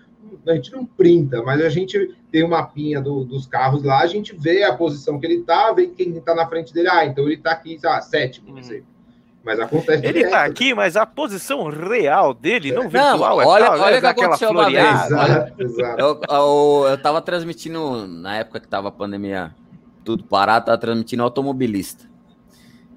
A 0.46 0.54
gente 0.54 0.72
não 0.72 0.84
printa, 0.84 1.40
mas 1.42 1.60
a 1.60 1.68
gente 1.68 2.16
tem 2.30 2.42
uma 2.42 2.58
mapinha 2.58 3.00
do- 3.00 3.24
dos 3.24 3.46
carros 3.46 3.82
lá, 3.84 4.00
a 4.00 4.06
gente 4.06 4.34
vê 4.36 4.64
a 4.64 4.74
posição 4.74 5.18
que 5.20 5.26
ele 5.26 5.42
tá, 5.42 5.72
vê 5.72 5.86
quem 5.86 6.12
tá 6.20 6.34
na 6.34 6.46
frente 6.48 6.72
dele. 6.74 6.88
Ah, 6.88 7.04
então 7.06 7.24
ele 7.26 7.36
tá 7.36 7.52
aqui, 7.52 7.78
sei 7.78 7.88
lá, 7.88 8.00
sétimo, 8.00 8.52
não 8.54 8.62
sei. 8.62 8.82
Mas 9.44 9.58
acontece 9.58 10.04
Ele 10.04 10.12
direto. 10.14 10.30
tá 10.30 10.44
aqui, 10.44 10.72
mas 10.72 10.96
a 10.96 11.04
posição 11.04 11.68
real 11.68 12.32
dele, 12.32 12.70
não 12.70 12.84
Não, 12.84 12.90
virtual, 12.90 13.40
é 13.42 13.44
olha- 13.46 13.70
né? 13.72 13.78
olha 13.78 13.98
o 13.98 14.00
que 14.00 14.06
aconteceu 14.06 14.50
uma 14.50 14.70
vez. 14.70 15.04
Exato, 15.04 15.62
exato. 15.62 16.00
Eu, 16.00 16.20
eu, 16.30 16.86
eu 16.90 16.98
tava 16.98 17.20
transmitindo, 17.20 18.06
na 18.06 18.36
época 18.36 18.60
que 18.60 18.68
tava 18.68 18.88
a 18.88 18.92
pandemia 18.92 19.52
tudo 20.04 20.22
parado, 20.24 20.66
tava 20.66 20.78
transmitindo 20.78 21.22
automobilista. 21.24 22.04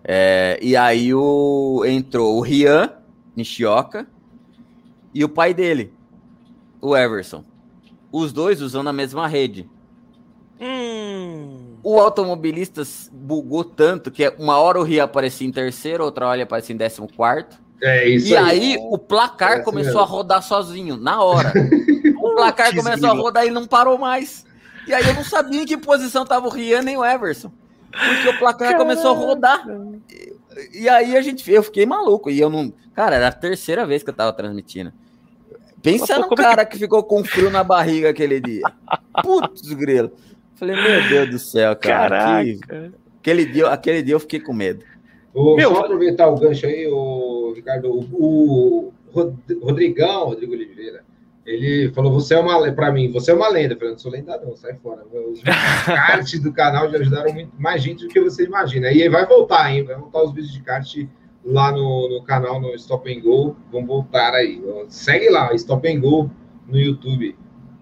É, 0.04 0.60
e 0.62 0.76
aí 0.76 1.14
o, 1.14 1.84
entrou 1.86 2.38
o 2.38 2.42
Rian 2.42 2.92
Nishioka 3.36 4.08
e 5.14 5.24
o 5.24 5.30
pai 5.30 5.52
dele, 5.54 5.92
o 6.88 6.96
Everson. 6.98 7.44
Os 8.12 8.32
dois 8.32 8.62
usando 8.62 8.88
a 8.88 8.94
mesma 8.94 9.28
rede. 9.28 9.70
Hum, 10.60 11.78
O 11.84 12.00
automobilista 12.00 12.82
bugou 13.12 13.64
tanto 13.64 14.10
que 14.10 14.28
uma 14.40 14.58
hora 14.58 14.80
o 14.80 14.84
Rian 14.84 15.04
aparecia 15.04 15.46
em 15.48 15.52
terceiro, 15.52 16.04
outra 16.04 16.26
hora 16.28 16.36
ele 16.38 16.44
aparecia 16.44 16.74
em 16.74 16.78
décimo 16.78 17.08
quarto. 17.14 17.58
É 17.82 18.08
isso 18.08 18.28
E 18.28 18.38
aí 18.38 18.78
o 18.80 18.98
placar 18.98 19.52
É 19.52 19.54
assim 19.56 19.64
começou 19.64 19.94
mesmo. 19.94 20.00
a 20.00 20.06
rodar 20.06 20.42
sozinho, 20.42 20.96
na 20.98 21.22
hora. 21.22 21.52
o 22.18 22.36
placar 22.36 22.68
Putz, 22.72 22.82
começou 22.84 23.10
a 23.10 23.14
rodar 23.14 23.46
e 23.46 23.52
não 23.52 23.68
parou 23.68 23.98
mais. 23.98 24.46
E 24.88 24.94
aí 24.94 25.06
eu 25.08 25.14
não 25.14 25.24
sabia 25.24 25.62
em 25.62 25.66
que 25.66 25.78
posição 25.78 26.26
tava 26.26 26.48
o 26.48 26.50
Rian 26.50 26.82
nem 26.82 26.96
o 26.98 27.04
Everson. 27.04 27.52
Porque 27.92 28.30
o 28.30 28.40
placar 28.40 28.78
começou 28.78 29.12
a 29.12 29.14
rodar. 29.14 29.66
E 30.74 30.88
aí 30.88 31.18
a 31.18 31.22
gente, 31.22 31.50
eu 31.52 31.64
fiquei 31.64 31.86
maluco. 31.86 32.30
E 32.30 32.40
eu 32.40 32.50
não. 32.50 32.74
Cara, 32.94 33.16
era 33.16 33.28
a 33.28 33.32
terceira 33.32 33.86
vez 33.86 34.04
que 34.04 34.10
eu 34.10 34.14
tava 34.14 34.32
transmitindo. 34.34 34.94
Pensa 35.86 36.18
no 36.20 36.26
é 36.26 36.30
que- 36.30 36.36
cara 36.36 36.66
que... 36.66 36.78
ficou 36.78 37.04
com 37.04 37.24
frio 37.24 37.50
na 37.50 37.64
barriga 37.64 38.10
aquele 38.10 38.40
dia. 38.42 38.64
Putz, 39.24 39.72
grilo. 39.74 40.12
Falei, 40.56 40.76
meu 40.76 41.08
Deus 41.10 41.30
do 41.30 41.40
céu, 41.40 41.76
cara. 41.76 42.44
que- 42.44 42.58
caraca. 42.60 42.94
Aquele, 43.20 43.46
dia, 43.46 43.68
aquele 43.70 44.04
dia 44.04 44.14
eu 44.16 44.20
fiquei 44.20 44.40
com 44.40 44.54
medo. 44.54 44.84
Ô, 45.34 45.56
Meu, 45.56 45.74
só 45.74 45.82
aproveitar 45.82 46.28
o 46.28 46.36
gancho 46.38 46.66
aí, 46.66 46.88
o 46.88 47.52
Ricardo, 47.56 47.90
o, 47.92 48.00
o 48.14 48.94
Rod- 49.12 49.36
Rodrigão, 49.62 50.26
Rodrigo 50.26 50.54
Oliveira, 50.54 51.04
ele 51.46 51.92
falou, 51.94 52.12
você 52.14 52.36
é 52.36 52.40
uma, 52.40 52.72
para 52.72 52.92
mim, 52.92 53.12
você 53.12 53.32
é 53.32 53.34
uma 53.34 53.50
lenda. 53.50 53.74
Eu 53.74 53.78
falei, 53.78 53.92
não 53.94 54.00
sou 54.00 54.12
lenda 54.12 54.40
não, 54.44 54.56
sai 54.56 54.76
fora. 54.76 55.04
Os 55.32 55.42
kart 55.86 56.36
do 56.38 56.54
canal 56.54 56.90
já 56.90 56.98
ajudaram 57.00 57.34
muito, 57.34 57.52
mais 57.60 57.82
gente 57.84 58.04
do 58.06 58.10
que 58.14 58.20
você 58.22 58.46
imagina. 58.46 58.92
E 58.92 59.04
aí 59.04 59.10
vai 59.10 59.26
voltar, 59.26 59.72
hein, 59.72 59.84
vai 59.84 59.96
voltar 59.96 60.24
os 60.24 60.32
vídeos 60.34 60.54
de 60.54 60.62
kart 60.62 60.96
lá 61.46 61.72
no, 61.72 62.10
no 62.10 62.24
canal, 62.24 62.60
no 62.60 62.74
Stop 62.76 63.12
and 63.12 63.22
Go, 63.22 63.56
vão 63.72 63.86
voltar 63.86 64.34
aí. 64.34 64.62
Segue 64.88 65.30
lá, 65.30 65.54
Stop 65.54 65.88
and 65.88 66.00
Go 66.02 66.30
no 66.68 66.78
YouTube. 66.80 67.36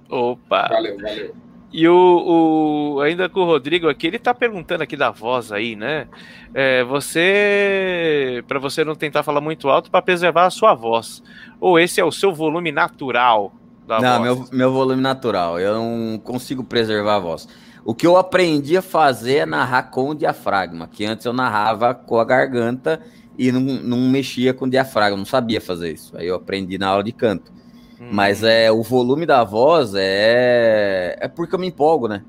Opa. 0.09 0.67
Valeu, 0.69 0.97
valeu. 0.97 1.33
E 1.71 1.87
o, 1.87 2.95
o- 2.97 3.01
ainda 3.01 3.27
com 3.27 3.39
o 3.39 3.45
Rodrigo 3.45 3.89
aqui, 3.89 4.05
ele 4.05 4.19
tá 4.19 4.31
perguntando 4.31 4.83
aqui 4.83 4.95
da 4.95 5.09
voz 5.09 5.51
aí, 5.51 5.75
né? 5.75 6.07
É, 6.53 6.83
você, 6.83 8.43
para 8.47 8.59
você 8.59 8.83
não 8.83 8.93
tentar 8.93 9.23
falar 9.23 9.41
muito 9.41 9.67
alto 9.69 9.89
para 9.89 10.01
preservar 10.01 10.45
a 10.45 10.49
sua 10.51 10.75
voz. 10.75 11.23
Ou 11.59 11.79
esse 11.79 11.99
é 11.99 12.05
o 12.05 12.11
seu 12.11 12.31
volume 12.31 12.71
natural 12.71 13.51
da 13.87 13.99
não, 13.99 14.23
voz? 14.23 14.49
meu, 14.51 14.57
meu 14.59 14.71
volume 14.71 15.01
natural. 15.01 15.59
Eu 15.59 15.73
não 15.73 16.19
consigo 16.19 16.63
preservar 16.63 17.15
a 17.15 17.19
voz. 17.19 17.47
O 17.83 17.95
que 17.95 18.05
eu 18.05 18.17
aprendi 18.17 18.77
a 18.77 18.81
fazer 18.81 19.37
é 19.37 19.45
narrar 19.45 19.83
com 19.83 20.09
o 20.09 20.15
diafragma, 20.15 20.87
que 20.87 21.03
antes 21.05 21.25
eu 21.25 21.33
narrava 21.33 21.93
com 21.95 22.19
a 22.19 22.23
garganta 22.23 23.01
e 23.37 23.51
não, 23.51 23.61
não 23.61 23.97
mexia 24.09 24.53
com 24.53 24.65
o 24.65 24.69
diafragma, 24.69 25.17
não 25.17 25.25
sabia 25.25 25.59
fazer 25.61 25.91
isso. 25.91 26.15
Aí 26.17 26.27
eu 26.27 26.35
aprendi 26.35 26.77
na 26.77 26.87
aula 26.87 27.03
de 27.03 27.11
canto. 27.11 27.51
Hum. 27.99 28.09
Mas 28.11 28.43
é 28.43 28.71
o 28.71 28.81
volume 28.83 29.25
da 29.25 29.43
voz 29.43 29.93
é 29.95 31.17
é 31.19 31.27
porque 31.27 31.55
eu 31.55 31.59
me 31.59 31.67
empolgo, 31.67 32.07
né? 32.07 32.23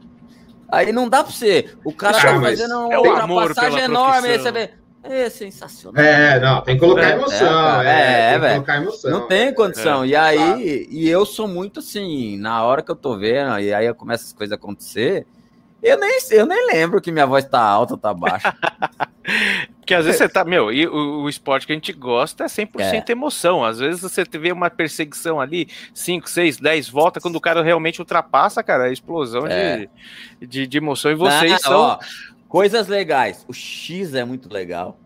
Aí 0.71 0.93
não 0.93 1.09
dá 1.09 1.23
pra 1.23 1.33
você. 1.33 1.71
O 1.85 1.93
cara 1.93 2.17
Ah, 2.19 2.21
tá 2.21 2.33
mas 2.41 2.59
fazendo 2.61 2.79
uma 2.87 2.95
é 2.95 3.55
pela 3.55 3.81
enorme, 3.81 4.29
aí 4.29 4.39
você 4.39 4.53
vê. 4.53 4.71
É 5.07 5.29
sensacional. 5.29 6.03
É, 6.03 6.41
não, 6.41 6.63
tem 6.63 6.77
que 6.77 6.81
colocar 6.81 7.11
É, 7.11 7.13
emoção. 7.13 7.83
É, 7.83 7.89
é, 7.91 8.31
tem 8.31 8.33
que 8.35 8.39
velho. 8.41 8.55
colocar 8.55 8.77
emoção. 8.79 9.11
Não 9.11 9.29
tem 9.29 9.55
condição. 9.55 10.03
É, 10.03 10.07
e 10.09 10.17
aí, 10.17 10.87
e 10.91 11.09
eu 11.11 11.27
sou 11.27 11.47
muito 11.47 11.81
assim, 11.81 12.39
na 12.39 12.65
hora 12.65 12.81
que 12.83 12.91
eu 12.91 12.97
tô 12.97 13.19
vendo, 13.19 13.59
e 13.61 13.73
aí 13.75 13.93
começa 13.93 14.25
as 14.25 14.33
coisas 14.33 14.53
a 14.53 14.57
acontecer, 14.57 15.27
eu 15.85 15.99
nem 15.99 16.19
eu 16.31 16.47
nem 16.47 16.67
lembro 16.67 17.01
que 17.01 17.13
minha 17.13 17.27
voz 17.27 17.45
tá 17.45 17.61
alta 17.61 17.95
ou 17.95 17.99
tá 17.99 18.13
baixa. 18.15 18.55
Porque 19.79 19.95
às 19.95 20.05
vezes 20.07 20.19
você 20.19 20.29
tá, 20.29 20.45
meu, 20.45 20.73
e 20.73 20.87
o, 20.87 21.23
o 21.23 21.29
esporte 21.29 21.67
que 21.67 21.73
a 21.73 21.77
gente 21.77 21.93
gosta 21.93 22.45
é 22.45 22.47
100% 22.47 23.11
emoção. 23.11 23.63
Às 23.65 23.79
vezes 23.79 24.01
você 24.01 24.25
vê 24.25 24.51
uma 24.51 24.71
perseguição 24.71 25.39
ali, 25.41 25.69
5, 25.93 26.29
6, 26.29 26.57
10 26.59 26.89
voltas, 26.89 27.23
quando 27.23 27.37
o 27.37 27.41
cara 27.41 27.63
realmente 27.63 28.01
ultrapassa, 28.01 28.63
cara, 28.63 28.89
é 28.89 28.93
explosão 28.93 29.47
É. 29.47 29.89
de, 30.41 30.47
de, 30.47 30.67
de 30.67 30.79
emoção. 30.79 31.11
E 31.11 31.15
vocês 31.15 31.53
Não, 31.53 31.59
são. 31.59 31.81
ó, 31.81 31.99
coisas 32.49 32.89
legais. 32.89 33.45
O 33.47 33.53
X 33.53 34.15
é 34.15 34.25
muito 34.25 34.51
legal. 34.53 34.99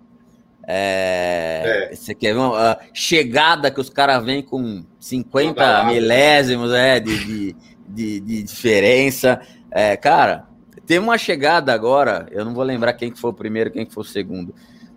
É, 0.71 1.91
Você 1.93 2.15
quer 2.15 2.35
ver 2.35 2.39
uma 2.41 2.73
a 2.73 2.79
chegada 2.93 3.71
que 3.71 3.81
os 3.81 3.89
caras 3.89 4.25
vêm 4.25 4.43
com 4.43 4.85
50 5.01 5.55
Badalado. 5.55 5.87
milésimos 5.93 6.73
é, 6.73 7.01
de, 7.01 7.25
de, 7.25 7.57
de, 7.89 8.21
de 8.21 8.43
diferença. 8.43 9.41
É, 9.71 9.97
cara, 9.97 10.45
teve 10.89 11.05
uma 11.05 11.17
chegada 11.19 11.73
agora, 11.73 12.27
eu 12.33 12.45
não 12.45 12.53
vou 12.55 12.65
lembrar 12.65 12.95
quem 12.95 13.13
que 13.13 13.21
foi 13.21 13.31
o 13.31 13.35
primeiro, 13.35 13.71
quem 13.71 13.87
que 13.87 13.93
foi 13.95 14.03
o 14.03 14.07
segundo, 14.07 14.53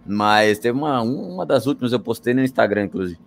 mas 0.06 0.58
teve 0.58 0.78
uma, 0.78 1.02
uma 1.02 1.46
das 1.46 1.68
últimas, 1.68 1.92
eu 1.92 2.00
postei 2.00 2.34
no 2.34 2.42
Instagram, 2.42 2.86
inclusive. 2.86 3.20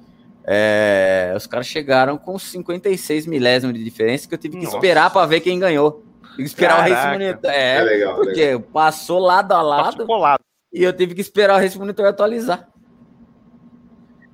É, 0.47 1.33
os 1.37 1.47
caras 1.47 1.67
chegaram 1.67 2.19
com 2.19 2.39
56 2.39 3.27
milésimos 3.27 3.75
de 3.77 3.85
diferença 3.85 4.27
que 4.29 4.35
eu 4.35 4.39
tive 4.39 4.57
que 4.59 4.65
Nossa. 4.65 4.77
esperar 4.77 5.11
para 5.11 5.27
ver 5.27 5.41
quem 5.41 5.59
ganhou. 5.59 6.03
Tive 6.31 6.37
que 6.37 6.49
esperar 6.49 6.79
o 6.79 6.81
Race 6.83 6.93
Caraca. 6.95 7.12
Monitor. 7.12 7.51
É 7.51 7.77
É, 7.77 7.83
legal, 7.83 7.89
é 7.89 7.93
legal. 7.93 8.17
porque 8.17 8.59
passou 8.73 9.19
lado 9.21 9.53
a 9.53 9.62
lado 9.62 10.05
colado. 10.05 10.41
e 10.73 10.83
eu 10.83 10.93
tive 10.93 11.15
que 11.15 11.21
esperar 11.21 11.57
o 11.59 11.62
Race 11.62 11.79
Monitor 11.79 12.07
atualizar. 12.07 12.69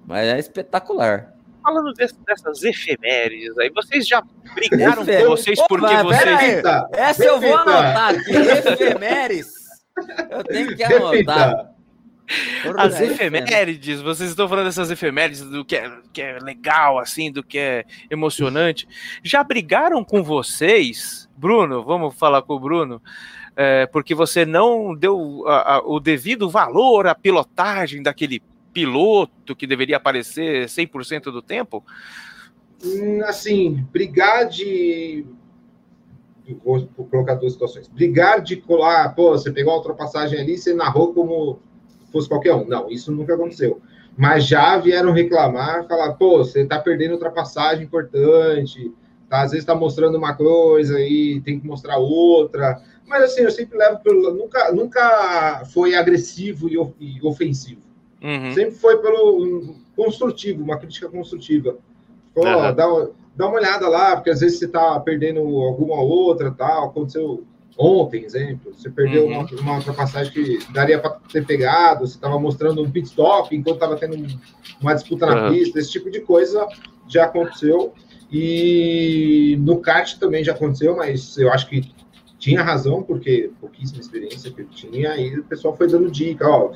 Mas 0.07 0.26
é 0.26 0.39
espetacular. 0.39 1.33
Falando 1.73 1.93
dess- 1.95 2.18
dessas 2.27 2.62
efemérides 2.64 3.57
aí, 3.59 3.71
vocês 3.71 4.07
já 4.07 4.21
brigaram 4.55 5.07
com 5.07 5.25
vocês 5.29 5.61
porque 5.68 5.87
mas 5.87 6.03
vocês. 6.03 6.25
pera 6.25 6.37
aí. 6.39 7.01
Essa 7.01 7.25
eu 7.25 7.41
vou 7.41 7.57
anotar 7.57 8.14
aqui. 8.17 8.30
Efemérides. 8.33 9.53
Eu 10.30 10.42
tenho 10.45 10.76
que 10.76 10.83
anotar. 10.83 11.71
As 12.76 13.01
É, 13.01 13.07
efemérides, 13.07 14.01
vocês 14.01 14.30
estão 14.30 14.49
falando 14.49 14.67
dessas 14.67 14.91
efemérides 14.91 15.42
do 15.42 15.64
que 15.64 15.75
é, 15.76 15.91
que 16.13 16.22
é 16.22 16.38
legal, 16.41 16.99
assim, 16.99 17.30
do 17.30 17.42
que 17.42 17.59
é 17.59 17.84
emocionante. 18.11 18.87
Já 19.22 19.42
brigaram 19.42 20.05
com 20.05 20.22
vocês, 20.22 21.29
Bruno? 21.37 21.83
Vamos 21.84 22.14
falar 22.17 22.42
com 22.42 22.55
o 22.55 22.61
Bruno, 22.61 23.03
é, 23.57 23.84
porque 23.87 24.14
você 24.14 24.45
não 24.47 24.95
deu 24.95 25.45
a- 25.49 25.75
a- 25.76 25.83
o 25.84 25.99
devido 25.99 26.49
valor 26.49 27.09
à 27.09 27.14
pilotagem 27.17 28.01
daquele 28.01 28.41
piloto 28.72 29.55
que 29.55 29.67
deveria 29.67 29.97
aparecer 29.97 30.67
100% 30.67 31.25
do 31.25 31.42
tempo? 31.42 31.84
Hum, 32.84 33.22
Assim, 33.25 33.87
brigar 33.92 34.49
de. 34.49 35.25
Vou 36.64 36.84
colocar 37.11 37.34
duas 37.34 37.53
situações. 37.53 37.87
Brigar 37.87 38.41
de 38.41 38.57
colar, 38.57 39.14
pô, 39.14 39.30
você 39.30 39.53
pegou 39.53 39.72
uma 39.72 39.79
ultrapassagem 39.79 40.41
ali, 40.41 40.59
você 40.59 40.75
narrou 40.75 41.14
como 41.14 41.61
fosse 42.11 42.29
qualquer 42.29 42.55
um. 42.55 42.67
Não, 42.67 42.91
isso 42.91 43.13
nunca 43.13 43.34
aconteceu. 43.34 43.80
Mas 44.17 44.47
já 44.47 44.76
vieram 44.76 45.13
reclamar, 45.13 45.87
falar, 45.87 46.14
pô, 46.14 46.38
você 46.38 46.64
tá 46.67 46.79
perdendo 46.79 47.13
ultrapassagem 47.13 47.84
importante, 47.84 48.92
tá? 49.29 49.42
Às 49.42 49.53
vezes 49.53 49.64
tá 49.64 49.75
mostrando 49.75 50.18
uma 50.18 50.34
coisa 50.34 51.01
e 51.01 51.41
tem 51.42 51.61
que 51.61 51.67
mostrar 51.67 51.99
outra. 51.99 52.83
Mas 53.07 53.25
assim, 53.25 53.42
eu 53.42 53.51
sempre 53.51 53.79
levo 53.79 54.01
pelo. 54.01 54.34
Nunca, 54.34 54.72
nunca 54.72 55.64
foi 55.72 55.95
agressivo 55.95 56.68
e 56.68 57.21
ofensivo. 57.22 57.89
Uhum. 58.22 58.53
Sempre 58.53 58.75
foi 58.76 58.99
pelo 58.99 59.42
um, 59.42 59.75
construtivo, 59.97 60.63
uma 60.63 60.79
crítica 60.79 61.09
construtiva. 61.09 61.76
Pô, 62.34 62.47
Aham. 62.47 62.75
dá, 62.75 63.09
dá 63.37 63.47
uma 63.49 63.57
olhada 63.59 63.88
lá, 63.88 64.17
porque 64.17 64.30
às 64.30 64.41
vezes 64.41 64.59
você 64.59 64.68
tá 64.68 64.99
perdendo 65.01 65.41
alguma 65.41 66.01
outra, 66.01 66.51
tal. 66.51 66.87
Aconteceu 66.87 67.45
ontem, 67.79 68.25
exemplo. 68.25 68.72
Você 68.75 68.91
perdeu 68.91 69.25
Uhum. 69.25 69.41
uma, 69.41 69.61
uma 69.61 69.76
ultrapassagem 69.76 70.33
que 70.33 70.59
daria 70.72 70.99
para 70.99 71.18
ter 71.33 71.47
pegado, 71.47 72.07
você 72.07 72.14
estava 72.14 72.38
mostrando 72.38 72.83
um 72.83 72.91
pit 72.91 73.07
stop 73.09 73.55
enquanto 73.57 73.76
estava 73.76 73.97
tendo 73.97 74.17
um- 74.17 74.38
uma 74.80 74.95
disputa 74.95 75.25
na 75.26 75.33
Aham. 75.37 75.53
pista. 75.55 75.79
Esse 75.79 75.91
tipo 75.91 76.11
de 76.11 76.21
coisa 76.21 76.67
já 77.09 77.25
aconteceu. 77.25 77.95
E 78.33 79.57
no 79.61 79.80
kart 79.80 80.18
também 80.18 80.45
já 80.45 80.53
aconteceu, 80.53 80.97
mas 80.97 81.37
eu 81.37 81.51
acho 81.53 81.68
que 81.68 81.91
tinha 82.38 82.63
razão, 82.63 83.03
porque 83.03 83.51
pouquíssima 83.61 84.01
experiência 84.01 84.51
que 84.51 84.63
eu 84.63 84.67
tinha, 84.67 85.17
e 85.17 85.38
o 85.38 85.45
pessoal 85.45 85.76
foi 85.76 85.88
dando 85.88 86.11
dica, 86.11 86.49
ó, 86.49 86.72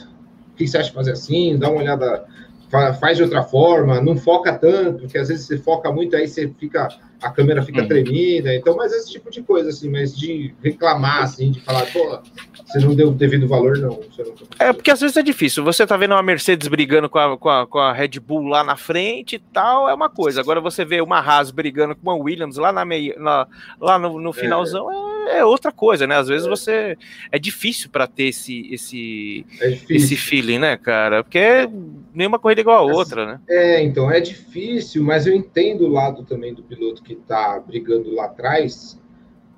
o 0.55 0.57
que 0.57 0.67
você 0.69 0.79
acha 0.79 0.89
de 0.89 0.95
fazer 0.95 1.13
assim? 1.13 1.59
Dá 1.59 1.69
uma 1.69 1.81
olhada, 1.81 2.25
fa- 2.71 2.95
faz 2.95 3.17
de 3.17 3.25
outra 3.25 3.43
forma, 3.43 4.01
não 4.01 4.17
foca 4.17 4.53
tanto, 4.57 5.01
porque 5.01 5.19
às 5.19 5.29
vezes 5.29 5.47
você 5.47 5.59
foca 5.59 5.91
muito, 5.93 6.15
aí 6.17 6.27
você 6.29 6.49
fica 6.59 6.89
a 7.23 7.31
câmera 7.31 7.63
fica 7.63 7.83
Uhum. 7.83 7.89
tremida. 7.89 8.55
Então, 8.55 8.77
mas 8.77 8.93
esse 8.93 9.11
tipo 9.13 9.31
de 9.31 9.43
coisa, 9.43 9.71
assim, 9.71 9.89
mas 9.91 10.17
de 10.17 10.55
reclamar, 10.63 11.23
assim, 11.23 11.51
de 11.51 11.61
falar, 11.61 11.87
pô, 11.93 12.19
você 12.67 12.79
não 12.81 12.95
deu 12.95 13.09
o 13.09 13.13
devido 13.13 13.47
valor, 13.49 13.79
não. 13.79 13.91
Não 14.19 14.35
É, 14.59 14.73
porque 14.73 14.91
às 14.91 15.01
vezes 15.01 15.17
é 15.17 15.23
difícil. 15.23 15.65
Você 15.65 15.87
tá 15.87 15.97
vendo 15.97 16.13
uma 16.13 16.23
Mercedes 16.23 16.69
brigando 16.69 17.09
com 17.09 17.19
a, 17.19 17.37
com 17.39 17.49
a, 17.49 17.67
com 17.67 17.79
a 17.79 17.93
Red 17.93 18.21
Bull 18.21 18.47
lá 18.49 18.63
na 18.65 18.77
frente 18.77 19.37
e 19.37 19.39
tal, 19.39 19.89
é 19.89 19.95
uma 19.95 20.09
coisa. 20.11 20.41
Agora 20.41 20.61
você 20.61 20.85
vê 20.85 21.01
uma 21.01 21.19
Haas 21.19 21.51
brigando 21.51 21.95
com 21.95 22.03
uma 22.03 22.15
Williams 22.17 22.57
lá, 22.57 22.73
na 22.73 22.85
meia, 22.85 23.15
na- 23.19 23.47
lá 23.81 23.99
no, 23.99 24.19
no 24.21 24.33
finalzão, 24.33 24.91
é, 25.29 25.39
é 25.39 25.45
outra 25.45 25.73
coisa, 25.73 26.07
né? 26.07 26.17
Às 26.17 26.29
vezes 26.29 26.47
você. 26.47 26.97
É 27.33 27.39
difícil 27.39 27.89
pra 27.91 28.07
ter 28.07 28.25
esse, 28.25 28.73
esse, 28.73 29.47
É 29.61 29.79
esse 29.91 30.17
feeling, 30.17 30.59
né, 30.59 30.77
cara? 30.77 31.23
Porque 31.25 31.69
nenhuma 32.15 32.39
corrida 32.39 32.61
é 32.61 32.63
igual 32.63 32.79
a 32.89 32.93
outra, 32.93 33.25
né? 33.27 33.41
É, 33.49 33.83
então, 33.83 34.11
é 34.11 34.21
difícil, 34.21 35.03
mas 35.03 35.27
eu 35.27 35.35
entendo 35.35 35.85
o 35.85 35.89
lado 35.89 36.25
também 36.25 36.53
do 36.55 36.63
piloto 36.63 37.03
que 37.05 37.15
tá 37.15 37.61
brigando 37.61 38.13
lá 38.15 38.25
atrás, 38.25 39.01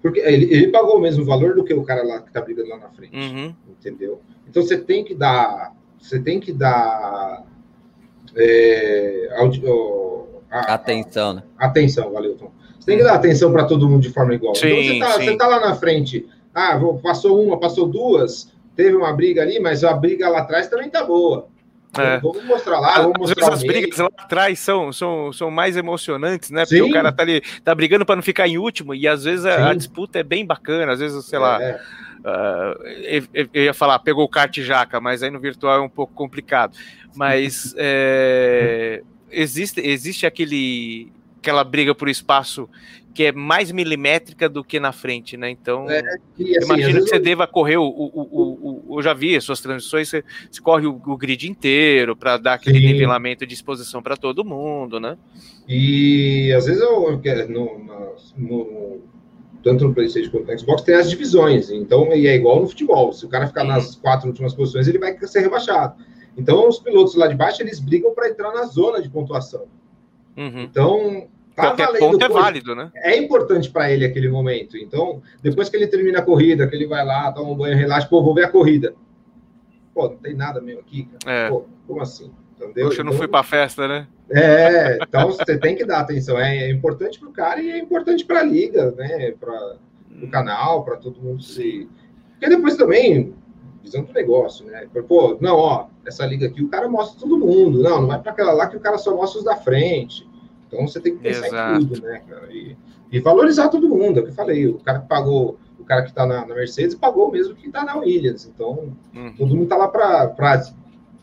porque 0.02 0.20
ele, 0.20 0.52
ele 0.52 0.68
pagou 0.68 0.96
o 0.96 1.00
mesmo 1.00 1.24
valor 1.24 1.54
do 1.54 1.64
que 1.64 1.72
o 1.72 1.82
cara 1.84 2.02
lá 2.02 2.20
que 2.20 2.32
tá 2.32 2.40
brigando 2.40 2.68
lá 2.68 2.78
na 2.78 2.90
frente, 2.90 3.16
Uhum. 3.16 3.54
entendeu? 3.70 4.20
Então 4.48 4.62
você 4.62 4.76
tem 4.76 5.04
que 5.04 5.14
dar, 5.14 5.72
você 5.98 6.20
tem 6.20 6.38
que 6.40 6.52
dar 6.52 7.44
é, 8.34 9.28
audi- 9.38 9.62
ó, 9.66 10.24
a- 10.50 10.74
Atenção, 10.74 11.34
né? 11.34 11.42
atenção, 11.58 12.12
valeu, 12.12 12.36
Tom. 12.36 12.50
Você 12.78 12.86
tem 12.86 12.98
que 12.98 13.04
dar 13.04 13.14
atenção 13.14 13.50
para 13.52 13.64
todo 13.64 13.88
mundo 13.88 14.02
de 14.02 14.10
forma 14.12 14.34
igual. 14.34 14.54
Sim, 14.54 14.66
então 14.68 14.82
você 14.82 14.98
tá, 14.98 15.12
você 15.24 15.36
tá 15.36 15.46
lá 15.46 15.60
na 15.60 15.74
frente, 15.74 16.28
ah, 16.54 16.76
vou- 16.76 16.98
passou 16.98 17.42
uma, 17.42 17.58
passou 17.58 17.88
duas, 17.88 18.52
teve 18.74 18.94
uma 18.96 19.12
briga 19.12 19.42
ali, 19.42 19.58
mas 19.58 19.82
a 19.82 19.92
briga 19.94 20.28
lá 20.28 20.40
atrás 20.40 20.68
também 20.68 20.88
tá 20.90 21.04
boa. 21.04 21.48
É. 21.98 22.18
Vamos 22.18 22.44
mostrar 22.44 22.78
lá, 22.80 23.00
vamos 23.02 23.30
Às 23.30 23.36
vezes 23.36 23.36
mostrar 23.36 23.54
as 23.54 23.62
brigas 23.62 23.98
lá 23.98 24.08
atrás 24.18 24.58
são, 24.58 24.92
são, 24.92 25.32
são 25.32 25.50
mais 25.50 25.76
emocionantes, 25.76 26.50
né? 26.50 26.62
Porque 26.64 26.76
Sim. 26.82 26.90
o 26.90 26.92
cara 26.92 27.10
tá 27.12 27.22
ali, 27.22 27.40
tá 27.64 27.74
brigando 27.74 28.04
pra 28.04 28.14
não 28.16 28.22
ficar 28.22 28.46
em 28.46 28.58
último, 28.58 28.94
e 28.94 29.08
às 29.08 29.24
vezes 29.24 29.46
a, 29.46 29.70
a 29.70 29.74
disputa 29.74 30.18
é 30.18 30.22
bem 30.22 30.44
bacana, 30.44 30.92
às 30.92 30.98
vezes, 31.00 31.24
sei 31.24 31.38
lá, 31.38 31.62
É. 31.62 31.80
ah, 32.24 32.74
eu, 33.02 33.22
eu- 33.32 33.48
eu 33.54 33.64
ia 33.64 33.72
falar, 33.74 33.98
pegou 34.00 34.24
o 34.24 34.28
kart 34.28 34.54
jaca, 34.60 35.00
mas 35.00 35.22
aí 35.22 35.30
no 35.30 35.40
virtual 35.40 35.78
é 35.78 35.80
um 35.80 35.88
pouco 35.88 36.12
complicado. 36.12 36.76
Mas 37.14 37.74
é, 37.78 39.02
existe, 39.30 39.80
existe 39.80 40.26
aquele, 40.26 41.10
aquela 41.46 41.62
briga 41.62 41.94
por 41.94 42.08
espaço 42.08 42.68
que 43.14 43.24
é 43.24 43.32
mais 43.32 43.70
milimétrica 43.72 44.46
do 44.48 44.62
que 44.62 44.78
na 44.78 44.92
frente, 44.92 45.36
né? 45.38 45.48
Então. 45.48 45.88
É, 45.88 46.02
E, 46.36 46.56
assim, 46.58 46.66
Imagino 46.66 47.02
que 47.02 47.08
você 47.08 47.18
deva 47.18 47.46
correr 47.46 47.78
o, 47.78 47.84
o, 47.84 48.10
o, 48.14 48.82
o- 48.92 48.98
eu 48.98 49.02
já 49.02 49.14
vi 49.14 49.34
as 49.36 49.42
suas 49.44 49.60
transmissões, 49.60 50.08
você, 50.10 50.22
você 50.50 50.60
corre 50.60 50.86
o, 50.86 51.16
grid 51.16 51.48
inteiro 51.48 52.14
para 52.14 52.36
dar 52.36 52.54
aquele 52.54 52.78
Sim. 52.78 52.86
nivelamento 52.92 53.46
de 53.46 53.54
exposição 53.54 54.02
para 54.02 54.16
todo 54.18 54.44
mundo, 54.44 55.00
né? 55.00 55.16
E 55.66 56.52
às 56.54 56.66
vezes 56.66 56.82
eu, 56.82 57.18
no, 57.48 58.14
no- 58.36 59.00
tanto 59.62 59.84
no 59.88 59.94
PlayStation 59.94 60.30
quanto 60.30 60.52
no 60.52 60.58
Xbox 60.58 60.82
tem 60.82 60.94
as 60.96 61.08
divisões. 61.08 61.70
Então, 61.70 62.12
e 62.14 62.26
é 62.26 62.34
igual 62.34 62.60
no 62.60 62.68
futebol. 62.68 63.12
Se 63.12 63.24
o 63.24 63.28
cara 63.28 63.46
ficar 63.46 63.62
Uhum. 63.62 63.68
nas 63.68 63.94
quatro 63.94 64.28
últimas 64.28 64.52
posições, 64.52 64.86
ele 64.88 64.98
vai 64.98 65.16
ser 65.26 65.40
rebaixado. 65.40 65.94
Então, 66.36 66.68
os 66.68 66.78
pilotos 66.78 67.14
lá 67.14 67.26
de 67.28 67.34
baixo 67.34 67.62
eles 67.62 67.80
brigam 67.80 68.12
para 68.14 68.28
entrar 68.28 68.52
na 68.52 68.64
zona 68.66 69.00
de 69.00 69.08
pontuação. 69.08 69.64
Uhum. 70.36 70.60
Então, 70.64 71.28
Qualquer 71.56 71.86
valendo 71.86 72.00
ponto 72.00 72.24
é 72.24 72.28
válido, 72.28 72.74
né? 72.74 72.90
É 72.96 73.16
importante 73.16 73.70
para 73.70 73.90
ele 73.90 74.04
aquele 74.04 74.28
momento. 74.28 74.76
Então, 74.76 75.22
depois 75.42 75.68
que 75.68 75.76
ele 75.76 75.86
termina 75.86 76.18
a 76.18 76.22
corrida, 76.22 76.66
que 76.66 76.76
ele 76.76 76.86
vai 76.86 77.04
lá, 77.04 77.32
toma 77.32 77.50
um 77.50 77.56
banho, 77.56 77.76
relaxa, 77.76 78.06
pô, 78.08 78.22
vou 78.22 78.34
ver 78.34 78.44
a 78.44 78.48
corrida. 78.48 78.94
Pô, 79.94 80.08
não 80.08 80.16
tem 80.18 80.34
nada 80.34 80.60
mesmo 80.60 80.80
aqui, 80.80 81.04
cara. 81.24 81.34
É. 81.34 81.48
Pô, 81.48 81.64
como 81.86 82.02
assim? 82.02 82.30
Entendeu? 82.60 82.88
Poxa, 82.88 83.00
eu 83.00 83.04
não 83.04 83.12
Então- 83.12 83.18
fui 83.18 83.28
pra 83.28 83.42
festa, 83.42 83.88
né? 83.88 84.06
É, 84.30 84.98
então 85.00 85.28
você 85.28 85.56
tem 85.56 85.76
que 85.76 85.84
dar 85.84 86.00
atenção. 86.00 86.38
É, 86.38 86.64
é 86.64 86.70
importante 86.70 87.18
para 87.18 87.28
o 87.28 87.32
cara 87.32 87.60
e 87.62 87.70
é 87.70 87.78
importante 87.78 88.24
para 88.24 88.40
a 88.40 88.42
liga, 88.42 88.90
né? 88.92 89.32
Para 89.38 89.76
o 90.22 90.28
canal, 90.28 90.84
para 90.84 90.96
todo 90.96 91.20
mundo 91.20 91.42
se. 91.42 91.88
Porque 92.32 92.48
depois 92.54 92.76
também, 92.76 93.34
visão 93.82 94.02
do 94.02 94.12
negócio, 94.12 94.66
né? 94.66 94.86
Pô, 95.08 95.38
não, 95.40 95.56
ó, 95.56 95.86
essa 96.04 96.26
liga 96.26 96.46
aqui 96.48 96.62
o 96.62 96.68
cara 96.68 96.88
mostra 96.88 97.20
todo 97.20 97.38
mundo. 97.38 97.82
Não, 97.82 98.00
não 98.02 98.08
vai 98.08 98.20
para 98.20 98.32
aquela 98.32 98.52
lá 98.52 98.66
que 98.66 98.76
o 98.76 98.80
cara 98.80 98.98
só 98.98 99.14
mostra 99.14 99.38
os 99.38 99.44
da 99.44 99.56
frente. 99.56 100.28
Então 100.66 100.86
você 100.86 101.00
tem 101.00 101.16
que 101.16 101.22
pensar 101.22 101.46
Exato. 101.46 101.82
em 101.82 101.86
tudo, 101.86 102.00
né, 102.02 102.22
cara? 102.28 102.52
E, 102.52 102.76
e 103.12 103.20
valorizar 103.20 103.68
todo 103.68 103.88
mundo, 103.88 104.18
é 104.18 104.22
o 104.22 104.24
que 104.24 104.30
eu 104.30 104.34
falei. 104.34 104.66
O 104.66 104.78
cara 104.78 104.98
que 105.00 105.08
pagou, 105.08 105.58
o 105.78 105.84
cara 105.84 106.02
que 106.02 106.08
está 106.08 106.26
na, 106.26 106.44
na 106.46 106.54
Mercedes 106.54 106.94
pagou 106.94 107.30
mesmo 107.30 107.54
que 107.54 107.68
está 107.68 107.84
na 107.84 107.96
Williams. 107.96 108.46
Então, 108.52 108.92
Uhum. 109.14 109.32
todo 109.36 109.54
mundo 109.56 109.68
tá 109.68 109.76
lá 109.76 109.88
para 109.88 110.62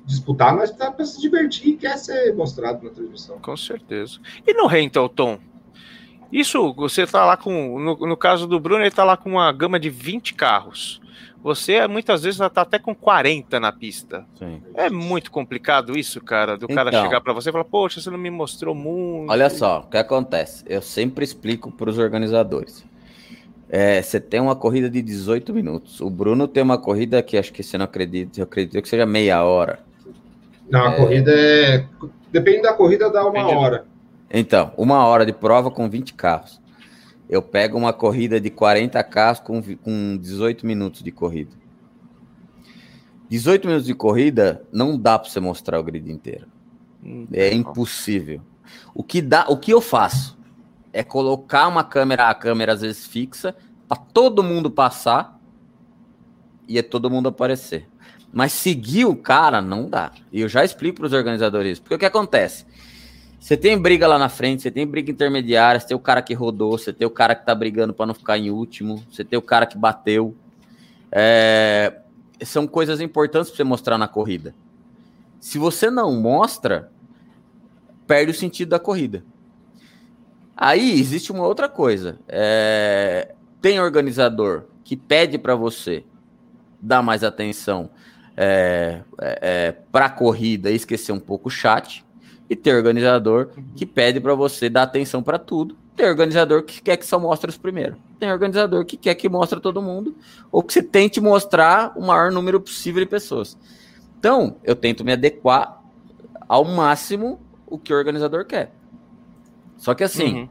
disputar, 0.05 0.55
mas 0.55 0.71
tá 0.71 0.91
para 0.91 1.05
se 1.05 1.19
divertir 1.21 1.69
e 1.69 1.77
quer 1.77 1.97
ser 1.97 2.33
mostrado 2.35 2.83
na 2.83 2.89
transmissão. 2.89 3.37
Com 3.39 3.55
certeza. 3.57 4.19
E 4.45 4.53
no 4.53 4.67
Rental, 4.67 5.07
Tom? 5.09 5.39
Isso, 6.31 6.73
você 6.73 7.05
tá 7.05 7.25
lá 7.25 7.37
com. 7.37 7.79
No, 7.79 7.95
no 7.95 8.17
caso 8.17 8.47
do 8.47 8.59
Bruno, 8.59 8.81
ele 8.83 8.89
tá 8.91 9.03
lá 9.03 9.15
com 9.15 9.29
uma 9.29 9.51
gama 9.51 9.79
de 9.79 9.89
20 9.89 10.33
carros. 10.33 10.99
Você 11.43 11.85
muitas 11.89 12.23
vezes 12.23 12.39
tá 12.39 12.61
até 12.61 12.79
com 12.79 12.95
40 12.95 13.59
na 13.59 13.71
pista. 13.71 14.25
Sim. 14.39 14.61
É 14.75 14.89
muito 14.89 15.29
complicado 15.29 15.97
isso, 15.97 16.21
cara, 16.21 16.57
do 16.57 16.69
cara 16.69 16.89
Então. 16.89 17.03
chegar 17.03 17.19
pra 17.19 17.33
você 17.33 17.49
e 17.49 17.51
falar, 17.51 17.65
poxa, 17.65 17.99
você 17.99 18.09
não 18.09 18.17
me 18.17 18.29
mostrou 18.31 18.73
muito. 18.73 19.29
Olha 19.29 19.49
só, 19.49 19.81
o 19.81 19.89
que 19.89 19.97
acontece? 19.97 20.63
Eu 20.67 20.81
sempre 20.81 21.25
explico 21.25 21.69
para 21.69 21.89
os 21.89 21.97
organizadores. 21.97 22.85
É, 23.69 24.01
você 24.01 24.19
tem 24.21 24.39
uma 24.39 24.55
corrida 24.55 24.89
de 24.89 25.01
18 25.01 25.53
minutos. 25.53 25.99
O 25.99 26.09
Bruno 26.09 26.47
tem 26.47 26.63
uma 26.63 26.77
corrida 26.77 27.21
que 27.21 27.37
acho 27.37 27.51
que 27.51 27.61
você 27.61 27.77
não 27.77 27.85
acredita, 27.85 28.39
eu 28.39 28.43
acredito 28.45 28.81
que 28.81 28.87
seja 28.87 29.05
meia 29.05 29.43
hora. 29.43 29.79
Não, 30.69 30.85
a 30.85 30.95
corrida 30.95 31.31
é. 31.35 31.85
Depende 32.31 32.61
da 32.61 32.73
corrida, 32.73 33.09
dá 33.11 33.25
uma 33.27 33.37
Entendi. 33.37 33.55
hora. 33.55 33.85
Então, 34.31 34.71
uma 34.77 35.05
hora 35.05 35.25
de 35.25 35.33
prova 35.33 35.69
com 35.69 35.89
20 35.89 36.13
carros. 36.13 36.61
Eu 37.29 37.41
pego 37.41 37.77
uma 37.77 37.93
corrida 37.93 38.39
de 38.39 38.49
40 38.49 39.01
carros 39.03 39.39
com, 39.39 39.61
vi- 39.61 39.75
com 39.77 40.17
18 40.17 40.65
minutos 40.65 41.01
de 41.01 41.11
corrida. 41.11 41.55
18 43.29 43.67
minutos 43.67 43.87
de 43.87 43.93
corrida 43.95 44.63
não 44.71 44.97
dá 44.97 45.17
para 45.17 45.29
você 45.29 45.39
mostrar 45.39 45.79
o 45.79 45.83
grid 45.83 46.11
inteiro. 46.11 46.47
É 47.33 47.49
Não. 47.51 47.57
impossível. 47.57 48.41
O 48.93 49.03
que 49.03 49.21
dá, 49.21 49.45
o 49.49 49.57
que 49.57 49.71
eu 49.71 49.81
faço 49.81 50.37
é 50.91 51.03
colocar 51.03 51.67
uma 51.67 51.83
câmera, 51.83 52.29
a 52.29 52.35
câmera 52.35 52.73
às 52.73 52.81
vezes 52.81 53.07
fixa, 53.07 53.55
para 53.87 53.97
todo 53.97 54.43
mundo 54.43 54.69
passar 54.69 55.39
e 56.67 56.77
é 56.77 56.81
todo 56.81 57.09
mundo 57.09 57.29
aparecer. 57.29 57.87
Mas 58.31 58.53
seguir 58.53 59.05
o 59.05 59.15
cara 59.15 59.61
não 59.61 59.89
dá. 59.89 60.11
E 60.31 60.41
eu 60.41 60.47
já 60.49 60.63
explico 60.63 60.97
para 60.97 61.07
os 61.07 61.13
organizadores, 61.13 61.79
porque 61.79 61.95
o 61.95 61.99
que 61.99 62.05
acontece? 62.05 62.65
Você 63.43 63.57
tem 63.57 63.77
briga 63.77 64.07
lá 64.07 64.17
na 64.17 64.29
frente, 64.29 64.61
você 64.61 64.71
tem 64.71 64.87
briga 64.87 65.11
intermediária, 65.11 65.77
você 65.77 65.87
tem 65.87 65.97
o 65.97 65.99
cara 65.99 66.21
que 66.21 66.33
rodou, 66.33 66.77
você 66.77 66.93
tem 66.93 67.05
o 67.05 67.09
cara 67.09 67.35
que 67.35 67.45
tá 67.45 67.53
brigando 67.53 67.93
para 67.93 68.05
não 68.05 68.13
ficar 68.13 68.37
em 68.37 68.49
último, 68.49 69.03
você 69.11 69.21
tem 69.21 69.37
o 69.37 69.41
cara 69.41 69.65
que 69.65 69.77
bateu. 69.77 70.33
É, 71.11 71.93
São 72.43 72.65
coisas 72.65 73.01
importantes 73.01 73.49
para 73.49 73.57
você 73.57 73.65
mostrar 73.65 73.97
na 73.97 74.07
corrida. 74.07 74.55
Se 75.41 75.57
você 75.57 75.91
não 75.91 76.15
mostra, 76.15 76.89
perde 78.07 78.31
o 78.31 78.33
sentido 78.33 78.69
da 78.69 78.79
corrida. 78.79 79.25
Aí 80.55 80.97
existe 80.97 81.29
uma 81.29 81.45
outra 81.45 81.67
coisa. 81.67 82.17
É, 82.29 83.35
Tem 83.61 83.77
organizador 83.77 84.67
que 84.85 84.95
pede 84.95 85.37
para 85.37 85.53
você 85.53 86.05
dar 86.81 87.03
mais 87.03 87.25
atenção 87.25 87.89
é, 88.37 89.01
para 89.91 90.05
a 90.05 90.09
corrida 90.09 90.71
e 90.71 90.75
esquecer 90.75 91.11
um 91.11 91.19
pouco 91.19 91.49
o 91.49 91.51
chat. 91.51 92.05
E 92.49 92.55
tem 92.55 92.73
organizador 92.73 93.49
que 93.75 93.85
pede 93.85 94.19
para 94.19 94.35
você 94.35 94.69
dar 94.69 94.83
atenção 94.83 95.23
para 95.23 95.39
tudo. 95.39 95.77
Tem 95.95 96.07
organizador 96.07 96.63
que 96.63 96.81
quer 96.81 96.97
que 96.97 97.05
só 97.05 97.19
mostre 97.19 97.49
os 97.49 97.57
primeiros. 97.57 97.97
Tem 98.19 98.31
organizador 98.31 98.83
que 98.85 98.97
quer 98.97 99.15
que 99.15 99.29
mostre 99.29 99.59
todo 99.59 99.81
mundo. 99.81 100.15
Ou 100.51 100.61
que 100.63 100.73
você 100.73 100.83
tente 100.83 101.21
mostrar 101.21 101.93
o 101.95 102.01
maior 102.01 102.31
número 102.31 102.59
possível 102.59 103.03
de 103.03 103.09
pessoas. 103.09 103.57
Então, 104.19 104.57
eu 104.63 104.75
tento 104.75 105.03
me 105.05 105.13
adequar 105.13 105.81
ao 106.47 106.65
máximo 106.65 107.39
o 107.67 107.77
que 107.77 107.93
o 107.93 107.97
organizador 107.97 108.45
quer. 108.45 108.73
Só 109.77 109.93
que 109.93 110.03
assim, 110.03 110.41
Uhum. 110.41 110.49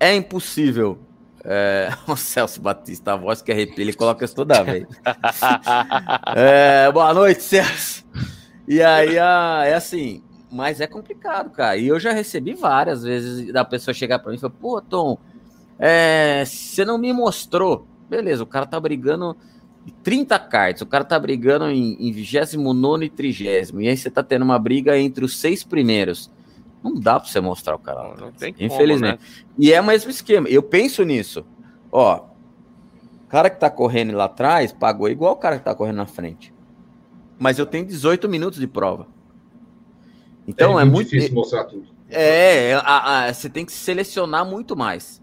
é 0.00 0.14
impossível. 0.14 0.98
É... 1.44 1.88
O 2.08 2.16
Celso 2.16 2.60
Batista, 2.60 3.12
a 3.12 3.16
voz 3.16 3.42
que 3.42 3.52
arrepia, 3.52 3.84
ele 3.84 3.92
coloca 3.92 4.24
isso 4.24 4.34
toda 4.34 4.62
vez. 4.62 4.86
É, 6.36 6.90
boa 6.92 7.12
noite, 7.14 7.42
Celso. 7.42 8.04
E 8.66 8.82
aí, 8.82 9.18
a- 9.18 9.62
é 9.64 9.74
assim, 9.74 10.22
mas 10.54 10.80
é 10.80 10.86
complicado, 10.86 11.50
cara. 11.50 11.76
E 11.76 11.88
eu 11.88 11.98
já 11.98 12.12
recebi 12.12 12.54
várias 12.54 13.02
vezes 13.02 13.52
da 13.52 13.64
pessoa 13.64 13.92
chegar 13.92 14.18
pra 14.20 14.30
mim 14.30 14.36
e 14.36 14.40
falar, 14.40 14.52
pô, 14.60 14.80
Tom, 14.80 15.18
é, 15.78 16.44
você 16.46 16.84
não 16.84 16.96
me 16.96 17.12
mostrou. 17.12 17.86
Beleza, 18.08 18.42
o 18.42 18.46
cara 18.46 18.64
tá 18.64 18.78
brigando 18.78 19.36
em 19.86 19.90
30 20.02 20.38
cards, 20.38 20.82
o 20.82 20.86
cara 20.86 21.04
tá 21.04 21.18
brigando 21.18 21.66
em, 21.68 21.96
em 21.98 22.12
29 22.12 23.04
e 23.06 23.10
30. 23.10 23.40
E 23.82 23.88
aí 23.88 23.96
você 23.96 24.08
tá 24.10 24.22
tendo 24.22 24.42
uma 24.42 24.58
briga 24.58 24.96
entre 24.98 25.24
os 25.24 25.36
seis 25.38 25.64
primeiros. 25.64 26.30
Não 26.82 26.94
dá 26.94 27.18
pra 27.18 27.28
você 27.28 27.40
mostrar 27.40 27.74
o 27.74 27.78
cara. 27.78 28.02
lá 28.02 28.08
Não, 28.08 28.12
atrás, 28.14 28.36
tem 28.36 28.52
como, 28.52 28.66
Infelizmente. 28.66 29.20
né? 29.20 29.26
E 29.58 29.72
é 29.72 29.80
o 29.80 29.84
mesmo 29.84 30.10
esquema. 30.10 30.48
Eu 30.48 30.62
penso 30.62 31.02
nisso. 31.02 31.44
Ó, 31.90 32.26
o 33.24 33.26
cara 33.28 33.50
que 33.50 33.58
tá 33.58 33.70
correndo 33.70 34.14
lá 34.14 34.24
atrás 34.24 34.70
pagou 34.70 35.08
igual 35.08 35.32
o 35.32 35.36
cara 35.36 35.58
que 35.58 35.64
tá 35.64 35.74
correndo 35.74 35.96
na 35.96 36.06
frente. 36.06 36.52
Mas 37.38 37.58
eu 37.58 37.66
tenho 37.66 37.84
18 37.86 38.28
minutos 38.28 38.60
de 38.60 38.66
prova. 38.66 39.08
Então 40.46 40.78
é, 40.78 40.84
muito. 40.84 41.08
difícil 41.10 41.34
mostrar 41.34 41.64
tudo. 41.64 41.86
É, 42.10 42.74
a- 42.74 43.26
a- 43.26 43.32
você 43.32 43.48
tem 43.48 43.64
que 43.64 43.72
selecionar 43.72 44.44
muito 44.44 44.76
mais. 44.76 45.22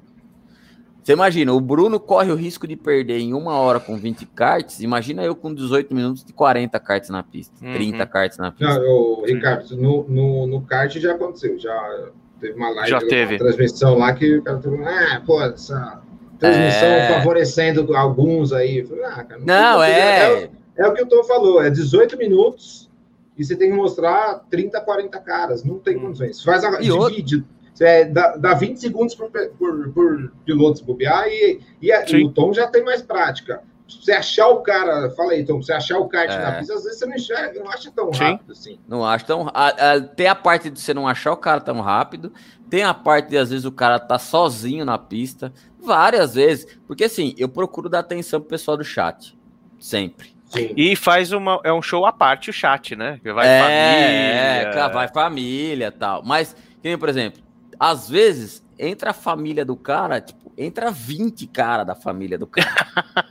Você 1.04 1.14
imagina, 1.14 1.52
o 1.52 1.60
Bruno 1.60 2.00
corre 2.00 2.32
o 2.32 2.36
risco 2.36 2.68
de 2.68 2.76
perder 2.76 3.20
em 3.20 3.34
uma 3.34 3.54
hora 3.56 3.80
com 3.80 3.98
20 3.98 4.24
karts. 4.28 4.82
Imagina 4.82 5.24
eu 5.24 5.36
com 5.36 5.52
18 5.54 5.96
minutos 5.96 6.24
de 6.24 6.32
40 6.32 6.80
karts 6.80 7.10
na 7.10 7.24
pista, 7.24 7.54
Uhum. 7.66 7.74
30 7.74 8.06
karts 8.06 8.38
na 8.38 8.52
pista. 8.52 8.80
Não, 8.80 8.84
ô, 8.88 9.24
Ricardo, 9.26 9.76
no, 9.76 10.04
no, 10.08 10.48
no 10.48 10.62
kart 10.62 10.96
já 10.98 11.14
aconteceu. 11.14 11.58
Já 11.58 12.10
teve 12.40 12.54
uma 12.54 12.70
live, 12.70 12.90
Já 12.90 13.00
uma 13.00 13.08
teve. 13.08 13.38
transmissão 13.40 13.98
lá 13.98 14.14
que 14.14 14.38
o 14.38 14.44
cara 14.44 14.62
falou, 14.62 14.86
ah, 14.86 15.22
pô, 15.26 15.42
essa 15.42 16.02
transmissão 16.38 16.88
É. 16.88 17.14
favorecendo 17.16 17.96
alguns 17.96 18.54
aí. 18.54 18.80
Eu 18.80 18.88
falei, 18.88 19.04
ah, 19.06 19.24
cara, 19.24 19.42
Não, 19.44 19.46
tem 19.46 19.72
como- 19.72 19.84
é. 19.84 20.50
É 20.78 20.88
o 20.88 20.94
que 20.94 21.02
o 21.02 21.06
Tom 21.08 21.24
falou, 21.24 21.64
é 21.64 21.70
18 21.72 22.16
minutos 22.18 22.90
e 23.38 23.44
você 23.44 23.56
tem 23.56 23.70
que 23.72 23.76
mostrar 23.76 24.46
30, 24.50 24.80
40 24.82 25.20
caras. 25.20 25.64
Não 25.64 25.80
tem 25.80 25.98
Hum. 25.98 26.02
condições. 26.02 26.44
Faz 26.44 26.64
a, 26.64 26.82
E 26.82 26.92
outro- 26.92 27.10
divide. 27.16 27.46
É, 27.80 28.06
dá, 28.06 28.38
dá 28.38 28.54
20 28.54 28.78
segundos 28.80 29.16
por, 29.16 29.32
por, 29.58 29.90
por 29.92 30.32
piloto 30.46 30.78
se 30.80 30.84
bobear 30.84 31.28
e, 31.28 31.60
e, 31.82 31.92
a- 31.92 32.06
e 32.08 32.24
o 32.26 32.30
Tom 32.32 32.54
já 32.54 32.68
tem 32.68 32.84
mais 32.84 33.02
prática. 33.02 33.64
Se 33.90 33.98
você 34.06 34.12
achar 34.12 34.48
o 34.50 34.62
cara, 34.62 35.10
fala 35.12 35.32
aí, 35.32 35.44
Tom, 35.44 35.62
você 35.62 35.74
achar 35.74 35.98
o 35.98 36.08
kart 36.08 36.30
É. 36.30 36.38
na 36.38 36.52
pista, 36.60 36.76
às 36.76 36.84
vezes 36.84 37.00
você 37.00 37.06
não 37.08 37.16
enxerga, 37.16 37.60
não 37.60 37.72
acha 37.72 37.92
tão 37.92 38.14
Sim. 38.14 38.20
rápido 38.24 38.52
assim. 38.52 38.80
Não 38.88 39.04
acho 39.04 39.26
tão. 39.26 39.48
a- 39.54 39.94
a- 39.94 40.00
tem 40.02 40.28
a 40.28 40.36
parte 40.36 40.70
de 40.70 40.80
você 40.80 40.94
não 40.94 41.08
achar 41.08 41.32
o 41.34 41.38
cara 41.38 41.60
tão 41.60 41.82
rápido. 41.82 42.32
Tem 42.70 42.84
a 42.84 42.94
parte 42.94 43.30
de, 43.30 43.38
às 43.38 43.50
vezes, 43.50 43.66
o 43.66 43.72
cara 43.72 44.00
tá 44.00 44.20
sozinho 44.20 44.86
na 44.86 44.98
pista. 45.00 45.52
Várias 45.80 46.36
vezes. 46.36 46.68
Porque, 46.88 47.06
assim, 47.06 47.34
eu 47.38 47.50
procuro 47.50 47.90
dar 47.90 48.00
atenção 48.00 48.40
pro 48.40 48.50
pessoal 48.50 48.78
do 48.78 48.84
chat. 48.84 49.36
Sempre. 49.80 50.36
Sim. 50.52 50.74
E 50.76 50.98
faz 50.98 51.32
uma. 51.32 51.62
É 51.64 51.72
um 51.72 51.82
show 51.82 52.06
à 52.06 52.12
parte 52.12 52.50
o 52.50 52.54
chat, 52.54 52.94
né? 52.94 53.20
Que 53.24 53.32
vai 53.32 53.48
é, 53.48 53.60
família. 53.62 54.84
é, 54.84 54.90
vai 54.90 55.08
família 55.08 55.88
e 55.88 55.92
tal. 55.92 56.22
Mas, 56.26 56.54
por 57.00 57.08
exemplo, 57.08 57.42
às 57.80 58.10
vezes, 58.10 58.62
entra 58.78 59.12
a 59.12 59.14
família 59.14 59.64
do 59.64 59.78
cara, 59.78 60.20
tipo, 60.20 60.52
entra 60.58 60.92
20 60.92 61.48
cara 61.48 61.86
da 61.86 61.96
família 61.96 62.38
do 62.38 62.46
cara. 62.46 62.68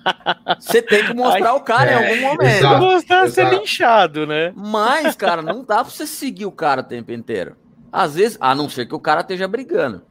Você 0.59 0.81
tem 0.81 1.05
que 1.05 1.13
mostrar 1.13 1.55
o 1.55 1.61
cara 1.61 1.91
é, 1.91 1.95
em 1.95 2.25
algum 2.25 2.29
momento. 2.29 2.57
exato. 2.57 2.79
Gostar 2.81 3.27
de 3.27 3.33
ser 3.33 3.51
linchado, 3.51 4.27
né? 4.27 4.53
Mas, 4.57 5.15
cara, 5.17 5.43
não 5.43 5.63
dá 5.63 5.85
pra 5.85 5.93
você 5.93 6.07
seguir 6.07 6.47
o 6.47 6.53
cara 6.53 6.81
o 6.81 6.85
tempo 6.85 7.13
inteiro. 7.13 7.55
Às 7.93 8.15
vezes, 8.15 8.39
a 8.41 8.55
não 8.55 8.69
ser 8.69 8.87
que 8.87 8.95
o 8.95 9.01
cara 9.01 9.21
esteja 9.21 9.47
brigando. 9.47 10.03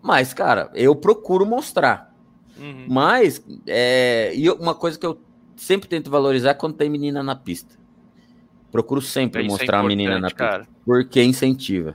Mas, 0.00 0.32
cara, 0.32 0.70
eu 0.72 0.94
procuro 0.94 1.44
mostrar. 1.44 2.14
Uhum. 2.56 2.86
Mas, 2.88 3.42
é, 3.66 4.32
e 4.34 4.48
uma 4.50 4.74
coisa 4.74 4.98
que 4.98 5.06
eu 5.06 5.18
sempre 5.58 5.88
tento 5.88 6.10
valorizar 6.10 6.50
é 6.50 6.54
quando 6.54 6.76
tem 6.76 6.88
menina 6.88 7.22
na 7.22 7.36
pista. 7.36 7.76
Procuro 8.70 9.00
sempre 9.00 9.42
Isso 9.42 9.50
é 9.50 9.58
mostrar 9.58 9.80
a 9.80 9.82
menina 9.82 10.18
na 10.18 10.28
importante, 10.28 10.34
pista. 10.36 10.50
cara. 10.50 10.68
Porque 10.84 11.22
incentiva. 11.22 11.94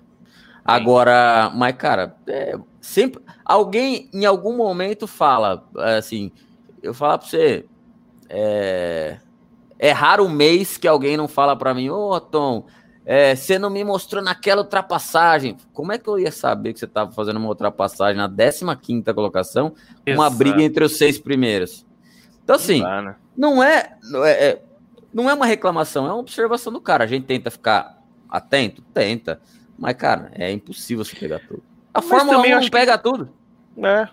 Agora, 0.65 1.51
mas, 1.53 1.75
cara, 1.75 2.15
é, 2.27 2.57
sempre. 2.79 3.21
Alguém 3.43 4.09
em 4.13 4.25
algum 4.25 4.55
momento 4.55 5.07
fala 5.07 5.67
assim. 5.75 6.31
Eu 6.81 6.93
falar 6.93 7.17
pra 7.17 7.27
você. 7.27 7.65
É, 8.29 9.19
é 9.77 9.91
raro 9.91 10.25
um 10.25 10.29
mês 10.29 10.77
que 10.77 10.87
alguém 10.87 11.17
não 11.17 11.27
fala 11.27 11.55
pra 11.55 11.73
mim, 11.73 11.89
ô 11.89 12.19
Tom, 12.19 12.65
é, 13.05 13.35
você 13.35 13.59
não 13.59 13.69
me 13.69 13.83
mostrou 13.83 14.23
naquela 14.23 14.61
ultrapassagem. 14.61 15.57
Como 15.73 15.91
é 15.91 15.97
que 15.97 16.07
eu 16.07 16.17
ia 16.17 16.31
saber 16.31 16.73
que 16.73 16.79
você 16.79 16.87
tava 16.87 17.11
fazendo 17.11 17.37
uma 17.37 17.49
ultrapassagem 17.49 18.15
na 18.15 18.29
15 18.75 19.13
colocação? 19.13 19.73
Uma 20.07 20.27
Exato. 20.27 20.35
briga 20.37 20.63
entre 20.63 20.85
os 20.85 20.97
seis 20.97 21.19
primeiros. 21.19 21.85
Então, 22.43 22.55
assim, 22.55 22.81
né? 22.81 23.15
Não 23.37 23.61
é, 23.63 23.97
não 24.09 24.23
é, 24.25 24.31
é- 24.31 24.61
não 25.13 25.29
é 25.29 25.33
uma 25.33 25.45
reclamação, 25.45 26.05
é 26.05 26.09
uma 26.09 26.19
observação 26.19 26.71
do 26.73 26.81
cara. 26.81 27.03
A 27.03 27.07
gente 27.07 27.25
tenta 27.25 27.51
ficar 27.51 27.97
atento? 28.29 28.81
Tenta. 28.93 29.39
Mas, 29.77 29.95
cara, 29.95 30.31
é 30.35 30.51
impossível 30.51 31.03
você 31.05 31.15
pegar 31.15 31.39
tudo. 31.39 31.61
A 31.93 31.99
Mas 31.99 32.09
Fórmula 32.09 32.31
1 32.33 32.35
também 32.37 32.51
eu 32.51 32.55
não 32.55 32.59
acho 32.61 32.71
que- 32.71 32.77
pega 32.77 32.97
tudo. 32.97 33.29
É. 33.77 34.07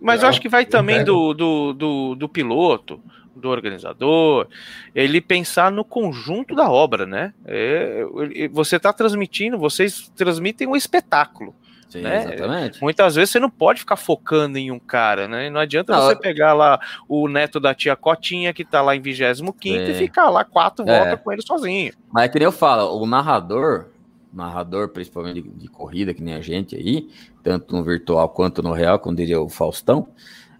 Mas 0.00 0.20
Não, 0.20 0.26
eu 0.26 0.30
acho 0.30 0.40
que 0.40 0.48
vai 0.48 0.64
também 0.64 0.96
pega. 0.96 1.06
do, 1.06 1.34
do, 1.34 1.72
do, 1.74 2.14
do 2.14 2.28
piloto, 2.28 3.00
do 3.36 3.48
organizador, 3.48 4.48
ele 4.94 5.20
pensar 5.20 5.70
no 5.70 5.84
conjunto 5.84 6.54
da 6.54 6.70
obra, 6.70 7.06
né? 7.06 7.32
É, 7.44 8.04
você 8.50 8.76
está 8.76 8.92
transmitindo, 8.92 9.58
vocês 9.58 10.10
transmitem 10.16 10.66
um 10.66 10.74
espetáculo. 10.76 11.54
Sim, 11.90 12.02
né? 12.02 12.22
exatamente. 12.24 12.80
Muitas 12.80 13.14
vezes 13.16 13.30
você 13.30 13.38
não 13.40 13.50
pode 13.50 13.80
ficar 13.80 13.96
focando 13.96 14.56
em 14.56 14.70
um 14.70 14.78
cara, 14.78 15.26
né? 15.28 15.50
Não 15.50 15.60
adianta 15.60 15.92
Não, 15.92 16.02
você 16.06 16.12
eu- 16.14 16.18
pegar 16.18 16.52
lá 16.54 16.80
o 17.08 17.26
neto 17.28 17.58
da 17.60 17.74
tia 17.74 17.96
Cotinha, 17.96 18.54
que 18.54 18.64
tá 18.64 18.80
lá 18.80 18.94
em 18.96 19.00
25 19.00 19.56
e 19.66 19.86
Sim. 19.92 19.94
ficar 19.94 20.30
lá 20.30 20.44
quatro 20.44 20.88
É. 20.88 20.98
voltas 20.98 21.20
com 21.22 21.32
ele 21.32 21.42
sozinho. 21.42 21.92
Mas 22.12 22.24
é 22.24 22.28
que 22.28 22.38
nem 22.38 22.44
eu 22.46 22.52
falo, 22.52 22.96
o 23.02 23.06
narrador, 23.06 23.86
narrador 24.32 24.88
principalmente 24.90 25.42
de, 25.42 25.48
de 25.50 25.68
corrida, 25.68 26.14
que 26.14 26.22
nem 26.22 26.34
a 26.34 26.40
gente 26.40 26.76
aí, 26.76 27.08
tanto 27.42 27.74
no 27.74 27.82
virtual 27.82 28.28
quanto 28.28 28.62
no 28.62 28.72
real, 28.72 28.98
como 28.98 29.16
diria 29.16 29.40
o 29.40 29.48
Faustão, 29.48 30.08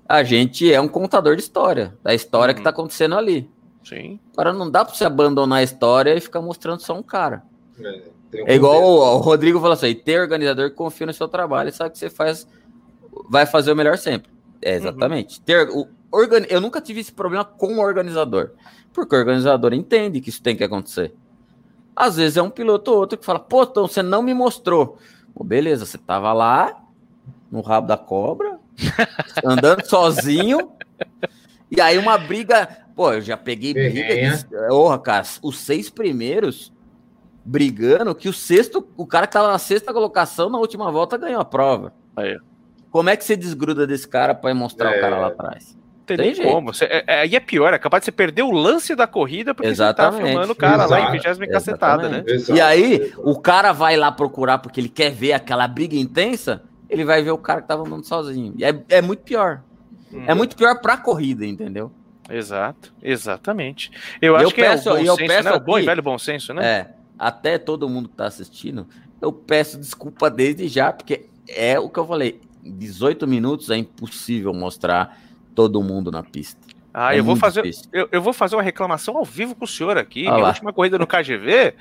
a 0.08 0.24
gente 0.24 0.72
é 0.72 0.80
um 0.80 0.88
contador 0.88 1.36
de 1.36 1.42
história, 1.42 1.94
da 2.02 2.12
história 2.12 2.52
que 2.52 2.58
Uhum. 2.60 2.64
tá 2.64 2.70
acontecendo 2.70 3.14
ali. 3.16 3.48
Sim. 3.84 4.18
Agora 4.32 4.52
não 4.52 4.68
dá 4.68 4.84
pra 4.84 4.92
você 4.94 5.04
abandonar 5.04 5.60
a 5.60 5.62
história 5.62 6.12
e 6.14 6.20
ficar 6.20 6.42
mostrando 6.42 6.80
só 6.80 6.94
um 6.98 7.02
cara. 7.02 7.44
É, 7.82 8.02
um 8.34 8.46
É 8.46 8.54
igual 8.54 8.82
o, 8.82 9.16
o 9.16 9.16
Rodrigo 9.18 9.58
falou 9.58 9.74
assim: 9.74 9.94
ter 9.94 10.20
organizador 10.20 10.70
que 10.70 10.76
confia 10.76 11.06
no 11.06 11.12
seu 11.12 11.28
trabalho 11.28 11.68
e 11.68 11.72
sabe 11.72 11.90
que 11.90 11.98
você 11.98 12.10
faz, 12.10 12.46
vai 13.28 13.46
fazer 13.46 13.72
o 13.72 13.76
melhor 13.76 13.98
sempre. 13.98 14.30
É, 14.62 14.74
exatamente. 14.74 15.40
Ter, 15.40 15.68
o, 15.70 15.88
organi 16.12 16.46
eu 16.50 16.60
nunca 16.60 16.80
tive 16.80 17.00
esse 17.00 17.12
problema 17.12 17.44
com 17.44 17.76
o 17.76 17.80
organizador, 17.80 18.50
porque 18.92 19.14
o 19.14 19.18
organizador 19.18 19.72
entende 19.72 20.20
que 20.20 20.28
isso 20.28 20.42
tem 20.42 20.56
que 20.56 20.64
acontecer. 20.64 21.14
Às 21.94 22.16
vezes 22.16 22.36
é 22.36 22.42
um 22.42 22.50
piloto 22.50 22.90
ou 22.90 22.98
outro 22.98 23.18
que 23.18 23.24
fala: 23.24 23.38
pô, 23.38 23.62
então 23.62 23.86
você 23.86 24.02
não 24.02 24.22
me 24.22 24.34
mostrou. 24.34 24.98
Pô, 25.34 25.44
beleza, 25.44 25.86
você 25.86 25.98
tava 25.98 26.32
lá 26.32 26.82
no 27.50 27.60
rabo 27.60 27.86
da 27.86 27.96
cobra, 27.96 28.58
andando 29.44 29.84
sozinho, 29.86 30.70
e 31.70 31.80
aí 31.80 31.98
uma 31.98 32.16
briga. 32.16 32.78
Pô, 32.94 33.12
eu 33.12 33.20
já 33.20 33.36
peguei 33.36 33.72
briga. 33.72 34.46
Porra, 34.68 34.98
cara, 34.98 35.26
os 35.42 35.58
seis 35.58 35.88
primeiros 35.88 36.72
brigando 37.44 38.14
que 38.14 38.28
o 38.28 38.32
sexto, 38.32 38.86
o 38.96 39.06
cara 39.06 39.26
que 39.26 39.32
tava 39.32 39.50
na 39.50 39.58
sexta 39.58 39.92
colocação 39.92 40.48
na 40.50 40.58
última 40.58 40.90
volta 40.90 41.16
ganhou 41.16 41.40
a 41.40 41.44
prova. 41.44 41.92
Aí. 42.16 42.38
Como 42.90 43.08
é 43.08 43.16
que 43.16 43.24
você 43.24 43.36
desgruda 43.36 43.86
desse 43.86 44.06
cara 44.08 44.34
para 44.34 44.54
mostrar 44.54 44.92
É. 44.94 44.98
o 44.98 45.00
cara 45.00 45.18
lá 45.18 45.26
atrás? 45.28 45.78
Tem, 46.04 46.16
Tem 46.16 46.34
jeito. 46.34 46.50
como. 46.50 46.74
Você, 46.74 46.84
é, 46.86 47.04
é- 47.06 47.20
aí 47.20 47.36
é 47.36 47.40
pior, 47.40 47.72
é 47.72 47.78
capaz 47.78 48.00
de 48.00 48.06
você 48.06 48.12
perder 48.12 48.42
o 48.42 48.50
lance 48.50 48.96
da 48.96 49.06
corrida 49.06 49.54
porque 49.54 49.68
Exatamente. 49.70 50.12
você 50.16 50.22
tá 50.22 50.26
filmando 50.28 50.52
o 50.52 50.56
cara 50.56 50.86
lá 50.86 50.98
em 51.14 51.16
Exato. 51.16 51.38
20 51.38 51.50
cacetada, 51.50 52.08
né? 52.08 52.24
Exato, 52.26 52.58
E 52.58 52.60
aí, 52.60 52.94
exato. 52.94 53.22
o 53.30 53.38
cara 53.40 53.70
vai 53.72 53.96
lá 53.96 54.10
procurar 54.10 54.58
porque 54.58 54.80
ele 54.80 54.88
quer 54.88 55.10
ver 55.12 55.32
aquela 55.34 55.68
briga 55.68 55.94
intensa, 55.94 56.62
ele 56.88 57.04
vai 57.04 57.22
ver 57.22 57.30
o 57.30 57.38
cara 57.38 57.62
que 57.62 57.68
tava 57.68 57.86
andando 57.86 58.04
sozinho. 58.04 58.54
E 58.56 58.64
é, 58.64 58.82
é 58.88 59.00
muito 59.00 59.22
pior. 59.22 59.62
Hum. 60.12 60.24
É 60.26 60.34
muito 60.34 60.56
pior 60.56 60.80
pra 60.80 60.96
corrida, 60.96 61.46
entendeu? 61.46 61.92
Exato, 62.28 62.92
exatamente. 63.00 63.92
Eu 64.20 64.32
Eu 64.34 64.36
acho 64.36 64.54
que 64.54 64.60
peço- 64.62 64.88
é 64.88 64.92
o 64.92 64.96
bom 64.96 65.16
senso, 65.16 65.42
né? 65.44 65.52
O 65.52 65.60
bom 65.60 65.72
e 65.72 65.76
aqui- 65.78 65.86
velho 65.86 66.02
bom 66.02 66.18
senso, 66.18 66.54
né? 66.54 66.66
É. 66.66 66.88
Até 67.20 67.58
todo 67.58 67.86
mundo 67.86 68.08
que 68.08 68.16
tá 68.16 68.24
assistindo, 68.24 68.86
eu 69.20 69.30
peço 69.30 69.78
desculpa 69.78 70.30
desde 70.30 70.66
já, 70.68 70.90
porque 70.90 71.26
é 71.46 71.78
o 71.78 71.90
que 71.90 71.98
eu 71.98 72.06
falei. 72.06 72.40
18 72.64 73.26
minutos 73.26 73.68
é 73.68 73.76
impossível 73.76 74.54
mostrar 74.54 75.20
todo 75.54 75.82
mundo 75.82 76.10
na 76.10 76.22
pista. 76.22 76.58
Ah, 76.94 77.14
É 77.14 77.18
eu 77.18 77.24
vou 77.24 77.36
fazer, 77.36 77.70
eu, 77.92 78.08
eu 78.10 78.22
vou 78.22 78.32
fazer 78.32 78.56
uma 78.56 78.62
reclamação 78.62 79.18
ao 79.18 79.24
vivo 79.24 79.54
com 79.54 79.66
o 79.66 79.68
senhor 79.68 79.98
aqui. 79.98 80.22
Minha 80.22 80.36
lá. 80.36 80.48
última 80.48 80.72
corrida 80.72 80.98
no 80.98 81.06
KGV, 81.06 81.74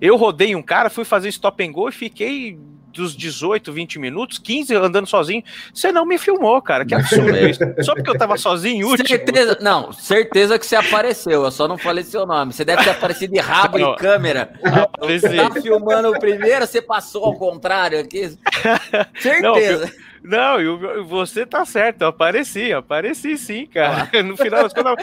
eu 0.00 0.16
rodei 0.16 0.56
um 0.56 0.62
cara, 0.62 0.90
fui 0.90 1.04
fazer 1.04 1.28
stop 1.28 1.64
and 1.64 1.70
go 1.70 1.88
e 1.88 1.92
fiquei 1.92 2.58
dos 2.92 3.16
18, 3.16 3.72
20 3.72 3.98
minutos, 3.98 4.38
15 4.38 4.74
andando 4.74 5.06
sozinho. 5.06 5.42
Você 5.72 5.90
não 5.92 6.04
me 6.04 6.18
filmou, 6.18 6.60
cara. 6.62 6.84
Que 6.84 6.94
absurdo 6.94 7.30
É. 7.36 7.50
isso. 7.50 7.60
Só 7.80 7.94
porque 7.94 8.10
eu 8.10 8.18
tava 8.18 8.36
sozinho, 8.36 8.86
último. 8.88 9.08
Certeza, 9.08 9.58
não, 9.60 9.92
certeza 9.92 10.58
que 10.58 10.66
você 10.66 10.76
apareceu, 10.76 11.44
eu 11.44 11.50
só 11.50 11.66
não 11.68 11.78
falei 11.78 12.04
seu 12.04 12.26
nome. 12.26 12.52
Você 12.52 12.64
deve 12.64 12.82
ter 12.84 12.90
aparecido 12.90 13.32
de 13.32 13.40
rabo 13.40 13.78
Não. 13.78 13.92
em 13.92 13.96
câmera. 13.96 14.50
Apareci. 14.64 15.28
Você 15.28 15.36
tá 15.36 15.50
filmando 15.60 16.10
o 16.10 16.18
primeiro, 16.18 16.66
você 16.66 16.82
passou 16.82 17.24
ao 17.24 17.34
contrário 17.34 17.98
aqui. 18.00 18.36
Certeza. 19.18 19.92
Não, 20.22 20.60
e 20.60 20.68
o- 20.68 21.04
você 21.06 21.46
tá 21.46 21.64
certo, 21.64 22.02
eu 22.02 22.08
apareci, 22.08 22.68
eu 22.68 22.80
apareci 22.80 23.38
sim, 23.38 23.64
cara. 23.64 24.06
No 24.22 24.36
final 24.36 24.62
das 24.64 24.72
contas, 24.74 24.94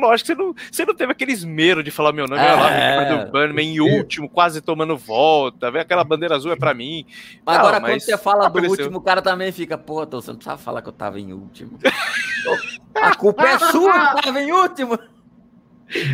lógico 0.00 0.26
que 0.26 0.26
você 0.26 0.34
não, 0.34 0.54
você 0.72 0.84
não 0.84 0.94
teve 0.94 1.12
aquele 1.12 1.30
esmero 1.30 1.84
de 1.84 1.92
falar 1.92 2.12
meu 2.12 2.26
nome 2.26 2.42
é, 2.42 2.52
lá, 2.52 2.70
É. 2.72 2.98
Ricardo 2.98 3.30
Bannerman, 3.30 3.74
em 3.76 3.80
último, 3.80 4.28
quase 4.28 4.60
tomando 4.60 4.96
volta, 4.96 5.68
aquela 5.68 6.02
bandeira 6.02 6.34
azul 6.34 6.50
é 6.50 6.56
pra 6.56 6.74
mim. 6.74 7.06
Mas 7.44 7.56
Não, 7.56 7.64
agora, 7.64 7.80
quando 7.80 7.92
mas 7.92 8.04
você 8.04 8.16
fala 8.18 8.40
do 8.42 8.46
apareceu. 8.46 8.70
último, 8.70 8.98
o 8.98 9.00
cara 9.00 9.22
também 9.22 9.50
fica, 9.52 9.76
pô, 9.78 10.02
então 10.02 10.20
você 10.20 10.28
não 10.30 10.36
precisava 10.36 10.60
falar 10.60 10.82
que 10.82 10.88
eu 10.88 10.92
tava 10.92 11.18
em 11.18 11.32
último. 11.32 11.78
A 12.94 13.14
culpa 13.16 13.46
é 13.46 13.58
sua 13.58 14.14
que 14.16 14.22
tava 14.22 14.40
em 14.40 14.52
último. 14.52 14.98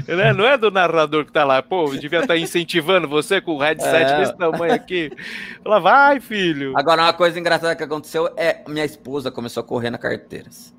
Né? 0.08 0.32
Não 0.32 0.46
é 0.46 0.56
do 0.56 0.70
narrador 0.70 1.26
que 1.26 1.32
tá 1.32 1.44
lá, 1.44 1.62
pô, 1.62 1.92
eu 1.92 1.98
devia 1.98 2.20
estar 2.20 2.36
incentivando 2.38 3.06
você 3.06 3.40
com 3.42 3.56
o 3.56 3.58
headset 3.58 4.10
É. 4.12 4.18
desse 4.20 4.34
tamanho 4.36 4.72
aqui. 4.72 5.12
Fala, 5.62 5.78
vai, 5.80 6.18
filho. 6.20 6.72
Agora, 6.76 7.02
uma 7.02 7.12
coisa 7.12 7.38
engraçada 7.38 7.76
que 7.76 7.82
aconteceu 7.82 8.30
é 8.38 8.62
minha 8.66 8.84
esposa 8.86 9.30
começou 9.30 9.60
a 9.60 9.64
correr 9.64 9.90
na 9.90 9.98
carteiras. 9.98 10.74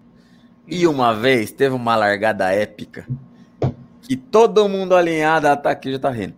E 0.68 0.88
uma 0.88 1.14
vez 1.14 1.52
teve 1.52 1.76
uma 1.76 1.96
largada 1.96 2.52
épica 2.52 3.06
que 4.02 4.16
todo 4.18 4.68
mundo 4.68 4.96
alinhado, 4.96 5.46
ela 5.48 5.56
tá 5.56 5.70
aqui, 5.70 5.92
já 5.92 6.00
tá 6.00 6.10
rindo. 6.10 6.34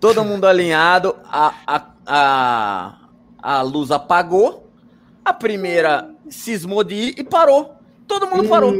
Todo 0.00 0.24
mundo 0.24 0.46
alinhado, 0.46 1.14
a, 1.24 1.52
a, 1.66 1.86
a, 2.06 2.94
a 3.42 3.62
luz 3.62 3.90
apagou, 3.90 4.70
a 5.24 5.32
primeira 5.32 6.10
cismou 6.28 6.84
de 6.84 6.94
ir 6.94 7.14
e 7.18 7.24
parou. 7.24 7.74
Todo 8.06 8.26
mundo 8.26 8.48
parou. 8.48 8.72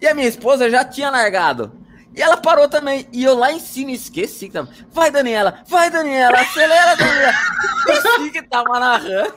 E 0.00 0.06
a 0.08 0.14
minha 0.14 0.26
esposa 0.26 0.70
já 0.70 0.84
tinha 0.84 1.10
largado. 1.10 1.72
E 2.16 2.22
ela 2.22 2.36
parou 2.36 2.68
também. 2.68 3.06
E 3.12 3.22
eu 3.22 3.34
lá 3.34 3.52
em 3.52 3.60
cima 3.60 3.90
esqueci 3.90 4.48
que 4.48 4.54
tava. 4.54 4.68
Vai, 4.90 5.10
Daniela! 5.10 5.60
Vai, 5.66 5.90
Daniela! 5.90 6.38
Acelera, 6.38 6.96
Daniela! 6.96 7.32
Esqueci 7.88 8.30
que 8.30 8.42
tava 8.42 8.80
narrando. 8.80 9.34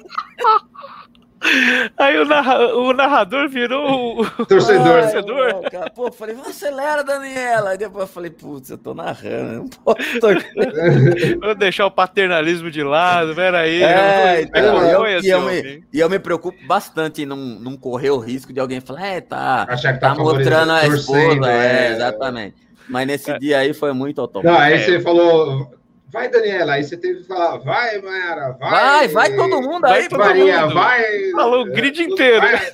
Aí 1.98 2.18
o, 2.18 2.26
narra- 2.26 2.76
o 2.76 2.94
narrador 2.94 3.50
virou 3.50 4.22
o 4.22 4.26
torcedor. 4.46 4.88
Ai, 4.96 5.02
Torcedor. 5.02 5.48
não. 5.74 5.90
Pô, 5.94 6.08
eu 6.08 6.12
falei, 6.12 6.36
acelera, 6.48 7.04
Daniela. 7.04 7.72
Aí 7.72 7.78
depois 7.78 8.02
eu 8.04 8.08
falei, 8.08 8.32
putz, 8.32 8.70
eu 8.70 8.78
tô 8.78 8.94
narrando. 8.94 9.54
Não 9.64 9.68
posso. 9.68 10.00
Vou 11.42 11.56
deixar 11.56 11.86
o 11.86 11.92
paternalismo 11.92 12.72
de 12.72 12.84
lado, 12.84 13.36
peraí. 13.36 13.84
É, 13.84 14.40
eu 14.40 14.44
então, 14.44 14.74
não 14.82 14.88
eu- 14.90 15.00
conheço 15.00 15.26
e 15.26 15.30
eu 15.30 15.42
me-. 15.42 15.84
E 15.94 16.00
eu 16.00 16.10
me 16.10 16.20
preocupo 16.20 16.58
bastante 16.66 17.24
em 17.24 17.26
não, 17.26 17.38
não 17.38 17.76
correr 17.78 18.10
o 18.12 18.18
risco 18.20 18.54
de 18.54 18.60
alguém 18.60 18.80
falar, 18.80 19.06
é, 19.08 19.22
tá, 19.22 19.66
Achar 19.70 19.94
que 19.94 20.00
tá, 20.00 20.16
tá, 20.16 20.22
mostrando 20.22 20.72
a 20.72 20.88
esposa. 20.88 21.20
torcendo, 21.26 21.46
É, 21.46 21.92
exatamente. 21.94 22.56
Mas 22.88 23.08
nesse 23.08 23.38
dia 23.40 23.60
aí 23.60 23.74
foi 23.74 23.94
muito 23.94 24.20
automático. 24.20 24.54
Não, 24.54 24.60
aí 24.62 24.74
É. 24.74 24.78
você 24.80 25.00
falou, 25.00 25.72
vai, 26.14 26.30
Daniela. 26.30 26.74
Aí 26.74 26.84
você 26.84 26.96
teve 26.96 27.22
que 27.22 27.28
falar, 27.28 27.58
vai, 27.58 28.00
Mayara, 28.02 28.52
vai. 28.60 28.72
Vai, 28.72 29.08
vai 29.08 29.36
todo 29.36 29.62
mundo 29.62 29.82
Vai 29.82 30.02
aí, 30.04 30.08
todo 30.10 30.20
Maria, 30.20 30.62
mundo. 30.62 30.74
vai. 30.76 31.32
Falou 31.32 31.62
o 31.64 31.66
grid 31.66 32.02
inteiro. 32.04 32.40
Vai. 32.42 32.72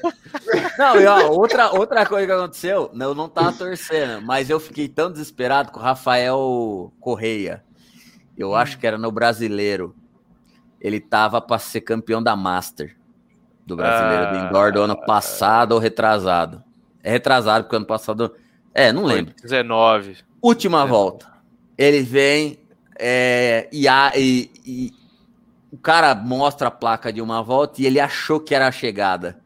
Não, 0.77 0.99
e 1.01 1.05
ó, 1.07 1.29
outra, 1.31 1.71
outra 1.71 2.05
coisa 2.05 2.27
que 2.27 2.31
aconteceu, 2.33 2.91
eu 2.99 3.15
não 3.15 3.27
tava 3.29 3.51
torcendo, 3.53 4.21
mas 4.21 4.49
eu 4.49 4.59
fiquei 4.59 4.87
tão 4.87 5.11
desesperado 5.11 5.71
com 5.71 5.79
o 5.79 5.83
Rafael 5.83 6.93
Correia. 6.99 7.63
Eu 8.37 8.53
acho 8.55 8.77
que 8.77 8.85
era 8.85 8.97
no 8.97 9.11
brasileiro. 9.11 9.95
Ele 10.79 10.99
tava 10.99 11.41
para 11.41 11.59
ser 11.59 11.81
campeão 11.81 12.21
da 12.23 12.35
Master 12.35 12.95
do 13.65 13.75
brasileiro 13.75 14.31
do 14.31 14.37
Ah. 14.37 14.47
indoor 14.47 14.71
do 14.71 14.81
ano 14.81 14.95
passado 15.05 15.73
ou 15.73 15.79
retrasado. 15.79 16.63
É 17.03 17.11
retrasado, 17.11 17.65
porque 17.65 17.75
ano 17.75 17.85
passado. 17.85 18.33
É, 18.73 18.91
não 18.93 19.03
lembro. 19.03 19.33
19. 19.41 20.17
Última 20.41 20.85
volta. 20.85 21.27
Ele 21.77 22.01
vem 22.01 22.59
é, 22.99 23.67
e, 23.71 23.87
a- 23.87 24.11
e- 24.15 24.51
e 24.65 24.91
o 25.71 25.77
cara 25.77 26.13
mostra 26.13 26.67
a 26.67 26.71
placa 26.71 27.11
de 27.13 27.21
uma 27.21 27.41
volta 27.41 27.81
e 27.81 27.85
ele 27.85 27.99
achou 27.99 28.39
que 28.39 28.53
era 28.53 28.67
a 28.67 28.71
chegada. 28.71 29.39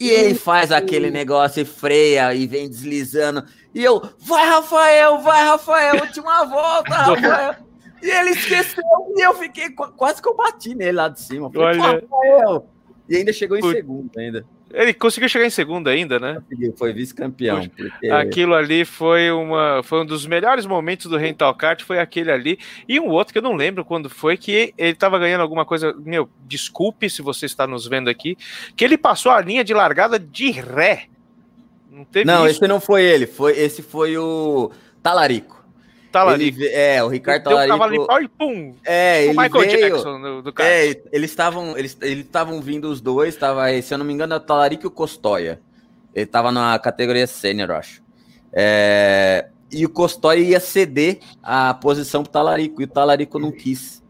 E 0.00 0.10
ele 0.10 0.34
faz 0.34 0.72
aquele 0.72 1.10
negócio 1.10 1.62
e 1.62 1.64
freia 1.64 2.34
e 2.34 2.46
vem 2.46 2.68
deslizando. 2.68 3.44
E 3.74 3.82
eu, 3.82 4.02
vai 4.18 4.46
Rafael, 4.48 5.20
vai 5.20 5.44
Rafael, 5.44 6.00
última 6.02 6.44
volta, 6.44 6.90
Rafael. 6.96 7.54
E 8.02 8.10
ele 8.10 8.30
esqueceu 8.30 8.82
e 9.16 9.20
eu 9.24 9.34
fiquei 9.34 9.70
qu- 9.70 9.92
quase 9.92 10.20
que 10.20 10.28
eu 10.28 10.36
bati 10.36 10.74
nele 10.74 10.92
lá 10.92 11.08
de 11.08 11.20
cima. 11.20 11.50
Falei, 11.50 11.80
Olha. 11.80 12.02
"Pô, 12.02 12.16
Rafael. 12.16 12.66
E 13.08 13.16
ainda 13.16 13.32
chegou 13.32 13.56
em 13.56 13.60
Putz. 13.60 13.76
segundo 13.76 14.10
ainda. 14.18 14.44
Ele 14.74 14.92
conseguiu 14.92 15.28
chegar 15.28 15.46
em 15.46 15.50
segundo 15.50 15.88
ainda, 15.88 16.18
né? 16.18 16.42
Foi 16.76 16.92
vice-campeão. 16.92 17.60
porque- 17.68 18.06
Aquilo 18.10 18.54
ali 18.54 18.84
foi, 18.84 19.30
uma, 19.30 19.82
foi 19.84 20.00
um 20.02 20.06
dos 20.06 20.26
melhores 20.26 20.66
momentos 20.66 21.06
do 21.06 21.16
Rental 21.16 21.54
Kart, 21.54 21.82
foi 21.82 21.98
aquele 21.98 22.30
ali. 22.30 22.58
E 22.88 22.98
um 22.98 23.08
outro 23.08 23.32
que 23.32 23.38
eu 23.38 23.42
não 23.42 23.54
lembro 23.54 23.84
quando 23.84 24.10
foi, 24.10 24.36
que 24.36 24.74
ele 24.76 24.94
tava 24.94 25.18
ganhando 25.18 25.40
alguma 25.42 25.64
coisa. 25.64 25.94
Meu, 26.04 26.28
desculpe 26.46 27.08
se 27.08 27.22
você 27.22 27.46
está 27.46 27.66
nos 27.66 27.86
vendo 27.86 28.10
aqui, 28.10 28.36
que 28.76 28.84
ele 28.84 28.98
passou 28.98 29.32
a 29.32 29.40
linha 29.40 29.62
de 29.64 29.72
largada 29.72 30.18
de 30.18 30.50
ré. 30.50 31.04
Não 31.90 32.04
Não, 32.24 32.46
esse 32.48 32.66
não 32.68 32.80
foi 32.80 33.02
ele. 33.04 33.26
Foi, 33.26 33.52
esse 33.58 33.80
foi 33.82 34.18
o 34.18 34.70
Talarico. 35.02 35.63
Lá 36.22 36.34
Ele 36.34 36.68
é, 36.68 37.02
o 37.02 37.08
Ricardo 37.08 37.48
Deu 37.48 37.56
um 37.58 37.66
cavalo 37.68 37.92
de 37.92 38.06
Talarico. 38.06 38.06
pau 38.06 38.22
e 38.22 38.28
pum! 38.28 38.74
É, 38.84 39.20
o 39.20 39.22
ele 39.22 39.28
Michael 39.30 39.50
veio. 39.64 39.90
Jackson 39.90 40.20
do, 40.20 40.42
do. 40.42 40.62
É, 40.62 41.00
eles 41.12 41.30
estavam 41.30 41.76
eles 41.76 41.96
eles 42.02 42.24
estavam 42.24 42.60
vindo 42.60 42.88
os 42.88 43.00
dois, 43.00 43.34
tava, 43.34 43.66
se 43.82 43.92
eu 43.92 43.98
não 43.98 44.04
me 44.06 44.12
engano, 44.12 44.34
é 44.34 44.36
o 44.36 44.40
Talarico 44.40 44.84
e 44.84 44.86
o 44.86 44.90
Costoia. 44.90 45.60
Ele 46.14 46.26
tava 46.26 46.52
na 46.52 46.78
categoria 46.78 47.26
sênior, 47.26 47.70
eu 47.70 47.76
acho. 47.76 48.02
É, 48.52 49.48
e 49.72 49.84
o 49.84 49.88
Costoia 49.88 50.38
ia 50.40 50.60
ceder 50.60 51.18
a 51.42 51.74
posição 51.74 52.22
pro 52.22 52.30
Talarico, 52.30 52.80
e 52.80 52.84
o 52.84 52.88
Talarico 52.88 53.38
não 53.38 53.50
quis. 53.50 54.02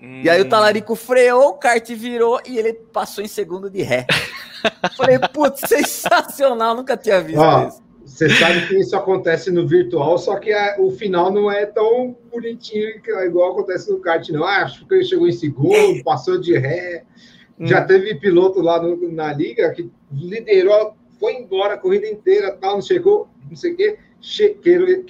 E 0.00 0.30
aí 0.30 0.40
o 0.40 0.44
Hum. 0.46 0.48
Talarico 0.48 0.94
freou, 0.94 1.48
o 1.50 1.54
kart 1.54 1.86
virou 1.90 2.40
e 2.46 2.56
ele 2.58 2.72
passou 2.72 3.22
em 3.22 3.28
segundo 3.28 3.68
de 3.68 3.82
ré. 3.82 4.06
Falei, 4.96 5.18
putz, 5.18 5.60
sensacional, 5.68 6.74
nunca 6.74 6.96
tinha 6.96 7.20
visto 7.20 7.40
Ó, 7.40 7.68
isso. 7.68 7.82
Você 8.10 8.28
sabe 8.28 8.66
que 8.66 8.78
isso 8.78 8.96
acontece 8.96 9.50
no 9.50 9.66
virtual, 9.66 10.18
só 10.18 10.36
que 10.36 10.52
a- 10.52 10.76
o 10.78 10.90
final 10.90 11.30
não 11.32 11.50
é 11.50 11.64
tão 11.64 12.16
bonitinho 12.30 13.00
que- 13.00 13.10
igual 13.24 13.52
acontece 13.52 13.90
no 13.90 14.00
kart, 14.00 14.28
não. 14.30 14.44
Ah, 14.44 14.62
acho 14.64 14.86
que 14.86 14.94
ele 14.94 15.04
chegou 15.04 15.28
em 15.28 15.32
segundo, 15.32 16.02
passou 16.04 16.38
de 16.38 16.58
ré. 16.58 17.04
Hum. 17.58 17.66
Já 17.66 17.82
teve 17.84 18.14
piloto 18.16 18.60
lá 18.60 18.82
no- 18.82 19.10
na 19.12 19.32
liga 19.32 19.70
que 19.70 19.90
liderou, 20.12 20.94
foi 21.20 21.34
embora 21.34 21.74
a 21.74 21.78
corrida 21.78 22.06
inteira, 22.08 22.50
tal, 22.60 22.74
não 22.74 22.82
chegou, 22.82 23.28
não 23.48 23.56
sei 23.56 23.72
o 23.72 23.76
quê, 23.76 23.98
che, 24.20 24.50
que, 24.50 25.04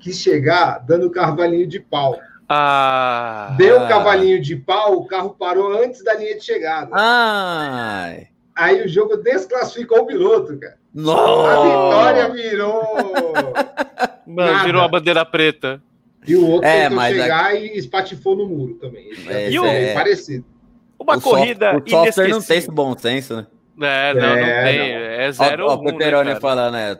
que, 0.00 0.12
chegar 0.12 0.78
dando 0.86 1.10
cavalinho 1.10 1.66
de 1.66 1.78
pau. 1.80 2.18
Ah, 2.48 3.54
Deu 3.58 3.80
Ah. 3.82 3.88
cavalinho 3.88 4.40
de 4.40 4.56
pau, 4.56 4.94
o 4.98 5.06
carro 5.06 5.36
parou 5.38 5.72
antes 5.82 6.02
da 6.04 6.14
linha 6.14 6.36
de 6.36 6.44
chegada. 6.44 6.88
Ai. 6.92 8.28
Aí 8.56 8.84
o 8.84 8.88
jogo 8.88 9.16
desclassificou 9.16 10.00
o 10.02 10.06
piloto, 10.06 10.56
cara. 10.58 10.74
A 10.74 11.00
Nossa. 11.00 11.62
vitória 11.64 12.28
virou. 12.32 12.82
mano, 14.26 14.52
nada. 14.52 14.64
virou 14.64 14.82
a 14.82 14.88
bandeira 14.88 15.24
preta. 15.24 15.82
E 16.26 16.36
o 16.36 16.46
outro 16.46 16.66
É, 16.68 16.88
tentou 16.88 17.04
chegar 17.04 17.54
e 17.54 17.76
espatifou 17.76 18.36
no 18.36 18.46
muro 18.48 18.74
também. 18.74 19.10
É, 19.28 19.44
é, 19.44 19.50
E 19.50 19.58
o- 19.58 19.62
bem 19.62 19.92
parecido. 19.94 20.44
Uma 20.98 21.16
o 21.16 21.20
soft- 21.20 21.36
corrida 21.36 21.76
o 21.76 21.90
software 21.90 22.28
não 22.28 22.40
tem 22.40 22.58
esse 22.58 22.70
bom 22.70 22.96
senso, 22.96 23.36
né? 23.36 24.10
É, 24.10 24.14
não, 24.14 24.20
não 24.20 24.28
É, 24.36 24.64
tem. 24.64 24.78
não. 24.78 24.84
É 25.24 25.32
zero 25.32 25.66
Ó, 25.66 25.76
um, 25.76 25.80
o 25.80 25.84
né, 25.98 26.10
cara? 26.10 26.40
falando, 26.40 26.72
né? 26.74 26.98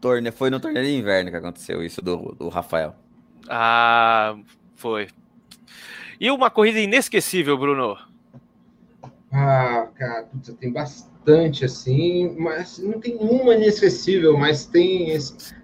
Torne... 0.00 0.30
Foi 0.32 0.50
no 0.50 0.60
torneio 0.60 0.84
de 0.84 0.92
inverno 0.96 1.30
que 1.30 1.36
aconteceu 1.36 1.82
isso 1.82 2.02
do, 2.02 2.34
do 2.38 2.48
Rafael. 2.50 2.94
Ah, 3.48 4.34
foi. 4.74 5.06
E 6.20 6.30
uma 6.30 6.50
corrida 6.50 6.78
inesquecível, 6.80 7.56
Bruno. 7.56 7.96
Ah, 9.36 9.88
cara, 9.96 10.22
putz, 10.26 10.54
tem 10.60 10.72
bastante 10.72 11.64
assim, 11.64 12.36
mas 12.38 12.78
não 12.78 13.00
tem 13.00 13.16
uma 13.16 13.54
inesquecível, 13.54 14.36
mas 14.38 14.64
tem. 14.64 15.08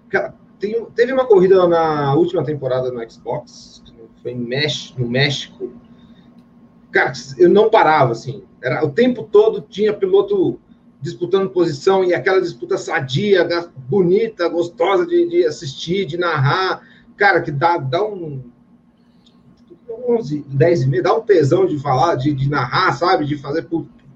Cara, 0.09 0.35
tem- 0.59 0.85
teve 0.93 1.13
uma 1.13 1.25
corrida 1.25 1.65
na 1.67 2.13
última 2.13 2.43
temporada 2.43 2.91
no 2.91 3.09
Xbox, 3.09 3.81
foi 4.21 4.31
em 4.31 4.35
Mex- 4.37 4.93
no 4.97 5.07
México. 5.07 5.71
Cara, 6.91 7.13
eu 7.37 7.49
não 7.49 7.69
parava, 7.69 8.11
assim. 8.11 8.43
Era, 8.61 8.83
o 8.85 8.91
tempo 8.91 9.23
todo 9.23 9.61
tinha 9.61 9.93
piloto 9.93 10.59
disputando 11.01 11.49
posição 11.49 12.03
e 12.03 12.13
aquela 12.13 12.41
disputa 12.41 12.77
sadia, 12.77 13.47
bonita, 13.89 14.49
gostosa 14.49 15.05
de, 15.07 15.27
de 15.29 15.45
assistir, 15.45 16.05
de 16.05 16.17
narrar. 16.17 16.85
Cara, 17.15 17.41
que 17.41 17.51
dá, 17.51 17.77
dá 17.77 18.03
um. 18.03 18.50
11, 20.07 20.45
10 20.47 20.81
e 20.83 20.87
meia, 20.87 21.03
dá 21.03 21.15
um 21.15 21.21
tesão 21.21 21.65
de 21.65 21.79
falar, 21.79 22.15
de, 22.15 22.33
de 22.33 22.49
narrar, 22.49 22.91
sabe? 22.93 23.25
De 23.25 23.37
fazer. 23.37 23.67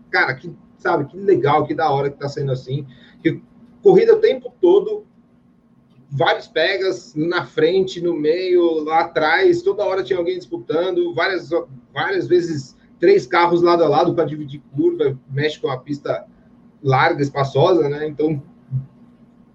Cara, 0.10 0.34
que, 0.36 0.52
sabe, 0.78 1.06
que 1.06 1.18
legal, 1.18 1.66
que 1.66 1.74
da 1.74 1.90
hora 1.90 2.10
que 2.10 2.18
tá 2.18 2.28
sendo 2.28 2.52
assim. 2.52 2.86
Que 3.22 3.42
corrida 3.82 4.14
o 4.14 4.20
tempo 4.20 4.52
todo, 4.62 5.06
vários 6.10 6.48
pegas 6.48 7.14
na 7.16 7.46
frente, 7.46 8.02
no 8.02 8.16
meio, 8.16 8.84
lá 8.84 9.02
atrás, 9.02 9.62
toda 9.62 9.86
hora 9.86 10.04
tinha 10.04 10.18
alguém 10.18 10.38
disputando, 10.38 11.14
várias, 11.14 11.50
várias 11.94 12.28
vezes 12.28 12.76
três 13.00 13.28
carros 13.28 13.62
lado 13.62 13.84
a 13.84 13.88
lado 13.88 14.14
para 14.14 14.26
dividir 14.26 14.62
curva, 14.76 15.20
mexe 15.30 15.60
com 15.60 15.70
a 15.70 15.78
pista 15.78 16.26
larga, 16.82 17.22
espaçosa, 17.22 17.90
né? 17.90 18.08
Então 18.08 18.42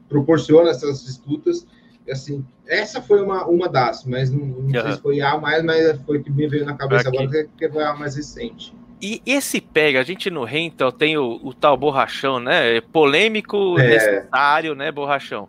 proporciona 0.09 0.70
essas 0.70 1.05
disputas. 1.05 1.66
Assim, 2.09 2.45
essa 2.67 3.03
foi 3.03 3.23
uma, 3.23 3.47
uma 3.47 3.69
das, 3.69 4.05
mas 4.05 4.31
não, 4.31 4.45
não 4.47 4.71
sei 4.71 4.81
Aham. 4.81 4.93
se 4.93 5.01
foi 5.03 5.21
a 5.21 5.39
mais, 5.39 5.63
mas 5.65 6.01
foi 6.03 6.23
que 6.23 6.31
me 6.31 6.47
veio 6.49 6.65
na 6.65 6.75
cabeça 6.75 7.09
Aqui. 7.09 7.19
agora, 7.19 7.49
que 7.57 7.69
foi 7.69 7.83
a 7.83 7.95
mais 7.95 8.17
recente. 8.17 8.75
E 9.03 9.23
esse 9.25 9.61
pega, 9.61 10.01
a 10.01 10.03
gente 10.03 10.31
no 10.31 10.45
Rental 10.45 10.93
tem 10.93 11.17
o, 11.17 11.41
o 11.43 11.55
tal 11.55 11.77
borrachão, 11.77 12.39
né? 12.39 12.77
É 12.77 12.81
Polêmico, 12.81 13.79
É. 13.79 13.89
necessário, 13.89 14.75
né? 14.75 14.93
Borrachão. 14.93 15.49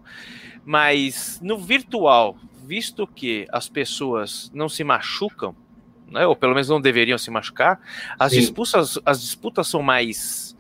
Mas 0.64 1.38
no 1.42 1.58
virtual, 1.58 2.38
visto 2.66 3.08
que 3.08 3.48
as 3.52 3.68
pessoas 3.68 4.50
não 4.54 4.70
se 4.70 4.84
machucam, 4.84 5.56
né? 6.08 6.26
Ou 6.26 6.36
pelo 6.36 6.54
menos 6.54 6.70
não 6.70 6.80
deveriam 6.80 7.18
se 7.18 7.30
machucar, 7.32 7.80
as 8.18 8.32
Sim. 8.32 8.40
disputas, 8.42 9.00
as 9.06 9.22
disputas 9.22 9.68
são 9.68 9.82
mais 9.82 10.51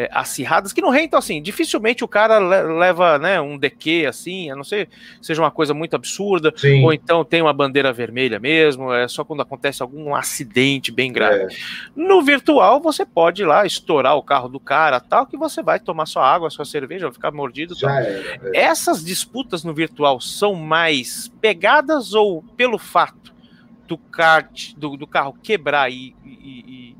é, 0.00 0.08
acirradas, 0.12 0.72
que 0.72 0.80
no 0.80 0.90
Rental, 0.90 1.18
assim, 1.18 1.42
dificilmente 1.42 2.04
o 2.04 2.08
cara 2.08 2.38
le- 2.38 2.78
leva 2.78 3.18
né, 3.18 3.40
um 3.40 3.58
DQ, 3.58 4.06
assim, 4.08 4.48
a 4.48 4.54
não 4.54 4.62
ser 4.62 4.88
seja 5.20 5.42
uma 5.42 5.50
coisa 5.50 5.74
muito 5.74 5.96
absurda, 5.96 6.52
Sim. 6.56 6.84
ou 6.84 6.92
então 6.92 7.24
tem 7.24 7.42
uma 7.42 7.52
bandeira 7.52 7.92
vermelha 7.92 8.38
mesmo, 8.38 8.92
é 8.94 9.08
só 9.08 9.24
quando 9.24 9.42
acontece 9.42 9.82
algum 9.82 10.14
acidente 10.14 10.92
bem 10.92 11.12
grave. 11.12 11.52
É. 11.52 11.56
No 11.96 12.22
virtual, 12.22 12.80
você 12.80 13.04
pode 13.04 13.42
ir 13.42 13.46
lá 13.46 13.66
estourar 13.66 14.16
o 14.16 14.22
carro 14.22 14.48
do 14.48 14.60
cara, 14.60 15.00
tal, 15.00 15.26
que 15.26 15.36
você 15.36 15.64
vai 15.64 15.80
tomar 15.80 16.06
sua 16.06 16.24
água, 16.24 16.48
sua 16.48 16.64
cerveja, 16.64 17.06
vai 17.06 17.12
ficar 17.14 17.32
mordido. 17.32 17.74
é. 17.84 18.38
Essas 18.54 19.04
disputas 19.04 19.64
no 19.64 19.74
virtual 19.74 20.20
são 20.20 20.54
mais 20.54 21.28
pegadas 21.40 22.14
ou 22.14 22.40
pelo 22.56 22.78
fato 22.78 23.36
do 23.88 23.96
kart, 23.96 24.74
do, 24.76 24.96
do 24.96 25.06
carro 25.06 25.34
quebrar 25.42 25.90
e, 25.90 26.14
e, 26.24 26.94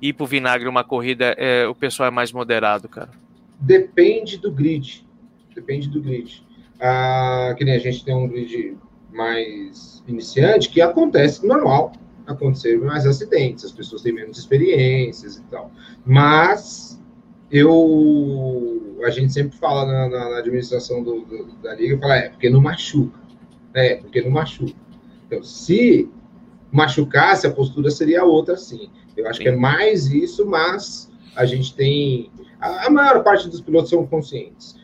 e, 0.00 0.08
ir 0.08 0.12
pro 0.12 0.26
vinagre 0.26 0.68
uma 0.68 0.84
corrida, 0.84 1.34
é, 1.38 1.66
o 1.66 1.74
pessoal 1.74 2.08
é 2.08 2.10
mais 2.10 2.30
moderado, 2.30 2.88
cara? 2.88 3.10
Depende 3.58 4.36
do 4.36 4.52
grid. 4.52 5.06
Depende 5.54 5.88
do 5.88 6.00
grid. 6.02 6.44
Ah, 6.78 7.54
que 7.56 7.64
nem 7.64 7.74
a 7.74 7.78
gente 7.78 8.04
tem 8.04 8.14
um 8.14 8.28
grid 8.28 8.76
mais 9.10 10.04
iniciante, 10.06 10.68
que 10.68 10.82
acontece 10.82 11.46
normal 11.46 11.92
acontecer 12.26 12.78
mais 12.78 13.06
acidentes, 13.06 13.64
as 13.64 13.72
pessoas 13.72 14.02
têm 14.02 14.12
menos 14.12 14.38
experiências 14.38 15.36
e 15.36 15.42
tal. 15.44 15.70
Mas 16.04 17.00
eu 17.50 19.00
a 19.04 19.10
gente 19.10 19.32
sempre 19.32 19.56
fala 19.58 19.84
na, 19.84 20.08
na, 20.08 20.30
na 20.30 20.38
administração 20.38 21.02
do, 21.02 21.20
do, 21.20 21.52
da 21.62 21.74
liga, 21.74 21.98
fala, 21.98 22.16
é 22.16 22.28
porque 22.30 22.48
não 22.48 22.60
machuca. 22.60 23.18
É, 23.74 23.96
porque 23.96 24.22
não 24.22 24.30
machuca. 24.30 24.74
Então, 25.26 25.42
se 25.42 26.08
machucasse, 26.74 27.46
a 27.46 27.50
postura 27.52 27.90
seria 27.90 28.24
outra, 28.24 28.56
sim. 28.56 28.90
Eu 29.16 29.28
acho 29.28 29.38
sim. 29.38 29.44
que 29.44 29.48
é 29.48 29.56
mais 29.56 30.06
isso, 30.06 30.44
mas 30.44 31.10
a 31.36 31.44
gente 31.44 31.74
tem. 31.74 32.30
A, 32.60 32.86
a 32.86 32.90
maior 32.90 33.22
parte 33.22 33.48
dos 33.48 33.60
pilotos 33.60 33.90
são 33.90 34.04
conscientes. 34.06 34.76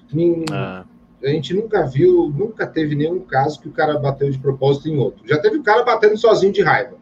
ah. 0.53 0.85
A 1.23 1.29
gente 1.29 1.53
nunca 1.53 1.85
viu, 1.85 2.33
nunca 2.35 2.67
teve 2.67 2.95
nenhum 2.95 3.21
caso 3.21 3.61
que 3.61 3.69
o 3.69 3.73
cara 3.73 3.99
bateu 3.99 4.31
de 4.31 4.39
propósito 4.39 4.89
em 4.89 4.97
outro. 4.97 5.23
Já 5.27 5.39
teve 5.39 5.59
o 5.59 5.63
cara 5.63 5.83
batendo 5.83 6.17
sozinho 6.17 6.53
de 6.53 6.63
raiva. 6.63 6.97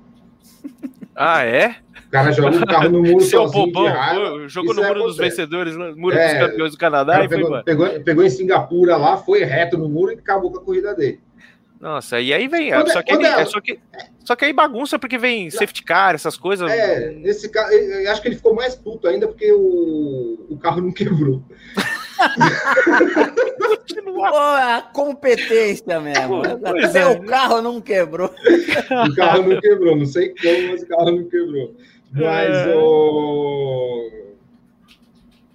Ah, 1.20 1.43
é? 1.43 1.74
O 2.06 2.10
cara 2.12 2.31
joga 2.31 2.59
o 2.59 2.65
carro 2.65 2.90
no 2.90 3.02
muro 3.02 3.19
Seu 3.27 3.40
sozinho 3.48 3.73
bobão, 3.73 4.48
jogou 4.48 4.73
no 4.73 4.85
muro 4.85 5.02
dos 5.02 5.16
vencedores, 5.16 5.77
no 5.77 5.97
muro 5.97 6.16
é, 6.16 6.28
dos 6.28 6.47
campeões 6.47 6.70
do 6.70 6.78
Canadá 6.78 7.24
e 7.24 7.28
pegou, 7.28 7.48
foi, 7.48 7.62
pegou, 7.65 7.89
pegou, 8.05 8.24
em 8.24 8.31
Singapura 8.31 8.97
lá, 8.97 9.16
foi 9.16 9.43
reto 9.43 9.77
no 9.77 9.89
muro 9.89 10.12
e 10.12 10.15
acabou 10.15 10.52
com 10.52 10.59
a 10.59 10.62
corrida 10.62 10.94
dele. 10.94 11.20
Nossa, 11.81 12.21
e 12.21 12.33
aí 12.33 12.49
vem. 12.49 12.71
Quando, 12.71 12.93
só, 12.93 13.03
que 13.03 13.13
ele, 13.13 13.25
é, 13.25 13.45
só, 13.45 13.61
que, 13.61 13.79
só 14.25 14.35
que 14.35 14.45
aí 14.45 14.53
bagunça 14.53 14.99
porque 14.99 15.17
vem 15.17 15.49
safety 15.49 15.85
car, 15.85 16.15
essas 16.15 16.37
coisas. 16.37 16.69
É, 16.71 17.15
esse 17.23 17.49
cara, 17.49 17.73
eu 17.73 18.11
acho 18.11 18.21
que 18.21 18.29
ele 18.29 18.37
ficou 18.37 18.53
mais 18.53 18.75
puto 18.75 19.07
ainda 19.07 19.29
porque 19.29 19.53
o, 19.53 20.47
o 20.51 20.59
carro 20.59 20.81
não 20.81 20.91
quebrou. 20.93 21.43
Pô, 24.05 24.25
a 24.25 24.83
competência 24.93 26.01
mesmo. 26.01 26.43
Até 26.43 27.03
é. 27.03 27.07
o 27.07 27.23
carro 27.23 27.63
não 27.63 27.81
quebrou. 27.81 28.29
o 28.29 29.15
carro 29.15 29.43
não 29.49 29.61
quebrou, 29.61 29.97
não 29.97 30.07
sei 30.07 30.31
como, 30.31 30.73
mas 30.73 30.83
o 30.83 30.87
carro 30.89 31.11
não 31.13 31.25
quebrou. 31.25 31.77
Mas 32.11 32.57
é. 32.57 32.75
o. 32.75 34.11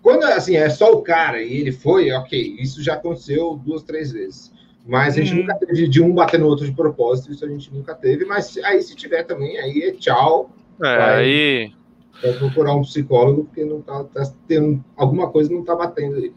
Quando 0.01 0.23
assim, 0.23 0.55
é 0.55 0.69
só 0.69 0.91
o 0.93 1.01
cara 1.01 1.41
e 1.41 1.53
ele 1.53 1.71
foi, 1.71 2.11
ok, 2.11 2.55
isso 2.59 2.81
já 2.81 2.93
aconteceu 2.93 3.59
duas, 3.65 3.83
três 3.83 4.11
vezes. 4.11 4.52
Mas 4.85 5.15
a 5.15 5.21
gente 5.21 5.33
uhum. 5.33 5.39
nunca 5.41 5.55
teve 5.55 5.87
de 5.87 6.01
um 6.01 6.13
bater 6.13 6.39
no 6.39 6.47
outro 6.47 6.65
de 6.65 6.73
propósito, 6.73 7.31
isso 7.31 7.45
a 7.45 7.47
gente 7.47 7.73
nunca 7.73 7.95
teve. 7.95 8.25
Mas 8.25 8.57
aí, 8.57 8.81
se 8.81 8.95
tiver 8.95 9.23
também, 9.23 9.57
aí 9.57 9.81
é 9.83 9.91
tchau. 9.91 10.51
É, 10.81 10.97
vai, 10.97 11.23
aí. 11.23 11.73
Vai 12.21 12.33
procurar 12.33 12.75
um 12.75 12.81
psicólogo, 12.81 13.45
porque 13.45 13.63
não 13.63 13.81
tá, 13.81 14.03
tá 14.03 14.23
tendo. 14.47 14.83
Alguma 14.95 15.29
coisa 15.31 15.53
não 15.53 15.63
tá 15.63 15.75
batendo 15.75 16.17
aí. 16.17 16.33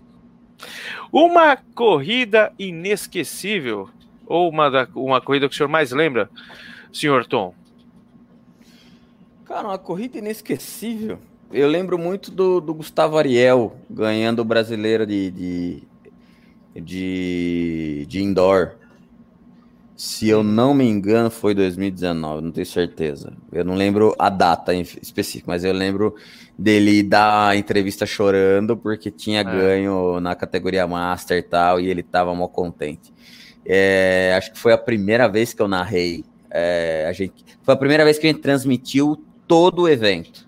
Uma 1.12 1.56
corrida 1.56 2.52
inesquecível, 2.58 3.88
ou 4.26 4.48
uma, 4.48 4.70
da, 4.70 4.88
uma 4.94 5.20
corrida 5.20 5.48
que 5.48 5.54
o 5.54 5.56
senhor 5.56 5.68
mais 5.68 5.90
lembra, 5.90 6.30
senhor 6.92 7.26
Tom? 7.26 7.54
Cara, 9.44 9.68
uma 9.68 9.78
corrida 9.78 10.18
inesquecível. 10.18 11.18
Eu 11.52 11.68
lembro 11.68 11.96
muito 11.96 12.30
do, 12.30 12.60
do 12.60 12.74
Gustavo 12.74 13.16
Ariel 13.16 13.76
ganhando 13.88 14.40
o 14.40 14.44
brasileiro 14.44 15.06
de, 15.06 15.30
de, 15.30 15.82
de, 16.80 18.06
de 18.08 18.22
indoor. 18.22 18.76
Se 19.96 20.28
eu 20.28 20.42
não 20.42 20.74
me 20.74 20.84
engano, 20.84 21.30
foi 21.30 21.54
2019, 21.54 22.42
não 22.42 22.52
tenho 22.52 22.66
certeza. 22.66 23.32
Eu 23.50 23.64
não 23.64 23.74
lembro 23.74 24.14
a 24.18 24.28
data 24.28 24.74
específica, 24.74 25.50
mas 25.50 25.64
eu 25.64 25.72
lembro 25.72 26.14
dele 26.58 27.02
dar 27.02 27.48
a 27.48 27.56
entrevista 27.56 28.04
chorando 28.04 28.76
porque 28.76 29.10
tinha 29.10 29.40
é. 29.40 29.44
ganho 29.44 30.20
na 30.20 30.34
categoria 30.34 30.86
Master 30.86 31.38
e 31.38 31.42
tal, 31.42 31.80
e 31.80 31.88
ele 31.88 32.02
tava 32.02 32.34
mó 32.34 32.46
contente. 32.46 33.10
É, 33.64 34.34
acho 34.36 34.52
que 34.52 34.58
foi 34.58 34.72
a 34.72 34.78
primeira 34.78 35.28
vez 35.28 35.54
que 35.54 35.62
eu 35.62 35.68
narrei. 35.68 36.24
É, 36.50 37.06
a 37.08 37.12
gente, 37.12 37.44
foi 37.62 37.72
a 37.72 37.76
primeira 37.76 38.04
vez 38.04 38.18
que 38.18 38.26
a 38.26 38.30
gente 38.30 38.42
transmitiu 38.42 39.24
todo 39.48 39.82
o 39.82 39.88
evento. 39.88 40.46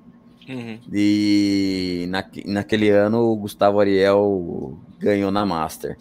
Uhum. 0.48 0.78
E 0.92 2.06
na, 2.08 2.24
naquele 2.46 2.90
ano 2.90 3.32
o 3.32 3.36
Gustavo 3.36 3.80
Ariel 3.80 4.78
ganhou 4.98 5.30
na 5.30 5.44
Master. 5.46 5.96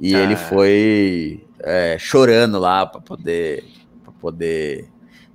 E 0.00 0.14
ah. 0.14 0.22
ele 0.22 0.34
foi 0.34 1.44
é, 1.60 1.98
chorando 1.98 2.58
lá 2.58 2.86
para 2.86 3.00
poder, 3.00 3.64
poder 4.20 4.88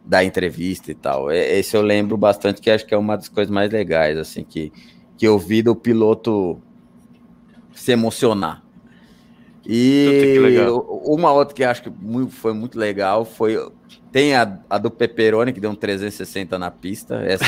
dar 0.04 0.24
entrevista 0.24 0.92
e 0.92 0.96
tal. 0.96 1.32
Esse 1.32 1.78
eu 1.78 1.82
lembro 1.82 2.18
bastante, 2.18 2.62
que 2.62 2.70
acho 2.70 2.86
que 2.86 2.94
é 2.94 2.98
uma 2.98 3.16
das 3.16 3.30
coisas 3.30 3.52
mais 3.52 3.72
legais, 3.72 4.18
assim, 4.18 4.44
que, 4.44 4.74
que 5.18 5.28
eu 5.28 5.38
vi 5.38 5.62
do 5.62 5.76
piloto 5.76 6.62
se 7.74 7.92
emocionar. 7.92 8.64
E 9.68 10.60
uma 11.06 11.32
outra 11.32 11.56
que 11.56 11.64
acho 11.64 11.82
que 11.82 11.92
foi 12.30 12.54
muito 12.54 12.78
legal 12.78 13.26
foi. 13.26 13.58
Tem 14.12 14.36
a, 14.36 14.60
a 14.70 14.78
do 14.78 14.92
Peperoni, 14.92 15.52
que 15.52 15.60
deu 15.60 15.72
um 15.72 15.76
360 15.76 16.58
na 16.60 16.70
pista. 16.70 17.16
Essa 17.26 17.46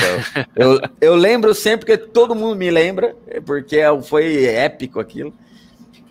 eu, 0.56 0.80
eu 1.00 1.14
lembro 1.14 1.54
sempre, 1.54 1.86
porque 1.86 1.96
todo 1.96 2.34
mundo 2.34 2.56
me 2.56 2.70
lembra, 2.70 3.16
porque 3.46 3.78
foi 4.02 4.44
épico 4.44 4.98
aquilo. 4.98 5.32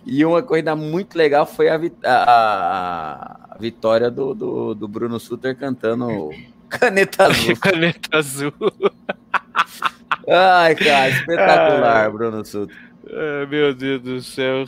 E 0.04 0.24
uma 0.24 0.42
corrida 0.42 0.74
muito 0.74 1.16
legal 1.16 1.44
foi 1.46 1.68
a, 1.68 1.80
a, 2.04 3.46
a 3.50 3.56
vitória 3.58 4.10
do, 4.10 4.34
do, 4.34 4.74
do, 4.74 4.88
Bruno 4.88 5.18
Sutter 5.20 5.56
cantando 5.56 6.30
Caneta 6.68 7.26
Azul. 7.26 7.56
Caneta 7.60 8.18
Azul. 8.18 8.52
Ai, 10.26 10.74
cara, 10.74 11.08
espetacular, 11.10 12.06
ah, 12.06 12.10
Bruno 12.10 12.44
Meu 13.48 13.74
Deus 13.74 14.02
do 14.02 14.20
céu. 14.20 14.64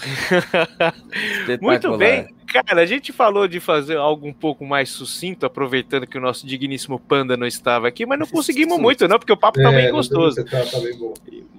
Muito 1.61 1.97
bem. 1.97 2.29
Cara, 2.47 2.83
a 2.83 2.87
gente 2.87 3.13
falou 3.13 3.47
de 3.47 3.61
fazer 3.61 3.97
algo 3.97 4.27
um 4.27 4.33
pouco 4.33 4.67
mais 4.67 4.91
sucinto, 4.91 5.47
aproveitando 5.47 6.07
que 6.07 6.19
o 6.19 6.21
nosso 6.21 6.45
digníssimo 6.45 6.99
Panda 6.99 7.37
não 7.37 7.47
estava 7.47 7.87
aqui, 7.87 8.05
mas 8.05 8.19
não 8.19 8.27
conseguimos 8.29 8.79
muito, 8.79 9.07
não, 9.07 9.19
porque 9.19 9.33
o 9.33 9.37
papo 9.37 9.63
tá 9.63 9.73
é, 9.73 9.77
bem 9.77 9.93
gostoso. 9.93 10.45
Tá, 10.45 10.65
tá 10.65 10.81
bem 10.81 10.97
bom. 10.99 11.15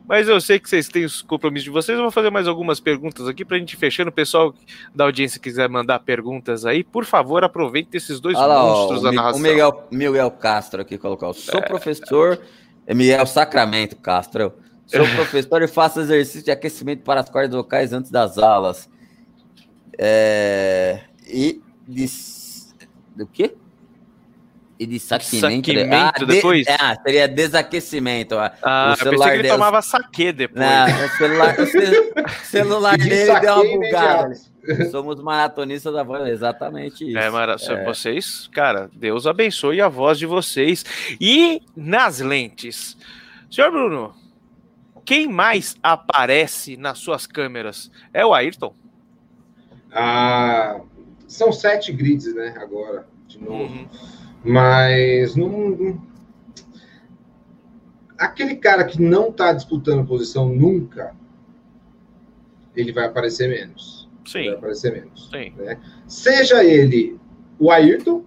Mas 0.06 0.28
eu 0.28 0.42
sei 0.42 0.60
que 0.60 0.70
vocês 0.70 0.90
têm 0.90 1.06
os 1.06 1.22
compromissos 1.22 1.64
de 1.64 1.70
vocês. 1.70 1.98
Eu 1.98 2.04
vou 2.04 2.12
fazer 2.12 2.30
mais 2.30 2.46
algumas 2.46 2.82
perguntas 2.82 3.26
aqui 3.30 3.46
para 3.46 3.56
a 3.56 3.60
gente 3.60 3.78
fechando. 3.78 4.10
O 4.10 4.14
pessoal 4.14 4.54
da 4.94 5.06
audiência 5.06 5.40
quiser 5.40 5.70
mandar 5.70 6.00
perguntas 6.00 6.66
aí, 6.66 6.84
por 6.84 7.06
favor, 7.06 7.46
aproveite 7.46 7.96
esses 7.96 8.20
dois 8.20 8.38
Olha 8.38 8.60
monstros 8.60 9.04
lá, 9.04 9.10
da 9.10 9.16
narração. 9.16 9.40
O 9.40 9.44
Miguel, 9.44 9.88
Miguel 9.90 10.32
Castro 10.32 10.82
aqui 10.82 10.98
colocou. 10.98 11.34
Sou 11.34 11.62
é... 11.62 11.64
professor, 11.64 12.42
é 12.86 12.94
Miguel 12.94 13.26
Sacramento 13.26 13.96
Castro. 13.96 14.54
Sou 14.92 15.08
professor 15.16 15.62
e 15.62 15.68
faço 15.68 16.02
exercício 16.02 16.44
de 16.44 16.52
aquecimento 16.52 17.04
para 17.04 17.22
as 17.22 17.30
cordas 17.30 17.56
vocais 17.56 17.94
antes 17.94 18.12
das 18.12 18.38
aulas. 18.38 18.90
É... 19.98 21.00
E 21.26 21.62
de... 21.88 22.06
do 23.16 23.26
quê? 23.26 23.56
E 24.78 24.86
de 24.88 25.00
saquimento, 25.00 25.72
ah, 25.94 26.12
depois? 26.26 26.66
De, 26.66 26.72
ah, 26.72 26.98
seria 27.06 27.28
desaquecimento. 27.28 28.36
Ah, 28.36 28.94
o 28.94 28.96
celular 28.98 29.04
eu 29.04 29.12
pensei 29.12 29.32
que 29.32 29.40
ele 29.40 29.48
tomava 29.48 29.82
saque 29.82 30.32
depois. 30.32 30.66
Não, 30.66 31.06
o 31.06 31.10
celular, 31.10 31.56
o 31.60 32.46
celular 32.46 32.98
dele 33.00 33.40
deu 33.40 33.54
uma 33.54 33.64
bugada. 33.64 34.34
Somos 34.90 35.22
maratonistas 35.22 35.94
da 35.94 36.02
voz, 36.02 36.28
exatamente 36.28 37.08
isso. 37.08 37.18
É, 37.18 37.30
mara... 37.30 37.58
É. 37.62 37.86
Vocês, 37.86 38.50
cara, 38.52 38.90
Deus 38.92 39.28
abençoe 39.28 39.80
a 39.82 39.88
voz 39.88 40.18
de 40.18 40.26
vocês. 40.26 40.84
E 41.20 41.62
nas 41.76 42.20
lentes, 42.20 42.98
senhor 43.52 43.70
Bruno, 43.70 44.16
quem 45.06 45.28
mais 45.28 45.76
aparece 45.82 46.78
nas 46.78 47.00
suas 47.00 47.26
câmeras? 47.28 47.92
É 48.14 48.26
o 48.26 48.34
Ayrton? 48.34 48.74
Ah, 49.92 50.82
são 51.28 51.52
sete 51.52 51.92
grids, 51.92 52.34
né? 52.34 52.56
Agora, 52.58 53.08
de 53.28 53.42
novo. 53.42 53.74
Uhum. 53.74 53.88
Mas 54.44 55.36
não, 55.36 56.02
aquele 58.18 58.56
cara 58.56 58.84
que 58.84 59.02
não 59.02 59.30
está 59.30 59.52
disputando 59.52 60.06
posição 60.06 60.48
nunca, 60.50 61.16
ele 62.76 62.92
vai 62.92 63.06
aparecer 63.06 63.50
menos. 63.50 64.10
Sim. 64.26 64.46
Vai 64.46 64.56
aparecer 64.56 64.94
menos. 64.94 65.30
Sim. 65.30 65.54
Né? 65.58 65.80
Seja 66.08 66.64
ele 66.64 67.20
o 67.60 67.72
Ayrton, 67.72 68.24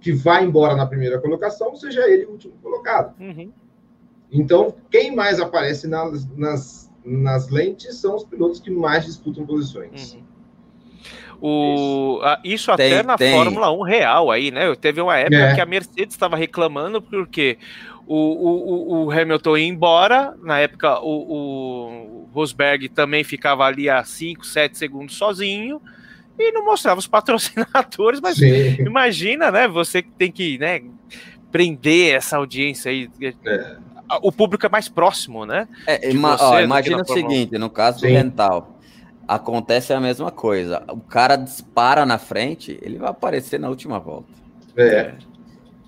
que 0.00 0.12
vai 0.12 0.44
embora 0.44 0.76
na 0.76 0.86
primeira 0.86 1.20
colocação, 1.20 1.74
seja 1.76 2.08
ele 2.08 2.24
o 2.26 2.30
último 2.32 2.54
colocado. 2.62 3.14
Uhum. 3.20 3.52
Então, 4.32 4.74
quem 4.90 5.14
mais 5.14 5.38
aparece 5.38 5.86
nas, 5.86 6.26
nas, 6.34 6.90
nas 7.04 7.50
lentes 7.50 7.96
são 7.96 8.16
os 8.16 8.24
pilotos 8.24 8.60
que 8.60 8.70
mais 8.70 9.04
disputam 9.04 9.44
posições. 9.44 10.14
Uhum. 10.14 10.22
O, 11.44 12.20
isso, 12.44 12.54
isso 12.54 12.72
até 12.72 12.96
tem, 12.96 13.02
na 13.02 13.18
tem. 13.18 13.34
Fórmula 13.34 13.72
1 13.72 13.82
real 13.82 14.30
aí, 14.30 14.50
né? 14.50 14.74
Teve 14.76 15.00
uma 15.00 15.18
época 15.18 15.36
é. 15.36 15.54
que 15.54 15.60
a 15.60 15.66
Mercedes 15.66 16.14
estava 16.14 16.36
reclamando 16.36 17.02
porque 17.02 17.58
o, 18.06 18.16
o, 18.16 19.06
o, 19.06 19.10
Hamilton 19.10 19.56
ia 19.56 19.66
embora, 19.66 20.36
na 20.40 20.60
época 20.60 21.00
o, 21.00 22.28
o 22.28 22.28
Rosberg 22.32 22.88
também 22.88 23.24
ficava 23.24 23.64
ali 23.64 23.90
a 23.90 24.04
5, 24.04 24.46
7 24.46 24.78
segundos 24.78 25.16
sozinho 25.16 25.82
e 26.38 26.52
não 26.52 26.64
mostrava 26.64 27.00
os 27.00 27.08
patrocinadores, 27.08 28.20
mas 28.20 28.36
Sim. 28.36 28.76
imagina, 28.78 29.50
né? 29.50 29.66
Você 29.66 30.00
que 30.00 30.12
tem 30.12 30.30
que, 30.30 30.58
né? 30.58 30.80
prender 31.52 32.14
essa 32.14 32.38
audiência 32.38 32.90
aí. 32.90 33.10
É. 33.20 33.76
O 34.22 34.32
público 34.32 34.66
é 34.66 34.68
mais 34.68 34.88
próximo, 34.88 35.46
né? 35.46 35.68
É, 35.86 36.10
ima- 36.10 36.36
você 36.38 36.44
ó, 36.44 36.58
do 36.58 36.60
imagina 36.60 36.96
na 36.98 37.02
o 37.02 37.06
seguinte, 37.06 37.58
no 37.58 37.70
caso 37.70 38.00
do 38.00 38.06
Sim. 38.06 38.12
rental, 38.12 38.78
acontece 39.26 39.92
a 39.92 40.00
mesma 40.00 40.30
coisa. 40.30 40.82
O 40.90 41.00
cara 41.00 41.36
dispara 41.36 42.04
na 42.06 42.18
frente, 42.18 42.78
ele 42.82 42.98
vai 42.98 43.10
aparecer 43.10 43.58
na 43.58 43.68
última 43.68 43.98
volta. 43.98 44.28
É. 44.76 45.14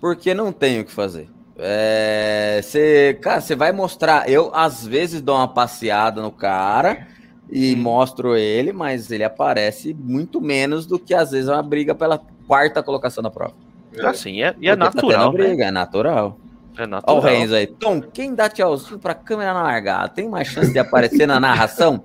Porque 0.00 0.34
não 0.34 0.52
tem 0.52 0.80
o 0.80 0.84
que 0.84 0.92
fazer. 0.92 1.28
É, 1.56 2.60
Você, 2.62 3.18
cara, 3.22 3.40
você 3.40 3.54
vai 3.54 3.72
mostrar. 3.72 4.28
Eu, 4.28 4.50
às 4.54 4.84
vezes, 4.86 5.20
dou 5.22 5.36
uma 5.36 5.48
passeada 5.48 6.20
no 6.20 6.30
cara 6.32 7.06
e 7.50 7.74
Hum. 7.74 7.78
mostro 7.82 8.36
ele, 8.36 8.72
mas 8.72 9.10
ele 9.10 9.24
aparece 9.24 9.94
muito 9.94 10.40
menos 10.40 10.86
do 10.86 10.98
que, 10.98 11.14
às 11.14 11.30
vezes, 11.30 11.48
uma 11.48 11.62
briga 11.62 11.94
pela 11.94 12.18
quarta 12.46 12.82
colocação 12.82 13.22
da 13.22 13.30
prova. 13.30 13.54
é. 13.92 14.06
Assim, 14.06 14.42
é, 14.42 14.54
e 14.60 14.68
é 14.68 14.76
Porque 14.76 14.76
tá 14.76 14.86
natural. 14.86 15.32
né? 15.32 15.38
briga, 15.38 15.64
é 15.66 15.70
natural. 15.70 16.38
É 16.76 16.80
Olha 16.82 16.86
o 16.86 16.90
natural. 16.90 17.20
Renzo 17.20 17.54
aí. 17.54 17.66
Tom, 17.66 18.00
quem 18.00 18.34
dá 18.34 18.48
tchauzinho 18.48 18.98
pra 18.98 19.14
câmera 19.14 19.54
na 19.54 19.62
largada? 19.62 20.08
Tem 20.08 20.28
mais 20.28 20.48
chance 20.48 20.72
de 20.72 20.78
aparecer 20.78 21.26
na 21.26 21.38
narração? 21.38 22.04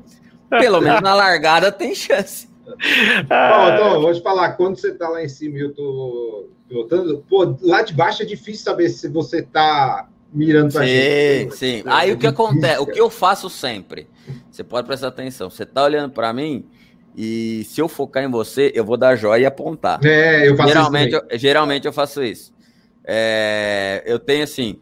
Pelo 0.50 0.82
menos 0.82 1.02
na 1.02 1.14
largada 1.14 1.72
tem 1.72 1.94
chance. 1.96 2.48
Ah, 3.30 3.68
Ó, 3.68 3.74
então, 3.74 4.02
vou 4.02 4.14
te 4.14 4.22
falar, 4.22 4.52
quando 4.54 4.78
você 4.80 4.94
tá 4.94 5.10
lá 5.10 5.24
em 5.24 5.28
cima 5.30 5.58
e 5.58 5.62
eu 5.62 5.74
tô 5.74 6.50
pilotando, 6.68 7.26
pô, 7.28 7.56
lá 7.62 7.82
de 7.82 7.94
baixo 7.94 8.22
é 8.22 8.26
difícil 8.26 8.64
saber 8.64 8.90
se 8.90 9.08
você 9.08 9.42
tá 9.42 10.08
mirando 10.32 10.72
pra 10.72 10.84
Sim, 10.84 10.88
gente. 10.90 11.56
sim. 11.56 11.78
É 11.80 11.84
Aí 11.88 12.12
o 12.12 12.18
que 12.18 12.28
difícil, 12.28 12.46
acontece? 12.46 12.80
O 12.80 12.86
que 12.86 13.02
eu 13.02 13.10
faço 13.10 13.50
sempre? 13.50 14.08
Você 14.52 14.64
pode 14.64 14.86
prestar 14.86 15.08
atenção. 15.08 15.50
Você 15.50 15.66
tá 15.66 15.84
olhando 15.84 16.12
pra 16.14 16.32
mim 16.32 16.64
e 17.16 17.64
se 17.68 17.82
eu 17.82 17.88
focar 17.88 18.24
em 18.24 18.30
você, 18.30 18.72
eu 18.76 18.86
vou 18.86 18.98
dar 18.98 19.16
joia 19.16 19.42
e 19.42 19.46
apontar. 19.48 20.00
É, 20.06 20.48
eu 20.48 20.56
faço 20.56 20.70
Geralmente, 20.70 21.16
isso. 21.16 21.26
eu, 21.28 21.40
geralmente 21.40 21.86
eu 21.88 21.94
faço 21.94 22.24
isso. 22.24 22.54
É, 23.12 24.04
eu 24.06 24.20
tenho 24.20 24.44
assim. 24.44 24.80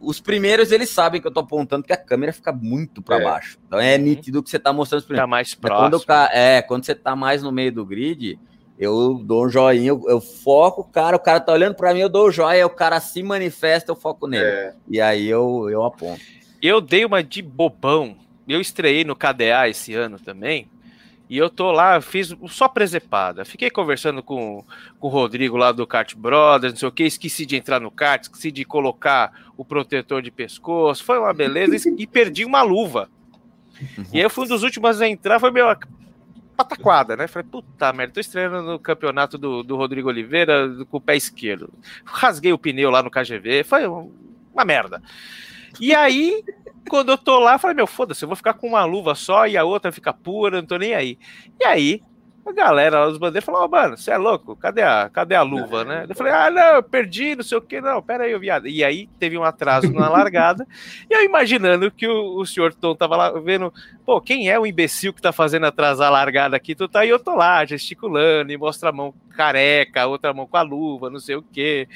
Os 0.00 0.20
primeiros 0.20 0.72
eles 0.72 0.90
sabem 0.90 1.20
que 1.20 1.28
eu 1.28 1.32
tô 1.32 1.38
apontando 1.40 1.84
que 1.84 1.92
a 1.92 1.96
câmera 1.96 2.32
fica 2.32 2.52
muito 2.52 3.00
pra 3.00 3.20
É. 3.20 3.22
baixo. 3.24 3.56
Então 3.66 3.78
é 3.78 3.96
Uhum. 3.96 4.02
nítido 4.02 4.42
que 4.42 4.50
você 4.50 4.58
tá 4.58 4.72
mostrando 4.72 4.98
os 5.00 5.06
primeiros. 5.06 5.22
Tá 5.22 5.30
mais 5.30 5.54
quando, 5.54 5.90
próximo. 5.90 6.06
ca- 6.06 6.30
é, 6.32 6.60
quando 6.60 6.84
você 6.84 6.94
tá 6.94 7.14
mais 7.14 7.40
no 7.40 7.52
meio 7.52 7.70
do 7.72 7.86
grid, 7.86 8.36
eu 8.76 9.22
dou 9.24 9.46
um 9.46 9.48
joinha, 9.48 9.90
eu, 9.90 10.02
eu 10.08 10.20
foco 10.20 10.80
o 10.80 10.84
cara, 10.84 11.14
o 11.14 11.20
cara 11.20 11.38
tá 11.38 11.52
olhando 11.52 11.76
pra 11.76 11.94
mim, 11.94 12.00
eu 12.00 12.08
dou 12.08 12.26
o 12.26 12.32
joia, 12.32 12.66
o 12.66 12.70
cara 12.70 12.98
se 12.98 13.22
manifesta, 13.22 13.92
eu 13.92 13.96
foco 13.96 14.26
nele. 14.26 14.44
É, 14.44 14.74
E 14.88 15.00
aí 15.00 15.28
eu, 15.28 15.68
eu 15.70 15.84
aponto. 15.84 16.20
Eu 16.60 16.80
dei 16.80 17.04
uma 17.04 17.22
de 17.22 17.40
bobão. 17.40 18.16
Eu 18.48 18.60
estreiei 18.60 19.04
no 19.04 19.14
KDA 19.14 19.68
esse 19.68 19.94
ano 19.94 20.18
também. 20.18 20.68
E 21.32 21.38
eu 21.38 21.48
tô 21.48 21.72
lá, 21.72 21.98
fiz 22.02 22.36
só 22.48 22.68
presepada. 22.68 23.42
Fiquei 23.42 23.70
conversando 23.70 24.22
com, 24.22 24.62
com 25.00 25.06
o 25.06 25.10
Rodrigo 25.10 25.56
lá 25.56 25.72
do 25.72 25.86
Kart 25.86 26.14
Brothers, 26.14 26.74
não 26.74 26.78
sei 26.78 26.88
o 26.88 26.92
que. 26.92 27.04
Esqueci 27.04 27.46
de 27.46 27.56
entrar 27.56 27.80
no 27.80 27.90
kart, 27.90 28.20
esqueci 28.24 28.52
de 28.52 28.66
colocar 28.66 29.32
o 29.56 29.64
protetor 29.64 30.20
de 30.20 30.30
pescoço. 30.30 31.02
Foi 31.02 31.18
uma 31.18 31.32
beleza 31.32 31.88
e 31.96 32.06
perdi 32.06 32.44
uma 32.44 32.60
luva. 32.60 33.08
E 34.12 34.18
aí 34.18 34.22
eu 34.22 34.28
fui 34.28 34.44
um 34.44 34.48
dos 34.48 34.62
últimos 34.62 35.00
a 35.00 35.08
entrar, 35.08 35.40
foi 35.40 35.50
meio 35.50 35.74
pataquada, 36.54 37.16
né? 37.16 37.26
Falei, 37.26 37.48
puta 37.50 37.90
merda, 37.94 38.12
tô 38.12 38.20
estreando 38.20 38.62
no 38.62 38.78
campeonato 38.78 39.38
do, 39.38 39.62
do 39.62 39.74
Rodrigo 39.74 40.10
Oliveira 40.10 40.68
com 40.90 40.98
o 40.98 41.00
pé 41.00 41.16
esquerdo. 41.16 41.72
Rasguei 42.04 42.52
o 42.52 42.58
pneu 42.58 42.90
lá 42.90 43.02
no 43.02 43.10
KGV, 43.10 43.64
foi 43.64 43.88
um- 43.88 44.12
uma 44.52 44.66
merda. 44.66 45.02
E 45.80 45.94
aí, 45.94 46.44
quando 46.88 47.10
eu 47.10 47.18
tô 47.18 47.38
lá, 47.38 47.54
eu 47.54 47.58
falei, 47.58 47.76
meu, 47.76 47.86
foda-se, 47.86 48.24
eu 48.24 48.28
vou 48.28 48.36
ficar 48.36 48.54
com 48.54 48.68
uma 48.68 48.84
luva 48.84 49.14
só 49.14 49.46
e 49.46 49.56
a 49.56 49.64
outra 49.64 49.92
fica 49.92 50.12
pura, 50.12 50.60
não 50.60 50.66
tô 50.66 50.76
nem 50.76 50.94
aí. 50.94 51.18
E 51.60 51.64
aí, 51.64 52.02
a 52.44 52.52
galera 52.52 53.00
lá 53.00 53.06
dos 53.06 53.18
bandeiros 53.18 53.44
falou, 53.44 53.64
ô, 53.64 53.68
mano, 53.68 53.96
você 53.96 54.10
é 54.10 54.16
louco? 54.16 54.56
Cadê 54.56 54.82
a, 54.82 55.08
cadê 55.08 55.34
a 55.34 55.42
luva, 55.42 55.84
né? 55.84 56.06
Eu 56.08 56.14
falei, 56.14 56.32
ah, 56.32 56.50
não, 56.50 56.74
eu 56.74 56.82
perdi, 56.82 57.36
não 57.36 57.44
sei 57.44 57.56
o 57.56 57.62
que, 57.62 57.80
não, 57.80 58.02
pera 58.02 58.24
aí, 58.24 58.36
viado. 58.36 58.66
E 58.66 58.82
aí, 58.82 59.08
teve 59.18 59.38
um 59.38 59.44
atraso 59.44 59.92
na 59.92 60.08
largada, 60.10 60.66
e 61.08 61.14
eu 61.14 61.24
imaginando 61.24 61.90
que 61.90 62.06
o, 62.06 62.40
o 62.40 62.44
senhor 62.44 62.74
Tom 62.74 62.96
tava 62.96 63.16
lá 63.16 63.30
vendo, 63.38 63.72
pô, 64.04 64.20
quem 64.20 64.50
é 64.50 64.58
o 64.58 64.66
imbecil 64.66 65.12
que 65.12 65.22
tá 65.22 65.32
fazendo 65.32 65.66
atrasar 65.66 66.08
a 66.08 66.10
largada 66.10 66.56
aqui? 66.56 66.74
Tu 66.74 66.88
tá, 66.88 67.06
e 67.06 67.10
eu 67.10 67.18
tô 67.18 67.36
lá, 67.36 67.64
gesticulando, 67.64 68.52
e 68.52 68.56
mostra 68.56 68.88
a 68.88 68.92
mão 68.92 69.14
careca, 69.36 70.06
outra 70.06 70.34
mão 70.34 70.46
com 70.46 70.56
a 70.56 70.62
luva, 70.62 71.08
não 71.08 71.20
sei 71.20 71.36
o 71.36 71.42
quê. 71.42 71.88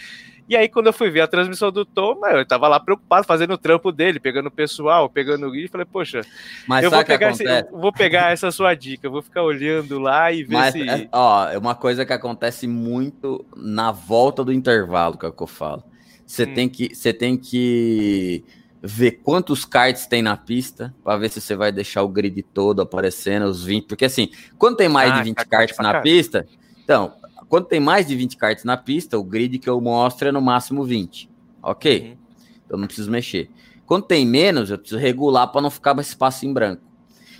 E 0.48 0.56
aí, 0.56 0.68
quando 0.68 0.86
eu 0.86 0.93
fui 0.93 1.10
ver 1.10 1.23
a 1.23 1.28
transmissão 1.28 1.73
do 1.73 1.85
Tom, 1.85 2.20
eu 2.27 2.47
tava 2.47 2.68
lá 2.68 2.78
preocupado, 2.78 3.27
fazendo 3.27 3.55
o 3.55 3.59
trampo 3.59 3.90
dele, 3.93 4.20
pegando 4.20 4.47
o 4.48 4.51
pessoal, 4.51 5.10
pegando 5.10 5.47
o 5.47 5.51
guia, 5.51 5.64
e 5.66 5.68
falei, 5.68 5.86
poxa, 5.86 6.27
Mas 6.66 6.85
eu 6.85 6.90
vou 6.93 7.05
pegar, 7.05 7.31
esse- 7.31 7.44
eu 7.44 7.81
vou 7.81 7.93
pegar 7.93 8.32
essa 8.32 8.51
sua 8.52 8.74
dica, 8.74 9.06
eu 9.06 9.10
vou 9.12 9.23
ficar 9.23 9.43
olhando 9.43 9.98
lá 9.98 10.32
e 10.32 10.44
ver 10.44 10.62
Mas, 10.62 10.64
se. 10.64 10.81
é, 10.89 11.09
ó, 11.12 11.48
é 11.48 11.59
uma 11.59 11.74
coisa 11.74 12.06
que 12.06 12.12
acontece 12.12 12.66
muito 12.66 13.44
na 13.56 13.90
volta 13.90 14.44
do 14.44 14.52
intervalo, 14.52 15.18
que 15.18 15.27
é 15.27 15.28
o 15.28 15.32
que 15.32 15.43
eu 15.43 15.47
falo. 15.47 15.85
Você 16.24 16.47
Hum. 16.47 16.55
tem 16.55 16.68
que, 16.68 16.94
você 16.94 17.12
tem 17.12 17.36
que 17.39 18.44
ver 18.82 19.20
quantos 19.23 19.64
karts 19.64 20.06
tem 20.06 20.23
na 20.23 20.36
pista 20.36 20.94
para 21.02 21.18
ver 21.18 21.31
se 21.31 21.40
você 21.40 21.56
vai 21.56 21.73
deixar 21.73 22.02
o 22.02 22.09
grid 22.09 22.43
todo 22.52 22.81
aparecendo, 22.81 23.47
os 23.47 23.64
20, 23.64 23.86
porque 23.89 24.05
assim, 24.05 24.28
quando 24.56 24.77
tem 24.77 24.89
mais 24.89 25.12
Ah, 25.12 25.14
de 25.14 25.23
20 25.23 25.36
tá 25.36 25.44
karts 25.44 25.74
pra 25.74 25.85
na 25.85 25.93
caralho. 25.93 26.05
pista, 26.05 26.48
então, 26.85 27.12
quando 27.48 27.66
tem 27.66 27.81
mais 27.81 28.06
de 28.06 28.14
20 28.16 28.36
karts 28.36 28.64
na 28.64 28.77
pista, 28.77 29.18
o 29.18 29.23
grid 29.24 29.59
que 29.59 29.68
eu 29.68 29.81
mostro 29.81 30.28
é 30.28 30.32
no 30.32 30.40
máximo 30.40 30.85
20. 30.85 31.28
OK? 31.62 32.01
Uhum. 32.01 32.16
Eu 32.70 32.78
não 32.78 32.86
preciso 32.86 33.10
mexer. 33.10 33.51
Quando 33.86 34.05
tem 34.05 34.27
menos, 34.27 34.70
eu 34.70 34.78
preciso 34.78 35.01
regular 35.01 35.47
para 35.52 35.60
não 35.60 35.70
ficar 35.70 35.94
mais 35.94 36.09
espaço 36.09 36.44
em 36.44 36.52
branco. 36.52 36.82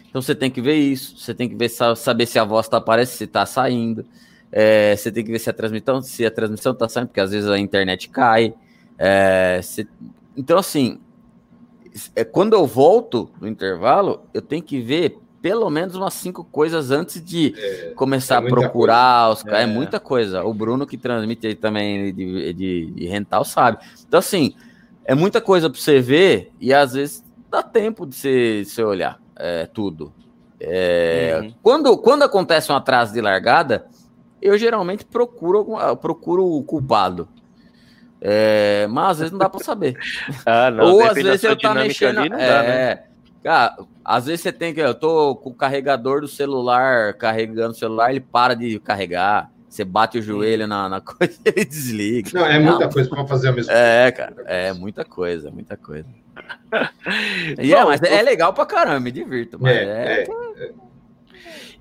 Então 0.09 0.23
você 0.23 0.35
tem 0.35 0.51
que 0.51 0.61
ver 0.61 0.77
isso, 0.77 1.17
você 1.19 1.35
tem 1.35 1.49
que 1.49 1.55
ver 1.57 1.69
sa- 1.69 1.97
saber 1.97 2.27
se 2.27 2.39
a 2.39 2.45
voz 2.45 2.67
está 2.67 2.77
aparecendo, 2.79 3.17
se 3.19 3.25
está 3.25 3.45
saindo. 3.45 4.05
É, 4.53 4.95
você 4.97 5.11
tem 5.11 5.25
que 5.25 5.31
ver 5.33 5.41
se 5.41 5.51
a 5.51 5.53
transmissão, 5.53 6.01
se 6.01 6.25
a 6.25 6.31
transmissão 6.31 6.73
está 6.73 6.89
saindo, 6.89 7.09
porque 7.09 7.21
às 7.21 7.33
vezes 7.33 7.51
a 7.51 7.59
internet 7.59 8.09
cai. 8.09 8.55
É, 8.97 9.61
você- 9.61 9.87
Então, 10.37 10.57
assim, 10.59 11.01
é, 12.15 12.25
quando 12.25 12.53
eu 12.55 12.67
volto 12.67 13.29
no 13.41 13.49
intervalo, 13.49 14.23
eu 14.33 14.41
tenho 14.41 14.63
que 14.63 14.81
ver 14.81 15.19
pelo 15.47 15.71
menos 15.71 15.95
umas 15.95 16.13
cinco 16.15 16.43
coisas 16.43 16.91
antes 16.91 17.25
de 17.25 17.55
começar 17.95 18.35
é 18.35 18.39
a 18.39 18.51
procurar 18.51 19.31
os 19.31 19.45
caras. 19.45 19.61
É. 19.61 19.63
É. 19.63 19.67
muita 19.67 20.01
coisa. 20.01 20.43
O 20.43 20.53
Bruno 20.53 20.85
que 20.85 20.97
transmite 20.99 21.47
aí 21.47 21.55
também 21.55 22.13
de, 22.13 22.53
de, 22.53 22.87
de 22.91 23.07
rental 23.07 23.45
sabe. 23.45 23.79
Então, 24.09 24.19
assim, 24.19 24.57
é 25.05 25.15
muita 25.15 25.41
coisa 25.41 25.71
para 25.71 25.81
você 25.81 26.01
ver 26.01 26.51
e 26.61 26.75
às 26.75 26.95
vezes 26.95 27.23
dá 27.49 27.63
tempo 27.63 28.05
de 28.05 28.17
você, 28.17 28.63
de 28.65 28.69
você 28.69 28.83
olhar 28.83 29.21
é, 29.37 29.67
tudo. 29.67 30.13
É, 30.59 31.39
Uhum. 31.41 31.55
quando, 31.63 31.97
quando 31.99 32.25
acontece 32.25 32.73
um 32.73 32.75
atraso 32.75 33.13
de 33.13 33.21
largada, 33.21 33.87
eu 34.43 34.59
geralmente 34.59 35.05
procuro, 35.05 35.65
procuro 36.01 36.45
o 36.45 36.61
culpado. 36.65 37.29
É, 38.21 38.89
mas 38.91 39.11
às 39.11 39.19
vezes 39.19 39.31
não 39.33 39.39
dá 39.39 39.49
para 39.49 39.63
saber. 39.63 39.97
Ah, 40.45 40.73
Ou 40.83 41.05
às 41.05 41.15
vezes 41.15 41.45
eu 41.45 41.57
tá 41.57 41.73
mexendo. 41.73 42.19
ali, 42.19 42.31
não 42.31 42.37
é, 42.37 42.49
dá, 42.49 42.63
né? 42.65 43.03
Cara, 43.45 43.77
às 44.09 44.27
vezes 44.27 44.43
você 44.43 44.53
tem 44.53 44.73
que. 44.73 44.81
Eu 44.81 44.95
tô 44.95 45.35
com 45.35 45.51
o 45.51 45.55
carregador 45.55 46.21
do 46.21 46.29
celular 46.29 47.13
carregando 47.15 47.73
o 47.73 47.75
celular, 47.75 48.11
ele 48.11 48.21
para 48.21 48.55
de 48.55 48.79
carregar. 48.79 49.51
Você 49.69 49.85
bate 49.85 50.17
o 50.17 50.23
joelho 50.23 50.65
na, 50.69 50.89
na 50.89 51.01
coisa 51.03 51.37
e 51.45 51.49
ele 51.49 51.65
desliga. 51.65 52.31
Não, 52.33 52.47
é 52.47 52.57
muita 52.57 52.89
coisa 52.89 53.11
para 53.11 53.27
fazer 53.27 53.49
a 53.49 53.53
mesma 53.53 53.73
É, 53.73 54.13
cara, 54.13 54.37
é 54.47 54.73
muita 54.73 55.05
coisa, 55.05 55.51
muita 55.51 55.77
coisa. 55.77 56.09
E 57.61 57.73
é, 57.73 57.85
mas 57.85 58.03
é 58.03 58.23
legal 58.23 58.53
pra 58.53 58.67
caramba, 58.67 59.01
me 59.01 59.11
divirto. 59.11 59.59
Mas 59.59 59.75
É, 59.75 59.83
é, 59.83 60.23
é. 60.23 60.73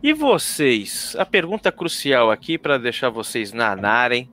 E 0.01 0.13
vocês? 0.13 1.15
A 1.19 1.25
pergunta 1.25 1.71
crucial 1.71 2.31
aqui 2.31 2.57
para 2.57 2.77
deixar 2.77 3.09
vocês 3.09 3.51
nanarem 3.51 4.29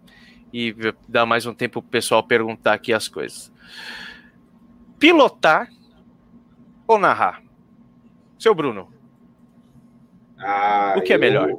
e 0.53 0.75
dar 1.09 1.27
mais 1.27 1.45
um 1.45 1.53
tempo 1.53 1.83
pro 1.83 1.91
pessoal 1.91 2.23
perguntar 2.23 2.73
aqui 2.73 2.93
as 2.93 3.09
coisas. 3.09 3.53
Pilotar 4.99 5.69
ou 6.87 6.99
narrar? 6.99 7.43
Seu 8.43 8.57
Bruno. 8.57 8.89
Ah, 10.37 10.97
O 10.99 11.01
que 11.03 11.13
é 11.13 11.17
eu- 11.17 11.21
melhor? 11.21 11.57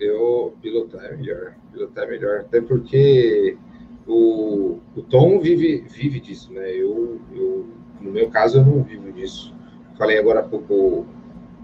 Eu 0.00 0.56
pilotar 0.60 1.04
é 1.04 1.16
melhor. 1.16 1.54
Pilotar 1.72 2.04
é 2.06 2.10
melhor. 2.10 2.40
Até 2.40 2.60
porque 2.60 3.56
o, 4.04 4.80
o 4.96 5.02
Tom 5.02 5.38
vive, 5.38 5.84
vive 5.88 6.18
disso, 6.18 6.52
né? 6.52 6.72
Eu, 6.74 7.20
eu, 7.32 7.68
no 8.00 8.10
meu 8.10 8.28
caso, 8.30 8.58
eu 8.58 8.64
não 8.66 8.82
vivo 8.82 9.12
disso. 9.12 9.54
Falei 9.96 10.18
agora 10.18 10.40
há 10.40 10.42
pouco, 10.42 11.06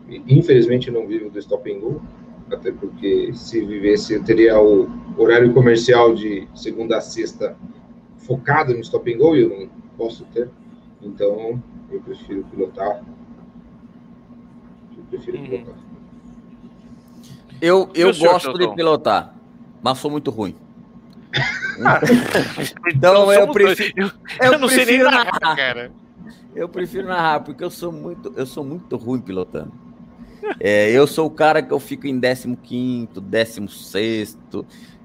infelizmente 0.08 0.88
não 0.88 1.04
vivo 1.04 1.28
do 1.30 1.38
stop 1.40 1.68
and 1.68 1.80
go, 1.80 2.00
até 2.52 2.70
porque 2.70 3.32
se 3.34 3.60
vivesse 3.66 4.14
eu 4.14 4.22
teria 4.22 4.56
o 4.60 4.88
horário 5.18 5.52
comercial 5.52 6.14
de 6.14 6.46
segunda 6.54 6.98
a 6.98 7.00
sexta 7.00 7.56
focado 8.18 8.72
no 8.72 8.78
stop 8.82 9.12
and 9.12 9.18
go 9.18 9.34
e 9.34 9.40
eu 9.42 9.48
não 9.48 9.68
posso 9.98 10.24
ter. 10.26 10.48
Então, 11.02 11.60
eu 11.90 12.00
prefiro 12.02 12.44
pilotar. 12.44 13.02
Eu 15.12 15.18
prefiro 15.18 15.38
Uhum. 15.38 15.46
pilotar. 15.46 15.74
eu, 17.60 17.90
eu 17.94 18.08
o 18.10 18.14
senhor, 18.14 18.32
gosto 18.32 18.58
de 18.58 18.74
pilotar, 18.74 19.34
mas 19.82 19.98
sou 19.98 20.10
muito 20.10 20.30
ruim. 20.30 20.54
Então 22.94 23.30
eu 23.32 23.40
somos 23.40 23.56
dois. 23.56 23.74
prefiro- 23.76 24.12
Eu, 24.40 24.52
eu 24.52 24.58
não 24.58 24.68
sei 24.68 24.78
nem 24.78 24.86
prefiro 24.86 25.10
narrar, 25.10 25.38
narrar. 25.40 25.56
cara. 25.56 25.92
Eu 26.54 26.68
prefiro 26.68 27.06
narrar, 27.06 27.40
porque 27.40 27.62
eu 27.62 27.70
sou 27.70 27.92
muito, 27.92 28.32
eu 28.36 28.44
sou 28.46 28.64
muito 28.64 28.96
ruim 28.96 29.20
pilotando. 29.20 29.72
É, 30.58 30.90
eu 30.90 31.06
sou 31.06 31.26
o 31.26 31.30
cara 31.30 31.62
que 31.62 31.72
eu 31.72 31.78
fico 31.78 32.06
em 32.06 32.18
15, 32.20 33.20
16, 33.20 34.36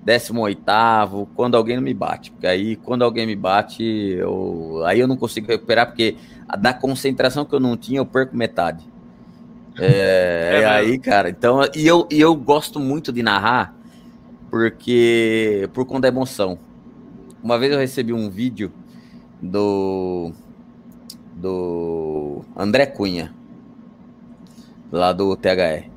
18, 0.03 1.27
quando 1.35 1.55
alguém 1.55 1.75
não 1.75 1.83
me 1.83 1.93
bate. 1.93 2.31
Porque 2.31 2.47
aí, 2.47 2.75
quando 2.77 3.03
alguém 3.03 3.27
me 3.27 3.35
bate, 3.35 3.83
eu, 3.83 4.81
aí 4.85 4.99
eu 4.99 5.07
não 5.07 5.15
consigo 5.17 5.47
recuperar, 5.47 5.87
porque 5.87 6.17
da 6.59 6.73
concentração 6.73 7.45
que 7.45 7.53
eu 7.53 7.59
não 7.59 7.77
tinha, 7.77 7.99
eu 7.99 8.05
perco 8.05 8.35
metade. 8.35 8.83
É, 9.79 10.61
é 10.61 10.65
aí, 10.65 10.97
cara. 10.97 11.29
Então, 11.29 11.59
e 11.75 11.85
eu, 11.85 12.07
e 12.09 12.19
eu 12.19 12.33
gosto 12.33 12.79
muito 12.79 13.11
de 13.11 13.21
narrar, 13.21 13.75
porque 14.49 15.69
por 15.73 15.85
conta 15.85 16.03
da 16.03 16.07
emoção. 16.07 16.57
Uma 17.43 17.59
vez 17.59 17.71
eu 17.73 17.77
recebi 17.77 18.13
um 18.13 18.29
vídeo 18.29 18.71
do 19.41 20.31
do 21.35 22.41
André 22.55 22.85
Cunha, 22.85 23.35
lá 24.91 25.11
do 25.11 25.35
THE, 25.35 25.91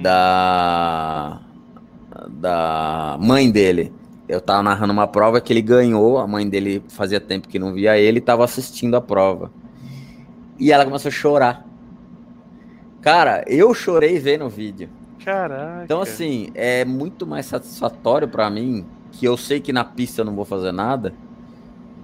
da 0.00 1.40
da 2.28 3.18
mãe 3.20 3.50
dele. 3.50 3.92
Eu 4.28 4.40
tava 4.40 4.62
narrando 4.62 4.92
uma 4.92 5.08
prova 5.08 5.40
que 5.40 5.52
ele 5.52 5.60
ganhou, 5.60 6.18
a 6.18 6.26
mãe 6.26 6.48
dele 6.48 6.82
fazia 6.88 7.20
tempo 7.20 7.48
que 7.48 7.58
não 7.58 7.74
via 7.74 7.98
ele, 7.98 8.20
tava 8.20 8.44
assistindo 8.44 8.96
a 8.96 9.00
prova. 9.00 9.50
E 10.58 10.70
ela 10.70 10.84
começou 10.84 11.08
a 11.08 11.12
chorar. 11.12 11.69
Cara, 13.00 13.44
eu 13.46 13.72
chorei 13.74 14.18
vendo 14.18 14.44
o 14.44 14.48
vídeo. 14.48 14.88
Caraca. 15.24 15.84
Então, 15.84 16.00
assim, 16.00 16.50
é 16.54 16.84
muito 16.84 17.26
mais 17.26 17.46
satisfatório 17.46 18.28
para 18.28 18.48
mim, 18.50 18.86
que 19.12 19.26
eu 19.26 19.36
sei 19.36 19.60
que 19.60 19.72
na 19.72 19.84
pista 19.84 20.20
eu 20.20 20.24
não 20.24 20.34
vou 20.34 20.44
fazer 20.44 20.72
nada, 20.72 21.12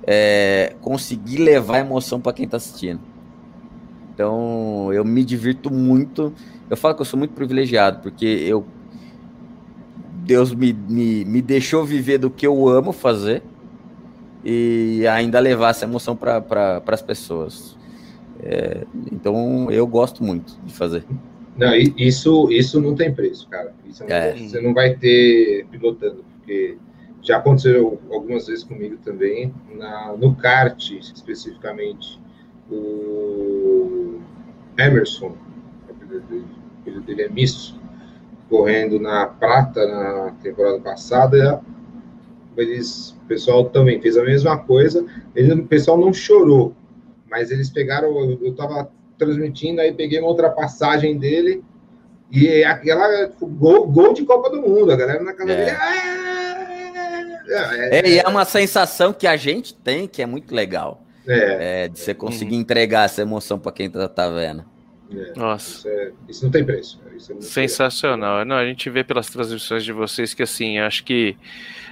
é, 0.06 0.74
conseguir 0.80 1.38
levar 1.38 1.78
emoção 1.78 2.20
para 2.20 2.32
quem 2.32 2.48
tá 2.48 2.56
assistindo. 2.56 3.00
Então, 4.14 4.92
eu 4.92 5.04
me 5.04 5.24
divirto 5.24 5.70
muito. 5.70 6.32
Eu 6.70 6.76
falo 6.76 6.94
que 6.94 7.02
eu 7.02 7.06
sou 7.06 7.18
muito 7.18 7.34
privilegiado, 7.34 8.00
porque 8.00 8.24
eu 8.24 8.64
Deus 10.26 10.52
me, 10.52 10.72
me, 10.72 11.24
me 11.24 11.40
deixou 11.40 11.84
viver 11.84 12.18
do 12.18 12.28
que 12.28 12.46
eu 12.46 12.68
amo 12.68 12.92
fazer 12.92 13.42
e 14.44 15.06
ainda 15.06 15.38
levar 15.38 15.70
essa 15.70 15.84
emoção 15.84 16.16
para 16.16 16.40
pra, 16.40 16.82
as 16.88 17.02
pessoas. 17.02 17.75
É, 18.42 18.84
então, 19.12 19.70
eu 19.70 19.86
gosto 19.86 20.22
muito 20.22 20.58
de 20.64 20.74
fazer. 20.74 21.04
Não, 21.56 21.74
isso, 21.74 22.50
isso 22.50 22.80
não 22.80 22.94
tem 22.94 23.14
preço, 23.14 23.48
cara. 23.48 23.72
Não 24.00 24.06
é. 24.08 24.36
Você 24.36 24.60
não 24.60 24.74
vai 24.74 24.94
ter 24.94 25.66
pilotando, 25.70 26.24
porque 26.36 26.76
já 27.22 27.38
aconteceu 27.38 27.98
algumas 28.10 28.46
vezes 28.46 28.62
comigo 28.62 28.96
também, 29.04 29.52
na, 29.74 30.14
no 30.16 30.34
kart 30.36 30.90
especificamente, 30.92 32.20
o 32.70 34.20
Emerson, 34.78 35.34
o 35.88 36.84
filho 36.84 37.00
dele 37.02 37.22
é 37.22 37.28
misto, 37.28 37.74
correndo 38.48 39.00
na 39.00 39.26
prata 39.26 39.86
na 39.86 40.30
temporada 40.42 40.78
passada, 40.80 41.60
eles, 42.56 43.10
o 43.22 43.26
pessoal 43.26 43.64
também 43.70 44.00
fez 44.00 44.16
a 44.16 44.22
mesma 44.22 44.58
coisa, 44.58 45.04
ele, 45.34 45.52
o 45.54 45.66
pessoal 45.66 45.98
não 45.98 46.12
chorou, 46.12 46.74
mas 47.30 47.50
eles 47.50 47.70
pegaram, 47.70 48.08
eu 48.18 48.50
estava 48.50 48.90
transmitindo, 49.18 49.80
aí 49.80 49.92
peguei 49.92 50.18
uma 50.18 50.28
ultrapassagem 50.28 51.18
dele, 51.18 51.62
e 52.30 52.64
aquela 52.64 53.30
gol, 53.40 53.86
gol 53.86 54.12
de 54.12 54.24
Copa 54.24 54.50
do 54.50 54.60
Mundo, 54.60 54.92
a 54.92 54.96
galera 54.96 55.22
na 55.22 55.32
casa 55.32 55.52
é. 55.52 55.56
dele. 55.56 55.76
É, 57.48 57.98
é, 57.98 58.08
e 58.08 58.18
é 58.18 58.28
uma 58.28 58.44
sensação 58.44 59.12
que 59.12 59.26
a 59.26 59.36
gente 59.36 59.72
tem 59.72 60.08
que 60.08 60.20
é 60.20 60.26
muito 60.26 60.54
legal. 60.54 61.02
É, 61.26 61.84
é 61.84 61.88
de 61.88 61.98
você 61.98 62.14
conseguir 62.14 62.54
uhum. 62.54 62.60
entregar 62.60 63.04
essa 63.04 63.22
emoção 63.22 63.58
para 63.58 63.72
quem 63.72 63.90
tá, 63.90 64.08
tá 64.08 64.28
vendo. 64.28 64.64
É, 65.10 65.32
Nossa. 65.36 65.78
Isso, 65.78 65.88
é, 65.88 66.12
isso, 66.28 66.44
não 66.44 66.50
tem 66.50 66.64
preço. 66.64 67.00
É 67.14 67.40
Sensacional. 67.40 68.44
Não, 68.44 68.56
a 68.56 68.66
gente 68.66 68.88
vê 68.90 69.04
pelas 69.04 69.28
transmissões 69.28 69.84
de 69.84 69.92
vocês 69.92 70.34
que, 70.34 70.42
assim, 70.42 70.78
acho 70.78 71.04
que. 71.04 71.36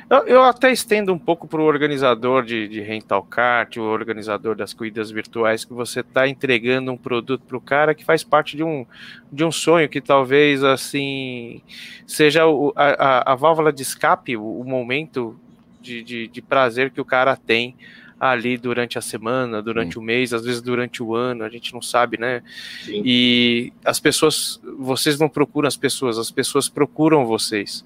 Eu, 0.09 0.27
eu 0.27 0.43
até 0.43 0.71
estendo 0.71 1.13
um 1.13 1.19
pouco 1.19 1.49
para 1.49 1.61
o 1.61 1.65
organizador 1.65 2.45
de, 2.45 2.69
de 2.69 2.81
rental 2.81 3.23
kart, 3.23 3.77
o 3.77 3.83
organizador 3.83 4.55
das 4.55 4.75
corridas 4.75 5.11
virtuais, 5.11 5.65
que 5.65 5.73
você 5.73 6.01
está 6.01 6.29
entregando 6.29 6.93
um 6.93 6.97
produto 6.97 7.43
para 7.47 7.57
o 7.57 7.61
cara 7.61 7.95
que 7.95 8.05
faz 8.05 8.23
parte 8.23 8.57
de 8.57 8.63
um, 8.63 8.85
de 9.33 9.45
um 9.45 9.53
sonho 9.53 9.89
que 9.89 10.01
talvez, 10.01 10.63
assim, 10.63 11.63
seja 12.07 12.47
o, 12.47 12.73
a, 12.77 13.33
a, 13.33 13.35
válvula 13.35 13.73
de 13.73 13.83
escape, 13.83 14.37
o, 14.37 14.61
o 14.61 14.65
momento 14.65 15.39
de, 15.81 16.03
de, 16.03 16.29
de 16.29 16.43
prazer 16.43 16.91
que 16.91 17.01
o 17.01 17.05
cara 17.05 17.37
tem 17.37 17.75
ali 18.19 18.57
durante 18.57 18.97
a 18.97 19.03
semana, 19.03 19.61
durante 19.61 19.99
o 19.99 20.03
mês, 20.03 20.33
às 20.33 20.45
vezes 20.45 20.63
durante 20.63 21.03
o 21.03 21.15
ano, 21.15 21.45
a 21.45 21.49
gente 21.49 21.75
não 21.75 21.83
sabe, 21.83 22.19
né? 22.19 22.43
Sim. 22.83 23.03
E 23.05 23.73
as 23.85 24.01
pessoas, 24.01 24.61
vocês 24.79 25.19
não 25.19 25.29
procuram 25.29 25.69
as 25.69 25.77
pessoas, 25.77 26.17
as 26.17 26.31
pessoas 26.31 26.69
procuram 26.69 27.27
vocês. 27.27 27.85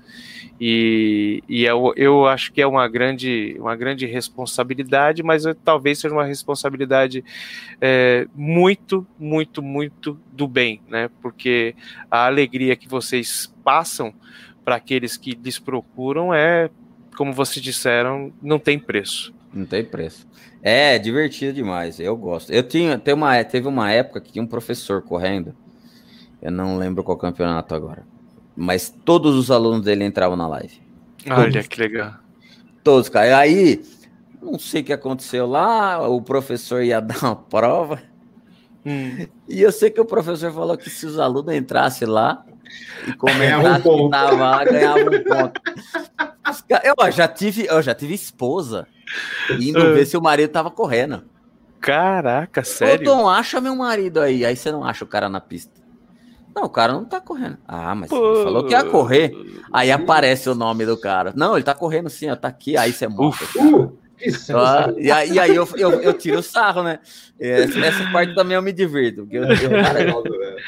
E, 0.60 1.42
e 1.48 1.64
eu, 1.64 1.92
eu 1.96 2.26
acho 2.26 2.52
que 2.52 2.60
é 2.60 2.66
uma 2.66 2.88
grande, 2.88 3.56
uma 3.60 3.76
grande 3.76 4.06
responsabilidade, 4.06 5.22
mas 5.22 5.44
talvez 5.64 6.00
seja 6.00 6.14
uma 6.14 6.24
responsabilidade 6.24 7.24
é, 7.80 8.26
muito, 8.34 9.06
muito, 9.18 9.62
muito 9.62 10.18
do 10.32 10.48
bem, 10.48 10.80
né? 10.88 11.08
Porque 11.22 11.74
a 12.10 12.26
alegria 12.26 12.74
que 12.74 12.88
vocês 12.88 13.52
passam 13.62 14.12
para 14.64 14.76
aqueles 14.76 15.16
que 15.16 15.30
lhes 15.32 15.58
procuram 15.58 16.34
é, 16.34 16.68
como 17.16 17.32
vocês 17.32 17.64
disseram, 17.64 18.32
não 18.42 18.58
tem 18.58 18.78
preço. 18.78 19.32
Não 19.52 19.64
tem 19.64 19.84
preço. 19.84 20.26
É 20.62 20.98
divertido 20.98 21.52
demais, 21.52 21.98
eu 22.00 22.16
gosto. 22.16 22.52
Eu 22.52 22.62
tinha, 22.62 22.98
tem 22.98 23.14
uma, 23.14 23.42
teve 23.44 23.66
uma 23.66 23.90
época 23.90 24.20
que 24.20 24.32
tinha 24.32 24.42
um 24.42 24.46
professor 24.46 25.02
correndo, 25.02 25.54
eu 26.42 26.50
não 26.50 26.76
lembro 26.76 27.02
qual 27.02 27.16
campeonato 27.16 27.74
agora, 27.74 28.04
mas 28.58 28.92
todos 29.04 29.36
os 29.36 29.52
alunos 29.52 29.82
dele 29.82 30.04
entravam 30.04 30.36
na 30.36 30.48
live. 30.48 30.82
Olha 31.30 31.62
que 31.62 31.80
legal. 31.80 32.14
Todos, 32.82 33.08
cara. 33.08 33.38
Aí, 33.38 33.84
não 34.42 34.58
sei 34.58 34.82
o 34.82 34.84
que 34.84 34.92
aconteceu 34.92 35.46
lá, 35.46 36.08
o 36.08 36.20
professor 36.20 36.82
ia 36.82 36.98
dar 37.00 37.22
uma 37.22 37.36
prova, 37.36 38.02
hum. 38.84 39.28
e 39.48 39.62
eu 39.62 39.70
sei 39.70 39.90
que 39.90 40.00
o 40.00 40.04
professor 40.04 40.52
falou 40.52 40.76
que 40.76 40.90
se 40.90 41.06
os 41.06 41.20
alunos 41.20 41.54
entrassem 41.54 42.08
lá 42.08 42.44
e 43.06 43.12
comentassem 43.16 43.92
um 43.92 44.04
que 44.06 44.10
tava 44.10 44.34
lá, 44.34 44.64
ganhava 44.64 45.00
um 45.02 45.24
ponto. 45.24 45.60
Eu 46.82 47.12
já 47.12 47.28
tive, 47.28 47.66
eu 47.66 47.82
já 47.82 47.94
tive 47.94 48.14
esposa 48.14 48.86
indo 49.60 49.78
uh. 49.78 49.94
ver 49.94 50.06
se 50.06 50.16
o 50.16 50.22
marido 50.22 50.50
tava 50.50 50.70
correndo. 50.70 51.24
Caraca, 51.78 52.64
sério? 52.64 53.10
Ô, 53.10 53.16
Tom, 53.16 53.28
acha 53.28 53.60
meu 53.60 53.76
marido 53.76 54.18
aí. 54.18 54.44
Aí 54.44 54.56
você 54.56 54.72
não 54.72 54.82
acha 54.82 55.04
o 55.04 55.06
cara 55.06 55.28
na 55.28 55.40
pista. 55.40 55.77
Não, 56.58 56.64
o 56.64 56.68
cara 56.68 56.92
não 56.92 57.04
tá 57.04 57.20
correndo. 57.20 57.56
Ah, 57.68 57.94
mas 57.94 58.10
Pô. 58.10 58.42
falou 58.42 58.66
que 58.66 58.72
ia 58.72 58.82
correr. 58.82 59.32
Aí 59.72 59.92
aparece 59.92 60.48
o 60.48 60.56
nome 60.56 60.84
do 60.84 60.96
cara. 60.96 61.32
Não, 61.36 61.54
ele 61.54 61.62
tá 61.62 61.72
correndo 61.72 62.10
sim, 62.10 62.28
ó, 62.28 62.34
tá 62.34 62.48
aqui. 62.48 62.76
Aí 62.76 62.92
você 62.92 63.06
morre. 63.06 63.46
Uh, 63.54 63.92
ah, 64.56 64.92
e 64.96 65.12
aí, 65.12 65.30
e 65.30 65.38
aí 65.38 65.54
eu, 65.54 65.68
eu, 65.76 65.92
eu, 66.00 66.12
tiro 66.12 66.40
o 66.40 66.42
sarro, 66.42 66.82
né? 66.82 66.98
Essa, 67.38 67.78
essa, 67.78 68.10
parte 68.10 68.34
também 68.34 68.56
eu 68.56 68.62
me 68.62 68.72
divirto. 68.72 69.22
Porque 69.22 69.36
eu, 69.36 69.44
eu, 69.44 69.70
cara, 69.84 70.00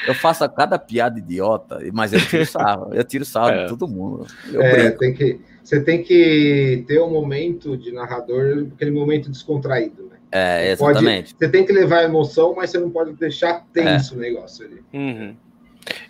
eu, 0.07 0.15
faço 0.15 0.47
cada 0.51 0.79
piada 0.79 1.19
idiota, 1.19 1.79
mas 1.91 2.13
eu 2.13 2.21
tiro 2.21 2.45
sarro. 2.45 2.93
Eu 2.93 3.03
tiro 3.03 3.25
sarro 3.25 3.49
é. 3.49 3.63
de 3.63 3.69
todo 3.69 3.85
mundo. 3.89 4.25
Eu 4.53 4.61
é. 4.61 4.91
Tem 4.91 5.13
que 5.13 5.41
você 5.61 5.81
tem 5.81 6.01
que 6.01 6.85
ter 6.87 7.01
um 7.01 7.09
momento 7.09 7.75
de 7.75 7.91
narrador, 7.91 8.67
aquele 8.73 8.91
momento 8.91 9.29
descontraído, 9.29 10.03
né? 10.03 10.17
É, 10.31 10.71
exatamente. 10.71 11.33
Pode, 11.33 11.45
você 11.45 11.51
tem 11.51 11.65
que 11.65 11.73
levar 11.73 11.99
a 11.99 12.03
emoção, 12.03 12.55
mas 12.55 12.69
você 12.69 12.79
não 12.79 12.89
pode 12.89 13.13
deixar 13.13 13.65
tenso 13.73 14.13
é. 14.13 14.17
o 14.17 14.19
negócio 14.19 14.65
ali. 14.65 14.81
Uhum. 14.93 15.35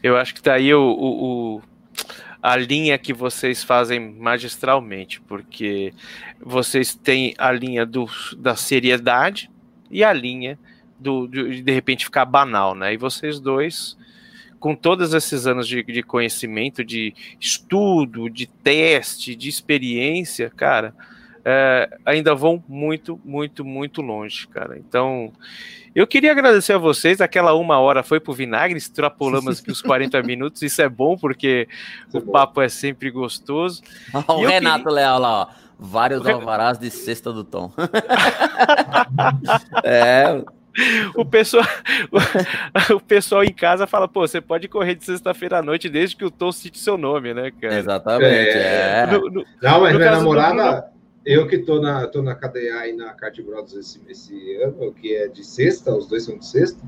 Eu 0.02 0.18
acho 0.18 0.34
que 0.34 0.42
tá 0.42 0.54
aí 0.54 0.74
o, 0.74 0.82
o, 0.82 1.56
o, 1.58 1.62
a 2.42 2.56
linha 2.56 2.98
que 2.98 3.14
vocês 3.14 3.64
fazem 3.64 4.00
magistralmente, 4.00 5.22
porque 5.22 5.94
vocês 6.40 6.96
têm 6.96 7.34
a 7.38 7.52
linha 7.52 7.86
do, 7.86 8.10
da 8.38 8.56
seriedade 8.56 9.50
e 9.90 10.04
a 10.04 10.12
linha 10.12 10.58
do, 11.00 11.28
de, 11.28 11.62
de 11.62 11.72
repente 11.72 12.06
ficar 12.06 12.26
banal, 12.26 12.76
né? 12.76 12.94
E 12.94 12.98
vocês 12.98 13.40
dois 13.40 13.98
com 14.62 14.76
todos 14.76 15.16
esses 15.16 15.48
anos 15.48 15.68
de, 15.68 15.82
de 15.82 16.04
conhecimento, 16.04 16.86
de 16.86 17.16
estudo, 17.40 18.30
de 18.30 18.46
teste, 18.46 19.36
de 19.36 19.50
experiência, 19.50 20.52
cara, 20.52 20.94
é, 21.44 21.98
ainda 22.06 22.36
vão 22.36 22.64
muito, 22.68 23.20
muito, 23.24 23.66
muito 23.66 24.02
longe, 24.02 24.48
cara. 24.48 24.78
Então, 24.78 25.32
eu 25.94 26.08
queria 26.08 26.32
agradecer 26.32 26.74
a 26.74 26.78
vocês. 26.78 27.22
Aquela 27.22 27.54
uma 27.54 27.80
hora 27.80 28.04
foi 28.04 28.20
pro 28.20 28.34
vinagre, 28.34 28.78
extrapolamos 28.78 29.60
aqui 29.60 29.72
os 29.72 29.82
40 29.82 30.22
minutos. 30.24 30.62
Isso 30.62 30.82
é 30.82 30.90
bom, 30.90 31.18
porque 31.18 31.68
o 32.14 32.20
bom. 32.20 32.32
papo 32.32 32.62
é 32.62 32.70
sempre 32.70 33.10
gostoso. 33.10 33.82
o 34.28 34.46
Renato 34.46 34.86
queria... 34.86 34.96
Leal 34.96 35.20
lá, 35.20 35.42
ó. 35.42 35.48
Vários 35.84 36.28
alvarás 36.28 36.78
de 36.78 36.92
sexta 36.92 37.34
do 37.34 37.44
tom. 37.44 37.74
é, 39.84 40.44
o 41.16 41.26
pessoal, 41.26 41.66
o, 42.94 43.00
pessoal 43.00 43.44
em 43.44 43.52
casa 43.52 43.86
fala, 43.86 44.08
pô, 44.08 44.22
você 44.22 44.40
pode 44.40 44.68
correr 44.68 44.96
de 44.96 45.04
sexta-feira 45.04 45.58
à 45.58 45.62
noite 45.64 45.90
desde 45.90 46.16
que 46.16 46.24
o 46.24 46.32
Tom 46.32 46.52
cite 46.52 46.80
seu 46.80 46.98
nome, 46.98 47.34
né, 47.34 47.52
cara? 47.60 47.78
Exatamente. 47.78 48.58
É. 48.58 49.08
No, 49.12 49.30
no, 49.30 49.46
não, 49.62 49.82
mas 49.82 49.96
minha 49.96 50.12
namorada, 50.12 50.92
eu 51.26 51.48
que 51.48 51.60
tô 51.60 51.80
na, 51.80 52.08
tô 52.08 52.22
na 52.22 52.36
cadeia 52.36 52.88
e 52.88 52.94
na 52.94 53.14
Kart 53.14 53.40
Brothers 53.42 53.74
esse, 53.74 54.02
esse 54.10 54.56
ano, 54.58 54.92
que 54.94 55.16
é 55.16 55.28
de 55.28 55.44
sexta, 55.44 55.94
os 55.94 56.08
dois 56.08 56.24
são 56.24 56.38
de 56.38 56.46
sexta, 56.46 56.82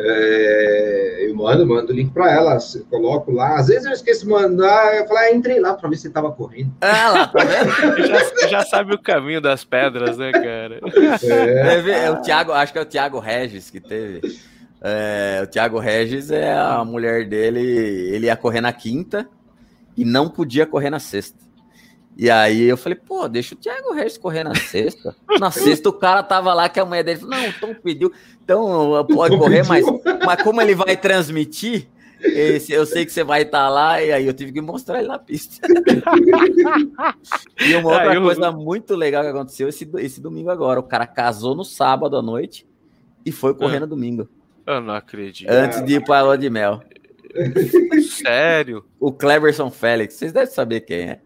É, 0.00 1.26
eu 1.28 1.34
mando, 1.34 1.66
mando 1.66 1.92
o 1.92 1.94
link 1.94 2.12
para 2.12 2.30
ela, 2.30 2.56
coloco 2.88 3.32
lá. 3.32 3.56
Às 3.56 3.66
vezes 3.66 3.84
eu 3.84 3.92
esqueço 3.92 4.24
de 4.24 4.30
mandar, 4.30 4.96
eu 4.96 5.06
falo, 5.08 5.18
ah, 5.18 5.32
entrei 5.32 5.58
lá 5.58 5.74
para 5.74 5.88
ver 5.88 5.96
se 5.96 6.10
tava 6.10 6.30
correndo. 6.30 6.72
Ah, 6.80 7.10
lá, 7.10 7.26
tá 7.26 7.44
vendo? 7.44 8.06
já, 8.06 8.48
já, 8.48 8.64
sabe 8.64 8.94
o 8.94 9.02
caminho 9.02 9.40
das 9.40 9.64
pedras, 9.64 10.16
né, 10.16 10.30
cara? 10.30 10.80
É, 11.22 12.04
é 12.06 12.10
o 12.10 12.22
Thiago, 12.22 12.52
acho 12.52 12.72
que 12.72 12.78
é 12.78 12.82
o 12.82 12.86
Thiago 12.86 13.18
Regis 13.18 13.70
que 13.70 13.80
teve. 13.80 14.20
É, 14.80 15.40
o 15.42 15.46
Thiago 15.48 15.80
Regis 15.80 16.30
é 16.30 16.52
a 16.52 16.84
mulher 16.84 17.28
dele, 17.28 17.60
ele 17.60 18.26
ia 18.26 18.36
correr 18.36 18.60
na 18.60 18.72
quinta 18.72 19.28
e 19.96 20.04
não 20.04 20.28
podia 20.28 20.64
correr 20.64 20.90
na 20.90 21.00
sexta. 21.00 21.47
E 22.18 22.28
aí 22.28 22.64
eu 22.64 22.76
falei, 22.76 22.98
pô, 22.98 23.28
deixa 23.28 23.54
o 23.54 23.58
Thiago 23.58 23.94
Reis 23.94 24.18
correr 24.18 24.42
na 24.42 24.52
sexta. 24.52 25.14
Na 25.38 25.52
sexta 25.52 25.88
o 25.88 25.92
cara 25.92 26.20
tava 26.20 26.52
lá 26.52 26.68
que 26.68 26.80
a 26.80 26.84
mulher 26.84 27.04
dele 27.04 27.20
falou, 27.20 27.36
não, 27.36 27.48
o 27.48 27.52
Tom 27.60 27.74
pediu, 27.74 28.12
então 28.42 29.06
pode 29.06 29.36
Tom 29.36 29.42
correr, 29.42 29.64
mas, 29.64 29.86
mas 30.26 30.42
como 30.42 30.60
ele 30.60 30.74
vai 30.74 30.96
transmitir, 30.96 31.86
esse, 32.20 32.72
eu 32.72 32.84
sei 32.84 33.06
que 33.06 33.12
você 33.12 33.22
vai 33.22 33.42
estar 33.42 33.66
tá 33.66 33.68
lá, 33.68 34.02
e 34.02 34.10
aí 34.10 34.26
eu 34.26 34.34
tive 34.34 34.50
que 34.50 34.60
mostrar 34.60 34.98
ele 34.98 35.06
na 35.06 35.20
pista. 35.20 35.64
e 37.64 37.76
uma 37.76 37.90
outra 37.90 38.10
ah, 38.10 38.14
eu... 38.16 38.22
coisa 38.22 38.50
muito 38.50 38.96
legal 38.96 39.22
que 39.22 39.30
aconteceu 39.30 39.68
esse, 39.68 39.88
esse 39.98 40.20
domingo 40.20 40.50
agora, 40.50 40.80
o 40.80 40.82
cara 40.82 41.06
casou 41.06 41.54
no 41.54 41.64
sábado 41.64 42.16
à 42.16 42.22
noite 42.22 42.66
e 43.24 43.30
foi 43.30 43.54
correr 43.54 43.76
ah, 43.76 43.80
no 43.80 43.86
domingo. 43.86 44.28
Eu 44.66 44.80
não 44.80 44.94
acredito. 44.94 45.48
Antes 45.48 45.84
de 45.84 45.94
ir 45.94 46.04
para 46.04 46.18
a 46.18 46.22
lua 46.22 46.36
de 46.36 46.50
mel. 46.50 46.82
Sério? 48.10 48.84
O 48.98 49.12
Cleverson 49.12 49.70
Félix, 49.70 50.14
vocês 50.14 50.32
devem 50.32 50.50
saber 50.52 50.80
quem 50.80 50.98
é. 51.10 51.20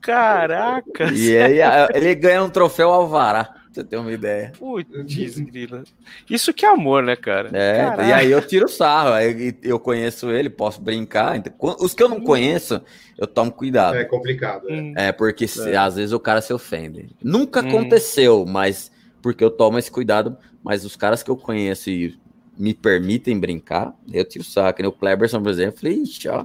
Caraca! 0.00 1.12
E 1.12 1.36
aí 1.36 1.58
ele 1.94 2.14
ganha 2.14 2.42
um 2.42 2.50
troféu 2.50 2.90
Alvará, 2.90 3.44
pra 3.44 3.56
você 3.70 3.84
ter 3.84 3.96
uma 3.96 4.12
ideia. 4.12 4.52
Putz, 4.58 5.38
grila. 5.38 5.84
Isso 6.28 6.52
que 6.52 6.64
é 6.64 6.68
amor, 6.68 7.02
né, 7.02 7.16
cara? 7.16 7.50
É, 7.52 7.76
Caraca. 7.76 8.04
e 8.04 8.12
aí 8.12 8.30
eu 8.30 8.40
tiro 8.46 8.68
sarro, 8.68 9.12
aí 9.12 9.54
eu 9.62 9.78
conheço 9.78 10.30
ele, 10.30 10.48
posso 10.48 10.80
brincar. 10.80 11.42
Os 11.78 11.94
que 11.94 12.02
eu 12.02 12.08
não 12.08 12.20
conheço, 12.20 12.80
eu 13.18 13.26
tomo 13.26 13.52
cuidado. 13.52 13.96
É 13.96 14.04
complicado. 14.04 14.68
É, 14.68 14.72
hum. 14.72 14.92
é 14.96 15.12
porque 15.12 15.44
é. 15.44 15.76
às 15.76 15.96
vezes 15.96 16.12
o 16.12 16.20
cara 16.20 16.40
se 16.40 16.52
ofende. 16.52 17.10
Nunca 17.22 17.62
hum. 17.62 17.68
aconteceu, 17.68 18.44
mas 18.46 18.90
porque 19.22 19.44
eu 19.44 19.50
tomo 19.50 19.78
esse 19.78 19.90
cuidado, 19.90 20.36
mas 20.62 20.84
os 20.84 20.96
caras 20.96 21.22
que 21.22 21.30
eu 21.30 21.36
conheço 21.36 21.90
e 21.90 22.18
me 22.58 22.74
permitem 22.74 23.38
brincar, 23.38 23.94
eu 24.12 24.24
tiro 24.24 24.44
saco. 24.44 24.86
O 24.86 24.92
Kleberson, 24.92 25.42
por 25.42 25.50
exemplo, 25.50 25.80
falei, 25.80 26.02
ixi, 26.02 26.28
ó. 26.28 26.44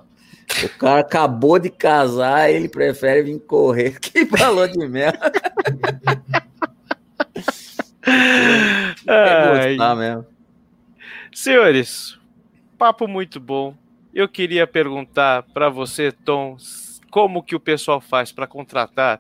O 0.63 0.69
cara 0.77 1.01
acabou 1.01 1.59
de 1.59 1.69
casar, 1.69 2.49
ele 2.49 2.69
prefere 2.69 3.23
vir 3.23 3.39
correr 3.39 3.97
que 3.99 4.25
valor 4.25 4.69
de 4.69 4.87
merda. 4.87 5.31
Ai. 9.07 9.77
mesmo. 9.95 10.25
Senhores, 11.33 12.17
papo 12.77 13.07
muito 13.07 13.39
bom. 13.39 13.75
Eu 14.13 14.29
queria 14.29 14.65
perguntar 14.65 15.43
para 15.53 15.69
você, 15.69 16.11
Tom, 16.11 16.55
como 17.11 17.43
que 17.43 17.55
o 17.55 17.59
pessoal 17.59 17.99
faz 17.99 18.31
para 18.31 18.47
contratar 18.47 19.19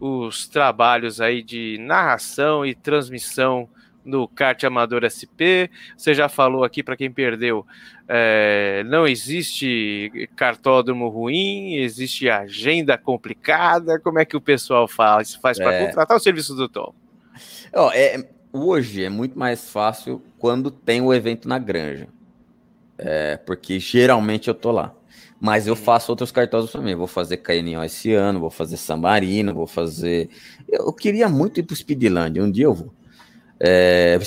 os 0.00 0.48
trabalhos 0.48 1.20
aí 1.20 1.42
de 1.42 1.78
narração 1.80 2.66
e 2.66 2.74
transmissão 2.74 3.68
no 4.04 4.28
kart 4.28 4.62
amador 4.64 5.02
SP. 5.06 5.70
Você 5.96 6.14
já 6.14 6.28
falou 6.28 6.64
aqui 6.64 6.82
para 6.82 6.96
quem 6.96 7.10
perdeu, 7.10 7.66
é, 8.08 8.82
não 8.86 9.06
existe 9.06 10.28
cartódromo 10.36 11.08
ruim, 11.08 11.76
existe 11.76 12.28
agenda 12.28 12.98
complicada. 12.98 13.98
Como 13.98 14.18
é 14.18 14.24
que 14.24 14.36
o 14.36 14.40
pessoal 14.40 14.86
faz, 14.88 15.34
faz 15.34 15.58
para 15.58 15.74
é... 15.74 15.86
contratar 15.86 16.16
o 16.16 16.20
serviço 16.20 16.54
do 16.54 16.68
Tom? 16.68 16.92
Oh, 17.74 17.90
é, 17.92 18.28
hoje 18.52 19.04
é 19.04 19.08
muito 19.08 19.38
mais 19.38 19.70
fácil 19.70 20.22
quando 20.38 20.70
tem 20.70 21.00
o 21.00 21.14
evento 21.14 21.48
na 21.48 21.58
granja, 21.58 22.08
é, 22.98 23.36
porque 23.38 23.78
geralmente 23.78 24.48
eu 24.48 24.54
tô 24.54 24.70
lá. 24.70 24.94
Mas 25.40 25.66
eu 25.66 25.74
faço 25.74 26.12
outros 26.12 26.30
cartódromos 26.30 26.70
também. 26.70 26.94
Vou 26.94 27.08
fazer 27.08 27.38
Caninhão 27.38 27.82
esse 27.82 28.12
ano, 28.12 28.38
vou 28.38 28.50
fazer 28.50 28.76
San 28.76 28.98
Marino, 28.98 29.52
vou 29.52 29.66
fazer. 29.66 30.30
Eu 30.68 30.92
queria 30.92 31.28
muito 31.28 31.58
ir 31.58 31.64
para 31.64 31.74
o 31.74 31.76
Speedland, 31.76 32.40
um 32.40 32.48
dia 32.48 32.66
eu 32.66 32.74
vou 32.74 32.92
é, 33.62 34.18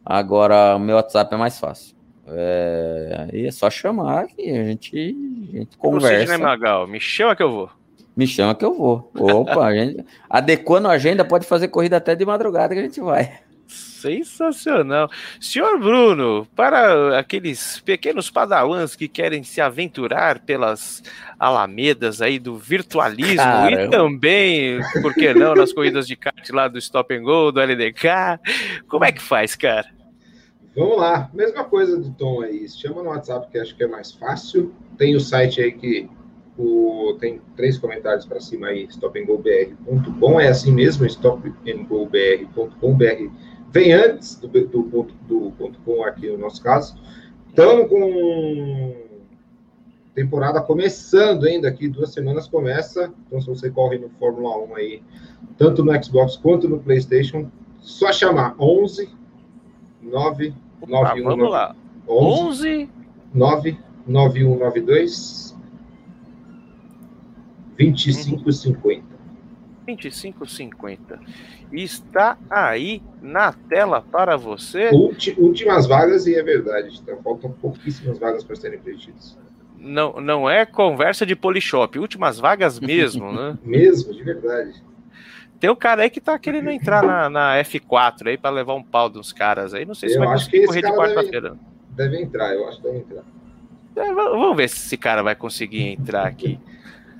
Agora, 0.05 0.75
o 0.75 0.79
meu 0.79 0.95
WhatsApp 0.95 1.33
é 1.33 1.37
mais 1.37 1.59
fácil. 1.59 1.95
É, 2.27 3.27
aí 3.31 3.47
é 3.47 3.51
só 3.51 3.69
chamar 3.69 4.27
e 4.37 4.49
a 4.49 4.63
gente, 4.63 5.15
a 5.53 5.57
gente 5.57 5.77
conversa. 5.77 6.37
Né, 6.37 6.43
Magal? 6.43 6.87
Me 6.87 6.99
chama 6.99 7.35
que 7.35 7.43
eu 7.43 7.51
vou. 7.51 7.69
Me 8.15 8.27
chama 8.27 8.55
que 8.55 8.63
eu 8.63 8.73
vou. 8.73 9.11
Opa, 9.15 9.65
a 9.65 9.73
gente, 9.73 10.05
adequando 10.29 10.87
a 10.87 10.91
agenda, 10.91 11.25
pode 11.25 11.45
fazer 11.45 11.67
corrida 11.67 11.97
até 11.97 12.15
de 12.15 12.25
madrugada 12.25 12.73
que 12.73 12.79
a 12.79 12.83
gente 12.83 13.01
vai. 13.01 13.39
Sensacional. 13.73 15.09
Senhor 15.39 15.79
Bruno, 15.79 16.47
para 16.55 17.17
aqueles 17.17 17.79
pequenos 17.79 18.29
padawans 18.29 18.95
que 18.95 19.07
querem 19.07 19.43
se 19.43 19.61
aventurar 19.61 20.39
pelas 20.39 21.01
alamedas 21.39 22.21
aí 22.21 22.37
do 22.37 22.57
virtualismo 22.57 23.37
Caramba. 23.37 23.83
e 23.83 23.89
também, 23.89 24.79
por 25.01 25.13
que 25.13 25.33
não, 25.33 25.55
nas 25.55 25.73
corridas 25.73 26.05
de 26.05 26.15
kart 26.15 26.49
lá 26.49 26.67
do 26.67 26.77
Stop 26.77 27.13
and 27.15 27.23
Go, 27.23 27.51
do 27.51 27.61
LDK, 27.61 28.39
como 28.87 29.05
é 29.05 29.11
que 29.11 29.21
faz, 29.21 29.55
cara? 29.55 29.87
Vamos 30.75 30.97
lá, 30.97 31.29
mesma 31.33 31.63
coisa 31.63 31.97
do 31.97 32.11
Tom 32.11 32.41
aí, 32.41 32.67
chama 32.67 33.03
no 33.03 33.09
WhatsApp 33.09 33.47
que 33.51 33.57
acho 33.57 33.75
que 33.75 33.83
é 33.83 33.87
mais 33.87 34.11
fácil, 34.11 34.73
tem 34.97 35.15
o 35.15 35.19
site 35.19 35.61
aí 35.61 35.71
que 35.71 36.09
o, 36.57 37.15
tem 37.19 37.41
três 37.55 37.77
comentários 37.77 38.25
para 38.25 38.39
cima 38.39 38.67
aí, 38.67 38.87
stopandgobr.com, 38.89 40.39
é 40.39 40.49
assim 40.49 40.73
mesmo, 40.73 41.05
stopandgobr.com.br 41.05 43.52
vem 43.73 43.91
antes 43.91 44.35
do, 44.35 44.47
do, 44.47 44.83
ponto, 44.83 45.13
do 45.27 45.51
ponto 45.57 45.79
com 45.83 46.03
aqui 46.03 46.29
no 46.29 46.37
nosso 46.37 46.61
caso. 46.61 46.95
Estamos 47.49 47.89
com 47.89 48.95
temporada 50.13 50.61
começando 50.61 51.45
ainda 51.45 51.67
aqui, 51.67 51.89
duas 51.89 52.13
semanas 52.13 52.47
começa. 52.47 53.11
Então, 53.25 53.41
se 53.41 53.47
você 53.47 53.71
corre 53.71 53.97
no 53.97 54.09
Fórmula 54.11 54.57
1 54.65 54.75
aí, 54.75 55.03
tanto 55.57 55.83
no 55.83 56.03
Xbox 56.03 56.37
quanto 56.37 56.69
no 56.69 56.79
PlayStation, 56.79 57.49
só 57.79 58.13
chamar 58.13 58.55
11 58.59 59.09
9 60.01 60.53
Opa, 60.81 61.15
Vamos 61.23 61.49
lá. 61.49 61.75
11 62.07 62.89
9 63.33 63.77
9192 64.05 65.57
2550. 67.75 69.13
25,50. 69.87 71.19
Está 71.73 72.37
aí 72.49 73.01
na 73.21 73.51
tela 73.51 74.01
para 74.01 74.37
você. 74.37 74.91
últimas 75.37 75.87
vagas, 75.87 76.27
e 76.27 76.35
é 76.35 76.43
verdade, 76.43 76.99
então, 77.01 77.21
faltam 77.23 77.51
pouquíssimas 77.51 78.19
vagas 78.19 78.43
para 78.43 78.55
serem 78.55 78.79
preenchidas. 78.79 79.37
Não, 79.77 80.21
não 80.21 80.49
é 80.49 80.65
conversa 80.65 81.25
de 81.25 81.35
polishop, 81.35 81.97
últimas 81.97 82.39
vagas 82.39 82.79
mesmo, 82.81 83.33
né? 83.33 83.57
mesmo, 83.63 84.13
de 84.13 84.23
verdade. 84.23 84.83
Tem 85.59 85.69
o 85.69 85.75
cara 85.75 86.03
aí 86.03 86.09
que 86.09 86.21
tá 86.21 86.37
querendo 86.37 86.69
entrar 86.69 87.03
na, 87.03 87.29
na 87.29 87.55
F4 87.63 88.27
aí 88.27 88.37
para 88.37 88.49
levar 88.49 88.75
um 88.75 88.83
pau 88.83 89.09
dos 89.09 89.31
caras 89.31 89.73
aí. 89.73 89.85
Não 89.85 89.95
sei 89.95 90.09
se 90.09 90.15
eu 90.15 90.19
vai 90.19 90.33
conseguir 90.33 90.65
correr 90.65 90.81
de 90.81 90.91
quarta-feira. 90.91 91.57
Deve, 91.89 92.09
deve 92.11 92.21
entrar, 92.21 92.53
eu 92.53 92.67
acho 92.67 92.77
que 92.77 92.83
deve 92.83 92.97
entrar. 92.99 93.23
É, 93.95 94.13
vamos 94.13 94.57
ver 94.57 94.67
se 94.69 94.85
esse 94.85 94.97
cara 94.97 95.23
vai 95.23 95.35
conseguir 95.35 95.87
entrar 95.87 96.27
aqui. 96.27 96.59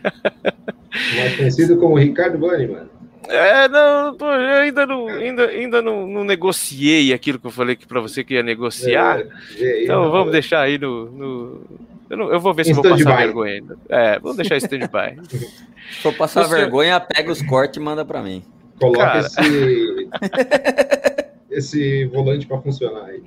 Mais 1.15 1.37
conhecido 1.37 1.77
como 1.77 1.97
Ricardo 1.97 2.37
Bunny, 2.37 2.67
mano. 2.67 2.89
É, 3.29 3.67
não, 3.69 4.15
pô, 4.15 4.25
eu 4.25 4.55
ainda 4.61 4.85
não, 4.85 5.07
ainda, 5.07 5.45
ainda 5.47 5.81
não, 5.81 6.05
não 6.07 6.23
negociei 6.23 7.13
aquilo 7.13 7.39
que 7.39 7.47
eu 7.47 7.51
falei 7.51 7.75
que 7.75 7.87
para 7.87 8.01
você 8.01 8.23
que 8.23 8.33
ia 8.33 8.43
negociar. 8.43 9.23
É, 9.57 9.83
então 9.83 10.11
vamos 10.11 10.31
deixar 10.31 10.61
aí 10.61 10.77
no, 10.77 11.05
no 11.11 11.61
Eu, 12.09 12.17
não, 12.17 12.31
eu 12.33 12.39
vou 12.39 12.53
ver 12.53 12.65
se 12.65 12.73
vou 12.73 12.83
passar 12.83 13.15
vergonha 13.17 13.53
ainda. 13.53 13.77
É, 13.89 14.19
vamos 14.19 14.37
deixar 14.37 14.57
stand-by. 14.57 15.17
Se 15.29 16.01
for 16.01 16.13
passar 16.13 16.45
senhor- 16.45 16.59
vergonha, 16.59 16.99
pega 16.99 17.31
os 17.31 17.41
cortes 17.41 17.77
e 17.77 17.79
manda 17.79 18.03
pra 18.03 18.21
mim. 18.21 18.43
Coloca 18.79 18.99
Cara. 19.05 19.19
esse, 19.19 20.09
esse 21.53 22.05
volante 22.05 22.45
para 22.47 22.59
funcionar 22.61 23.05
aí. 23.05 23.21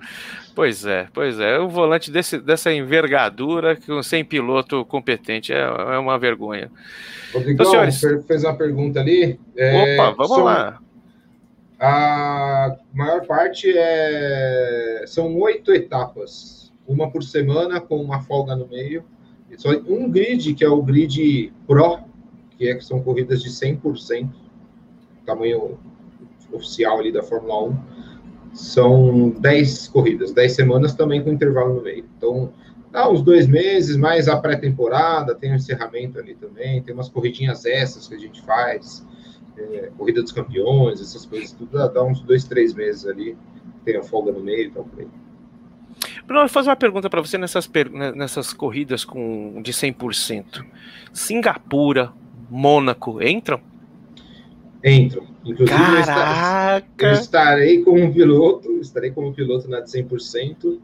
Pois 0.54 0.84
é, 0.86 1.08
pois 1.12 1.38
é. 1.38 1.58
O 1.58 1.68
volante 1.68 2.10
desse, 2.10 2.38
dessa 2.38 2.72
envergadura, 2.72 3.78
sem 4.02 4.24
piloto 4.24 4.84
competente, 4.86 5.52
é, 5.52 5.60
é 5.60 5.98
uma 5.98 6.18
vergonha. 6.18 6.70
Rodrigão, 7.32 7.52
Então, 7.52 7.90
senhores. 7.90 8.26
fez 8.26 8.44
uma 8.44 8.56
pergunta 8.56 9.00
ali. 9.00 9.38
É, 9.56 9.94
Opa, 9.98 10.10
vamos 10.12 10.34
são- 10.36 10.44
lá. 10.44 10.78
A 11.78 12.74
maior 12.94 13.26
parte 13.26 13.70
é 13.76 15.04
são 15.06 15.36
oito 15.40 15.72
etapas, 15.74 16.72
uma 16.88 17.10
por 17.10 17.22
semana 17.22 17.80
com 17.80 17.96
uma 18.00 18.22
folga 18.22 18.56
no 18.56 18.66
meio. 18.66 19.04
E 19.50 19.60
Só 19.60 19.70
um 19.70 20.10
grid 20.10 20.54
que 20.54 20.64
é 20.64 20.68
o 20.68 20.82
grid 20.82 21.52
Pro, 21.66 21.98
que 22.56 22.68
é 22.68 22.74
que 22.74 22.84
são 22.84 23.00
corridas 23.02 23.42
de 23.42 23.50
100%, 23.50 24.28
tamanho 25.26 25.78
oficial 26.50 26.98
ali 26.98 27.12
da 27.12 27.22
Fórmula 27.22 27.62
1. 27.68 27.76
São 28.52 29.30
10 29.30 29.88
corridas, 29.88 30.32
10 30.32 30.52
semanas 30.52 30.94
também 30.94 31.22
com 31.22 31.30
intervalo 31.30 31.74
no 31.74 31.82
meio. 31.82 32.04
Então, 32.16 32.52
dá 32.90 33.08
uns 33.10 33.22
dois 33.22 33.46
meses, 33.46 33.96
mais 33.96 34.28
a 34.28 34.36
pré-temporada, 34.36 35.34
tem 35.34 35.52
o 35.52 35.56
encerramento 35.56 36.18
ali 36.18 36.34
também, 36.34 36.82
tem 36.82 36.94
umas 36.94 37.08
corridinhas 37.08 37.66
essas 37.66 38.08
que 38.08 38.14
a 38.14 38.18
gente 38.18 38.40
faz 38.42 39.06
é, 39.58 39.90
corrida 39.96 40.22
dos 40.22 40.32
campeões, 40.32 41.00
essas 41.00 41.26
coisas, 41.26 41.52
tudo 41.52 41.72
dá, 41.72 41.88
dá 41.88 42.02
uns 42.02 42.20
dois, 42.20 42.44
três 42.44 42.74
meses 42.74 43.06
ali, 43.06 43.36
tem 43.84 43.96
a 43.96 44.02
folga 44.02 44.32
no 44.32 44.40
meio 44.40 44.68
e 44.68 44.70
tal. 44.70 44.84
por 44.84 45.00
aí. 45.00 45.08
Bruno, 46.26 46.42
eu 46.42 46.46
vou 46.46 46.48
fazer 46.48 46.70
uma 46.70 46.76
pergunta 46.76 47.08
para 47.08 47.20
você 47.20 47.38
nessas, 47.38 47.70
né, 47.92 48.12
nessas 48.12 48.52
corridas 48.52 49.04
com, 49.04 49.60
de 49.62 49.72
100%. 49.72 50.64
Singapura, 51.12 52.12
Mônaco, 52.50 53.22
entram? 53.22 53.60
Entram. 54.86 55.24
Inclusive, 55.44 55.78
eu, 56.98 57.12
estarei 57.12 57.82
como 57.82 58.12
piloto, 58.12 58.70
estarei 58.80 59.10
como 59.10 59.32
piloto 59.32 59.68
na 59.68 59.80
de 59.80 59.90
100%, 59.90 60.78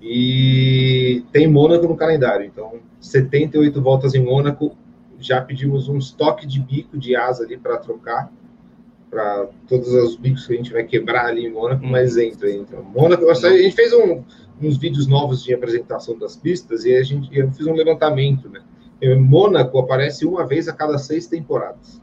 e 0.00 1.24
tem 1.32 1.46
Mônaco 1.48 1.86
no 1.88 1.96
calendário, 1.96 2.46
então 2.46 2.74
78 3.00 3.80
voltas 3.80 4.14
em 4.14 4.22
Mônaco, 4.22 4.76
já 5.18 5.40
pedimos 5.40 5.88
uns 5.88 6.12
toques 6.12 6.46
de 6.46 6.60
bico 6.60 6.98
de 6.98 7.16
asa 7.16 7.44
ali 7.44 7.56
para 7.56 7.78
trocar, 7.78 8.30
para 9.10 9.46
todos 9.66 9.88
os 9.88 10.16
bicos 10.16 10.46
que 10.46 10.52
a 10.52 10.56
gente 10.56 10.72
vai 10.72 10.84
quebrar 10.84 11.26
ali 11.26 11.46
em 11.46 11.50
Mônaco, 11.50 11.84
Hum. 11.84 11.90
mas 11.90 12.16
entra, 12.16 12.50
entra. 12.50 12.80
Mônaco, 12.82 13.28
a 13.28 13.34
gente 13.34 13.74
fez 13.74 13.92
um- 13.92 14.22
uns 14.60 14.76
vídeos 14.76 15.06
novos 15.06 15.42
de 15.42 15.54
apresentação 15.54 16.18
das 16.18 16.36
pistas 16.36 16.84
e 16.84 16.94
a 16.94 17.02
gente 17.02 17.28
eu 17.36 17.50
fiz 17.52 17.66
um 17.66 17.74
levantamento, 17.74 18.48
né? 18.48 18.60
Em 19.00 19.18
Mônaco 19.18 19.78
aparece 19.78 20.24
uma 20.26 20.46
vez 20.46 20.68
a 20.68 20.72
cada 20.72 20.98
seis 20.98 21.26
temporadas. 21.26 22.00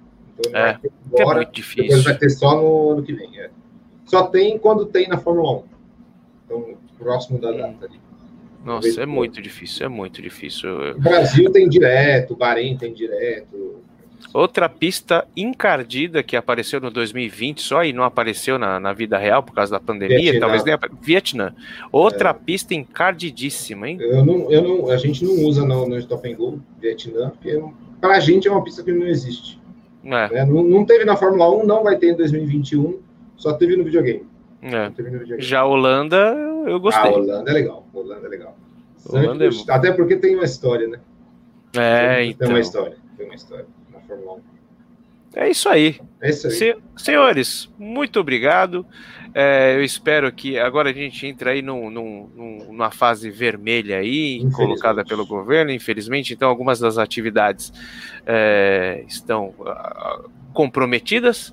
Então 0.47 0.59
É, 0.61 0.79
é 1.21 1.25
muito 1.35 1.51
difícil. 1.51 2.01
vai 2.03 2.17
ter 2.17 2.29
só 2.29 2.55
no 2.55 2.91
ano 2.91 3.03
que 3.03 3.13
vem. 3.13 3.39
é. 3.39 3.49
Só 4.05 4.23
tem 4.27 4.57
quando 4.57 4.85
tem 4.85 5.07
na 5.07 5.17
Fórmula 5.17 5.59
1. 5.59 5.63
Então, 6.45 6.65
próximo 6.97 7.39
da 7.39 7.51
data 7.51 7.85
ali. 7.85 7.99
Nossa, 8.65 9.01
é 9.01 9.05
muito 9.05 9.41
difícil, 9.41 9.85
é 9.85 9.89
muito 9.89 10.21
difícil. 10.21 10.69
O 10.91 10.99
Brasil 11.01 11.51
tem 11.51 11.67
direto, 11.67 12.31
o 12.33 12.35
Bahrein 12.37 12.77
tem 12.77 12.93
direto. 12.93 13.81
Outra 14.33 14.69
pista 14.69 15.27
encardida 15.35 16.23
que 16.23 16.35
apareceu 16.37 16.79
no 16.79 16.89
2020 16.89 17.61
só 17.61 17.83
e 17.83 17.91
não 17.91 18.03
apareceu 18.05 18.57
na, 18.57 18.79
na 18.79 18.93
vida 18.93 19.17
real 19.17 19.43
por 19.43 19.53
causa 19.53 19.71
da 19.73 19.79
pandemia, 19.81 20.17
Vietnã. 20.17 20.39
talvez 20.39 20.63
nem 20.63 20.73
apa- 20.73 20.89
Vietnã. 21.01 21.53
Outra 21.91 22.33
pista 22.33 22.73
encardidíssima, 22.73 23.89
hein? 23.89 23.97
Eu 23.99 24.25
não, 24.25 24.49
eu 24.49 24.61
não, 24.61 24.89
a 24.89 24.95
gente 24.97 25.25
não 25.25 25.33
usa 25.45 25.65
no, 25.65 25.87
no 25.87 25.97
Stop 25.99 26.25
and 26.31 26.35
Go, 26.37 26.59
Vietnã, 26.79 27.31
porque 27.31 27.61
para 27.99 28.15
a 28.15 28.19
gente 28.21 28.47
é 28.47 28.51
uma 28.51 28.63
pista 28.63 28.81
que 28.81 28.93
não 28.93 29.05
existe. 29.07 29.59
É, 30.03 30.09
né? 30.29 30.45
Não, 30.45 30.63
não 30.63 30.85
teve 30.85 31.05
na 31.05 31.15
Fórmula 31.15 31.49
1, 31.63 31.65
não 31.65 31.83
vai 31.83 31.97
ter 31.97 32.11
em 32.11 32.15
2021, 32.15 32.99
só 33.37 33.53
teve 33.53 33.75
no 33.77 33.83
videogame. 33.83 34.25
é. 34.61 34.89
Teve 34.89 35.09
no 35.11 35.19
videogame. 35.19 35.41
Já 35.41 35.61
a 35.61 35.65
Holanda, 35.65 36.17
eu 36.67 36.75
Ah, 36.75 36.79
gostei. 36.79 37.11
Holanda 37.11 37.49
é 37.49 37.53
legal. 37.53 37.87
Holanda 37.93 38.27
é 38.27 38.29
legal. 38.29 38.57
Holanda 39.09 39.45
é 39.45 39.49
Até 39.69 39.91
porque 39.91 40.15
tem 40.17 40.35
uma 40.35 40.45
história, 40.45 40.87
né? 40.87 40.99
É, 41.75 42.17
Tem 42.17 42.29
então. 42.31 42.49
uma 42.49 42.59
história. 42.59 42.95
Tem 43.17 43.25
uma 43.25 43.35
história 43.35 43.65
na 43.91 43.99
Fórmula 44.01 44.33
1. 44.33 44.39
É 45.35 45.49
isso 45.49 45.67
aí. 45.69 45.99
É 46.21 46.29
isso 46.29 46.47
aí. 46.47 46.53
Se- 46.53 46.77
senhores, 46.95 47.69
muito 47.77 48.19
obrigado. 48.19 48.85
É, 49.33 49.75
eu 49.75 49.83
espero 49.83 50.31
que 50.31 50.59
agora 50.59 50.91
a 50.91 50.93
gente 50.93 51.25
entre 51.25 51.49
aí 51.49 51.61
num, 51.63 51.89
num- 51.89 52.29
num- 52.35 52.65
numa 52.67 52.91
fase 52.91 53.31
vermelha 53.31 53.97
aí, 53.97 54.47
colocada 54.53 55.03
pelo 55.03 55.25
governo, 55.25 55.71
infelizmente. 55.71 56.33
Então, 56.33 56.47
algumas 56.47 56.79
das 56.79 56.99
atividades 56.99 57.73
é, 58.27 59.03
estão 59.07 59.53
ah, 59.65 60.21
comprometidas, 60.53 61.51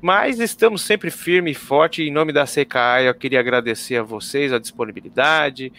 mas 0.00 0.38
estamos 0.38 0.82
sempre 0.82 1.10
firme 1.10 1.50
e 1.50 1.54
forte. 1.54 2.02
Em 2.04 2.12
nome 2.12 2.32
da 2.32 2.44
CKA, 2.46 3.02
eu 3.02 3.14
queria 3.14 3.40
agradecer 3.40 3.96
a 3.96 4.02
vocês 4.04 4.52
a 4.52 4.58
disponibilidade, 4.60 5.72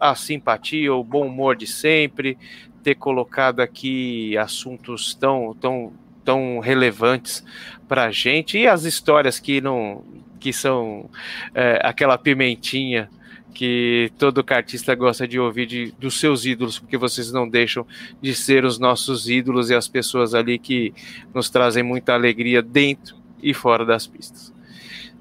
a 0.00 0.14
simpatia, 0.14 0.94
o 0.94 1.04
bom 1.04 1.26
humor 1.26 1.54
de 1.54 1.66
sempre, 1.66 2.38
ter 2.82 2.94
colocado 2.94 3.60
aqui 3.60 4.36
assuntos 4.38 5.14
tão, 5.14 5.54
tão, 5.60 5.92
tão 6.28 6.58
relevantes 6.58 7.42
para 7.88 8.04
a 8.04 8.10
gente 8.10 8.58
e 8.58 8.66
as 8.68 8.84
histórias 8.84 9.40
que 9.40 9.62
não 9.62 10.04
que 10.38 10.52
são 10.52 11.08
é, 11.54 11.80
aquela 11.82 12.18
pimentinha 12.18 13.08
que 13.54 14.12
todo 14.18 14.44
cartista 14.44 14.94
gosta 14.94 15.26
de 15.26 15.40
ouvir 15.40 15.64
de, 15.64 15.90
dos 15.98 16.20
seus 16.20 16.44
ídolos, 16.44 16.78
porque 16.78 16.98
vocês 16.98 17.32
não 17.32 17.48
deixam 17.48 17.86
de 18.20 18.34
ser 18.34 18.66
os 18.66 18.78
nossos 18.78 19.26
ídolos 19.30 19.70
e 19.70 19.74
as 19.74 19.88
pessoas 19.88 20.34
ali 20.34 20.58
que 20.58 20.92
nos 21.32 21.48
trazem 21.48 21.82
muita 21.82 22.12
alegria 22.12 22.60
dentro 22.60 23.16
e 23.42 23.54
fora 23.54 23.86
das 23.86 24.06
pistas. 24.06 24.52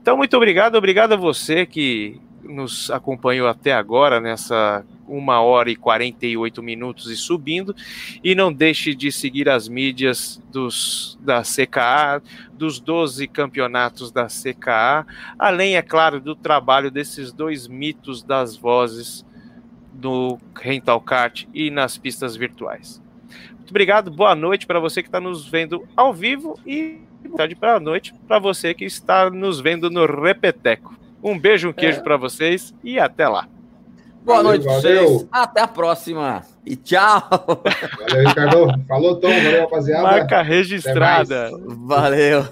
Então, 0.02 0.18
muito 0.18 0.36
obrigado, 0.36 0.76
obrigado 0.76 1.14
a 1.14 1.18
você 1.18 1.66
que 1.66 2.20
nos 2.48 2.90
acompanhou 2.90 3.48
até 3.48 3.74
agora 3.74 4.20
nessa 4.20 4.84
uma 5.08 5.40
hora 5.42 5.70
e 5.70 5.76
48 5.76 6.62
minutos 6.62 7.10
e 7.10 7.16
subindo. 7.16 7.76
E 8.24 8.36
não 8.36 8.52
deixe 8.52 8.94
de 8.94 9.12
seguir 9.12 9.48
as 9.50 9.68
mídias 9.68 10.42
dos, 10.52 11.18
da 11.22 11.42
CKA, 11.42 12.22
dos 12.54 12.80
12 12.80 13.28
campeonatos 13.28 14.12
da 14.12 14.28
CKA, 14.28 15.06
além, 15.40 15.78
é 15.78 15.82
claro, 15.82 16.20
do 16.20 16.36
trabalho 16.36 16.92
desses 16.92 17.32
dois 17.32 17.68
mitos 17.68 18.22
das 18.22 18.56
vozes 18.56 19.26
no 20.02 20.38
Rental 20.56 21.02
Kart 21.02 21.46
e 21.54 21.72
nas 21.72 21.98
pistas 21.98 22.36
virtuais. 22.36 23.02
Muito 23.56 23.72
obrigado, 23.72 24.12
boa 24.12 24.36
noite 24.36 24.66
para 24.66 24.80
você 24.80 25.02
que 25.02 25.10
está 25.10 25.20
nos 25.20 25.48
vendo 25.48 25.88
ao 25.96 26.14
vivo 26.14 26.58
e 26.66 27.00
boa 27.24 27.38
tarde 27.38 27.56
para 27.56 27.76
a 27.76 27.80
noite 27.80 28.14
para 28.28 28.40
você 28.40 28.74
que 28.74 28.86
está 28.86 29.30
nos 29.30 29.60
vendo 29.60 29.90
no 29.90 30.06
Repeteco. 30.06 30.98
Um 31.24 31.38
beijo, 31.38 31.70
um 31.70 31.74
queijo 31.74 32.00
É. 32.00 32.04
para 32.04 32.18
vocês 32.18 32.74
e 32.84 33.00
até 33.00 33.28
lá. 33.28 33.48
Boa 34.24 34.38
Valeu, 34.38 34.44
noite 34.52 34.64
pra 34.64 34.74
valeu. 34.74 35.04
vocês. 35.10 35.28
Até 35.32 35.62
a 35.62 35.68
próxima. 35.68 36.42
E 36.66 36.76
tchau. 36.76 37.22
Valeu, 37.30 38.28
Ricardo. 38.28 38.86
Falou, 38.88 39.16
Tom. 39.16 39.30
Valeu, 39.30 39.62
rapaziada. 39.62 40.04
Marca 40.04 40.42
registrada. 40.42 41.50
Valeu. 41.66 42.46